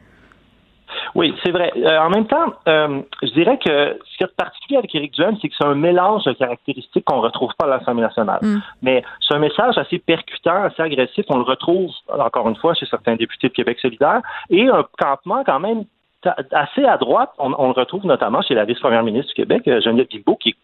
Oui, 1.16 1.34
c'est 1.44 1.52
vrai. 1.52 1.72
Euh, 1.76 2.00
en 2.00 2.10
même 2.10 2.28
temps, 2.28 2.54
euh, 2.68 3.02
je 3.22 3.30
dirais 3.30 3.58
que 3.58 4.00
ce 4.06 4.18
qui 4.18 4.24
est 4.24 4.36
particulier 4.36 4.78
avec 4.78 4.94
Éric 4.94 5.14
Duhem, 5.14 5.36
c'est 5.42 5.50
que 5.50 5.56
c'est 5.58 5.68
un 5.68 5.76
mélange 5.76 6.24
de 6.26 6.34
caractéristiques 6.34 7.06
qu'on 7.06 7.18
ne 7.18 7.22
retrouve 7.22 7.52
pas 7.58 7.66
à 7.66 7.70
l'Assemblée 7.70 8.04
nationale. 8.04 8.40
Mm. 8.42 8.58
Mais 8.82 9.04
c'est 9.20 9.36
un 9.36 9.40
message 9.40 9.78
assez 9.78 10.00
percutant, 10.00 10.64
assez 10.64 10.82
agressif. 10.82 11.26
On 11.30 11.38
le 11.38 11.44
retrouve, 11.44 11.92
encore 12.08 12.48
une 12.50 12.56
fois, 12.56 12.74
chez 12.74 12.86
certains 12.86 13.16
députés 13.16 13.50
de 13.50 13.54
Québec 13.54 13.80
solidaire, 13.82 14.22
et 14.50 14.68
un 14.68 14.86
campement 14.98 15.44
quand 15.44 15.60
même 15.60 15.84
assez 16.52 16.84
à 16.84 16.98
droite. 16.98 17.30
On, 17.38 17.50
le 17.50 17.74
retrouve 17.74 18.06
notamment 18.06 18.42
chez 18.42 18.56
la 18.56 18.66
vice-première 18.66 19.04
ministre 19.04 19.30
du 19.30 19.36
Québec, 19.36 19.68
euh, 19.68 19.82
Geneviève 19.82 20.08
Guilbeault, 20.08 20.36
qui, 20.38 20.54
qui, 20.54 20.57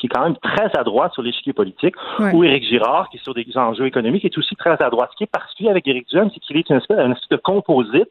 qui, 0.00 0.06
est 0.06 0.10
quand 0.10 0.24
même 0.24 0.36
très 0.36 0.76
à 0.76 0.82
droite 0.82 1.12
sur 1.12 1.22
l'échiquier 1.22 1.52
politique, 1.52 1.94
ou 2.32 2.44
Éric 2.44 2.64
Girard, 2.64 3.08
qui 3.10 3.18
est 3.18 3.22
sur 3.22 3.34
des 3.34 3.46
enjeux 3.56 3.86
économiques, 3.86 4.24
est 4.24 4.38
aussi 4.38 4.56
très 4.56 4.80
à 4.82 4.90
droite. 4.90 5.10
Ce 5.12 5.16
qui 5.16 5.24
est 5.24 5.32
particulier 5.32 5.70
avec 5.70 5.86
Éric 5.86 6.08
Duhem, 6.08 6.30
c'est 6.32 6.40
qu'il 6.40 6.56
est 6.56 6.68
une 6.70 6.76
espèce, 6.76 6.98
une 6.98 7.12
espèce 7.12 7.28
de 7.28 7.36
composite 7.36 8.10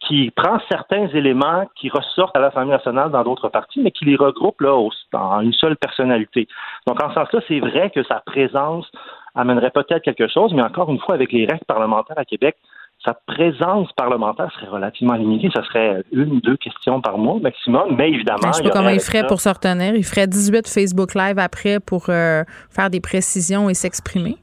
qui 0.00 0.30
prend 0.30 0.58
certains 0.70 1.08
éléments 1.08 1.66
qui 1.76 1.90
ressortent 1.90 2.34
à 2.34 2.40
l'Assemblée 2.40 2.70
nationale 2.70 3.10
dans 3.10 3.22
d'autres 3.22 3.50
partis, 3.50 3.80
mais 3.80 3.90
qui 3.90 4.06
les 4.06 4.16
regroupe 4.16 4.60
là 4.62 4.74
en 5.12 5.40
une 5.40 5.52
seule 5.52 5.76
personnalité. 5.76 6.48
Donc, 6.86 7.02
en 7.02 7.10
ce 7.10 7.14
sens-là, 7.16 7.40
c'est 7.46 7.60
vrai 7.60 7.90
que 7.90 8.02
sa 8.04 8.20
présence 8.20 8.90
amènerait 9.34 9.70
peut-être 9.70 10.02
quelque 10.02 10.26
chose, 10.26 10.54
mais 10.54 10.62
encore 10.62 10.90
une 10.90 10.98
fois, 10.98 11.14
avec 11.14 11.32
les 11.32 11.44
règles 11.44 11.64
parlementaires 11.66 12.18
à 12.18 12.24
Québec, 12.24 12.56
sa 13.04 13.14
présence 13.26 13.90
parlementaire 13.92 14.50
serait 14.52 14.70
relativement 14.70 15.14
limitée. 15.14 15.48
Ça 15.54 15.62
serait 15.64 16.02
une 16.12 16.32
ou 16.32 16.40
deux 16.40 16.56
questions 16.56 17.00
par 17.00 17.16
mois 17.16 17.38
maximum, 17.40 17.96
mais 17.96 18.10
évidemment. 18.10 18.48
je 18.48 18.52
sais 18.52 18.62
pas 18.62 18.70
comment 18.70 18.90
il 18.90 19.00
ferait 19.00 19.26
pour 19.26 19.40
se 19.40 19.48
retenir. 19.48 19.94
Il 19.94 20.04
ferait 20.04 20.26
18 20.26 20.68
Facebook 20.68 21.14
Live 21.14 21.38
après 21.38 21.80
pour 21.80 22.06
euh, 22.10 22.44
faire 22.70 22.90
des 22.90 23.00
précisions 23.00 23.70
et 23.70 23.74
s'exprimer. 23.74 24.36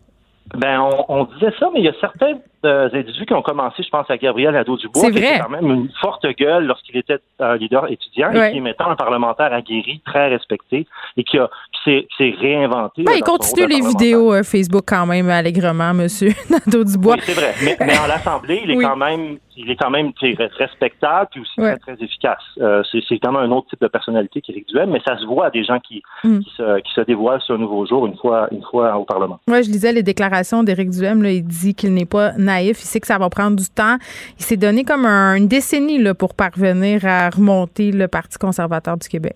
Ben, 0.55 0.79
on, 0.79 1.05
on, 1.09 1.23
disait 1.25 1.53
ça, 1.59 1.69
mais 1.73 1.81
il 1.81 1.85
y 1.85 1.89
a 1.89 1.93
certains 1.99 2.39
individus 2.67 3.25
qui 3.25 3.33
ont 3.33 3.41
commencé, 3.41 3.83
je 3.83 3.89
pense 3.89 4.09
à 4.09 4.17
Gabriel 4.17 4.53
Nadeau-Dubois, 4.53 5.11
qui 5.11 5.17
avait 5.17 5.39
quand 5.39 5.49
même 5.49 5.69
une 5.69 5.89
forte 6.01 6.25
gueule 6.37 6.65
lorsqu'il 6.65 6.97
était 6.97 7.19
un 7.39 7.55
leader 7.55 7.91
étudiant 7.91 8.31
et 8.31 8.51
qui 8.51 8.57
est 8.57 8.61
maintenant 8.61 8.89
un 8.89 8.95
parlementaire 8.95 9.53
aguerri, 9.53 10.01
très 10.05 10.27
respecté 10.29 10.87
et 11.17 11.23
qui, 11.23 11.37
a, 11.37 11.49
qui 11.83 12.07
s'est 12.17 12.35
réinventé. 12.39 13.05
Il 13.15 13.23
continue 13.23 13.67
les 13.67 13.81
vidéos 13.81 14.33
euh, 14.33 14.43
Facebook 14.43 14.83
quand 14.87 15.05
même 15.05 15.29
allègrement, 15.29 15.91
M. 15.91 16.07
Nadeau-Dubois. 16.49 17.15
Oui, 17.15 17.21
c'est 17.23 17.33
vrai. 17.33 17.53
Mais, 17.63 17.77
mais 17.79 17.97
en 17.97 18.07
l'Assemblée, 18.07 18.61
il 18.63 18.71
est 18.71 18.81
quand 18.81 18.97
même 18.97 19.37
il 19.57 19.71
est 19.71 19.75
quand 19.75 19.89
même 19.89 20.11
respectable 20.57 21.29
puis 21.31 21.41
aussi 21.41 21.55
très, 21.57 21.77
très 21.77 21.93
efficace. 21.93 22.41
Euh, 22.59 22.83
c'est 22.91 23.19
quand 23.19 23.31
même 23.31 23.49
un 23.49 23.55
autre 23.55 23.67
type 23.69 23.81
de 23.81 23.87
personnalité 23.87 24.39
qu'Éric 24.41 24.67
Duhem, 24.67 24.91
mais 24.91 25.01
ça 25.05 25.17
se 25.17 25.25
voit 25.25 25.47
à 25.47 25.49
des 25.49 25.63
gens 25.63 25.79
qui, 25.79 26.03
mm. 26.23 26.39
qui, 26.39 26.51
se, 26.55 26.79
qui, 26.81 26.93
se, 26.93 27.01
dévoilent 27.01 27.41
sur 27.41 27.55
un 27.55 27.57
nouveau 27.57 27.85
jour 27.85 28.05
une 28.05 28.15
fois, 28.17 28.47
une 28.51 28.63
fois 28.63 28.95
au 28.97 29.05
Parlement. 29.05 29.39
Oui, 29.47 29.63
je 29.63 29.71
lisais 29.71 29.91
les 29.91 30.03
déclarations 30.03 30.63
d'Éric 30.63 30.91
Duhem. 30.91 31.23
Là, 31.23 31.31
il 31.31 31.43
dit 31.43 31.73
qu'il 31.73 31.93
n'est 31.93 32.05
pas 32.05 32.33
naïf. 32.33 32.79
Il 32.81 32.85
sait 32.85 32.99
que 32.99 33.07
ça 33.07 33.17
va 33.17 33.29
prendre 33.29 33.57
du 33.57 33.69
temps. 33.69 33.97
Il 34.37 34.43
s'est 34.43 34.57
donné 34.57 34.83
comme 34.83 35.05
une 35.05 35.47
décennie 35.47 35.97
là, 35.97 36.13
pour 36.13 36.35
parvenir 36.35 37.05
à 37.05 37.29
remonter 37.29 37.91
le 37.91 38.07
Parti 38.07 38.37
conservateur 38.37 38.97
du 38.97 39.07
Québec. 39.07 39.35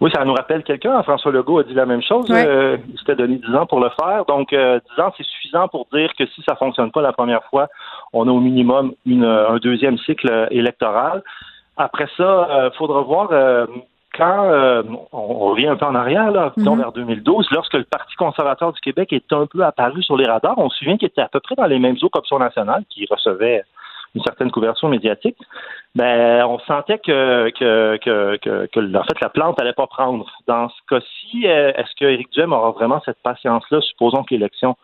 Oui, 0.00 0.10
ça 0.14 0.24
nous 0.24 0.34
rappelle 0.34 0.62
quelqu'un. 0.62 1.02
François 1.02 1.32
Legault 1.32 1.58
a 1.58 1.64
dit 1.64 1.74
la 1.74 1.86
même 1.86 2.02
chose. 2.02 2.26
Euh, 2.30 2.76
il 2.88 2.98
s'était 2.98 3.16
donné 3.16 3.36
10 3.36 3.54
ans 3.54 3.66
pour 3.66 3.80
le 3.80 3.90
faire. 4.00 4.24
Donc, 4.26 4.52
euh, 4.52 4.78
10 4.96 5.02
ans, 5.02 5.12
c'est 5.16 5.26
suffisant 5.26 5.68
pour 5.68 5.86
dire 5.92 6.10
que 6.16 6.26
si 6.26 6.42
ça 6.48 6.54
fonctionne 6.54 6.92
pas 6.92 7.02
la 7.02 7.12
première 7.12 7.42
fois, 7.44 7.68
on 8.12 8.28
a 8.28 8.30
au 8.30 8.40
minimum 8.40 8.92
une, 9.06 9.24
un 9.24 9.56
deuxième 9.56 9.98
cycle 9.98 10.48
électoral. 10.50 11.22
Après 11.76 12.08
ça, 12.16 12.48
il 12.50 12.54
euh, 12.54 12.70
faudra 12.72 13.02
voir 13.02 13.28
euh, 13.32 13.66
quand 14.16 14.50
on, 15.12 15.38
revient 15.50 15.68
un 15.68 15.76
peu 15.76 15.86
en 15.86 15.94
arrière, 15.94 16.30
là, 16.30 16.52
mhm. 16.56 16.78
vers 16.78 16.92
2012, 16.92 17.48
lorsque 17.50 17.74
le 17.74 17.84
Parti 17.84 18.14
conservateur 18.16 18.72
du 18.72 18.80
Québec 18.80 19.12
est 19.12 19.32
un 19.32 19.46
peu 19.46 19.62
apparu 19.64 20.02
sur 20.02 20.16
les 20.16 20.26
radars, 20.26 20.58
on 20.58 20.70
se 20.70 20.78
souvient 20.78 20.96
qu'il 20.96 21.06
était 21.06 21.20
à 21.20 21.28
peu 21.28 21.40
près 21.40 21.54
dans 21.54 21.66
les 21.66 21.78
mêmes 21.78 21.96
eaux 22.02 22.08
qu'Option 22.08 22.38
nationale, 22.38 22.82
qui 22.88 23.06
recevait 23.10 23.62
une 24.18 24.24
certaine 24.24 24.50
couverture 24.50 24.88
médiatique, 24.88 25.36
ben 25.94 26.44
on 26.44 26.58
sentait 26.60 26.98
que 26.98 27.50
que, 27.50 27.96
que, 27.98 28.66
que, 28.66 28.96
en 28.96 29.02
fait 29.04 29.20
la 29.20 29.28
plante 29.28 29.60
allait 29.60 29.72
pas 29.72 29.86
prendre. 29.86 30.26
Dans 30.46 30.68
ce 30.68 30.74
cas-ci, 30.88 31.46
euh, 31.46 31.72
est-ce 31.76 31.94
que 31.98 32.04
Éric 32.04 32.30
Duhem 32.32 32.52
aura 32.52 32.72
vraiment 32.72 33.00
cette 33.04 33.18
patience-là? 33.22 33.80
Supposons 33.80 34.24
que 34.24 34.34
l'élection 34.34 34.76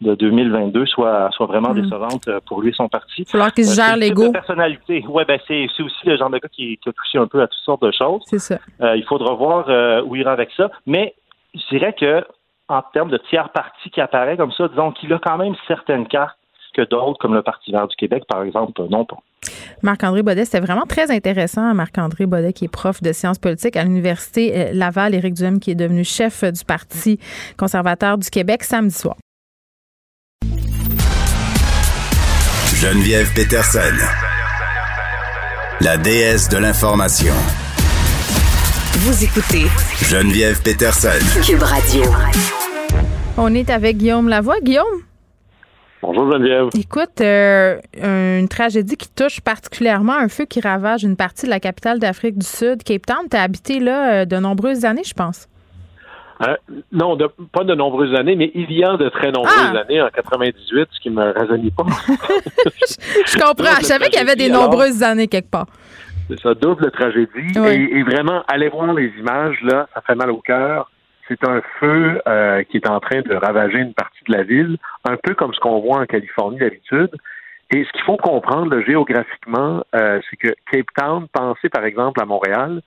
de 0.00 0.14
2022 0.14 0.86
soit 0.86 1.30
soit 1.32 1.46
vraiment 1.46 1.70
mm. 1.70 1.82
décevante 1.82 2.28
euh, 2.28 2.40
pour 2.46 2.62
lui 2.62 2.70
et 2.70 2.72
son 2.72 2.88
parti. 2.88 3.24
Il 3.32 3.38
va 3.38 3.50
qu'il 3.50 3.64
se 3.64 3.80
euh, 3.80 3.84
gère 3.84 3.96
l'ego. 3.96 4.32
personnalité. 4.32 5.04
Ouais, 5.08 5.24
ben 5.24 5.38
c'est 5.46 5.66
c'est 5.76 5.82
aussi 5.82 6.06
le 6.06 6.16
genre 6.16 6.30
de 6.30 6.38
gars 6.38 6.48
qui, 6.48 6.78
qui, 6.78 6.88
a 6.88 6.92
touché 6.92 7.18
un 7.18 7.26
peu 7.26 7.40
à 7.42 7.46
toutes 7.46 7.64
sortes 7.64 7.82
de 7.82 7.92
choses. 7.92 8.22
C'est 8.26 8.38
ça. 8.38 8.58
il 8.80 9.04
faudra 9.04 9.34
voir 9.34 10.04
où 10.06 10.16
il 10.16 10.22
ira 10.22 10.32
avec 10.32 10.50
ça, 10.56 10.70
mais 10.86 11.14
je 11.54 11.66
dirais 11.70 11.94
que 11.98 12.24
en 12.68 12.82
termes 12.82 13.10
de 13.10 13.18
tiers 13.28 13.50
parti 13.50 13.90
qui 13.90 14.00
apparaît 14.00 14.36
comme 14.36 14.52
ça, 14.52 14.68
disons 14.68 14.92
qu'il 14.92 15.12
a 15.12 15.18
quand 15.18 15.36
même 15.36 15.54
certaines 15.66 16.06
cartes 16.06 16.39
d'autres, 16.82 17.18
comme 17.18 17.34
le 17.34 17.42
Parti 17.42 17.72
vert 17.72 17.88
du 17.88 17.96
Québec, 17.96 18.24
par 18.28 18.42
exemple, 18.42 18.80
n'ont 18.88 19.04
pas. 19.04 19.18
Marc-André 19.82 20.22
Baudet, 20.22 20.44
c'était 20.44 20.60
vraiment 20.60 20.86
très 20.86 21.10
intéressant. 21.10 21.62
Hein, 21.62 21.74
Marc-André 21.74 22.26
Baudet, 22.26 22.52
qui 22.52 22.66
est 22.66 22.68
prof 22.68 23.02
de 23.02 23.12
sciences 23.12 23.38
politiques 23.38 23.76
à 23.76 23.84
l'Université 23.84 24.52
euh, 24.54 24.70
Laval, 24.72 25.14
Éric 25.14 25.34
Duhem, 25.34 25.60
qui 25.60 25.70
est 25.70 25.74
devenu 25.74 26.04
chef 26.04 26.44
du 26.44 26.64
Parti 26.64 27.18
conservateur 27.56 28.18
du 28.18 28.28
Québec 28.28 28.62
samedi 28.64 28.94
soir. 28.94 29.16
Geneviève 32.74 33.32
Peterson, 33.34 33.78
la 35.82 35.98
déesse 35.98 36.48
de 36.48 36.56
l'information. 36.56 37.34
Vous 38.92 39.24
écoutez 39.24 39.66
Geneviève 40.08 40.62
Peterson, 40.62 41.08
Cube 41.44 41.62
Radio. 41.62 42.02
On 43.36 43.54
est 43.54 43.70
avec 43.70 43.98
Guillaume 43.98 44.28
Lavoie. 44.28 44.60
Guillaume, 44.62 45.02
Bonjour 46.02 46.32
Geneviève. 46.32 46.68
Écoute, 46.74 47.20
euh, 47.20 47.78
une 48.02 48.48
tragédie 48.48 48.96
qui 48.96 49.10
touche 49.10 49.40
particulièrement 49.42 50.14
un 50.14 50.28
feu 50.28 50.46
qui 50.46 50.60
ravage 50.60 51.04
une 51.04 51.16
partie 51.16 51.44
de 51.44 51.50
la 51.50 51.60
capitale 51.60 51.98
d'Afrique 51.98 52.38
du 52.38 52.46
Sud, 52.46 52.82
Cape 52.82 53.04
Town. 53.04 53.26
Tu 53.30 53.36
as 53.36 53.42
habité 53.42 53.80
là 53.80 54.22
euh, 54.22 54.24
de 54.24 54.36
nombreuses 54.36 54.86
années, 54.86 55.04
je 55.04 55.12
pense. 55.12 55.46
Euh, 56.40 56.54
non, 56.90 57.18
pas 57.52 57.64
de 57.64 57.74
nombreuses 57.74 58.18
années, 58.18 58.34
mais 58.34 58.50
il 58.54 58.72
y 58.72 58.82
a 58.82 58.96
de 58.96 59.10
très 59.10 59.30
nombreuses 59.30 59.52
ah! 59.74 59.80
années, 59.80 60.00
en 60.00 60.08
98, 60.08 60.88
ce 60.90 61.00
qui 61.00 61.10
me 61.10 61.32
rajeunit 61.38 61.70
pas. 61.70 61.84
je, 63.26 63.38
comprends. 63.38 63.76
Je 63.80 63.84
savais 63.84 64.06
qu'il 64.06 64.18
y 64.18 64.22
avait 64.22 64.36
des 64.36 64.48
nombreuses 64.48 65.02
années 65.02 65.28
quelque 65.28 65.50
part. 65.50 65.66
C'est 66.30 66.40
ça, 66.40 66.54
double 66.54 66.90
tragédie. 66.92 67.28
Et, 67.56 67.98
et, 67.98 68.02
vraiment, 68.04 68.42
allez 68.48 68.70
voir 68.70 68.94
les 68.94 69.12
images, 69.18 69.58
là, 69.62 69.86
ça 69.92 70.00
fait 70.00 70.14
mal 70.14 70.30
au 70.30 70.38
cœur. 70.38 70.90
C'est 71.30 71.48
un 71.48 71.62
feu 71.78 72.20
euh, 72.26 72.64
qui 72.64 72.78
est 72.78 72.88
en 72.88 72.98
train 72.98 73.20
de 73.20 73.36
ravager 73.36 73.78
une 73.78 73.94
partie 73.94 74.24
de 74.26 74.32
la 74.32 74.42
ville, 74.42 74.78
un 75.08 75.16
peu 75.16 75.34
comme 75.34 75.54
ce 75.54 75.60
qu'on 75.60 75.78
voit 75.78 76.00
en 76.00 76.06
Californie 76.06 76.58
d'habitude. 76.58 77.10
Et 77.72 77.84
ce 77.84 77.92
qu'il 77.92 78.02
faut 78.02 78.16
comprendre 78.16 78.80
géographiquement, 78.80 79.84
euh, 79.94 80.20
c'est 80.28 80.36
que 80.36 80.48
Cape 80.72 80.88
Town, 80.96 81.28
pensez 81.32 81.68
par 81.68 81.84
exemple 81.84 82.20
à 82.20 82.24
Montréal, 82.24 82.82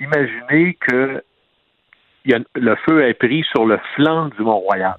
imaginez 0.00 0.78
que 0.80 1.22
le 2.24 2.74
feu 2.86 3.04
est 3.04 3.14
pris 3.14 3.44
sur 3.52 3.66
le 3.66 3.78
flanc 3.94 4.28
du 4.28 4.40
Mont-Royal 4.40 4.96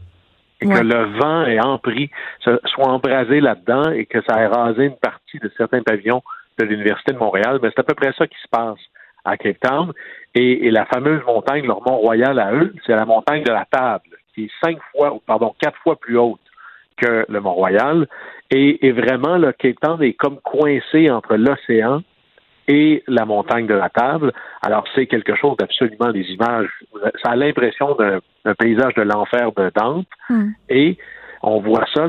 et 0.62 0.68
que 0.68 0.84
le 0.84 1.20
vent 1.20 1.46
est 1.46 1.60
empris, 1.60 2.12
soit 2.42 2.88
embrasé 2.88 3.42
là-dedans 3.42 3.90
et 3.92 4.06
que 4.06 4.22
ça 4.30 4.40
ait 4.40 4.48
rasé 4.48 4.86
une 4.86 4.98
partie 4.98 5.40
de 5.40 5.52
certains 5.58 5.82
pavillons 5.82 6.22
de 6.60 6.66
l'Université 6.66 7.12
de 7.12 7.18
Montréal. 7.18 7.60
Mais 7.62 7.70
c'est 7.70 7.80
à 7.80 7.84
peu 7.84 7.96
près 7.96 8.14
ça 8.14 8.28
qui 8.28 8.38
se 8.40 8.48
passe 8.50 8.80
à 9.26 9.38
Cape 9.38 9.60
Town. 9.60 9.92
Et, 10.36 10.72
la 10.72 10.86
fameuse 10.86 11.24
montagne, 11.26 11.66
leur 11.66 11.82
Mont-Royal 11.88 12.40
à 12.40 12.54
eux, 12.54 12.74
c'est 12.86 12.96
la 12.96 13.06
montagne 13.06 13.44
de 13.44 13.52
la 13.52 13.66
Table, 13.70 14.10
qui 14.34 14.46
est 14.46 14.52
cinq 14.64 14.78
fois, 14.92 15.16
pardon, 15.26 15.54
quatre 15.60 15.78
fois 15.84 15.96
plus 15.96 16.18
haute 16.18 16.40
que 16.98 17.26
le 17.28 17.40
Mont-Royal. 17.40 18.08
Et, 18.50 18.92
vraiment, 18.92 19.38
le 19.38 19.52
Cape 19.52 19.80
Town 19.82 20.02
est 20.02 20.14
comme 20.14 20.40
coincé 20.40 21.10
entre 21.10 21.36
l'océan 21.36 22.02
et 22.68 23.04
la 23.08 23.26
montagne 23.26 23.68
de 23.68 23.74
la 23.74 23.90
Table. 23.90 24.32
Alors, 24.62 24.86
c'est 24.96 25.06
quelque 25.06 25.36
chose 25.36 25.58
d'absolument 25.58 26.12
des 26.12 26.26
images. 26.32 26.70
Ça 27.24 27.32
a 27.32 27.36
l'impression 27.36 27.96
d'un 27.96 28.56
paysage 28.56 28.94
de 28.96 29.02
l'enfer 29.02 29.52
de 29.52 29.72
Dante. 29.76 30.08
Hmm. 30.30 30.52
Et 30.70 30.98
on 31.42 31.60
voit 31.60 31.86
ça, 31.94 32.08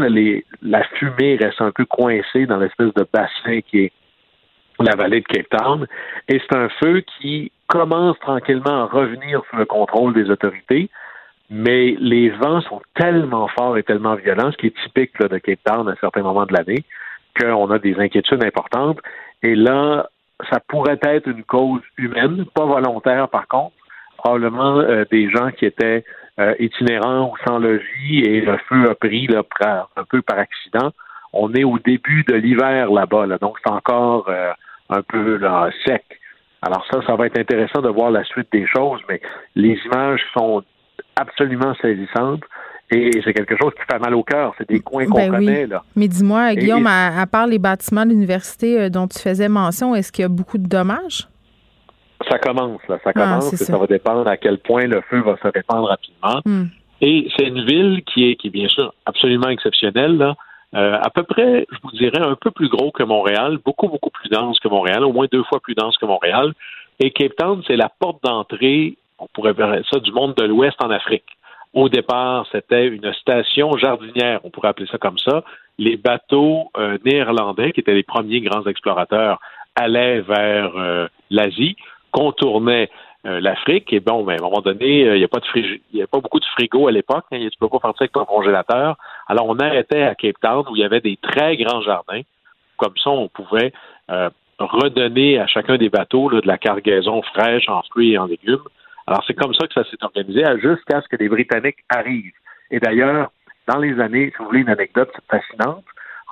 la 0.63 0.85
fumée 0.95 1.37
reste 1.37 1.61
un 1.61 1.73
peu 1.73 1.85
coincée 1.85 2.47
dans 2.47 2.59
l'espèce 2.59 2.95
de 2.95 3.07
bassin 3.13 3.61
qui 3.69 3.81
est 3.81 3.93
la 4.81 4.97
vallée 4.97 5.21
de 5.21 5.27
Cape 5.27 5.49
Town. 5.51 5.87
Et 6.29 6.41
c'est 6.41 6.57
un 6.57 6.69
feu 6.81 7.03
qui 7.21 7.53
commence 7.69 8.19
tranquillement 8.21 8.83
à 8.83 8.87
revenir 8.87 9.43
sous 9.51 9.57
le 9.57 9.65
contrôle 9.65 10.15
des 10.15 10.31
autorités, 10.31 10.91
mais 11.51 11.97
les 11.99 12.31
vents 12.31 12.61
sont 12.63 12.83
tellement 12.95 13.49
forts 13.49 13.79
et 13.79 13.83
tellement 13.83 14.15
violents, 14.15 14.51
ce 14.53 14.57
qui 14.57 14.67
est 14.67 14.83
typique 14.85 15.19
de 15.21 15.39
Cape 15.39 15.61
Town 15.65 15.89
à 15.89 15.95
certains 16.01 16.23
moments 16.23 16.47
de 16.47 16.53
l'année, 16.53 16.85
qu'on 17.39 17.71
a 17.71 17.79
des 17.79 17.99
inquiétudes 17.99 18.45
importantes. 18.45 18.99
Et 19.43 19.55
là, 19.55 20.09
ça 20.51 20.61
pourrait 20.61 20.99
être 21.03 21.29
une 21.29 21.45
cause 21.45 21.83
humaine, 21.97 22.45
pas 22.55 22.65
volontaire 22.65 23.29
par 23.29 23.47
contre, 23.49 23.75
probablement 24.17 24.79
euh, 24.79 25.05
des 25.11 25.31
gens 25.31 25.51
qui 25.51 25.67
étaient 25.67 26.05
euh, 26.41 26.55
itinérants 26.59 27.31
ou 27.31 27.35
sans 27.47 27.59
logis 27.59 28.21
et 28.25 28.41
le 28.41 28.57
feu 28.69 28.91
a 28.91 28.95
pris 28.95 29.27
là, 29.27 29.43
un 29.97 30.05
peu 30.05 30.23
par 30.23 30.39
accident. 30.39 30.93
On 31.35 31.53
est 31.53 31.65
au 31.65 31.79
début 31.79 32.25
de 32.25 32.35
l'hiver 32.35 32.91
là-bas, 32.91 33.27
là, 33.27 33.39
donc 33.39 33.57
c'est 33.65 33.73
encore 33.73 34.27
euh, 34.29 34.53
un 34.91 35.03
peu 35.03 35.37
là, 35.37 35.69
sec. 35.85 36.05
Alors 36.63 36.85
ça, 36.91 37.01
ça 37.07 37.15
va 37.17 37.27
être 37.27 37.39
intéressant 37.39 37.83
de 37.83 37.89
voir 37.89 38.11
la 38.11 38.25
suite 38.25 38.49
des 38.53 38.67
choses, 38.67 39.01
mais 39.09 39.21
les 39.55 39.79
images 39.85 40.21
sont 40.37 40.63
absolument 41.17 41.75
saisissantes. 41.81 42.43
Et 42.91 43.11
c'est 43.25 43.33
quelque 43.33 43.57
chose 43.61 43.73
qui 43.75 43.83
fait 43.91 43.99
mal 43.99 44.15
au 44.15 44.23
cœur. 44.23 44.55
C'est 44.59 44.69
des 44.69 44.81
coins 44.81 45.07
qu'on 45.07 45.17
ben 45.17 45.31
connaît. 45.31 45.67
Là. 45.67 45.83
Mais 45.97 46.07
dis-moi, 46.07 46.55
Guillaume, 46.55 46.87
à, 46.87 47.27
part 47.27 47.47
les 47.47 47.59
bâtiments 47.59 48.05
de 48.05 48.11
l'université 48.11 48.79
euh, 48.79 48.89
dont 48.91 49.09
tu 49.09 49.19
faisais 49.19 49.49
mention, 49.49 49.95
est-ce 49.95 50.13
qu'il 50.13 50.23
y 50.23 50.27
a 50.27 50.29
beaucoup 50.29 50.59
de 50.59 50.69
dommages? 50.69 51.27
Ça 52.31 52.39
commence, 52.39 52.81
là. 52.89 52.99
Ça 53.03 53.11
ah, 53.11 53.13
commence. 53.13 53.53
et 53.53 53.57
ça. 53.57 53.77
va 53.77 53.87
dépendre 53.87 54.29
à 54.29 54.37
quel 54.37 54.59
point 54.59 54.87
le 54.87 55.01
feu 55.11 55.21
va 55.21 55.37
se 55.43 55.49
répandre 55.49 55.89
rapidement. 55.89 56.41
Hmm. 56.45 56.67
Et 57.01 57.29
c'est 57.37 57.47
une 57.47 57.65
ville 57.65 58.03
qui 58.05 58.31
est, 58.31 58.37
qui 58.37 58.49
est 58.49 58.51
bien 58.51 58.69
sûr 58.69 58.95
absolument 59.07 59.49
exceptionnelle. 59.49 60.17
Là. 60.17 60.35
Euh, 60.75 60.99
à 61.01 61.11
peu 61.11 61.23
près, 61.23 61.67
je 61.71 61.79
vous 61.83 61.93
dirais, 61.93 62.21
un 62.21 62.35
peu 62.35 62.51
plus 62.51 62.69
gros 62.69 62.91
que 62.91 63.05
Montréal, 63.05 63.59
beaucoup, 63.65 63.89
beaucoup 63.89 64.11
plus 64.11 64.29
dense 64.29 64.59
que 64.59 64.69
Montréal, 64.69 65.05
au 65.05 65.13
moins 65.13 65.27
deux 65.31 65.45
fois 65.45 65.61
plus 65.61 65.75
dense 65.75 65.97
que 65.99 66.07
Montréal. 66.07 66.53
Et 66.99 67.11
Cape 67.11 67.37
Town, 67.37 67.63
c'est 67.67 67.77
la 67.77 67.89
porte 67.89 68.23
d'entrée, 68.25 68.97
on 69.19 69.27
pourrait 69.29 69.53
voir 69.53 69.77
ça, 69.91 70.01
du 70.01 70.11
monde 70.13 70.35
de 70.35 70.45
l'Ouest 70.45 70.77
en 70.83 70.91
Afrique. 70.91 71.25
Au 71.75 71.89
départ, 71.89 72.47
c'était 72.51 72.87
une 72.87 73.13
station 73.15 73.77
jardinière, 73.77 74.41
on 74.45 74.51
pourrait 74.51 74.69
appeler 74.69 74.89
ça 74.91 74.99
comme 74.99 75.19
ça. 75.19 75.45
Les 75.79 75.97
bateaux 75.97 76.71
euh, 76.77 76.99
néerlandais, 77.05 77.73
qui 77.73 77.81
étaient 77.81 77.95
les 77.95 78.05
premiers 78.05 78.41
grands 78.41 78.65
explorateurs, 78.67 79.41
allaient 79.77 80.21
vers 80.21 80.77
euh, 80.77 81.09
l'Asie, 81.31 81.77
contournaient 82.11 82.91
l'Afrique. 83.27 83.91
Et 83.95 84.01
bon, 84.01 84.23
ben, 84.23 84.35
à 84.35 84.37
un 84.39 84.45
moment 84.45 84.61
donné, 84.61 85.01
il 85.01 85.15
n'y 85.15 85.25
a 85.25 85.29
pas 85.29 85.41
de 85.41 85.47
il 85.57 85.81
y 85.95 86.03
a 86.03 86.07
pas 86.07 86.21
beaucoup 86.21 86.41
de 86.41 86.45
frigo 86.45 86.89
à 86.89 86.93
l'époque. 86.93 87.25
Hein, 87.33 87.39
tu 87.51 87.59
peux 87.59 87.71
pas 87.71 87.79
partir 87.79 88.03
avec 88.03 88.13
ton 88.13 88.27
congélateur. 88.27 88.99
Alors, 89.29 89.49
on 89.49 89.59
arrêtait 89.59 90.03
à 90.03 90.15
Cape 90.15 90.41
Town 90.41 90.65
où 90.71 90.77
il 90.77 90.81
y 90.81 90.85
avait 90.85 91.01
des 91.01 91.17
très 91.17 91.57
grands 91.57 91.83
jardins. 91.83 92.21
Comme 92.77 92.97
ça, 93.03 93.11
on 93.11 93.29
pouvait 93.29 93.73
euh, 94.11 94.31
redonner 94.59 95.39
à 95.39 95.47
chacun 95.47 95.77
des 95.77 95.89
bateaux 95.89 96.31
de 96.31 96.47
la 96.47 96.59
cargaison 96.59 97.23
fraîche 97.23 97.69
en 97.69 97.83
fruits 97.83 98.13
et 98.13 98.19
en 98.19 98.27
légumes. 98.27 98.65
Alors, 99.07 99.23
c'est 99.27 99.35
comme 99.35 99.55
ça 99.55 99.67
que 99.67 99.75
ça 99.75 99.85
s'est 99.85 100.03
organisé 100.03 100.43
jusqu'à 100.61 101.01
ce 101.01 101.09
que 101.09 101.17
les 101.17 101.29
Britanniques 101.29 101.85
arrivent. 101.89 102.33
Et 102.71 102.81
d'ailleurs, 102.81 103.31
dans 103.69 103.79
les 103.79 103.99
années, 104.01 104.31
si 104.31 104.37
vous 104.39 104.47
voulez 104.47 104.61
une 104.61 104.71
anecdote 104.71 105.13
fascinante, 105.31 105.85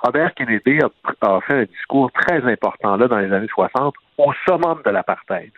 Robert 0.03 0.33
Kennedy 0.33 0.79
a, 0.81 0.89
a, 1.27 1.41
fait 1.41 1.61
un 1.61 1.63
discours 1.63 2.11
très 2.11 2.43
important 2.43 2.97
là 2.97 3.07
dans 3.07 3.19
les 3.19 3.31
années 3.31 3.47
60 3.47 3.95
au 4.17 4.33
summum 4.45 4.81
de 4.85 4.91
l'apartheid. 4.91 5.51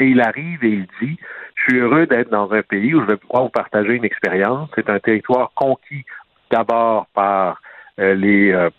Et 0.00 0.06
il 0.06 0.20
arrive 0.20 0.64
et 0.64 0.70
il 0.70 0.86
dit 1.00 1.16
Je 1.54 1.62
suis 1.62 1.78
heureux 1.78 2.06
d'être 2.06 2.30
dans 2.30 2.50
un 2.52 2.62
pays 2.62 2.94
où 2.94 3.00
je 3.02 3.06
vais 3.06 3.16
pouvoir 3.16 3.44
vous 3.44 3.50
partager 3.50 3.92
une 3.92 4.04
expérience. 4.04 4.68
C'est 4.74 4.90
un 4.90 4.98
territoire 4.98 5.52
conquis 5.54 6.04
d'abord 6.50 7.06
par 7.14 7.60
euh, 8.00 8.14
les, 8.14 8.52
euh, 8.52 8.70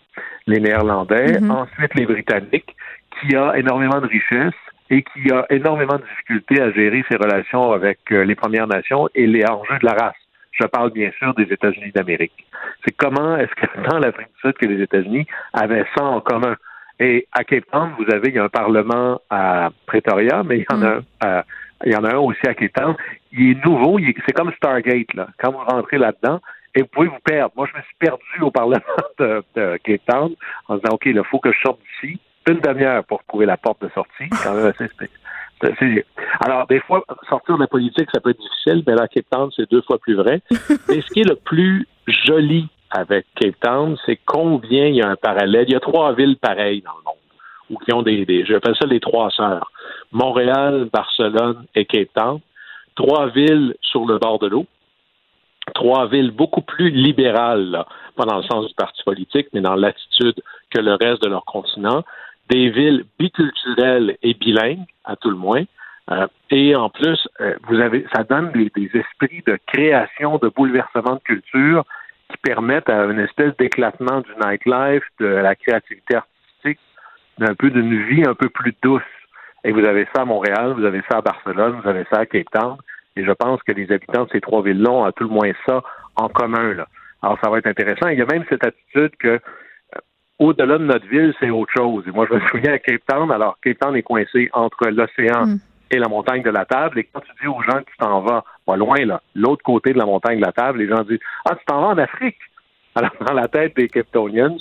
les 0.46 0.60
Néerlandais, 0.60 1.38
mm-hmm. 1.38 1.50
ensuite 1.50 1.94
les 1.94 2.06
Britanniques, 2.06 2.76
qui 3.18 3.34
a 3.34 3.56
énormément 3.56 4.00
de 4.00 4.06
richesses 4.06 4.52
et 4.90 5.02
qui 5.02 5.32
a 5.32 5.46
énormément 5.50 5.96
de 5.96 6.02
difficultés 6.02 6.60
à 6.60 6.70
gérer 6.70 7.04
ses 7.10 7.16
relations 7.16 7.72
avec 7.72 7.98
euh, 8.12 8.24
les 8.24 8.34
Premières 8.34 8.66
Nations 8.66 9.08
et 9.14 9.26
les 9.26 9.44
enjeux 9.46 9.78
de 9.80 9.86
la 9.86 9.92
race. 9.92 10.16
Je 10.52 10.66
parle 10.66 10.90
bien 10.92 11.10
sûr 11.18 11.34
des 11.34 11.44
États-Unis 11.44 11.92
d'Amérique. 11.94 12.46
C'est 12.84 12.94
comment 12.96 13.36
est-ce 13.36 13.54
que 13.54 13.80
dans 13.90 13.98
l'Afrique 13.98 14.28
du 14.28 14.40
Sud 14.40 14.52
que 14.58 14.66
les 14.66 14.82
États-Unis 14.82 15.26
avaient 15.52 15.84
ça 15.96 16.04
en 16.04 16.20
commun? 16.20 16.56
Et 16.98 17.26
à 17.32 17.44
Cape 17.44 17.64
Town, 17.70 17.92
vous 17.98 18.14
avez, 18.14 18.28
il 18.28 18.34
y 18.34 18.38
a 18.38 18.44
un 18.44 18.48
parlement 18.48 19.20
à 19.28 19.70
Pretoria, 19.86 20.42
mais 20.44 20.58
il 20.58 20.66
y 20.70 20.74
en 20.74 20.82
a, 20.82 20.96
mm. 20.96 21.42
il 21.84 21.92
y 21.92 21.96
en 21.96 22.04
a 22.04 22.14
un 22.14 22.18
aussi 22.18 22.46
à 22.46 22.54
Cape 22.54 22.72
Town. 22.72 22.96
Il 23.32 23.50
est 23.50 23.64
nouveau, 23.64 23.98
c'est 24.26 24.32
comme 24.32 24.50
Stargate, 24.52 25.12
là. 25.12 25.28
Quand 25.38 25.52
vous 25.52 25.58
rentrez 25.58 25.98
là-dedans, 25.98 26.40
et 26.76 26.82
vous 26.82 26.88
pouvez 26.88 27.08
vous 27.08 27.18
perdre. 27.24 27.52
Moi, 27.56 27.66
je 27.72 27.76
me 27.76 27.82
suis 27.82 27.94
perdu 27.98 28.40
au 28.42 28.50
Parlement 28.50 28.84
de, 29.18 29.42
Cape 29.82 30.02
Town 30.06 30.34
en 30.68 30.76
disant, 30.76 30.92
OK, 30.92 31.06
il 31.06 31.20
faut 31.24 31.40
que 31.40 31.50
je 31.50 31.58
sorte 31.60 31.80
d'ici. 31.80 32.20
Une 32.48 32.60
demi-heure 32.60 33.02
pour 33.04 33.24
trouver 33.24 33.46
la 33.46 33.56
porte 33.56 33.82
de 33.82 33.88
sortie. 33.88 34.28
Quand 34.44 34.54
même 34.54 34.66
assez 34.66 36.04
Alors, 36.44 36.66
des 36.68 36.78
fois, 36.80 37.02
sortir 37.28 37.56
de 37.56 37.62
la 37.62 37.66
politique, 37.66 38.08
ça 38.14 38.20
peut 38.20 38.30
être 38.30 38.40
difficile, 38.40 38.84
mais 38.86 38.92
à 39.00 39.08
Cape 39.08 39.24
Town, 39.28 39.50
c'est 39.56 39.68
deux 39.68 39.82
fois 39.82 39.98
plus 39.98 40.14
vrai. 40.14 40.42
mais 40.88 41.00
ce 41.00 41.06
qui 41.12 41.20
est 41.20 41.28
le 41.28 41.34
plus 41.34 41.88
joli 42.06 42.68
avec 42.90 43.26
Cape 43.34 43.58
Town, 43.60 43.96
c'est 44.06 44.20
combien 44.24 44.86
il 44.86 44.96
y 44.96 45.02
a 45.02 45.08
un 45.08 45.16
parallèle. 45.16 45.64
Il 45.66 45.72
y 45.72 45.76
a 45.76 45.80
trois 45.80 46.14
villes 46.14 46.36
pareilles 46.36 46.82
dans 46.82 46.92
le 46.92 47.04
monde, 47.04 47.16
ou 47.70 47.78
qui 47.78 47.92
ont 47.92 48.02
des, 48.02 48.24
des 48.26 48.44
j'appelle 48.44 48.76
ça 48.80 48.86
les 48.86 49.00
trois 49.00 49.30
sœurs. 49.30 49.72
Montréal, 50.12 50.88
Barcelone 50.92 51.64
et 51.74 51.84
Cape 51.84 52.10
Town. 52.14 52.38
Trois 52.94 53.28
villes 53.30 53.74
sur 53.80 54.06
le 54.06 54.18
bord 54.18 54.38
de 54.38 54.46
l'eau. 54.46 54.66
Trois 55.74 56.06
villes 56.08 56.30
beaucoup 56.30 56.62
plus 56.62 56.90
libérales, 56.90 57.84
pas 58.16 58.24
dans 58.24 58.38
le 58.38 58.44
sens 58.44 58.66
du 58.66 58.74
parti 58.74 59.02
politique, 59.04 59.48
mais 59.52 59.60
dans 59.60 59.74
l'attitude 59.74 60.40
que 60.70 60.80
le 60.80 60.94
reste 60.94 61.22
de 61.22 61.28
leur 61.28 61.44
continent. 61.44 62.04
Des 62.48 62.70
villes 62.70 63.04
biculturelles 63.18 64.16
et 64.22 64.34
bilingues, 64.34 64.86
à 65.04 65.16
tout 65.16 65.30
le 65.30 65.36
moins. 65.36 65.64
Euh, 66.10 66.26
et 66.50 66.76
en 66.76 66.88
plus, 66.88 67.28
euh, 67.40 67.56
vous 67.68 67.80
avez, 67.80 68.06
ça 68.14 68.22
donne 68.22 68.52
des, 68.52 68.70
des, 68.76 68.90
esprits 68.94 69.42
de 69.44 69.58
création, 69.66 70.38
de 70.38 70.48
bouleversement 70.48 71.14
de 71.14 71.20
culture 71.20 71.84
qui 72.30 72.36
permettent 72.38 72.88
à 72.88 73.04
une 73.04 73.18
espèce 73.18 73.56
d'éclatement 73.56 74.20
du 74.20 74.30
nightlife, 74.44 75.02
de 75.18 75.26
la 75.26 75.56
créativité 75.56 76.16
artistique, 76.16 76.80
d'un 77.38 77.54
peu 77.54 77.70
d'une 77.70 78.06
vie 78.06 78.24
un 78.24 78.34
peu 78.34 78.48
plus 78.48 78.74
douce. 78.82 79.02
Et 79.64 79.72
vous 79.72 79.84
avez 79.84 80.06
ça 80.14 80.22
à 80.22 80.24
Montréal, 80.24 80.74
vous 80.76 80.84
avez 80.84 81.02
ça 81.10 81.18
à 81.18 81.22
Barcelone, 81.22 81.80
vous 81.82 81.88
avez 81.88 82.04
ça 82.10 82.20
à 82.20 82.26
Cape 82.26 82.50
Town. 82.52 82.76
Et 83.16 83.24
je 83.24 83.32
pense 83.32 83.62
que 83.62 83.72
les 83.72 83.90
habitants 83.90 84.24
de 84.24 84.30
ces 84.30 84.40
trois 84.40 84.62
villes-là 84.62 84.90
ont 84.90 85.04
à 85.04 85.12
tout 85.12 85.24
le 85.24 85.30
moins 85.30 85.50
ça 85.66 85.82
en 86.16 86.28
commun. 86.28 86.74
Là. 86.74 86.86
Alors, 87.22 87.38
ça 87.42 87.50
va 87.50 87.58
être 87.58 87.66
intéressant. 87.66 88.08
Il 88.08 88.18
y 88.18 88.22
a 88.22 88.26
même 88.26 88.44
cette 88.48 88.64
attitude 88.64 89.16
que 89.18 89.28
euh, 89.28 89.38
au-delà 90.38 90.78
de 90.78 90.84
notre 90.84 91.06
ville, 91.06 91.34
c'est 91.40 91.50
autre 91.50 91.72
chose. 91.76 92.04
Et 92.06 92.10
moi, 92.10 92.26
je 92.28 92.34
me 92.34 92.40
souviens 92.48 92.74
à 92.74 92.78
Cape 92.78 93.02
Town, 93.06 93.30
alors 93.30 93.58
Cape 93.62 93.78
Town 93.78 93.96
est 93.96 94.02
coincé 94.02 94.50
entre 94.52 94.88
l'océan 94.88 95.46
mm. 95.46 95.58
et 95.92 95.98
la 95.98 96.08
montagne 96.08 96.42
de 96.42 96.50
la 96.50 96.64
table. 96.66 96.98
Et 96.98 97.04
quand 97.04 97.20
tu 97.20 97.32
dis 97.40 97.48
aux 97.48 97.62
gens 97.62 97.78
que 97.78 97.90
tu 97.90 97.96
t'en 97.98 98.20
vas, 98.20 98.44
pas 98.66 98.76
loin, 98.76 98.98
là, 99.04 99.22
l'autre 99.34 99.62
côté 99.62 99.92
de 99.92 99.98
la 99.98 100.06
montagne 100.06 100.38
de 100.38 100.44
la 100.44 100.52
table, 100.52 100.78
les 100.78 100.88
gens 100.88 101.02
disent 101.04 101.20
Ah, 101.48 101.56
tu 101.56 101.64
t'en 101.64 101.80
vas 101.80 101.88
en 101.88 101.98
Afrique. 101.98 102.38
Alors, 102.94 103.12
dans 103.26 103.34
la 103.34 103.48
tête 103.48 103.76
des 103.76 103.88
Capetonians, 103.88 104.56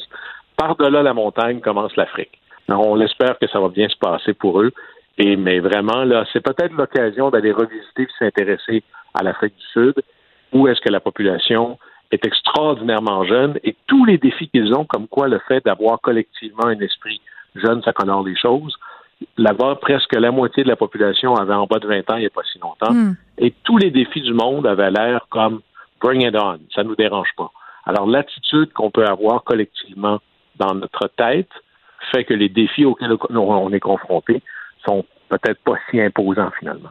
par-delà 0.57 1.03
la 1.03 1.13
montagne 1.13 1.61
commence 1.61 1.95
l'Afrique. 1.95 2.39
On 2.67 2.99
espère 2.99 3.37
que 3.39 3.47
ça 3.47 3.59
va 3.59 3.69
bien 3.69 3.87
se 3.87 3.97
passer 3.97 4.33
pour 4.33 4.61
eux. 4.61 4.71
Et, 5.17 5.35
mais 5.37 5.59
vraiment, 5.59 6.03
là, 6.03 6.25
c'est 6.33 6.41
peut-être 6.41 6.73
l'occasion 6.73 7.29
d'aller 7.29 7.51
revisiter 7.51 8.03
et 8.03 8.07
s'intéresser 8.19 8.83
à 9.13 9.23
l'Afrique 9.23 9.55
du 9.55 9.65
Sud, 9.67 9.95
où 10.53 10.67
est-ce 10.67 10.81
que 10.81 10.91
la 10.91 10.99
population 10.99 11.77
est 12.11 12.25
extraordinairement 12.25 13.23
jeune 13.25 13.57
et 13.63 13.75
tous 13.87 14.05
les 14.05 14.17
défis 14.17 14.49
qu'ils 14.49 14.73
ont, 14.73 14.85
comme 14.85 15.07
quoi 15.07 15.27
le 15.27 15.39
fait 15.47 15.63
d'avoir 15.65 15.99
collectivement 16.01 16.65
un 16.65 16.79
esprit 16.79 17.21
jeune, 17.55 17.81
ça 17.83 17.93
colore 17.93 18.23
les 18.23 18.35
choses. 18.35 18.75
Là-bas, 19.37 19.75
presque 19.81 20.13
la 20.13 20.31
moitié 20.31 20.63
de 20.63 20.69
la 20.69 20.75
population 20.75 21.35
avait 21.35 21.53
en 21.53 21.65
bas 21.65 21.79
de 21.79 21.87
20 21.87 22.09
ans 22.09 22.15
il 22.17 22.21
n'y 22.21 22.25
a 22.25 22.29
pas 22.29 22.43
si 22.51 22.59
longtemps. 22.59 22.93
Hmm. 22.93 23.15
Et 23.37 23.53
tous 23.63 23.77
les 23.77 23.91
défis 23.91 24.21
du 24.21 24.33
monde 24.33 24.67
avaient 24.67 24.91
l'air 24.91 25.25
comme 25.29 25.61
bring 26.01 26.27
it 26.27 26.35
on, 26.35 26.59
ça 26.73 26.83
ne 26.83 26.89
nous 26.89 26.95
dérange 26.95 27.29
pas. 27.37 27.51
Alors, 27.85 28.07
l'attitude 28.07 28.73
qu'on 28.73 28.91
peut 28.91 29.05
avoir 29.05 29.43
collectivement 29.43 30.19
dans 30.57 30.75
notre 30.75 31.07
tête 31.15 31.49
fait 32.11 32.25
que 32.25 32.33
les 32.33 32.49
défis 32.49 32.85
auxquels 32.85 33.15
on 33.29 33.71
est 33.71 33.79
confronté 33.79 34.41
sont 34.85 35.05
peut-être 35.29 35.59
pas 35.63 35.75
si 35.89 35.99
imposants 35.99 36.51
finalement. 36.59 36.89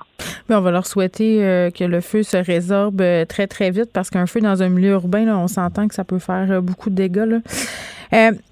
Mais 0.49 0.57
on 0.57 0.61
va 0.61 0.70
leur 0.70 0.86
souhaiter 0.86 1.45
euh, 1.45 1.70
que 1.70 1.84
le 1.84 2.01
feu 2.01 2.22
se 2.22 2.36
résorbe 2.36 3.01
euh, 3.01 3.24
très, 3.24 3.47
très 3.47 3.70
vite 3.70 3.90
parce 3.92 4.11
qu'un 4.11 4.26
feu 4.26 4.40
dans 4.40 4.62
un 4.62 4.68
milieu 4.68 4.92
urbain, 4.92 5.26
on 5.28 5.49
s'entend 5.49 5.88
que 5.88 5.95
ça 5.95 6.05
peut 6.05 6.18
faire 6.18 6.51
euh, 6.51 6.61
beaucoup 6.61 6.90
de 6.90 6.95
dégâts. 6.95 7.40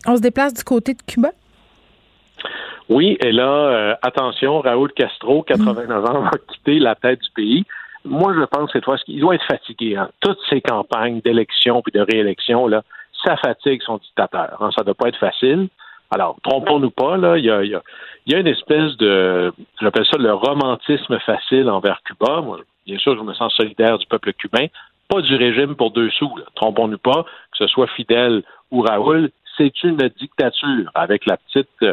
on 0.06 0.16
se 0.16 0.20
déplace 0.20 0.54
du 0.54 0.64
côté 0.64 0.94
de 0.94 1.02
Cuba? 1.02 1.30
Oui, 2.88 3.16
et 3.24 3.32
là, 3.32 3.98
attention, 4.02 4.60
Raoul 4.60 4.92
Castro, 4.92 5.42
89 5.44 6.04
ans, 6.04 6.22
va 6.22 6.30
quitter 6.48 6.78
la 6.78 6.94
tête 6.94 7.20
du 7.20 7.30
pays. 7.30 7.64
Moi, 8.04 8.34
je 8.34 8.44
pense 8.44 8.70
cette 8.72 8.84
fois 8.84 8.98
qu'ils 8.98 9.20
doit 9.20 9.36
être 9.36 9.46
fatigué. 9.46 9.96
Hein. 9.96 10.10
Toutes 10.20 10.38
ces 10.50 10.60
campagnes 10.60 11.20
d'élection 11.20 11.80
puis 11.82 11.92
de 11.92 12.00
réélection, 12.00 12.66
là, 12.66 12.82
ça 13.24 13.36
fatigue 13.36 13.80
son 13.82 13.98
dictateur. 13.98 14.56
Hein. 14.60 14.70
Ça 14.76 14.82
ne 14.82 14.86
doit 14.86 14.94
pas 14.94 15.08
être 15.08 15.18
facile. 15.18 15.68
Alors, 16.12 16.36
trompons-nous 16.42 16.90
pas, 16.90 17.16
là, 17.16 17.38
il 17.38 17.44
y 17.44 17.50
a, 17.50 17.64
y, 17.64 17.74
a, 17.74 17.82
y 18.26 18.34
a, 18.34 18.38
une 18.38 18.46
espèce 18.46 18.96
de, 18.98 19.52
j'appelle 19.80 20.04
ça 20.04 20.18
le 20.18 20.34
romantisme 20.34 21.18
facile 21.20 21.70
envers 21.70 22.02
Cuba. 22.04 22.42
Moi, 22.42 22.60
bien 22.86 22.98
sûr, 22.98 23.16
je 23.16 23.22
me 23.22 23.32
sens 23.32 23.52
solidaire 23.54 23.96
du 23.98 24.06
peuple 24.06 24.32
cubain, 24.34 24.66
pas 25.08 25.22
du 25.22 25.34
régime 25.36 25.74
pour 25.74 25.90
deux 25.90 26.10
sous. 26.10 26.30
Trompons-nous 26.54 26.98
pas, 26.98 27.24
que 27.24 27.58
ce 27.58 27.66
soit 27.66 27.86
Fidel 27.88 28.42
ou 28.70 28.82
Raoul, 28.82 29.30
c'est 29.56 29.82
une 29.84 29.96
dictature 30.18 30.90
avec 30.94 31.26
la 31.26 31.36
petite 31.36 31.84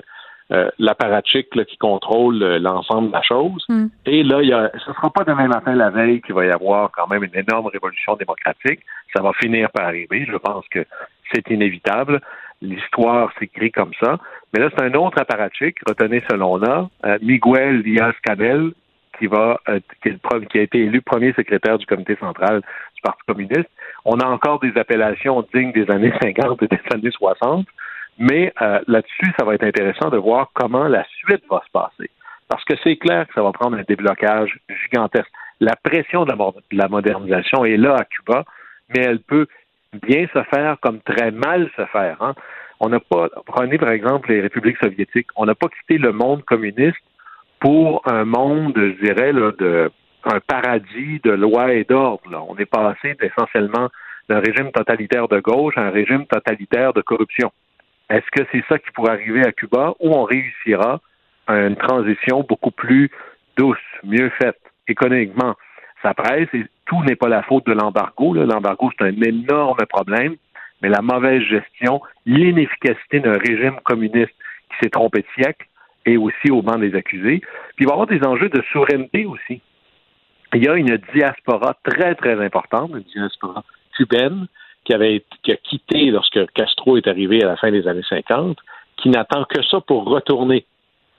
euh, 0.51 0.72
l'apparatchik 0.80 1.49
qui 1.65 1.78
contrôle 1.78 2.41
euh, 2.41 2.57
l'ensemble 2.57 3.09
de 3.09 3.13
la 3.13 3.22
chose. 3.22 3.63
Hmm. 3.70 3.88
Et 4.07 4.24
là, 4.24 4.41
y 4.41 4.51
a, 4.51 4.72
ce 4.84 4.89
ne 4.89 4.95
sera 4.95 5.11
pas 5.11 5.24
demain 5.24 5.47
matin 5.47 5.76
la 5.76 5.91
veille 5.91 6.22
qu'il 6.22 6.34
va 6.34 6.43
y 6.43 6.49
avoir 6.49 6.89
quand 6.91 7.07
même 7.07 7.24
une 7.24 7.36
énorme 7.36 7.67
révolution 7.67 8.15
démocratique. 8.15 8.80
Ça 9.15 9.22
va 9.22 9.32
finir 9.34 9.70
par 9.70 9.86
arriver. 9.86 10.26
Je 10.28 10.38
pense 10.38 10.65
que 10.70 10.84
c'est 11.32 11.47
inévitable. 11.51 12.20
L'histoire 12.62 13.32
s'écrit 13.39 13.72
comme 13.72 13.93
ça. 14.01 14.18
Mais 14.53 14.60
là, 14.60 14.70
c'est 14.76 14.84
un 14.84 14.93
autre 14.93 15.20
apparatchik. 15.20 15.78
Retenez 15.88 16.22
ce 16.30 16.36
nom-là, 16.36 16.89
euh, 17.05 17.18
Miguel 17.22 17.84
Díaz-Canel, 17.84 18.72
qui 19.18 19.28
va 19.28 19.60
qui, 20.01 20.12
qui, 20.49 20.57
a 20.57 20.62
été 20.62 20.80
élu 20.80 21.01
premier 21.01 21.34
secrétaire 21.34 21.78
du 21.78 21.86
comité 21.86 22.16
central 22.20 22.62
du 22.62 23.01
Parti 23.01 23.22
communiste. 23.28 23.70
On 24.05 24.20
a 24.20 24.26
encore 24.26 24.60
des 24.60 24.76
appellations 24.78 25.45
dignes 25.53 25.72
des 25.72 25.89
années 25.91 26.14
50 26.22 26.64
et 26.64 26.68
des 26.68 26.80
années 26.93 27.12
60. 27.12 27.66
Mais 28.20 28.53
euh, 28.62 28.80
là-dessus, 28.88 29.34
ça 29.39 29.45
va 29.45 29.55
être 29.55 29.64
intéressant 29.64 30.10
de 30.10 30.18
voir 30.18 30.51
comment 30.53 30.88
la 30.88 31.05
suite 31.05 31.43
va 31.49 31.62
se 31.66 31.72
passer. 31.72 32.10
Parce 32.49 32.64
que 32.66 32.74
c'est 32.84 32.97
clair 32.97 33.28
que 33.28 33.34
ça 33.34 33.41
va 33.41 33.51
prendre 33.53 33.78
un 33.78 33.84
déblocage 33.88 34.60
gigantesque. 34.84 35.32
La 35.62 35.76
pression 35.76 36.26
de 36.26 36.34
la, 36.72 36.88
modernisation 36.88 37.64
est 37.64 37.78
là 37.78 37.95
à 37.95 38.05
Cuba, 38.05 38.43
mais 38.89 39.03
elle 39.03 39.20
peut 39.20 39.47
bien 39.94 40.28
se 40.34 40.44
faire 40.44 40.78
comme 40.82 41.02
très 41.02 41.32
mal 41.32 41.70
se 41.76 41.86
faire. 41.88 42.22
Hein. 42.22 42.36
On 42.80 42.90
n'a 42.90 43.00
pas, 43.00 43.28
prenez 43.46 43.78
par 43.78 43.90
exemple 43.90 44.32
les 44.32 44.42
républiques 44.42 44.78
soviétiques, 44.82 45.28
on 45.36 45.46
n'a 45.46 45.56
pas 45.56 45.68
quitté 45.68 45.98
le 45.98 46.12
monde 46.12 46.44
communiste 46.46 46.98
pour 47.60 48.02
un 48.06 48.24
monde, 48.24 48.74
je 48.76 49.06
dirais, 49.06 49.34
là, 49.34 49.52
de 49.52 49.92
un 50.26 50.40
paradis 50.40 51.20
de 51.24 51.32
loi 51.32 51.74
et 51.74 51.84
d'ordre. 51.86 52.46
On 52.50 52.58
est 52.58 52.66
passé 52.66 53.16
essentiellement 53.22 53.90
d'un 54.28 54.40
régime 54.40 54.72
totalitaire 54.72 55.28
de 55.28 55.40
gauche 55.40 55.78
à 55.78 55.82
un 55.82 55.90
régime 55.92 56.26
totalitaire 56.28 56.94
de 56.94 57.02
corruption. 57.02 57.52
Est-ce 58.10 58.30
que 58.32 58.48
c'est 58.52 58.64
ça 58.68 58.78
qui 58.80 58.92
pourrait 58.92 59.14
arriver 59.14 59.46
à 59.46 59.52
Cuba 59.52 59.94
ou 60.00 60.14
on 60.14 60.24
réussira 60.24 61.00
à 61.48 61.56
une 61.56 61.76
transition 61.76 62.46
beaucoup 62.48 62.72
plus 62.72 63.10
douce, 63.58 63.78
mieux 64.04 64.30
faite 64.42 64.60
économiquement? 64.88 65.56
Ça 66.02 66.14
presse 66.14 66.50
tout 66.90 67.04
n'est 67.04 67.16
pas 67.16 67.30
la 67.30 67.44
faute 67.44 67.68
de 67.68 67.72
l'embargo. 67.72 68.34
L'embargo, 68.34 68.90
c'est 68.98 69.06
un 69.06 69.22
énorme 69.22 69.86
problème, 69.88 70.36
mais 70.82 70.90
la 70.90 71.02
mauvaise 71.02 71.44
gestion, 71.44 72.02
l'inefficacité 72.26 73.20
d'un 73.20 73.38
régime 73.38 73.80
communiste 73.84 74.34
qui 74.70 74.78
s'est 74.82 74.90
trompé 74.90 75.22
de 75.22 75.28
siècle 75.42 75.68
et 76.06 76.18
aussi 76.18 76.50
au 76.50 76.64
banc 76.64 76.80
des 76.80 76.96
accusés. 76.96 77.42
Puis 77.76 77.86
il 77.86 77.86
va 77.86 77.92
y 77.92 77.94
avoir 77.94 78.08
des 78.08 78.26
enjeux 78.26 78.50
de 78.50 78.62
souveraineté 78.74 79.26
aussi. 79.26 79.62
Il 80.56 80.64
y 80.64 80.68
a 80.68 80.74
une 80.74 80.98
diaspora 81.14 81.78
très, 81.84 82.16
très 82.16 82.44
importante, 82.44 82.90
une 82.92 83.04
diaspora 83.04 83.64
cubaine, 83.96 84.48
qui 84.84 84.96
qui 85.44 85.52
a 85.52 85.58
quitté 85.58 86.06
lorsque 86.10 86.40
Castro 86.54 86.98
est 86.98 87.08
arrivé 87.08 87.44
à 87.44 87.48
la 87.50 87.58
fin 87.58 87.72
des 87.72 87.88
années 87.88 88.06
50, 88.10 88.58
qui 88.98 89.10
n'attend 89.10 89.46
que 89.46 89.62
ça 89.62 89.80
pour 89.82 90.06
retourner. 90.06 90.66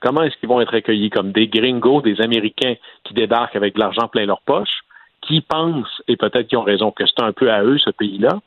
Comment 0.01 0.23
est-ce 0.23 0.37
qu'ils 0.39 0.49
vont 0.49 0.61
être 0.61 0.75
accueillis? 0.75 1.11
Comme 1.11 1.31
des 1.31 1.47
gringos, 1.47 2.03
des 2.03 2.21
Américains 2.21 2.75
qui 3.05 3.14
débarquent 3.14 3.55
avec 3.55 3.75
de 3.77 3.81
l'argent 3.81 4.09
plein 4.09 4.27
leur 4.27 4.41
poche, 4.41 4.81
qui 5.31 5.41
pensent 5.41 6.03
et 6.09 6.16
peut-être 6.16 6.49
qu'ils 6.49 6.59
ont 6.59 6.62
raison 6.62 6.91
que 6.91 7.05
c'est 7.07 7.22
un 7.22 7.33
peu 7.33 7.53
à 7.53 7.62
eux 7.62 7.78
ce 7.78 7.91
pays-là, 7.91 8.41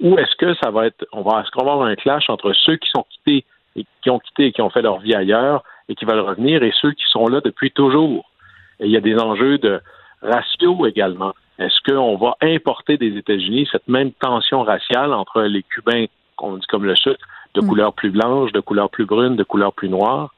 ou 0.00 0.18
est-ce 0.18 0.36
que 0.36 0.54
ça 0.62 0.70
va 0.70 0.86
être, 0.86 1.06
on 1.12 1.22
va, 1.22 1.40
est-ce 1.40 1.50
qu'on 1.50 1.64
va 1.64 1.72
avoir 1.72 1.88
un 1.88 1.96
clash 1.96 2.28
entre 2.28 2.52
ceux 2.52 2.76
qui 2.76 2.90
sont 2.90 3.04
quittés 3.08 3.44
et 3.76 3.86
qui 4.02 4.10
ont 4.10 4.18
quitté 4.18 4.46
et 4.46 4.52
qui 4.52 4.60
ont 4.60 4.70
fait 4.70 4.82
leur 4.82 4.98
vie 4.98 5.14
ailleurs 5.14 5.64
et 5.88 5.94
qui 5.94 6.04
veulent 6.04 6.20
revenir 6.20 6.62
et 6.62 6.72
ceux 6.74 6.92
qui 6.92 7.04
sont 7.10 7.26
là 7.28 7.40
depuis 7.42 7.70
toujours? 7.70 8.30
Et 8.78 8.86
il 8.86 8.92
y 8.92 8.96
a 8.96 9.00
des 9.00 9.18
enjeux 9.18 9.58
de 9.58 9.80
ratio 10.22 10.86
également. 10.86 11.34
Est-ce 11.58 11.80
qu'on 11.90 12.16
va 12.16 12.36
importer 12.42 12.98
des 12.98 13.16
États-Unis 13.16 13.68
cette 13.72 13.88
même 13.88 14.12
tension 14.12 14.62
raciale 14.62 15.12
entre 15.14 15.42
les 15.42 15.62
Cubains, 15.62 16.04
qu'on 16.36 16.58
dit 16.58 16.66
comme 16.66 16.84
le 16.84 16.94
sucre, 16.94 17.26
de 17.54 17.62
mm. 17.62 17.66
couleur 17.66 17.92
plus 17.94 18.10
blanche, 18.10 18.52
de 18.52 18.60
couleur 18.60 18.90
plus 18.90 19.06
brune, 19.06 19.34
de 19.34 19.44
couleur 19.44 19.72
plus 19.72 19.88
noire? 19.88 20.34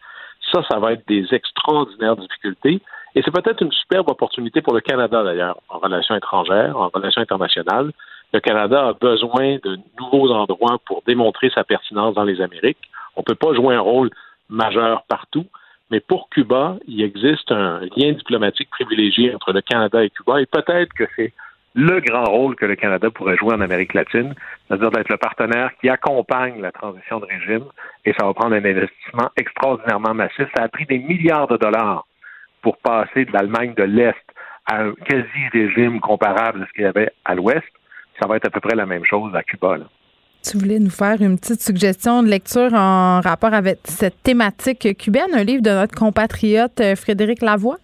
Ça, 0.52 0.62
ça 0.70 0.78
va 0.78 0.92
être 0.92 1.06
des 1.08 1.26
extraordinaires 1.34 2.16
difficultés. 2.16 2.80
Et 3.14 3.22
c'est 3.22 3.32
peut-être 3.32 3.62
une 3.62 3.72
superbe 3.72 4.08
opportunité 4.08 4.62
pour 4.62 4.74
le 4.74 4.80
Canada, 4.80 5.22
d'ailleurs, 5.24 5.58
en 5.68 5.78
relations 5.78 6.14
étrangères, 6.14 6.76
en 6.76 6.88
relations 6.88 7.22
internationales. 7.22 7.92
Le 8.32 8.40
Canada 8.40 8.88
a 8.88 8.92
besoin 8.92 9.56
de 9.64 9.78
nouveaux 9.98 10.30
endroits 10.30 10.78
pour 10.86 11.02
démontrer 11.06 11.50
sa 11.50 11.64
pertinence 11.64 12.14
dans 12.14 12.24
les 12.24 12.40
Amériques. 12.40 12.90
On 13.16 13.20
ne 13.20 13.24
peut 13.24 13.34
pas 13.34 13.52
jouer 13.54 13.74
un 13.74 13.80
rôle 13.80 14.10
majeur 14.48 15.02
partout, 15.08 15.46
mais 15.90 15.98
pour 16.00 16.28
Cuba, 16.30 16.76
il 16.86 17.02
existe 17.02 17.50
un 17.50 17.80
lien 17.96 18.12
diplomatique 18.12 18.70
privilégié 18.70 19.34
entre 19.34 19.52
le 19.52 19.60
Canada 19.60 20.04
et 20.04 20.10
Cuba, 20.10 20.40
et 20.40 20.46
peut-être 20.46 20.92
que 20.92 21.04
c'est 21.16 21.32
le 21.74 22.00
grand 22.00 22.24
rôle 22.24 22.56
que 22.56 22.66
le 22.66 22.74
Canada 22.76 23.10
pourrait 23.10 23.36
jouer 23.36 23.54
en 23.54 23.60
Amérique 23.60 23.94
latine, 23.94 24.34
c'est-à-dire 24.66 24.90
d'être 24.90 25.08
le 25.08 25.16
partenaire 25.16 25.70
qui 25.80 25.88
accompagne 25.88 26.60
la 26.60 26.72
transition 26.72 27.20
de 27.20 27.26
régime, 27.26 27.64
et 28.04 28.12
ça 28.18 28.26
va 28.26 28.34
prendre 28.34 28.54
un 28.54 28.64
investissement 28.64 29.30
extraordinairement 29.36 30.14
massif. 30.14 30.46
Ça 30.56 30.64
a 30.64 30.68
pris 30.68 30.86
des 30.86 30.98
milliards 30.98 31.48
de 31.48 31.56
dollars 31.56 32.06
pour 32.62 32.76
passer 32.78 33.24
de 33.24 33.32
l'Allemagne 33.32 33.74
de 33.76 33.84
l'Est 33.84 34.16
à 34.66 34.82
un 34.82 34.92
quasi-régime 34.92 36.00
comparable 36.00 36.62
à 36.62 36.66
ce 36.66 36.72
qu'il 36.72 36.82
y 36.82 36.86
avait 36.86 37.10
à 37.24 37.34
l'Ouest. 37.34 37.66
Ça 38.20 38.28
va 38.28 38.36
être 38.36 38.46
à 38.46 38.50
peu 38.50 38.60
près 38.60 38.76
la 38.76 38.86
même 38.86 39.04
chose 39.04 39.34
à 39.34 39.42
Cuba. 39.42 39.78
Là. 39.78 39.84
Tu 40.42 40.56
voulais 40.56 40.78
nous 40.78 40.90
faire 40.90 41.20
une 41.20 41.38
petite 41.38 41.60
suggestion 41.60 42.22
de 42.22 42.28
lecture 42.28 42.72
en 42.72 43.20
rapport 43.20 43.52
avec 43.52 43.78
cette 43.84 44.22
thématique 44.22 44.96
cubaine, 44.96 45.34
un 45.34 45.44
livre 45.44 45.62
de 45.62 45.70
notre 45.70 45.94
compatriote 45.94 46.80
euh, 46.80 46.96
Frédéric 46.96 47.42
Lavoie? 47.42 47.76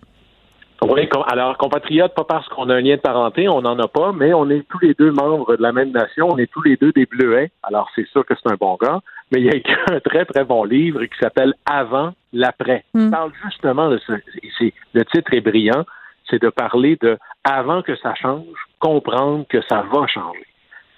Oui, 0.83 1.09
alors 1.29 1.57
compatriote, 1.57 2.15
pas 2.15 2.25
parce 2.25 2.47
qu'on 2.49 2.69
a 2.69 2.75
un 2.75 2.81
lien 2.81 2.97
de 2.97 3.01
parenté, 3.01 3.49
on 3.49 3.63
n'en 3.63 3.79
a 3.79 3.89
pas, 3.89 4.13
mais 4.13 4.35
on 4.35 4.49
est 4.51 4.67
tous 4.69 4.79
les 4.81 4.95
deux 4.95 5.11
membres 5.11 5.57
de 5.57 5.63
la 5.63 5.73
même 5.73 5.91
nation, 5.91 6.29
on 6.31 6.37
est 6.37 6.51
tous 6.51 6.63
les 6.63 6.77
deux 6.77 6.93
des 6.93 7.07
Bleuets, 7.07 7.51
alors 7.63 7.89
c'est 7.95 8.07
sûr 8.09 8.25
que 8.27 8.35
c'est 8.35 8.51
un 8.51 8.57
bon 8.61 8.77
gars, 8.81 9.01
mais 9.31 9.41
il 9.41 9.47
y 9.47 9.51
a 9.51 9.57
écrit 9.57 9.75
un 9.91 10.01
très 10.01 10.25
très 10.25 10.45
bon 10.45 10.65
livre 10.65 11.05
qui 11.05 11.19
s'appelle 11.21 11.55
Avant 11.65 12.13
l'après. 12.33 12.85
Il 12.95 13.03
hmm. 13.03 13.11
parle 13.11 13.33
justement 13.45 13.91
de 13.91 13.99
ce, 13.99 14.13
le 14.95 15.05
titre 15.05 15.35
est 15.35 15.41
brillant, 15.41 15.85
c'est 16.29 16.41
de 16.41 16.49
parler 16.49 16.97
de 17.01 17.19
avant 17.45 17.83
que 17.83 17.97
ça 17.97 18.15
change, 18.15 18.47
comprendre 18.79 19.47
que 19.49 19.61
ça 19.69 19.85
va 19.93 20.07
changer 20.07 20.47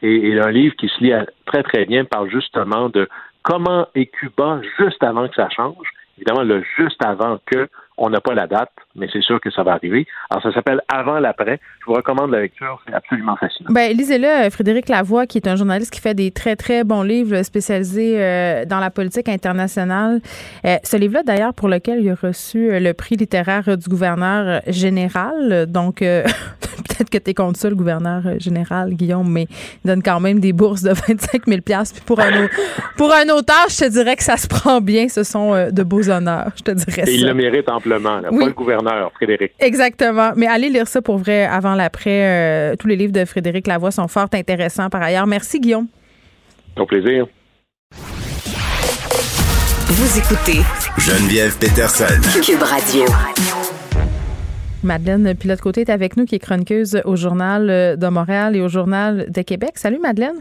et, 0.03 0.39
un 0.41 0.51
livre 0.51 0.75
qui 0.77 0.89
se 0.89 1.03
lit 1.03 1.13
très, 1.47 1.63
très 1.63 1.85
bien 1.85 2.05
parle 2.05 2.31
justement 2.31 2.89
de 2.89 3.09
comment 3.43 3.87
est 3.95 4.07
Cuba 4.07 4.61
juste 4.79 5.03
avant 5.03 5.29
que 5.29 5.35
ça 5.35 5.49
change. 5.51 5.89
Évidemment, 6.17 6.43
le 6.43 6.65
juste 6.77 7.05
avant 7.05 7.39
que 7.47 7.69
On 8.01 8.11
n'a 8.11 8.21
pas 8.21 8.33
la 8.33 8.47
date, 8.47 8.71
mais 8.95 9.09
c'est 9.13 9.23
sûr 9.23 9.41
que 9.41 9.51
ça 9.51 9.65
va 9.65 9.73
arriver. 9.73 10.07
Alors, 10.31 10.43
ça 10.43 10.53
s'appelle 10.53 10.81
Avant 10.89 11.19
l'après. 11.19 11.61
Je 11.81 11.87
vous 11.87 11.95
recommande 11.95 12.31
la 12.31 12.41
lecture, 12.41 12.81
c'est 12.87 12.95
absolument 12.95 13.37
fascinant. 13.37 13.71
Ben, 13.73 13.97
lisez-le, 13.97 14.47
euh, 14.47 14.51
Frédéric 14.51 14.89
Lavoie, 14.89 15.27
qui 15.27 15.39
est 15.39 15.49
un 15.49 15.57
journaliste 15.57 15.93
qui 15.93 16.01
fait 16.01 16.15
des 16.15 16.31
très, 16.31 16.55
très 16.55 16.85
bons 16.85 17.03
livres 17.03 17.43
spécialisés 17.43 18.23
euh, 18.23 18.65
dans 18.65 18.79
la 18.79 18.91
politique 18.91 19.29
internationale. 19.29 20.21
Euh, 20.65 20.77
ce 20.85 20.97
livre-là, 20.97 21.25
d'ailleurs, 21.25 21.55
pour 21.55 21.69
lequel 21.69 22.01
il 22.01 22.11
a 22.11 22.15
reçu 22.15 22.79
le 22.79 22.93
prix 22.93 23.17
littéraire 23.17 23.77
du 23.77 23.89
gouverneur 23.89 24.63
général. 24.69 25.67
Donc, 25.67 26.03
peut-être 26.99 27.11
que 27.11 27.19
tu 27.19 27.31
es 27.31 27.35
contre 27.35 27.59
ça, 27.59 27.69
le 27.69 27.77
gouverneur 27.77 28.23
général, 28.39 28.95
Guillaume, 28.95 29.31
mais 29.31 29.47
il 29.85 29.89
donne 29.89 30.03
quand 30.03 30.21
même 30.21 30.41
des 30.41 30.53
bourses 30.53 30.83
de 30.83 30.91
25 30.91 31.47
000 31.47 31.61
Puis 31.65 31.75
pour 32.05 32.21
un, 32.21 32.49
pour 32.97 33.13
un 33.13 33.29
auteur, 33.29 33.67
je 33.69 33.79
te 33.79 33.89
dirais 33.89 34.17
que 34.17 34.25
ça 34.25 34.37
se 34.37 34.47
prend 34.47 34.81
bien. 34.81 35.09
Ce 35.09 35.23
sont 35.23 35.53
de 35.71 35.83
beaux 35.83 36.09
honneurs, 36.09 36.53
je 36.57 36.63
te 36.63 36.71
dirais 36.73 37.05
Et 37.07 37.15
il 37.15 37.27
le 37.27 37.35
mérite 37.35 37.69
amplement, 37.69 38.21
pas 38.23 38.31
le 38.31 38.53
gouverneur, 38.53 39.13
Frédéric. 39.15 39.53
Exactement. 39.59 40.33
Mais 40.37 40.47
allez 40.47 40.69
lire 40.69 40.89
ça 40.89 41.03
pour 41.03 41.19
vrai 41.19 41.45
avant 41.45 41.75
l'après. 41.75 42.77
tous 42.79 42.89
les 42.89 42.97
livres 42.97 43.13
de 43.13 43.25
Frédéric 43.25 43.67
Lavoie 43.67 43.91
sont 43.91 44.09
fort 44.09 44.29
intéressants 44.33 44.91
par 44.91 45.03
ailleurs. 45.03 45.27
Merci, 45.27 45.61
Guillaume. 45.61 45.87
Au 46.77 46.87
plaisir. 46.87 47.27
Vous 49.91 50.19
écoutez 50.19 50.61
Geneviève 50.99 51.57
Peterson. 51.59 52.21
Cube 52.43 52.63
Radio. 52.63 53.05
Madeleine 54.85 55.35
Pilote-Côté 55.35 55.81
est 55.83 55.91
avec 55.91 56.17
nous, 56.17 56.25
qui 56.25 56.37
est 56.37 56.39
chroniqueuse 56.39 57.01
au 57.05 57.17
Journal 57.17 57.97
de 57.99 58.09
Montréal 58.09 58.55
et 58.55 58.61
au 58.61 58.69
Journal 58.69 59.27
de 59.29 59.43
Québec. 59.43 59.73
Salut, 59.75 59.99
Madeleine. 59.99 60.37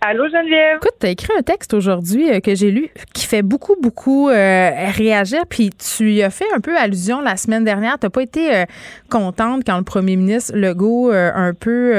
Allô, 0.00 0.28
Geneviève? 0.28 0.76
Écoute, 0.76 0.92
tu 1.00 1.06
as 1.06 1.10
écrit 1.10 1.32
un 1.36 1.42
texte 1.42 1.74
aujourd'hui 1.74 2.30
euh, 2.30 2.38
que 2.38 2.54
j'ai 2.54 2.70
lu 2.70 2.88
qui 3.14 3.26
fait 3.26 3.42
beaucoup, 3.42 3.74
beaucoup 3.82 4.28
euh, 4.28 4.70
réagir. 4.94 5.40
Puis 5.48 5.70
tu 5.70 6.12
y 6.12 6.22
as 6.22 6.30
fait 6.30 6.46
un 6.54 6.60
peu 6.60 6.76
allusion 6.76 7.20
la 7.20 7.36
semaine 7.36 7.64
dernière. 7.64 7.98
Tu 7.98 8.08
pas 8.08 8.22
été 8.22 8.54
euh, 8.54 8.64
contente 9.10 9.62
quand 9.66 9.76
le 9.76 9.82
premier 9.82 10.14
ministre 10.14 10.52
Legault 10.54 11.10
un 11.10 11.52
peu 11.52 11.92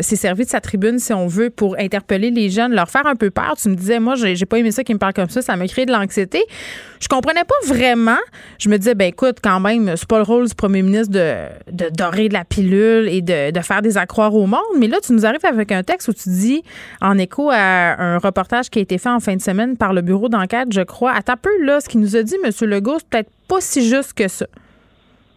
s'est 0.00 0.16
servi 0.16 0.44
de 0.44 0.50
sa 0.50 0.60
tribune, 0.60 1.00
si 1.00 1.12
on 1.12 1.26
veut, 1.26 1.50
pour 1.50 1.76
interpeller 1.78 2.30
les 2.30 2.50
jeunes, 2.50 2.72
leur 2.72 2.88
faire 2.88 3.06
un 3.06 3.16
peu 3.16 3.30
peur. 3.30 3.56
Tu 3.60 3.68
me 3.68 3.74
disais, 3.74 3.98
moi, 3.98 4.14
j'ai 4.14 4.46
pas 4.46 4.58
aimé 4.58 4.70
ça 4.70 4.84
qui 4.84 4.94
me 4.94 4.98
parle 4.98 5.14
comme 5.14 5.28
ça. 5.28 5.42
Ça 5.42 5.56
m'a 5.56 5.66
créé 5.66 5.86
de 5.86 5.92
l'anxiété. 5.92 6.44
Je 7.00 7.08
comprenais 7.08 7.44
pas 7.44 7.74
vraiment. 7.74 8.18
Je 8.58 8.68
me 8.68 8.78
disais, 8.78 8.94
ben 8.94 9.08
écoute, 9.08 9.38
quand 9.42 9.58
même, 9.58 9.96
c'est 9.96 10.08
pas 10.08 10.18
le 10.18 10.24
rôle 10.24 10.46
du 10.46 10.54
premier 10.54 10.82
ministre 10.82 11.12
de, 11.12 11.90
dorer 11.90 12.28
de 12.28 12.34
la 12.34 12.44
pilule 12.44 13.08
et 13.08 13.22
de, 13.22 13.50
de 13.50 13.60
faire 13.60 13.82
des 13.82 13.98
accroires 13.98 14.34
au 14.34 14.46
monde. 14.46 14.60
Mais 14.78 14.86
là, 14.86 14.98
tu 15.04 15.12
nous 15.12 15.26
arrives 15.26 15.44
avec 15.44 15.72
un 15.72 15.82
texte 15.82 16.08
où 16.08 16.12
tu 16.12 16.28
dis, 16.28 16.62
en 17.00 17.18
écho 17.18 17.39
à 17.48 17.98
un 17.98 18.18
reportage 18.18 18.68
qui 18.68 18.80
a 18.80 18.82
été 18.82 18.98
fait 18.98 19.08
en 19.08 19.20
fin 19.20 19.34
de 19.34 19.40
semaine 19.40 19.76
par 19.76 19.94
le 19.94 20.02
bureau 20.02 20.28
d'enquête, 20.28 20.68
je 20.72 20.82
crois. 20.82 21.12
À 21.12 21.36
peu, 21.36 21.50
là, 21.64 21.80
ce 21.80 21.88
qu'il 21.88 22.00
nous 22.00 22.16
a 22.16 22.22
dit, 22.22 22.36
M. 22.44 22.68
Legault, 22.68 22.98
c'est 22.98 23.08
peut-être 23.08 23.30
pas 23.48 23.60
si 23.60 23.88
juste 23.88 24.12
que 24.12 24.28
ça. 24.28 24.46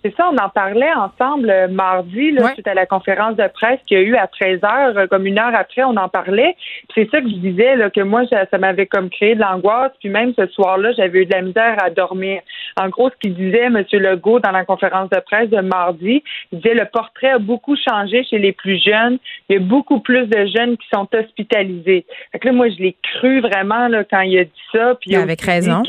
C'est 0.04 0.14
ça, 0.18 0.30
on 0.30 0.38
en 0.38 0.50
parlait 0.50 0.92
ensemble 0.94 1.50
euh, 1.50 1.70
mardi, 1.70 2.32
là, 2.32 2.54
suite 2.54 2.68
à 2.68 2.74
la 2.74 2.86
conférence 2.86 3.38
de 3.38 3.48
presse 3.48 3.80
qu'il 3.86 3.98
y 3.98 4.02
a 4.02 4.04
eu 4.04 4.16
à 4.16 4.28
13 4.28 4.60
heures, 4.64 4.98
euh, 4.98 5.08
comme 5.08 5.26
une 5.26 5.40
heure 5.40 5.56
après, 5.56 5.84
on 5.84 5.96
en 5.96 6.10
parlait. 6.10 6.58
C'est 6.94 7.10
ça 7.10 7.22
que 7.22 7.30
je 7.30 7.36
disais, 7.36 7.78
là, 7.78 7.90
que 7.90 8.02
moi, 8.02 8.24
ça, 8.28 8.58
m'avait 8.58 8.86
comme 8.86 9.10
créé 9.10 9.36
de 9.36 9.40
l'angoisse. 9.40 9.94
Puis 10.02 10.10
même 10.10 10.34
ce 10.38 10.46
soir-là, 10.48 10.92
j'avais 10.98 11.22
eu 11.22 11.26
de 11.26 11.34
la 11.34 11.42
misère 11.42 11.78
à 11.82 11.90
dormir. 11.90 12.42
En 12.76 12.90
gros, 12.90 13.10
ce 13.12 13.16
qu'il 13.22 13.34
disait, 13.34 13.64
M. 13.64 13.82
Legault, 13.94 14.40
dans 14.42 14.52
la 14.52 14.66
conférence 14.66 15.10
de 15.10 15.20
presse 15.22 15.50
de 15.50 15.62
mardi, 15.62 16.22
il 16.52 16.60
disait 16.60 16.74
le 16.74 16.86
portrait 16.86 17.30
a 17.30 17.40
beaucoup 17.40 17.78
changé 17.78 18.26
chez 18.26 18.40
les 18.40 18.52
plus 18.52 18.84
jeunes. 18.84 19.20
Il 19.48 19.54
y 19.54 19.58
a 19.58 19.62
beaucoup 19.62 20.02
plus 20.02 20.28
de 20.28 20.46
jeunes 20.48 20.76
qui 20.76 20.88
sont 20.94 21.08
hospitalisés. 21.14 22.06
Fait 22.34 22.40
que 22.40 22.48
là, 22.48 22.54
moi, 22.54 22.68
je 22.70 22.78
l'ai 22.84 22.96
cru 23.02 23.40
vraiment 23.40 23.88
là, 23.88 24.04
quand 24.04 24.22
il 24.22 24.38
a 24.38 24.44
dit 24.44 24.52
ça. 24.74 24.96
Puis 25.00 25.16
avec 25.16 25.42
raison. 25.42 25.82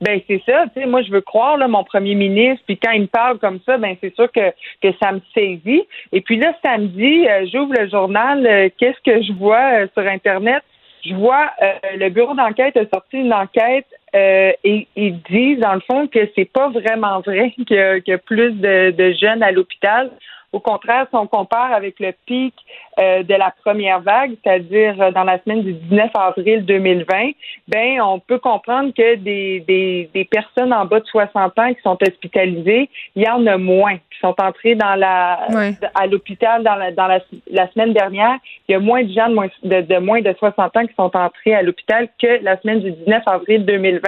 Ben 0.00 0.20
c'est 0.28 0.40
ça, 0.46 0.64
tu 0.74 0.80
sais, 0.80 0.86
moi 0.86 1.02
je 1.02 1.10
veux 1.10 1.20
croire 1.20 1.56
là 1.56 1.66
mon 1.66 1.82
premier 1.82 2.14
ministre, 2.14 2.62
puis 2.66 2.78
quand 2.78 2.92
il 2.92 3.02
me 3.02 3.06
parle 3.06 3.38
comme 3.38 3.58
ça, 3.66 3.78
ben 3.78 3.96
c'est 4.00 4.14
sûr 4.14 4.30
que 4.30 4.52
que 4.80 4.96
ça 5.02 5.12
me 5.12 5.20
saisit. 5.34 5.82
Et 6.12 6.20
puis 6.20 6.38
là 6.38 6.54
samedi, 6.64 7.26
euh, 7.28 7.46
j'ouvre 7.52 7.74
le 7.76 7.88
journal, 7.88 8.46
euh, 8.46 8.68
qu'est-ce 8.78 9.00
que 9.04 9.22
je 9.22 9.32
vois 9.32 9.80
euh, 9.80 9.86
sur 9.94 10.06
internet? 10.06 10.62
Je 11.04 11.14
vois 11.14 11.50
le 11.96 12.08
bureau 12.10 12.34
d'enquête 12.34 12.76
a 12.76 12.84
sorti 12.92 13.18
une 13.18 13.32
enquête 13.32 13.86
et 14.12 14.88
ils 14.96 15.22
disent 15.30 15.60
dans 15.60 15.74
le 15.74 15.80
fond 15.80 16.08
que 16.08 16.18
c'est 16.34 16.50
pas 16.50 16.70
vraiment 16.70 17.20
vrai 17.20 17.54
qu'il 17.66 18.02
y, 18.04 18.12
a 18.12 18.18
plus 18.18 18.50
de, 18.50 18.90
de 18.90 19.12
jeunes 19.12 19.42
à 19.44 19.52
l'hôpital. 19.52 20.10
Au 20.50 20.60
contraire, 20.60 21.06
si 21.10 21.14
on 21.16 21.26
compare 21.26 21.72
avec 21.74 22.00
le 22.00 22.12
pic 22.24 22.54
euh, 22.98 23.22
de 23.22 23.34
la 23.34 23.52
première 23.62 24.00
vague, 24.00 24.32
c'est-à-dire 24.42 25.00
euh, 25.00 25.10
dans 25.10 25.24
la 25.24 25.38
semaine 25.42 25.62
du 25.62 25.74
19 25.74 26.10
avril 26.14 26.64
2020, 26.64 27.32
ben 27.68 28.00
on 28.00 28.18
peut 28.18 28.38
comprendre 28.38 28.92
que 28.96 29.16
des, 29.16 29.60
des, 29.60 30.08
des, 30.14 30.24
personnes 30.24 30.72
en 30.72 30.86
bas 30.86 31.00
de 31.00 31.06
60 31.06 31.58
ans 31.58 31.74
qui 31.74 31.82
sont 31.82 31.98
hospitalisées, 32.00 32.88
il 33.14 33.22
y 33.24 33.28
en 33.28 33.46
a 33.46 33.58
moins 33.58 33.96
qui 33.96 34.18
sont 34.22 34.34
entrées 34.40 34.74
dans 34.74 34.94
la 34.94 35.46
à 35.94 36.06
l'hôpital 36.06 36.62
dans, 36.62 36.76
la, 36.76 36.92
dans 36.92 37.06
la, 37.06 37.20
la, 37.50 37.70
semaine 37.72 37.92
dernière. 37.92 38.38
Il 38.68 38.72
y 38.72 38.74
a 38.74 38.80
moins 38.80 39.04
de 39.04 39.12
gens 39.12 39.28
de 39.28 39.34
moins 39.34 39.48
de, 39.62 39.80
de 39.82 39.98
moins 39.98 40.22
de 40.22 40.34
60 40.38 40.76
ans 40.76 40.86
qui 40.86 40.94
sont 40.94 41.14
entrés 41.14 41.54
à 41.54 41.62
l'hôpital 41.62 42.08
que 42.20 42.42
la 42.42 42.58
semaine 42.60 42.80
du 42.80 42.92
19 42.92 43.22
avril 43.26 43.66
2020. 43.66 44.00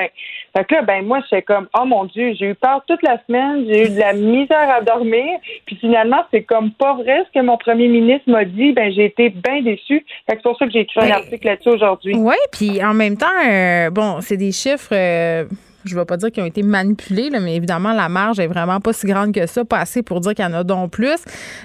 Fait 0.56 0.64
que 0.64 0.74
là, 0.74 0.82
ben 0.82 1.04
moi, 1.04 1.20
je 1.30 1.40
comme 1.40 1.68
oh 1.78 1.84
mon 1.84 2.04
Dieu, 2.06 2.32
j'ai 2.34 2.46
eu 2.46 2.54
peur 2.54 2.82
toute 2.86 3.02
la 3.02 3.18
semaine, 3.26 3.66
j'ai 3.68 3.86
eu 3.86 3.90
de 3.90 4.00
la 4.00 4.14
misère 4.14 4.70
à 4.70 4.80
dormir, 4.80 5.38
puis 5.66 5.76
finalement, 5.76 6.24
c'est 6.30 6.42
comme 6.42 6.72
pas 6.72 6.94
vrai 6.94 7.24
ce 7.26 7.38
que 7.38 7.44
mon 7.44 7.56
premier 7.56 7.88
ministre 7.88 8.30
m'a 8.30 8.44
dit. 8.44 8.72
Ben 8.72 8.92
j'ai 8.92 9.06
été 9.06 9.30
bien 9.30 9.62
déçue. 9.62 10.04
C'est 10.28 10.40
pour 10.42 10.56
ça 10.58 10.66
que 10.66 10.72
j'ai 10.72 10.80
écrit 10.80 11.00
un 11.00 11.10
article 11.10 11.46
là-dessus 11.46 11.70
aujourd'hui. 11.70 12.14
Oui, 12.16 12.36
puis 12.52 12.82
en 12.84 12.94
même 12.94 13.16
temps, 13.16 13.26
euh, 13.48 13.90
bon, 13.90 14.20
c'est 14.20 14.36
des 14.36 14.52
chiffres. 14.52 14.92
Euh, 14.92 15.44
je 15.86 15.94
ne 15.94 16.00
vais 16.00 16.04
pas 16.04 16.18
dire 16.18 16.30
qu'ils 16.30 16.42
ont 16.42 16.46
été 16.46 16.62
manipulés, 16.62 17.30
mais 17.30 17.56
évidemment, 17.56 17.94
la 17.94 18.10
marge 18.10 18.38
est 18.38 18.46
vraiment 18.46 18.80
pas 18.80 18.92
si 18.92 19.06
grande 19.06 19.32
que 19.32 19.46
ça, 19.46 19.64
pas 19.64 19.78
assez 19.78 20.02
pour 20.02 20.20
dire 20.20 20.34
qu'il 20.34 20.44
y 20.44 20.48
en 20.48 20.52
a 20.52 20.62
donc 20.62 20.90
plus. 20.90 21.16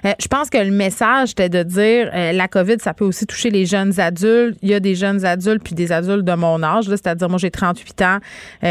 Euh, 0.06 0.14
je 0.18 0.28
pense 0.30 0.50
que 0.50 0.58
le 0.58 0.72
message, 0.72 1.32
était 1.32 1.50
de 1.50 1.64
dire 1.64 2.10
la 2.14 2.48
COVID, 2.48 2.78
ça 2.80 2.94
peut 2.94 3.04
aussi 3.04 3.26
toucher 3.26 3.50
les 3.50 3.66
jeunes 3.66 4.00
adultes. 4.00 4.58
Il 4.62 4.70
y 4.70 4.74
a 4.74 4.80
des 4.80 4.96
jeunes 4.96 5.26
adultes 5.26 5.62
puis 5.62 5.76
des 5.76 5.92
adultes 5.92 6.24
de 6.24 6.34
mon 6.34 6.64
âge, 6.64 6.86
c'est-à-dire 6.86 7.28
moi 7.28 7.38
j'ai 7.38 7.52
38 7.52 8.02
ans. 8.04 8.18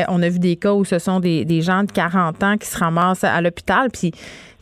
on 0.08 0.22
a 0.22 0.28
vu 0.30 0.38
des 0.38 0.56
cas 0.56 0.72
où 0.72 0.86
ce 0.86 0.98
sont 0.98 1.20
des, 1.20 1.44
des 1.44 1.60
gens 1.60 1.84
de 1.84 1.92
40 1.92 2.42
ans 2.42 2.56
qui 2.56 2.66
se 2.66 2.78
ramassent 2.78 3.24
à 3.24 3.42
l'hôpital. 3.42 3.90
Puis 3.92 4.12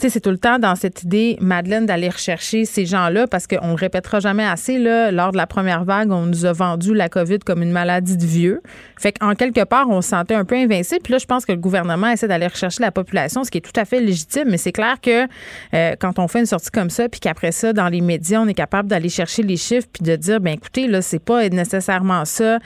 c'est 0.08 0.20
tout 0.20 0.30
le 0.30 0.38
temps 0.38 0.58
dans 0.58 0.74
cette 0.74 1.02
idée, 1.02 1.36
Madeleine, 1.40 1.86
d'aller 1.86 2.08
rechercher 2.08 2.64
ces 2.64 2.86
gens-là 2.86 3.26
parce 3.26 3.46
qu'on 3.46 3.72
ne 3.72 3.76
répétera 3.76 4.20
jamais 4.20 4.44
assez. 4.44 4.78
Là, 4.78 5.10
lors 5.10 5.32
de 5.32 5.36
la 5.36 5.46
première 5.46 5.84
vague, 5.84 6.10
on 6.10 6.26
nous 6.26 6.44
a 6.44 6.52
vendu 6.52 6.94
la 6.94 7.08
COVID 7.08 7.40
comme 7.40 7.62
une 7.62 7.72
maladie 7.72 8.16
de 8.16 8.24
vieux. 8.24 8.62
Fait 8.98 9.12
qu'en 9.12 9.34
quelque 9.34 9.64
part, 9.64 9.88
on 9.88 10.00
se 10.02 10.10
sentait 10.10 10.34
un 10.34 10.44
peu 10.44 10.54
invincible. 10.54 11.00
Puis 11.02 11.12
là, 11.12 11.18
je 11.18 11.26
pense 11.26 11.44
que 11.44 11.52
le 11.52 11.58
gouvernement 11.58 12.08
essaie 12.08 12.28
d'aller 12.28 12.46
rechercher 12.46 12.82
la 12.82 12.92
population, 12.92 13.44
ce 13.44 13.50
qui 13.50 13.58
est 13.58 13.62
tout 13.62 13.78
à 13.78 13.84
fait 13.84 14.00
légitime. 14.00 14.48
Mais 14.48 14.58
c'est 14.58 14.72
clair 14.72 14.96
que 15.00 15.26
euh, 15.74 15.94
quand 15.98 16.18
on 16.18 16.28
fait 16.28 16.40
une 16.40 16.46
sortie 16.46 16.70
comme 16.70 16.90
ça, 16.90 17.08
puis 17.08 17.20
qu'après 17.20 17.52
ça, 17.52 17.72
dans 17.72 17.88
les 17.88 18.00
médias, 18.00 18.40
on 18.40 18.48
est 18.48 18.54
capable 18.54 18.88
d'aller 18.88 19.08
chercher 19.08 19.42
les 19.42 19.56
chiffres 19.56 19.88
puis 19.92 20.04
de 20.04 20.16
dire, 20.16 20.40
ben 20.40 20.54
écoutez, 20.54 20.86
là, 20.86 21.02
c'est 21.02 21.22
pas 21.22 21.48
nécessairement 21.48 22.24
ça 22.24 22.58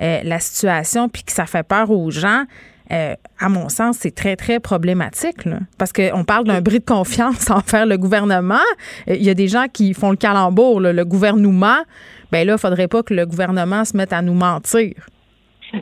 euh, 0.00 0.20
la 0.22 0.38
situation, 0.40 1.08
puis 1.08 1.22
que 1.22 1.32
ça 1.32 1.46
fait 1.46 1.62
peur 1.62 1.90
aux 1.90 2.10
gens. 2.10 2.44
Euh, 2.92 3.14
à 3.38 3.48
mon 3.48 3.68
sens, 3.68 3.96
c'est 4.00 4.14
très, 4.14 4.36
très 4.36 4.60
problématique. 4.60 5.48
parce 5.78 5.92
qu'on 5.92 6.24
parle 6.24 6.44
d'un 6.44 6.60
bris 6.60 6.80
de 6.80 6.84
confiance 6.84 7.50
envers 7.50 7.86
le 7.86 7.96
gouvernement. 7.96 8.56
Euh, 9.08 9.14
il 9.14 9.22
y 9.22 9.30
a 9.30 9.34
des 9.34 9.48
gens 9.48 9.66
qui 9.72 9.94
font 9.94 10.10
le 10.10 10.16
calembour. 10.16 10.80
Le 10.80 11.04
gouvernement, 11.04 11.78
ben 12.30 12.46
là, 12.46 12.52
il 12.52 12.52
ne 12.52 12.56
faudrait 12.56 12.88
pas 12.88 13.02
que 13.02 13.14
le 13.14 13.26
gouvernement 13.26 13.84
se 13.84 13.96
mette 13.96 14.12
à 14.12 14.22
nous 14.22 14.34
mentir. 14.34 14.94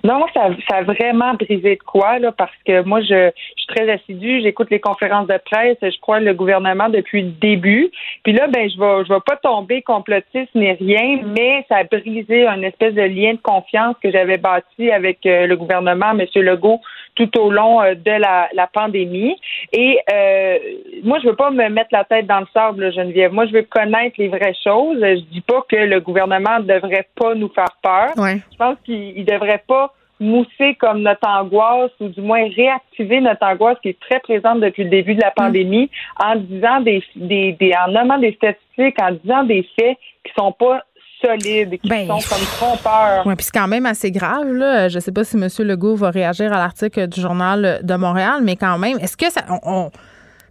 Non, 0.04 0.24
ça, 0.34 0.48
ça 0.68 0.76
a 0.78 0.82
vraiment 0.82 1.34
brisé 1.34 1.76
de 1.76 1.82
quoi, 1.82 2.18
là, 2.18 2.32
parce 2.32 2.52
que 2.66 2.82
moi, 2.82 3.00
je, 3.00 3.30
je 3.56 3.62
suis 3.62 3.74
très 3.74 3.90
assidue, 3.90 4.40
j'écoute 4.42 4.70
les 4.70 4.80
conférences 4.80 5.26
de 5.26 5.38
presse, 5.44 5.76
je 5.82 6.00
crois 6.00 6.20
le 6.20 6.34
gouvernement 6.34 6.88
depuis 6.88 7.22
le 7.22 7.30
début. 7.30 7.90
Puis 8.22 8.32
là, 8.32 8.46
ben, 8.48 8.68
je 8.68 8.78
vais, 8.78 9.04
je 9.04 9.12
vais 9.12 9.20
pas 9.24 9.36
tomber 9.36 9.82
complotiste 9.82 10.54
ni 10.54 10.72
rien, 10.72 11.20
mais 11.24 11.64
ça 11.68 11.76
a 11.76 11.84
brisé 11.84 12.46
un 12.46 12.62
espèce 12.62 12.94
de 12.94 13.02
lien 13.02 13.34
de 13.34 13.40
confiance 13.42 13.96
que 14.02 14.10
j'avais 14.10 14.38
bâti 14.38 14.90
avec 14.90 15.24
euh, 15.26 15.46
le 15.46 15.56
gouvernement, 15.56 16.12
M. 16.12 16.26
Legault, 16.34 16.80
tout 17.14 17.38
au 17.38 17.50
long 17.50 17.82
euh, 17.82 17.94
de 17.94 18.10
la, 18.10 18.48
la 18.54 18.66
pandémie. 18.66 19.36
Et 19.72 19.98
euh, 20.12 20.58
moi, 21.04 21.18
je 21.22 21.28
veux 21.28 21.36
pas 21.36 21.50
me 21.50 21.68
mettre 21.68 21.90
la 21.92 22.04
tête 22.04 22.26
dans 22.26 22.40
le 22.40 22.46
sable, 22.52 22.92
Geneviève. 22.92 23.32
Moi, 23.32 23.46
je 23.46 23.52
veux 23.52 23.62
connaître 23.62 24.16
les 24.18 24.28
vraies 24.28 24.56
choses. 24.62 24.98
Je 25.00 25.20
dis 25.30 25.40
pas 25.40 25.64
que 25.68 25.76
le 25.76 26.00
gouvernement 26.00 26.58
ne 26.58 26.64
devrait 26.64 27.08
pas 27.14 27.34
nous 27.34 27.50
faire 27.50 27.76
peur. 27.82 28.10
Je 28.16 28.56
pense 28.56 28.76
qu'il 28.84 29.24
devrait 29.24 29.62
pas 29.66 29.92
mousser 30.20 30.76
comme 30.76 31.02
notre 31.02 31.26
angoisse 31.28 31.90
ou 32.00 32.08
du 32.08 32.20
moins 32.20 32.48
réactiver 32.56 33.20
notre 33.20 33.44
angoisse 33.44 33.76
qui 33.82 33.88
est 33.88 34.00
très 34.00 34.20
présente 34.20 34.60
depuis 34.60 34.84
le 34.84 34.90
début 34.90 35.16
de 35.16 35.20
la 35.20 35.32
pandémie 35.32 35.90
en 36.22 36.36
disant 36.36 36.80
des, 36.80 37.02
des, 37.16 37.52
des 37.52 37.72
en 37.74 37.90
nommant 37.90 38.18
des 38.18 38.32
statistiques, 38.32 39.02
en 39.02 39.12
disant 39.12 39.42
des 39.42 39.68
faits 39.78 39.98
qui 40.24 40.32
sont 40.38 40.52
pas 40.52 40.84
solides, 41.24 41.80
qui 41.80 41.88
ben, 41.88 42.06
sont 42.06 42.20
comme 42.28 42.44
trompeurs. 42.56 43.26
Oui, 43.26 43.34
puis 43.36 43.44
c'est 43.44 43.58
quand 43.58 43.68
même 43.68 43.86
assez 43.86 44.10
grave. 44.10 44.52
Là. 44.52 44.88
Je 44.88 44.96
ne 44.96 45.00
sais 45.00 45.12
pas 45.12 45.24
si 45.24 45.36
M. 45.36 45.48
Legault 45.60 45.96
va 45.96 46.10
réagir 46.10 46.52
à 46.52 46.56
l'article 46.56 47.06
du 47.06 47.20
Journal 47.20 47.80
de 47.82 47.94
Montréal, 47.94 48.40
mais 48.42 48.56
quand 48.56 48.78
même, 48.78 48.98
est-ce 48.98 49.16
que 49.16 49.30
ça. 49.30 49.42
On, 49.64 49.90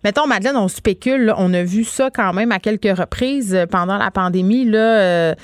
mettons, 0.03 0.27
Madeleine, 0.27 0.57
on 0.57 0.67
spécule, 0.67 1.33
on 1.37 1.53
a 1.53 1.63
vu 1.63 1.83
ça 1.83 2.09
quand 2.13 2.33
même 2.33 2.51
à 2.51 2.59
quelques 2.59 2.97
reprises 2.97 3.65
pendant 3.69 3.97
la 3.97 4.11
pandémie. 4.11 4.65
Là, 4.65 4.79
euh, 4.79 5.35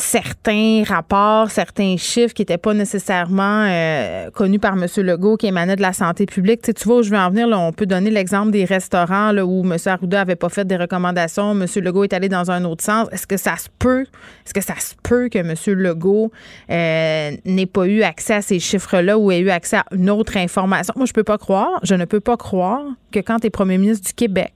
certains 0.00 0.82
rapports, 0.86 1.50
certains 1.50 1.96
chiffres 1.96 2.34
qui 2.34 2.42
n'étaient 2.42 2.58
pas 2.58 2.74
nécessairement 2.74 3.64
euh, 3.68 4.30
connus 4.30 4.58
par 4.58 4.72
M. 4.72 4.86
Legault, 4.98 5.36
qui 5.36 5.46
émanaient 5.46 5.76
de 5.76 5.82
la 5.82 5.92
santé 5.92 6.26
publique. 6.26 6.62
Tu, 6.62 6.74
tu 6.74 6.84
vois 6.84 6.98
où 6.98 7.02
je 7.02 7.10
veux 7.10 7.18
en 7.18 7.30
venir, 7.30 7.46
là, 7.46 7.58
on 7.58 7.72
peut 7.72 7.86
donner 7.86 8.10
l'exemple 8.10 8.50
des 8.50 8.64
restaurants 8.64 9.32
là, 9.32 9.44
où 9.44 9.64
M. 9.64 9.76
Arruda 9.86 10.18
n'avait 10.18 10.36
pas 10.36 10.48
fait 10.48 10.66
des 10.66 10.76
recommandations, 10.76 11.52
M. 11.52 11.66
Legault 11.76 12.04
est 12.04 12.12
allé 12.12 12.28
dans 12.28 12.50
un 12.50 12.64
autre 12.64 12.82
sens. 12.82 13.08
Est-ce 13.12 13.26
que 13.26 13.36
ça 13.36 13.56
se 13.56 13.68
peut, 13.78 14.02
est-ce 14.44 14.54
que 14.54 14.62
ça 14.62 14.78
se 14.78 14.94
peut 15.02 15.28
que 15.28 15.38
M. 15.38 15.54
Legault 15.78 16.32
euh, 16.70 17.30
n'ait 17.44 17.66
pas 17.66 17.86
eu 17.86 18.02
accès 18.02 18.34
à 18.34 18.42
ces 18.42 18.58
chiffres-là 18.58 19.18
ou 19.18 19.30
ait 19.30 19.40
eu 19.40 19.50
accès 19.50 19.76
à 19.76 19.84
une 19.92 20.10
autre 20.10 20.36
information? 20.36 20.94
Moi, 20.96 21.06
je 21.06 21.12
peux 21.12 21.24
pas 21.24 21.38
croire, 21.38 21.80
je 21.82 21.94
ne 21.94 22.04
peux 22.04 22.20
pas 22.20 22.36
croire 22.36 22.82
que 23.12 23.20
quand 23.20 23.38
tu 23.40 23.46
es 23.48 23.50
premier 23.50 23.78
ministre 23.78 24.06
du 24.06 24.14
Québec 24.14 24.52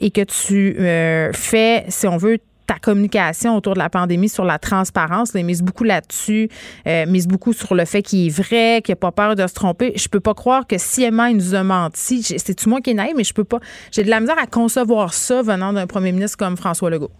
et 0.00 0.10
que 0.10 0.22
tu 0.22 0.76
euh, 0.78 1.30
fais, 1.32 1.84
si 1.88 2.06
on 2.06 2.16
veut, 2.16 2.38
ta 2.66 2.78
communication 2.78 3.56
autour 3.56 3.74
de 3.74 3.78
la 3.78 3.90
pandémie 3.90 4.28
sur 4.28 4.44
la 4.44 4.58
transparence, 4.58 5.34
là, 5.34 5.42
mise 5.42 5.62
beaucoup 5.62 5.84
là-dessus, 5.84 6.48
euh, 6.86 7.06
mise 7.06 7.26
beaucoup 7.26 7.52
sur 7.52 7.74
le 7.74 7.84
fait 7.84 8.02
qu'il 8.02 8.26
est 8.26 8.30
vrai, 8.30 8.82
qu'il 8.82 8.92
n'a 8.92 8.96
pas 8.96 9.12
peur 9.12 9.36
de 9.36 9.46
se 9.46 9.54
tromper. 9.54 9.92
Je 9.96 10.08
peux 10.08 10.20
pas 10.20 10.34
croire 10.34 10.66
que 10.66 10.78
si 10.78 11.02
Emma 11.02 11.32
nous 11.32 11.54
a 11.54 11.62
menti. 11.62 12.22
C'est-tu 12.22 12.68
moi 12.68 12.80
qui 12.80 12.90
est 12.90 12.94
naïf, 12.94 13.14
mais 13.16 13.24
je 13.24 13.34
peux 13.34 13.44
pas. 13.44 13.60
J'ai 13.90 14.04
de 14.04 14.10
la 14.10 14.20
misère 14.20 14.38
à 14.38 14.46
concevoir 14.46 15.12
ça 15.12 15.42
venant 15.42 15.72
d'un 15.72 15.86
premier 15.86 16.12
ministre 16.12 16.38
comme 16.38 16.56
François 16.56 16.90
Legault. 16.90 17.10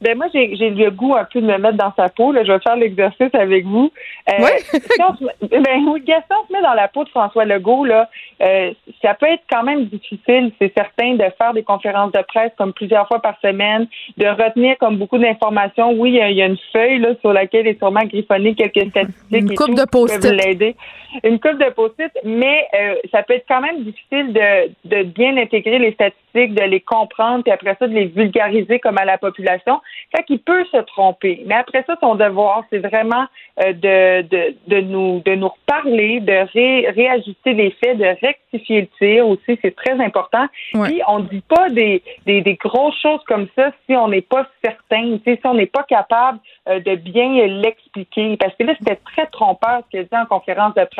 Ben 0.00 0.16
moi, 0.16 0.26
j'ai, 0.32 0.46
le 0.46 0.90
goût 0.90 1.14
un 1.14 1.24
peu 1.24 1.42
de 1.42 1.46
me 1.46 1.58
mettre 1.58 1.76
dans 1.76 1.92
sa 1.94 2.08
peau. 2.08 2.32
Là. 2.32 2.42
Je 2.42 2.52
vais 2.52 2.58
faire 2.60 2.76
l'exercice 2.76 3.34
avec 3.34 3.66
vous. 3.66 3.92
Euh, 4.30 4.32
oui. 4.38 5.28
ben 5.50 5.84
oui, 5.86 6.02
Gaston 6.06 6.36
se 6.48 6.52
met 6.52 6.62
dans 6.62 6.72
la 6.72 6.88
peau 6.88 7.04
de 7.04 7.10
François 7.10 7.44
Legault. 7.44 7.84
Là, 7.84 8.08
euh, 8.40 8.72
ça 9.02 9.14
peut 9.14 9.26
être 9.26 9.42
quand 9.50 9.62
même 9.62 9.84
difficile, 9.86 10.52
c'est 10.58 10.72
certain, 10.74 11.14
de 11.14 11.24
faire 11.36 11.52
des 11.52 11.62
conférences 11.62 12.12
de 12.12 12.22
presse 12.26 12.52
comme 12.56 12.72
plusieurs 12.72 13.06
fois 13.08 13.20
par 13.20 13.38
semaine, 13.40 13.86
de 14.16 14.26
retenir 14.26 14.78
comme 14.78 14.96
beaucoup 14.96 15.18
d'informations. 15.18 15.92
Oui, 15.92 16.18
il 16.18 16.36
y, 16.36 16.42
a 16.42 16.46
une 16.46 16.58
feuille 16.72 16.98
là, 16.98 17.10
sur 17.20 17.32
laquelle 17.34 17.66
est 17.66 17.78
sûrement 17.78 18.04
griffonné 18.04 18.54
quelques 18.54 18.88
statistiques 18.90 19.14
une 19.30 19.52
et 19.52 19.54
coupe 19.54 19.74
de 19.74 19.84
post 19.84 20.24
l'aider. 20.24 20.76
Une 21.24 21.40
coupe 21.40 21.58
de 21.58 21.70
post-it, 21.70 22.12
mais 22.24 22.66
euh, 22.74 22.94
ça 23.10 23.22
peut 23.22 23.34
être 23.34 23.46
quand 23.48 23.60
même 23.60 23.82
difficile 23.82 24.32
de, 24.32 24.70
de 24.84 25.02
bien 25.02 25.36
intégrer 25.36 25.78
les 25.78 25.92
statistiques, 25.92 26.54
de 26.54 26.64
les 26.64 26.80
comprendre, 26.80 27.42
puis 27.42 27.52
après 27.52 27.76
ça, 27.78 27.86
de 27.86 27.94
les 27.94 28.06
vulgariser 28.06 28.78
comme 28.78 28.98
à 28.98 29.04
la 29.04 29.18
population. 29.18 29.80
Fait 30.14 30.22
qu'il 30.24 30.40
peut 30.40 30.64
se 30.72 30.78
tromper. 30.78 31.42
Mais 31.46 31.54
après 31.54 31.84
ça, 31.86 31.96
son 32.00 32.14
devoir, 32.14 32.64
c'est 32.70 32.78
vraiment 32.78 33.26
euh, 33.62 33.72
de, 33.72 34.22
de, 34.22 34.54
de, 34.68 34.80
nous 34.80 35.20
de 35.24 35.34
nous 35.34 35.48
reparler, 35.48 36.20
de 36.20 36.46
ré, 36.52 36.90
réajuster 36.90 37.52
les 37.52 37.70
faits, 37.72 37.98
de 37.98 38.04
rectifier 38.04 38.82
le 38.82 38.86
tir 38.98 39.28
aussi, 39.28 39.58
c'est 39.62 39.74
très 39.74 40.00
important. 40.00 40.46
Puis 40.72 41.00
on 41.08 41.20
ne 41.20 41.24
dit 41.24 41.42
pas 41.42 41.68
des, 41.68 42.02
des, 42.26 42.40
des, 42.40 42.54
grosses 42.54 42.98
choses 43.00 43.22
comme 43.26 43.48
ça 43.56 43.70
si 43.86 43.96
on 43.96 44.08
n'est 44.08 44.22
pas 44.22 44.46
certain, 44.64 45.18
si 45.24 45.38
on 45.44 45.54
n'est 45.54 45.66
pas 45.66 45.82
capable 45.82 46.38
euh, 46.68 46.80
de 46.80 46.94
bien 46.94 47.46
l'expliquer. 47.46 48.36
Parce 48.36 48.54
que 48.56 48.64
là, 48.64 48.74
c'était 48.78 49.00
très 49.04 49.26
trompeur 49.26 49.82
ce 49.86 49.90
qu'elle 49.90 50.06
dit 50.06 50.16
en 50.16 50.26
conférence 50.26 50.74
de 50.74 50.84
presse. 50.84 50.99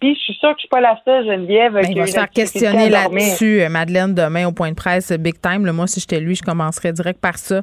Puis 0.00 0.14
je 0.14 0.20
suis 0.20 0.34
sûre 0.34 0.50
que 0.50 0.56
je 0.56 0.60
suis 0.60 0.68
pas 0.68 0.80
la 0.80 0.98
seule 1.04 1.26
Geneviève. 1.26 1.72
Ben, 1.74 1.86
il 1.88 1.98
va 1.98 2.06
se 2.06 2.12
faire 2.12 2.30
questionner 2.30 2.88
là-dessus, 2.88 3.62
euh, 3.62 3.68
Madeleine, 3.68 4.14
demain 4.14 4.46
au 4.46 4.52
point 4.52 4.70
de 4.70 4.76
presse 4.76 5.12
Big 5.12 5.40
Time. 5.40 5.70
moi, 5.70 5.86
si 5.86 6.00
j'étais 6.00 6.20
lui, 6.20 6.34
je 6.34 6.42
commencerais 6.42 6.92
direct 6.92 7.20
par 7.20 7.38
ça. 7.38 7.62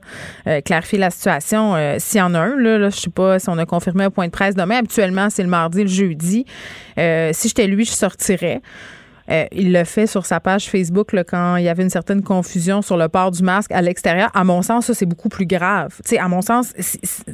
clarifier 0.65 0.99
la 0.99 1.09
situation. 1.09 1.75
S'il 1.97 2.19
y 2.19 2.21
en 2.21 2.33
a 2.33 2.39
un, 2.39 2.57
là, 2.57 2.77
là 2.77 2.89
je 2.89 2.97
sais 2.97 3.09
pas 3.09 3.39
si 3.39 3.49
on 3.49 3.57
a 3.57 3.65
confirmé 3.65 4.05
au 4.05 4.09
point 4.09 4.27
de 4.27 4.31
presse 4.31 4.55
demain. 4.55 4.77
Habituellement, 4.77 5.29
c'est 5.29 5.43
le 5.43 5.49
mardi, 5.49 5.83
le 5.83 5.89
jeudi. 5.89 6.45
Euh, 6.97 7.29
si 7.33 7.47
j'étais 7.47 7.67
lui, 7.67 7.85
je 7.85 7.91
sortirais. 7.91 8.61
Euh, 9.29 9.45
il 9.51 9.71
le 9.71 9.83
fait 9.83 10.07
sur 10.07 10.25
sa 10.25 10.39
page 10.39 10.69
Facebook 10.69 11.13
là, 11.13 11.23
quand 11.23 11.55
il 11.55 11.63
y 11.63 11.69
avait 11.69 11.83
une 11.83 11.89
certaine 11.89 12.23
confusion 12.23 12.81
sur 12.81 12.97
le 12.97 13.07
port 13.07 13.31
du 13.31 13.43
masque 13.43 13.71
à 13.71 13.81
l'extérieur. 13.81 14.29
À 14.33 14.43
mon 14.43 14.61
sens, 14.61 14.87
ça, 14.87 14.93
c'est 14.93 15.05
beaucoup 15.05 15.29
plus 15.29 15.45
grave. 15.45 15.95
sais, 16.03 16.17
à 16.17 16.27
mon 16.27 16.41
sens, 16.41 16.73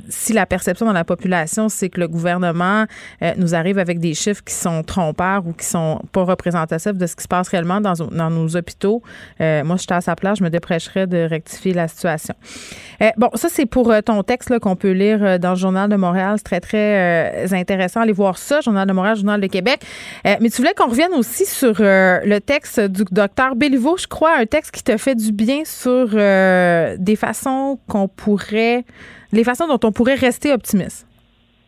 si, 0.09 0.33
la 0.33 0.45
perception 0.45 0.85
dans 0.85 0.93
la 0.93 1.03
population, 1.03 1.69
c'est 1.69 1.89
que 1.89 1.99
le 1.99 2.07
gouvernement 2.07 2.85
euh, 3.21 3.33
nous 3.37 3.55
arrive 3.55 3.79
avec 3.79 3.99
des 3.99 4.13
chiffres 4.13 4.43
qui 4.43 4.53
sont 4.53 4.83
trompeurs 4.83 5.45
ou 5.47 5.53
qui 5.53 5.65
sont 5.65 6.01
pas 6.11 6.23
représentatifs 6.23 6.93
de 6.93 7.07
ce 7.07 7.15
qui 7.15 7.23
se 7.23 7.27
passe 7.27 7.47
réellement 7.49 7.81
dans, 7.81 7.93
dans 7.93 8.29
nos 8.29 8.55
hôpitaux, 8.55 9.01
euh, 9.41 9.63
moi, 9.63 9.75
je 9.77 9.81
suis 9.81 9.93
à 9.93 10.01
sa 10.01 10.15
place, 10.15 10.39
je 10.39 10.43
me 10.43 10.49
dépêcherais 10.49 11.07
de 11.07 11.27
rectifier 11.27 11.73
la 11.73 11.87
situation. 11.87 12.35
bon, 13.17 13.29
ça, 13.33 13.47
c'est 13.49 13.65
pour 13.65 13.93
ton 14.05 14.23
texte 14.23 14.57
qu'on 14.59 14.75
peut 14.75 14.91
lire 14.91 15.39
dans 15.39 15.51
le 15.51 15.55
Journal 15.55 15.89
de 15.89 15.95
Montréal. 15.95 16.35
C'est 16.37 16.43
très, 16.43 16.59
très 16.59 17.53
intéressant. 17.53 18.01
Allez 18.01 18.13
voir 18.13 18.37
ça, 18.37 18.61
Journal 18.61 18.87
de 18.87 18.93
Montréal, 18.93 19.15
Journal 19.15 19.41
de 19.41 19.47
Québec. 19.47 19.81
mais 20.25 20.49
tu 20.49 20.57
voulais 20.57 20.73
qu'on 20.73 20.89
revienne 20.89 21.13
aussi 21.13 21.45
sur 21.45 21.78
euh, 21.79 22.19
le 22.23 22.39
texte 22.39 22.79
du 22.79 23.03
docteur 23.11 23.55
Béliveau, 23.55 23.97
je 23.97 24.07
crois, 24.07 24.37
un 24.37 24.45
texte 24.45 24.71
qui 24.71 24.83
te 24.83 24.95
fait 24.97 25.15
du 25.15 25.31
bien 25.31 25.63
sur 25.65 26.09
euh, 26.13 26.95
des 26.99 27.15
façons 27.15 27.79
qu'on 27.87 28.07
pourrait, 28.07 28.85
les 29.31 29.43
façons 29.43 29.67
dont 29.67 29.79
on 29.83 29.91
pourrait 29.91 30.15
rester 30.15 30.53
optimiste. 30.53 31.05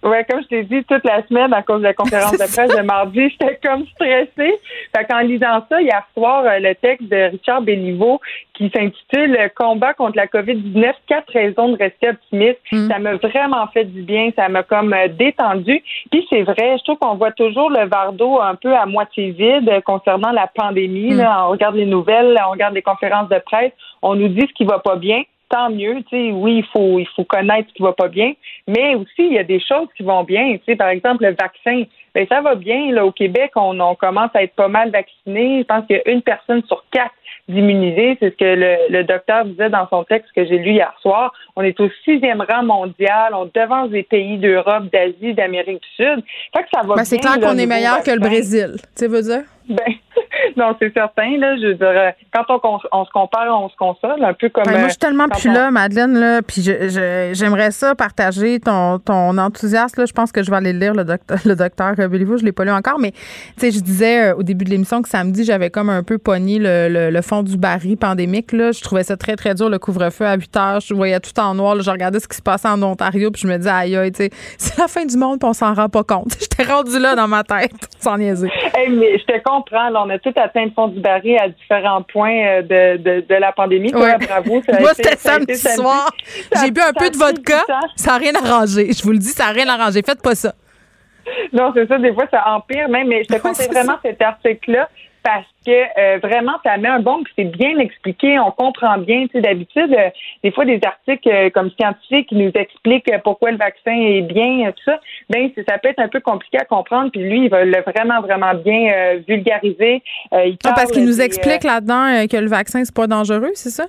Oui, 0.04 0.18
comme 0.28 0.42
je 0.42 0.48
t'ai 0.48 0.64
dit, 0.64 0.84
toute 0.86 1.04
la 1.04 1.26
semaine, 1.28 1.54
à 1.54 1.62
cause 1.62 1.80
de 1.80 1.84
la 1.84 1.94
conférence 1.94 2.32
de 2.32 2.38
presse 2.56 2.76
de 2.76 2.82
mardi, 2.82 3.30
j'étais 3.30 3.60
comme 3.64 3.86
stressée. 3.88 4.56
Fait 4.96 5.06
qu'en 5.08 5.20
lisant 5.20 5.64
ça, 5.70 5.80
hier 5.80 6.04
soir, 6.18 6.44
euh, 6.46 6.58
le 6.60 6.74
texte 6.74 7.08
de 7.08 7.32
Richard 7.32 7.62
Béliveau 7.62 8.20
qui 8.56 8.72
s'intitule 8.76 9.38
Combat 9.56 9.94
contre 9.94 10.18
la 10.18 10.26
COVID-19, 10.26 10.94
quatre 11.08 11.32
raisons 11.32 11.70
de 11.70 11.78
rester 11.78 12.10
optimiste, 12.10 12.60
mm. 12.72 12.90
ça 12.90 13.00
m'a 13.00 13.16
vraiment 13.16 13.68
fait 13.68 13.86
du 13.86 14.02
bien, 14.02 14.32
ça 14.36 14.50
m'a 14.50 14.64
comme 14.64 14.92
euh, 14.94 15.08
détendu. 15.08 15.84
Puis 16.10 16.26
c'est 16.30 16.44
vrai, 16.44 16.78
je 16.80 16.84
trouve 16.84 16.98
qu'on 16.98 17.16
voit 17.16 17.32
toujours 17.32 17.70
le 17.70 17.88
verre 17.88 18.14
d'eau 18.14 18.40
un 18.42 18.56
peu 18.56 18.76
à 18.76 18.88
moitié 18.88 19.32
vide 19.32 19.72
concernant 19.86 20.32
la 20.32 20.48
pandémie. 20.48 21.14
Mm. 21.14 21.28
on 21.46 21.50
regarde 21.50 21.76
les 21.76 21.86
nouvelles, 21.86 22.38
on 22.48 22.52
regarde 22.52 22.74
les 22.74 22.82
conférences 22.82 23.30
de 23.30 23.40
presse, 23.40 23.72
on 24.02 24.16
nous 24.16 24.30
dit 24.30 24.42
ce 24.42 24.54
qui 24.54 24.66
va 24.66 24.80
pas 24.80 24.96
bien 24.96 25.22
tant 25.52 25.70
mieux. 25.70 26.02
Tu 26.10 26.10
sais, 26.10 26.32
oui, 26.32 26.58
il 26.58 26.66
faut, 26.66 27.00
il 27.00 27.08
faut 27.16 27.24
connaître 27.24 27.70
ce 27.70 27.74
qui 27.74 27.84
va 27.84 27.94
pas 27.94 28.08
bien, 28.08 28.34
mais 28.68 28.96
aussi 28.96 29.20
il 29.20 29.34
y 29.34 29.40
a 29.40 29.44
des 29.44 29.60
choses 29.60 29.88
qui 29.96 30.04
vont 30.04 30.24
bien. 30.24 30.58
Tu 30.58 30.64
sais, 30.66 30.76
par 30.76 30.90
exemple, 30.90 31.24
le 31.24 31.36
vaccin, 31.40 31.84
ben 32.16 32.26
ça 32.28 32.42
va 32.42 32.56
bien. 32.56 32.92
Là, 32.92 33.06
au 33.06 33.12
Québec, 33.12 33.52
on, 33.56 33.80
on 33.80 33.96
commence 33.96 34.32
à 34.34 34.44
être 34.44 34.56
pas 34.56 34.68
mal 34.68 34.92
vaccinés. 34.92 35.60
Je 35.60 35.64
pense 35.66 35.86
qu'il 35.86 35.98
y 35.98 36.00
a 36.00 36.12
une 36.12 36.22
personne 36.22 36.64
sur 36.64 36.84
quatre 36.92 37.14
d'immuniser. 37.48 38.18
C'est 38.20 38.32
ce 38.32 38.38
que 38.38 38.46
le, 38.46 38.78
le, 38.90 39.04
docteur 39.04 39.46
disait 39.46 39.70
dans 39.70 39.88
son 39.90 40.04
texte 40.04 40.30
que 40.36 40.46
j'ai 40.46 40.58
lu 40.58 40.72
hier 40.72 40.94
soir. 41.02 41.34
On 41.56 41.62
est 41.64 41.80
au 41.80 41.90
sixième 42.06 42.42
rang 42.42 42.64
mondial. 42.64 43.34
On 43.34 43.46
devance 43.46 43.90
des 43.90 44.04
pays 44.04 44.38
d'Europe, 44.38 44.86
d'Asie, 44.92 45.34
d'Amérique 45.34 45.82
du 45.82 45.90
Sud. 45.96 46.24
Fait 46.56 46.64
que 46.64 46.70
ça 46.74 46.82
va 46.86 46.96
ben, 46.96 47.04
C'est 47.04 47.18
clair 47.18 47.40
qu'on 47.40 47.58
est 47.58 47.66
meilleur 47.66 48.04
que 48.04 48.12
le 48.12 48.20
Brésil. 48.20 48.76
Tu 48.98 49.08
veux 49.08 49.22
dire? 49.22 49.44
Ben, 49.70 49.94
non, 50.58 50.76
c'est 50.80 50.94
certain. 50.94 51.38
Là, 51.38 51.56
je 51.58 51.68
veux 51.68 52.12
quand 52.34 52.60
on, 52.64 52.80
on, 52.92 53.06
se 53.06 53.12
compare, 53.12 53.48
on 53.50 53.70
se 53.70 53.76
console, 53.76 54.24
un 54.24 54.34
peu 54.34 54.50
comme. 54.50 54.70
moi, 54.70 54.84
je 54.84 54.90
suis 54.90 54.98
tellement 54.98 55.28
plus 55.28 55.52
là, 55.52 55.72
Madeleine, 55.72 56.18
là, 56.18 56.42
puis 56.42 56.62
j'aimerais 56.62 57.72
ça 57.72 57.96
partager 57.96 58.60
ton, 58.60 59.00
ton 59.00 59.38
enthousiasme. 59.38 60.02
Là. 60.02 60.06
Je 60.06 60.14
pense 60.14 60.32
que 60.32 60.44
je 60.44 60.50
vais 60.50 60.58
aller 60.58 60.74
lire, 60.74 60.94
le 60.94 61.04
docteur, 61.04 61.38
le 61.46 61.56
docteur 61.56 61.96
Béliveau. 61.96 62.38
Je 62.38 62.46
l'ai 62.46 62.52
pas 62.52 62.66
lu 62.66 62.72
encore, 62.72 63.00
mais 63.00 63.14
je 63.62 63.80
disais 63.80 64.32
euh, 64.32 64.36
au 64.36 64.44
début 64.44 64.66
de 64.66 64.70
l'émission 64.70 65.02
que 65.02 65.10
samedi, 65.10 65.44
j'avais 65.44 65.70
comme 65.70 65.90
un 65.90 66.04
peu 66.04 66.18
pogné 66.18 66.60
le, 66.60 67.10
le, 67.10 67.22
fond 67.22 67.44
du 67.44 67.58
baril 67.58 67.98
pandémique. 67.98 68.52
Là. 68.52 68.72
Je 68.72 68.82
trouvais 68.82 69.04
ça 69.04 69.18
très, 69.18 69.36
très 69.36 69.54
dur, 69.54 69.70
le 69.70 69.80
couvre-feu 69.80 70.26
à 70.26 70.36
8 70.36 70.58
heures. 70.58 70.80
Je 70.80 70.94
voyais 70.94 71.20
tout 71.20 71.38
en 71.40 71.56
noir. 71.56 71.80
je 71.82 71.90
regardais 71.90 72.20
ce 72.20 72.28
qui 72.28 72.38
se 72.38 72.42
passait 72.42 72.68
en 72.68 72.82
Ontario, 72.82 73.32
puis 73.32 73.42
je 73.44 73.48
me 73.48 73.58
disais, 73.58 73.70
aïe, 73.70 73.96
aïe, 73.96 74.12
c'est 74.58 74.78
la 74.78 74.88
fin 74.88 75.06
du 75.06 75.18
monde, 75.18 75.40
puis 75.40 75.50
on 75.50 75.54
s'en 75.54 75.74
rend 75.74 75.90
pas 75.90 76.04
compte. 76.04 76.36
J'étais 76.40 76.64
rendu 76.64 77.00
là 77.00 77.16
dans 77.16 77.28
ma 77.28 77.44
tête, 77.44 77.72
sans 78.00 78.18
niaiser. 78.18 78.50
Hey, 78.74 78.90
mais 78.90 79.18
comprends. 79.52 79.90
Là, 79.90 80.04
on 80.06 80.10
a 80.10 80.20
tout 80.20 80.34
atteint 80.36 80.66
le 80.66 80.72
fond 80.72 80.88
du 80.88 81.00
baril 81.00 81.38
à 81.38 81.50
différents 81.50 82.02
points 82.04 82.46
euh, 82.46 82.62
de, 82.62 82.98
de, 82.98 83.26
de 83.28 83.36
la 83.36 83.52
pandémie. 83.52 83.92
bravo. 83.92 84.62
Moi, 84.80 84.94
c'était 84.94 85.18
samedi 85.18 85.56
soir. 85.56 86.10
J'ai 86.62 86.72
bu 86.72 86.82
un 86.82 86.94
peu 86.94 87.10
de 87.10 87.18
vodka. 87.18 87.64
Ça 87.96 88.12
n'a 88.12 88.18
rien 88.18 88.34
arrangé. 88.36 88.92
Je 88.92 89.04
vous 89.04 89.12
le 89.12 89.18
dis, 89.20 89.28
ça 89.30 89.46
n'a 89.46 89.52
rien 89.52 89.68
arrangé. 89.68 90.02
Faites 90.06 90.22
pas 90.22 90.36
ça. 90.36 90.54
Non, 91.54 91.72
c'est 91.76 91.88
ça. 91.88 91.98
Des 91.98 92.14
fois, 92.14 92.26
ça 92.32 92.44
empire 92.48 92.90
même. 92.90 93.08
Mais 93.08 93.24
je 93.24 93.36
te 93.36 93.42
conseille 93.48 93.70
vraiment 93.70 93.98
cet 94.04 94.22
article-là 94.22 94.90
parce 95.24 95.46
que 95.66 95.72
euh, 95.72 96.18
vraiment, 96.20 96.54
ça 96.64 96.78
met 96.78 96.88
un 96.88 97.00
bon, 97.00 97.24
c'est 97.36 97.46
bien 97.46 97.78
expliqué, 97.78 98.40
on 98.40 98.52
comprend 98.52 98.98
bien. 98.98 99.28
Tu 99.28 99.34
sais, 99.34 99.42
d'habitude, 99.42 99.94
euh, 99.94 100.10
des 100.44 100.52
fois, 100.52 100.66
des 100.66 100.80
articles 100.84 101.30
euh, 101.30 101.50
comme 101.52 101.70
scientifiques 101.80 102.30
qui 102.30 102.36
nous 102.36 102.52
expliquent 102.56 103.12
pourquoi 103.24 103.52
le 103.52 103.58
vaccin 103.58 103.94
est 103.94 104.22
bien, 104.22 104.72
tout 104.72 104.84
ça, 104.86 105.00
ben 105.30 105.52
ça 105.68 105.78
peut 105.78 105.90
être 105.90 106.00
un 106.00 106.08
peu 106.08 106.20
compliqué 106.20 106.58
à 106.58 106.66
comprendre. 106.66 107.12
Puis 107.12 107.22
lui, 107.22 107.46
il 107.46 107.50
va 107.50 107.64
le 107.64 107.82
vraiment, 107.82 108.22
vraiment 108.22 108.54
bien 108.56 109.18
vulgariser. 109.28 110.02
Il 110.32 110.58
ah, 110.66 110.74
parce 110.76 110.92
qu'il 110.92 111.06
nous 111.06 111.22
explique 111.22 111.64
là-dedans 111.64 112.26
que 112.28 112.38
le 112.38 112.48
vaccin, 112.48 112.84
c'est 112.84 112.96
pas 112.96 113.08
dangereux, 113.08 113.52
c'est 113.54 113.70
ça? 113.70 113.86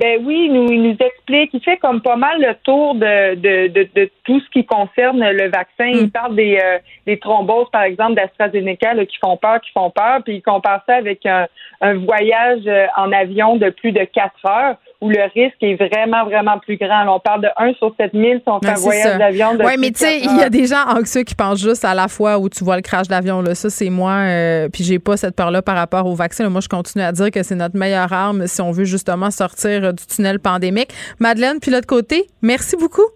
Ben 0.00 0.18
oui, 0.24 0.46
il 0.46 0.52
nous, 0.54 0.72
il 0.72 0.82
nous 0.82 0.96
explique, 0.98 1.50
il 1.52 1.62
fait 1.62 1.76
comme 1.76 2.00
pas 2.00 2.16
mal 2.16 2.40
le 2.40 2.54
tour 2.64 2.94
de, 2.94 3.34
de, 3.34 3.66
de, 3.68 3.86
de 3.94 4.10
tout 4.24 4.40
ce 4.40 4.48
qui 4.48 4.64
concerne 4.64 5.20
le 5.30 5.50
vaccin. 5.50 5.88
Il 5.88 6.06
hmm. 6.06 6.10
parle 6.10 6.36
des, 6.36 6.56
euh, 6.56 6.78
des 7.06 7.18
thromboses, 7.18 7.68
par 7.70 7.82
exemple, 7.82 8.14
d'AstraZeneca 8.14 9.04
qui 9.04 9.18
font 9.18 9.36
peur, 9.36 9.60
qui 9.60 9.70
font 9.72 9.90
peur, 9.90 10.22
puis 10.24 10.36
il 10.36 10.42
compare 10.42 10.82
ça 10.86 10.94
avec 10.94 11.26
un, 11.26 11.46
un 11.82 11.94
voyage 11.98 12.62
euh, 12.66 12.86
en 12.96 13.12
avion 13.12 13.56
de 13.56 13.68
plus 13.68 13.92
de 13.92 14.04
quatre 14.04 14.46
heures 14.46 14.76
où 15.00 15.08
le 15.08 15.22
risque 15.34 15.56
est 15.62 15.76
vraiment, 15.76 16.24
vraiment 16.24 16.58
plus 16.58 16.76
grand. 16.76 17.06
on 17.08 17.20
parle 17.20 17.42
de 17.42 17.48
1 17.56 17.74
sur 17.74 17.94
7000 17.98 18.38
si 18.38 18.42
on 18.46 18.60
fait 18.60 18.68
un 18.68 18.74
voyage 18.74 19.18
d'avion 19.18 19.56
Oui, 19.58 19.72
mais 19.78 19.90
tu 19.90 20.04
sais, 20.04 20.18
il 20.20 20.36
y 20.36 20.42
a 20.42 20.50
des 20.50 20.66
gens 20.66 20.84
anxieux 20.86 21.22
qui 21.22 21.34
pensent 21.34 21.62
juste 21.62 21.84
à 21.84 21.94
la 21.94 22.08
fois 22.08 22.38
où 22.38 22.48
tu 22.48 22.64
vois 22.64 22.76
le 22.76 22.82
crash 22.82 23.08
d'avion. 23.08 23.40
Là. 23.40 23.54
Ça, 23.54 23.70
c'est 23.70 23.88
moi. 23.88 24.12
Euh, 24.12 24.68
puis 24.68 24.84
j'ai 24.84 24.98
pas 24.98 25.16
cette 25.16 25.34
peur-là 25.34 25.62
par 25.62 25.76
rapport 25.76 26.06
au 26.06 26.14
vaccin. 26.14 26.48
Moi, 26.50 26.60
je 26.60 26.68
continue 26.68 27.02
à 27.02 27.12
dire 27.12 27.30
que 27.30 27.42
c'est 27.42 27.54
notre 27.54 27.76
meilleure 27.76 28.12
arme 28.12 28.46
si 28.46 28.60
on 28.60 28.72
veut 28.72 28.84
justement 28.84 29.30
sortir 29.30 29.94
du 29.94 30.06
tunnel 30.06 30.38
pandémique. 30.38 30.90
Madeleine, 31.18 31.60
puis 31.60 31.70
l'autre 31.70 31.86
côté, 31.86 32.26
merci 32.42 32.76
beaucoup. 32.76 33.06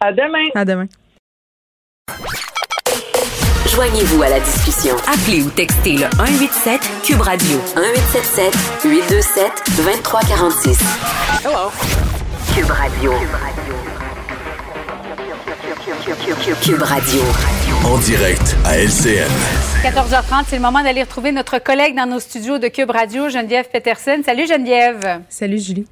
À 0.00 0.12
demain. 0.12 0.44
À 0.54 0.64
demain. 0.64 0.86
Joignez-vous 3.78 4.22
à 4.24 4.28
la 4.28 4.40
discussion. 4.40 4.96
Appelez 5.06 5.40
ou 5.40 5.50
textez 5.50 5.92
le 5.92 6.06
187 6.16 6.80
Cube 7.04 7.20
Radio 7.20 7.58
1877 7.76 8.52
827 8.84 9.52
2346. 9.76 10.78
Hello. 11.44 11.70
Cube 12.56 12.70
Radio. 12.72 13.12
Cube 16.60 16.82
Radio. 16.82 17.22
En 17.84 17.98
direct 17.98 18.56
à 18.64 18.78
LCN. 18.78 19.30
14h30, 19.84 20.46
c'est 20.48 20.56
le 20.56 20.62
moment 20.62 20.82
d'aller 20.82 21.04
retrouver 21.04 21.30
notre 21.30 21.60
collègue 21.60 21.94
dans 21.94 22.06
nos 22.06 22.18
studios 22.18 22.58
de 22.58 22.66
Cube 22.66 22.90
Radio, 22.90 23.28
Geneviève 23.28 23.68
Peterson. 23.72 24.22
Salut 24.24 24.48
Geneviève. 24.48 25.20
Salut 25.28 25.60
Julie. 25.60 25.86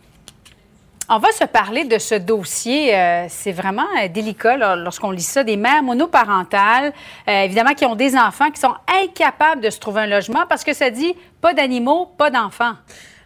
On 1.09 1.19
va 1.19 1.31
se 1.31 1.45
parler 1.45 1.85
de 1.85 1.99
ce 1.99 2.17
dossier. 2.17 2.93
Euh, 2.93 3.27
c'est 3.29 3.53
vraiment 3.53 3.87
euh, 4.03 4.09
délicat 4.09 4.57
lorsqu'on 4.75 5.13
lit 5.13 5.23
ça. 5.23 5.45
Des 5.45 5.57
mères 5.57 5.85
monoparentales, 5.85 6.93
euh, 7.29 7.43
évidemment, 7.43 7.75
qui 7.75 7.87
ont 7.87 7.95
des 7.95 8.17
enfants 8.17 8.51
qui 8.51 8.61
sont 8.61 8.75
incapables 9.05 9.61
de 9.61 9.71
se 9.71 9.79
trouver 9.79 10.01
un 10.01 10.07
logement 10.09 10.47
parce 10.49 10.65
que 10.65 10.73
ça 10.73 10.91
dit 10.91 11.15
pas 11.41 11.55
d'animaux, 11.55 12.07
pas 12.19 12.31
d'enfants. 12.31 12.75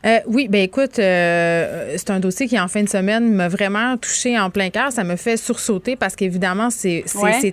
Euh, 0.06 0.18
oui, 0.26 0.48
ben 0.48 0.62
écoute, 0.62 0.98
euh, 0.98 1.94
c'est 1.98 2.08
un 2.08 2.20
dossier 2.20 2.48
qui 2.48 2.58
en 2.58 2.68
fin 2.68 2.82
de 2.82 2.88
semaine 2.88 3.34
m'a 3.34 3.48
vraiment 3.48 3.98
touché 3.98 4.38
en 4.38 4.48
plein 4.48 4.70
cœur. 4.70 4.92
Ça 4.92 5.04
me 5.04 5.16
fait 5.16 5.36
sursauter 5.36 5.94
parce 5.94 6.16
qu'évidemment 6.16 6.70
c'est 6.70 7.04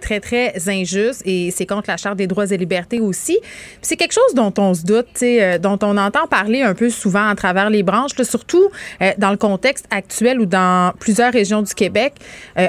très 0.02 0.22
très 0.22 0.54
injuste 0.70 1.24
et 1.26 1.52
c'est 1.52 1.66
contre 1.66 1.90
la 1.90 1.98
charte 1.98 2.16
des 2.16 2.28
droits 2.28 2.50
et 2.50 2.58
libertés 2.58 3.02
aussi. 3.02 3.38
C'est 3.82 3.98
quelque 3.98 4.14
chose 4.14 4.34
dont 4.34 4.54
on 4.60 4.74
se 4.74 4.84
doute, 4.84 5.08
euh, 5.24 5.58
dont 5.58 5.78
on 5.82 5.98
entend 5.98 6.26
parler 6.28 6.62
un 6.62 6.74
peu 6.74 6.90
souvent 6.90 7.28
à 7.28 7.36
travers 7.36 7.70
les 7.70 7.84
branches, 7.84 8.18
là, 8.18 8.24
surtout 8.24 8.70
euh, 9.02 9.12
dans 9.18 9.32
le 9.32 9.38
contexte 9.38 9.86
actuel 9.92 10.40
ou 10.40 10.46
dans 10.46 10.94
plusieurs 11.00 11.34
régions 11.34 11.62
du 11.62 11.74
Québec, 11.74 12.14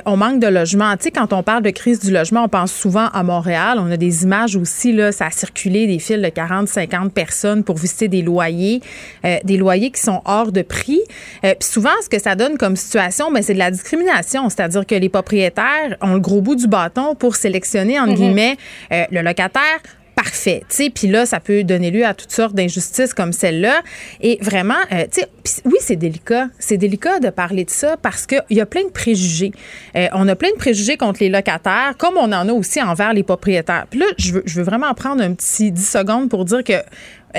on 0.07 0.17
manque 0.17 0.41
de 0.41 0.47
logements. 0.47 0.97
Tu 0.97 1.05
sais, 1.05 1.11
quand 1.11 1.33
on 1.33 1.43
parle 1.43 1.63
de 1.63 1.71
crise 1.71 2.01
du 2.01 2.11
logement, 2.11 2.45
on 2.45 2.49
pense 2.49 2.73
souvent 2.73 3.09
à 3.13 3.23
Montréal. 3.23 3.79
On 3.81 3.91
a 3.91 3.97
des 3.97 4.25
images 4.25 4.57
aussi 4.57 4.93
là, 4.93 5.13
ça 5.13 5.27
a 5.27 5.31
circulé 5.31 5.87
des 5.87 5.99
files 5.99 6.23
de 6.23 6.29
40-50 6.29 7.11
personnes 7.11 7.63
pour 7.63 7.77
visiter 7.77 8.09
des 8.09 8.23
loyers, 8.23 8.81
des 9.45 9.57
loyers 9.57 9.68
qui 9.77 10.01
sont 10.01 10.23
hors 10.25 10.53
de 10.53 10.63
prix. 10.63 11.01
Euh, 11.45 11.55
puis 11.59 11.69
souvent, 11.69 11.91
ce 12.03 12.09
que 12.09 12.21
ça 12.21 12.35
donne 12.35 12.59
comme 12.59 12.77
situation, 12.77 13.31
ben, 13.31 13.43
c'est 13.43 13.55
de 13.55 13.59
la 13.59 13.71
discrimination, 13.71 14.49
c'est-à-dire 14.49 14.87
que 14.87 14.95
les 14.95 15.09
propriétaires 15.09 15.97
ont 16.01 16.15
le 16.15 16.21
gros 16.21 16.41
bout 16.41 16.57
du 16.57 16.67
bâton 16.67 17.15
pour 17.15 17.37
sélectionner, 17.37 17.99
entre 17.99 18.11
mhm. 18.11 18.17
guillemets, 18.17 18.57
euh, 18.93 19.05
le 19.11 19.23
locataire 19.23 19.81
parfait. 20.15 20.65
Puis 20.93 21.07
là, 21.07 21.27
ça 21.27 21.39
peut 21.39 21.63
donner 21.63 21.93
lieu 21.93 22.05
à 22.05 22.13
toutes 22.13 22.33
sortes 22.33 22.53
d'injustices 22.53 23.15
comme 23.15 23.33
celle-là. 23.33 23.83
Et 24.21 24.37
vraiment, 24.41 24.75
euh, 24.91 25.05
oui, 25.65 25.77
c'est 25.79 25.95
délicat. 25.95 26.49
C'est 26.59 26.77
délicat 26.77 27.21
de 27.21 27.31
parler 27.31 27.65
de 27.65 27.71
ça 27.71 27.97
parce 27.97 28.27
qu'il 28.27 28.43
y 28.51 28.61
a 28.61 28.67
plein 28.67 28.83
de 28.83 28.91
préjugés. 28.91 29.53
on 29.95 30.27
a 30.27 30.35
plein 30.35 30.51
de 30.51 30.57
préjugés 30.57 30.97
contre 30.97 31.21
les 31.21 31.29
locataires, 31.29 31.95
comme 31.99 32.17
on 32.17 32.33
en 32.33 32.49
a 32.49 32.53
aussi 32.53 32.83
envers 32.83 33.13
les 33.13 33.23
propriétaires. 33.23 33.87
Puis 33.89 34.01
là, 34.01 34.07
je 34.19 34.33
veux, 34.33 34.43
je 34.45 34.57
veux 34.57 34.65
vraiment 34.65 34.93
prendre 34.95 35.23
un 35.23 35.35
petit 35.35 35.71
10 35.71 35.89
secondes 35.89 36.29
pour 36.29 36.45
dire 36.45 36.65
que 36.65 36.73
euh, 36.73 36.83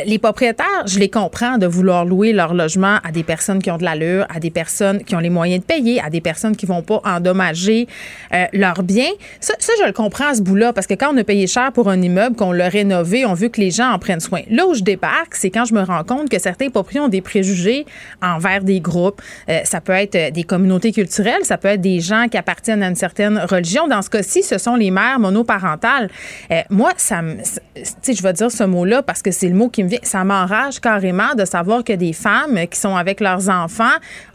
les 0.06 0.20
propriétaires, 0.20 0.86
je 0.86 0.99
les 0.99 1.10
comprends 1.10 1.57
de 1.57 1.66
vouloir 1.66 2.06
louer 2.06 2.32
leur 2.32 2.53
logement 2.53 2.98
à 3.03 3.11
des 3.11 3.24
personnes 3.24 3.61
qui 3.61 3.72
ont 3.72 3.78
de 3.78 3.84
l'allure, 3.84 4.26
à 4.30 4.40
des 4.40 4.52
personnes 4.52 5.03
qui 5.03 5.16
ont 5.16 5.20
les 5.20 5.32
moyens 5.32 5.61
de 5.61 5.66
payer, 5.66 5.99
à 5.99 6.10
des 6.10 6.22
personnes 6.22 6.56
qui 6.56 6.66
vont 6.66 6.84
pas 6.84 7.02
endommager 7.03 7.88
euh, 8.34 8.45
leurs 8.53 8.84
biens. 8.84 9.11
Ça, 9.40 9.53
je 9.60 9.86
le 9.86 9.94
comprends 9.94 10.30
à 10.30 10.34
ce 10.36 10.41
bout-là, 10.41 10.74
parce 10.74 10.86
que 10.86 10.94
quand 10.94 11.14
on 11.14 11.18
a 11.18 11.24
payé 11.24 11.48
cher 11.48 11.72
pour 11.72 11.90
un 11.90 12.02
immeuble, 12.02 12.36
qu'on 12.36 12.52
l'a 12.52 12.70
rénové, 12.70 13.26
on 13.26 13.34
veut 13.34 13.49
que 13.49 13.60
les 13.60 13.72
gens 13.72 13.91
en 13.91 13.99
prennent 13.99 14.20
soin. 14.20 14.41
Là 14.49 14.68
où 14.68 14.76
je 14.76 14.84
débarque, 14.84 15.36
c'est 15.36 15.49
quand 15.49 15.66
je 15.66 15.74
me 15.74 15.82
rends 15.82 16.03
compte 16.03 16.30
que 16.30 16.40
certains 16.40 16.70
propriétaires 16.70 17.06
ont 17.06 17.10
des 17.10 17.22
préjugés 17.22 17.86
envers 18.22 18.64
des 18.64 18.80
groupes. 18.80 19.22
Euh, 19.49 19.60
ça 19.64 19.82
peut 19.82 19.94
être 19.94 20.34
des 20.34 20.44
communautés 20.44 20.91
culturelles, 20.91 21.44
ça 21.44 21.57
peut 21.57 21.68
être 21.68 21.82
des 21.82 21.99
gens 21.99 22.28
qui 22.30 22.38
appartiennent 22.38 22.84
à 22.84 22.88
une 22.88 22.95
certaine 22.95 23.38
religion. 23.38 23.88
Dans 23.88 24.02
ce 24.02 24.10
cas-ci, 24.10 24.44
ce 24.44 24.57
sont 24.57 24.76
les 24.76 24.91
mères 24.91 25.20
monoparentales. 25.20 26.10
moi, 26.70 26.91
ça 26.98 27.22
me... 27.22 27.38
Je 27.76 28.24
vais 28.24 28.34
dire 28.34 28.52
ce 28.52 28.64
mot-là 28.64 29.03
parce 29.03 29.22
que 29.22 29.32
c'est 29.32 29.48
le 29.48 29.56
mot 29.56 29.70
qui 29.70 29.79
ça 30.04 30.24
m'enrage 30.24 30.80
carrément 30.80 31.36
de 31.36 31.46
savoir 31.46 31.84
que 31.84 31.94
des 31.94 32.14
femmes 32.14 32.68
qui 32.68 32.80
sont 32.80 32.96
avec 32.96 33.20
leurs 33.20 33.50
enfants 33.50 33.86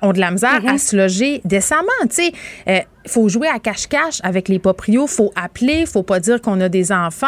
ont 0.02 0.12
de 0.12 0.20
la 0.20 0.30
misère 0.30 0.62
à 0.66 0.74
mm-hmm. 0.74 0.78
se 0.78 0.96
loger 0.96 1.40
décemment. 1.44 1.82
Tu 2.02 2.08
sais, 2.10 2.32
euh, 2.68 2.80
faut 3.06 3.28
jouer 3.28 3.48
à 3.48 3.58
cache-cache 3.58 4.20
avec 4.22 4.48
les 4.48 4.58
proprios, 4.58 5.06
faut 5.06 5.32
appeler, 5.36 5.86
faut 5.86 6.02
pas 6.02 6.20
dire 6.20 6.40
qu'on 6.40 6.60
a 6.60 6.68
des 6.68 6.92
enfants, 6.92 7.26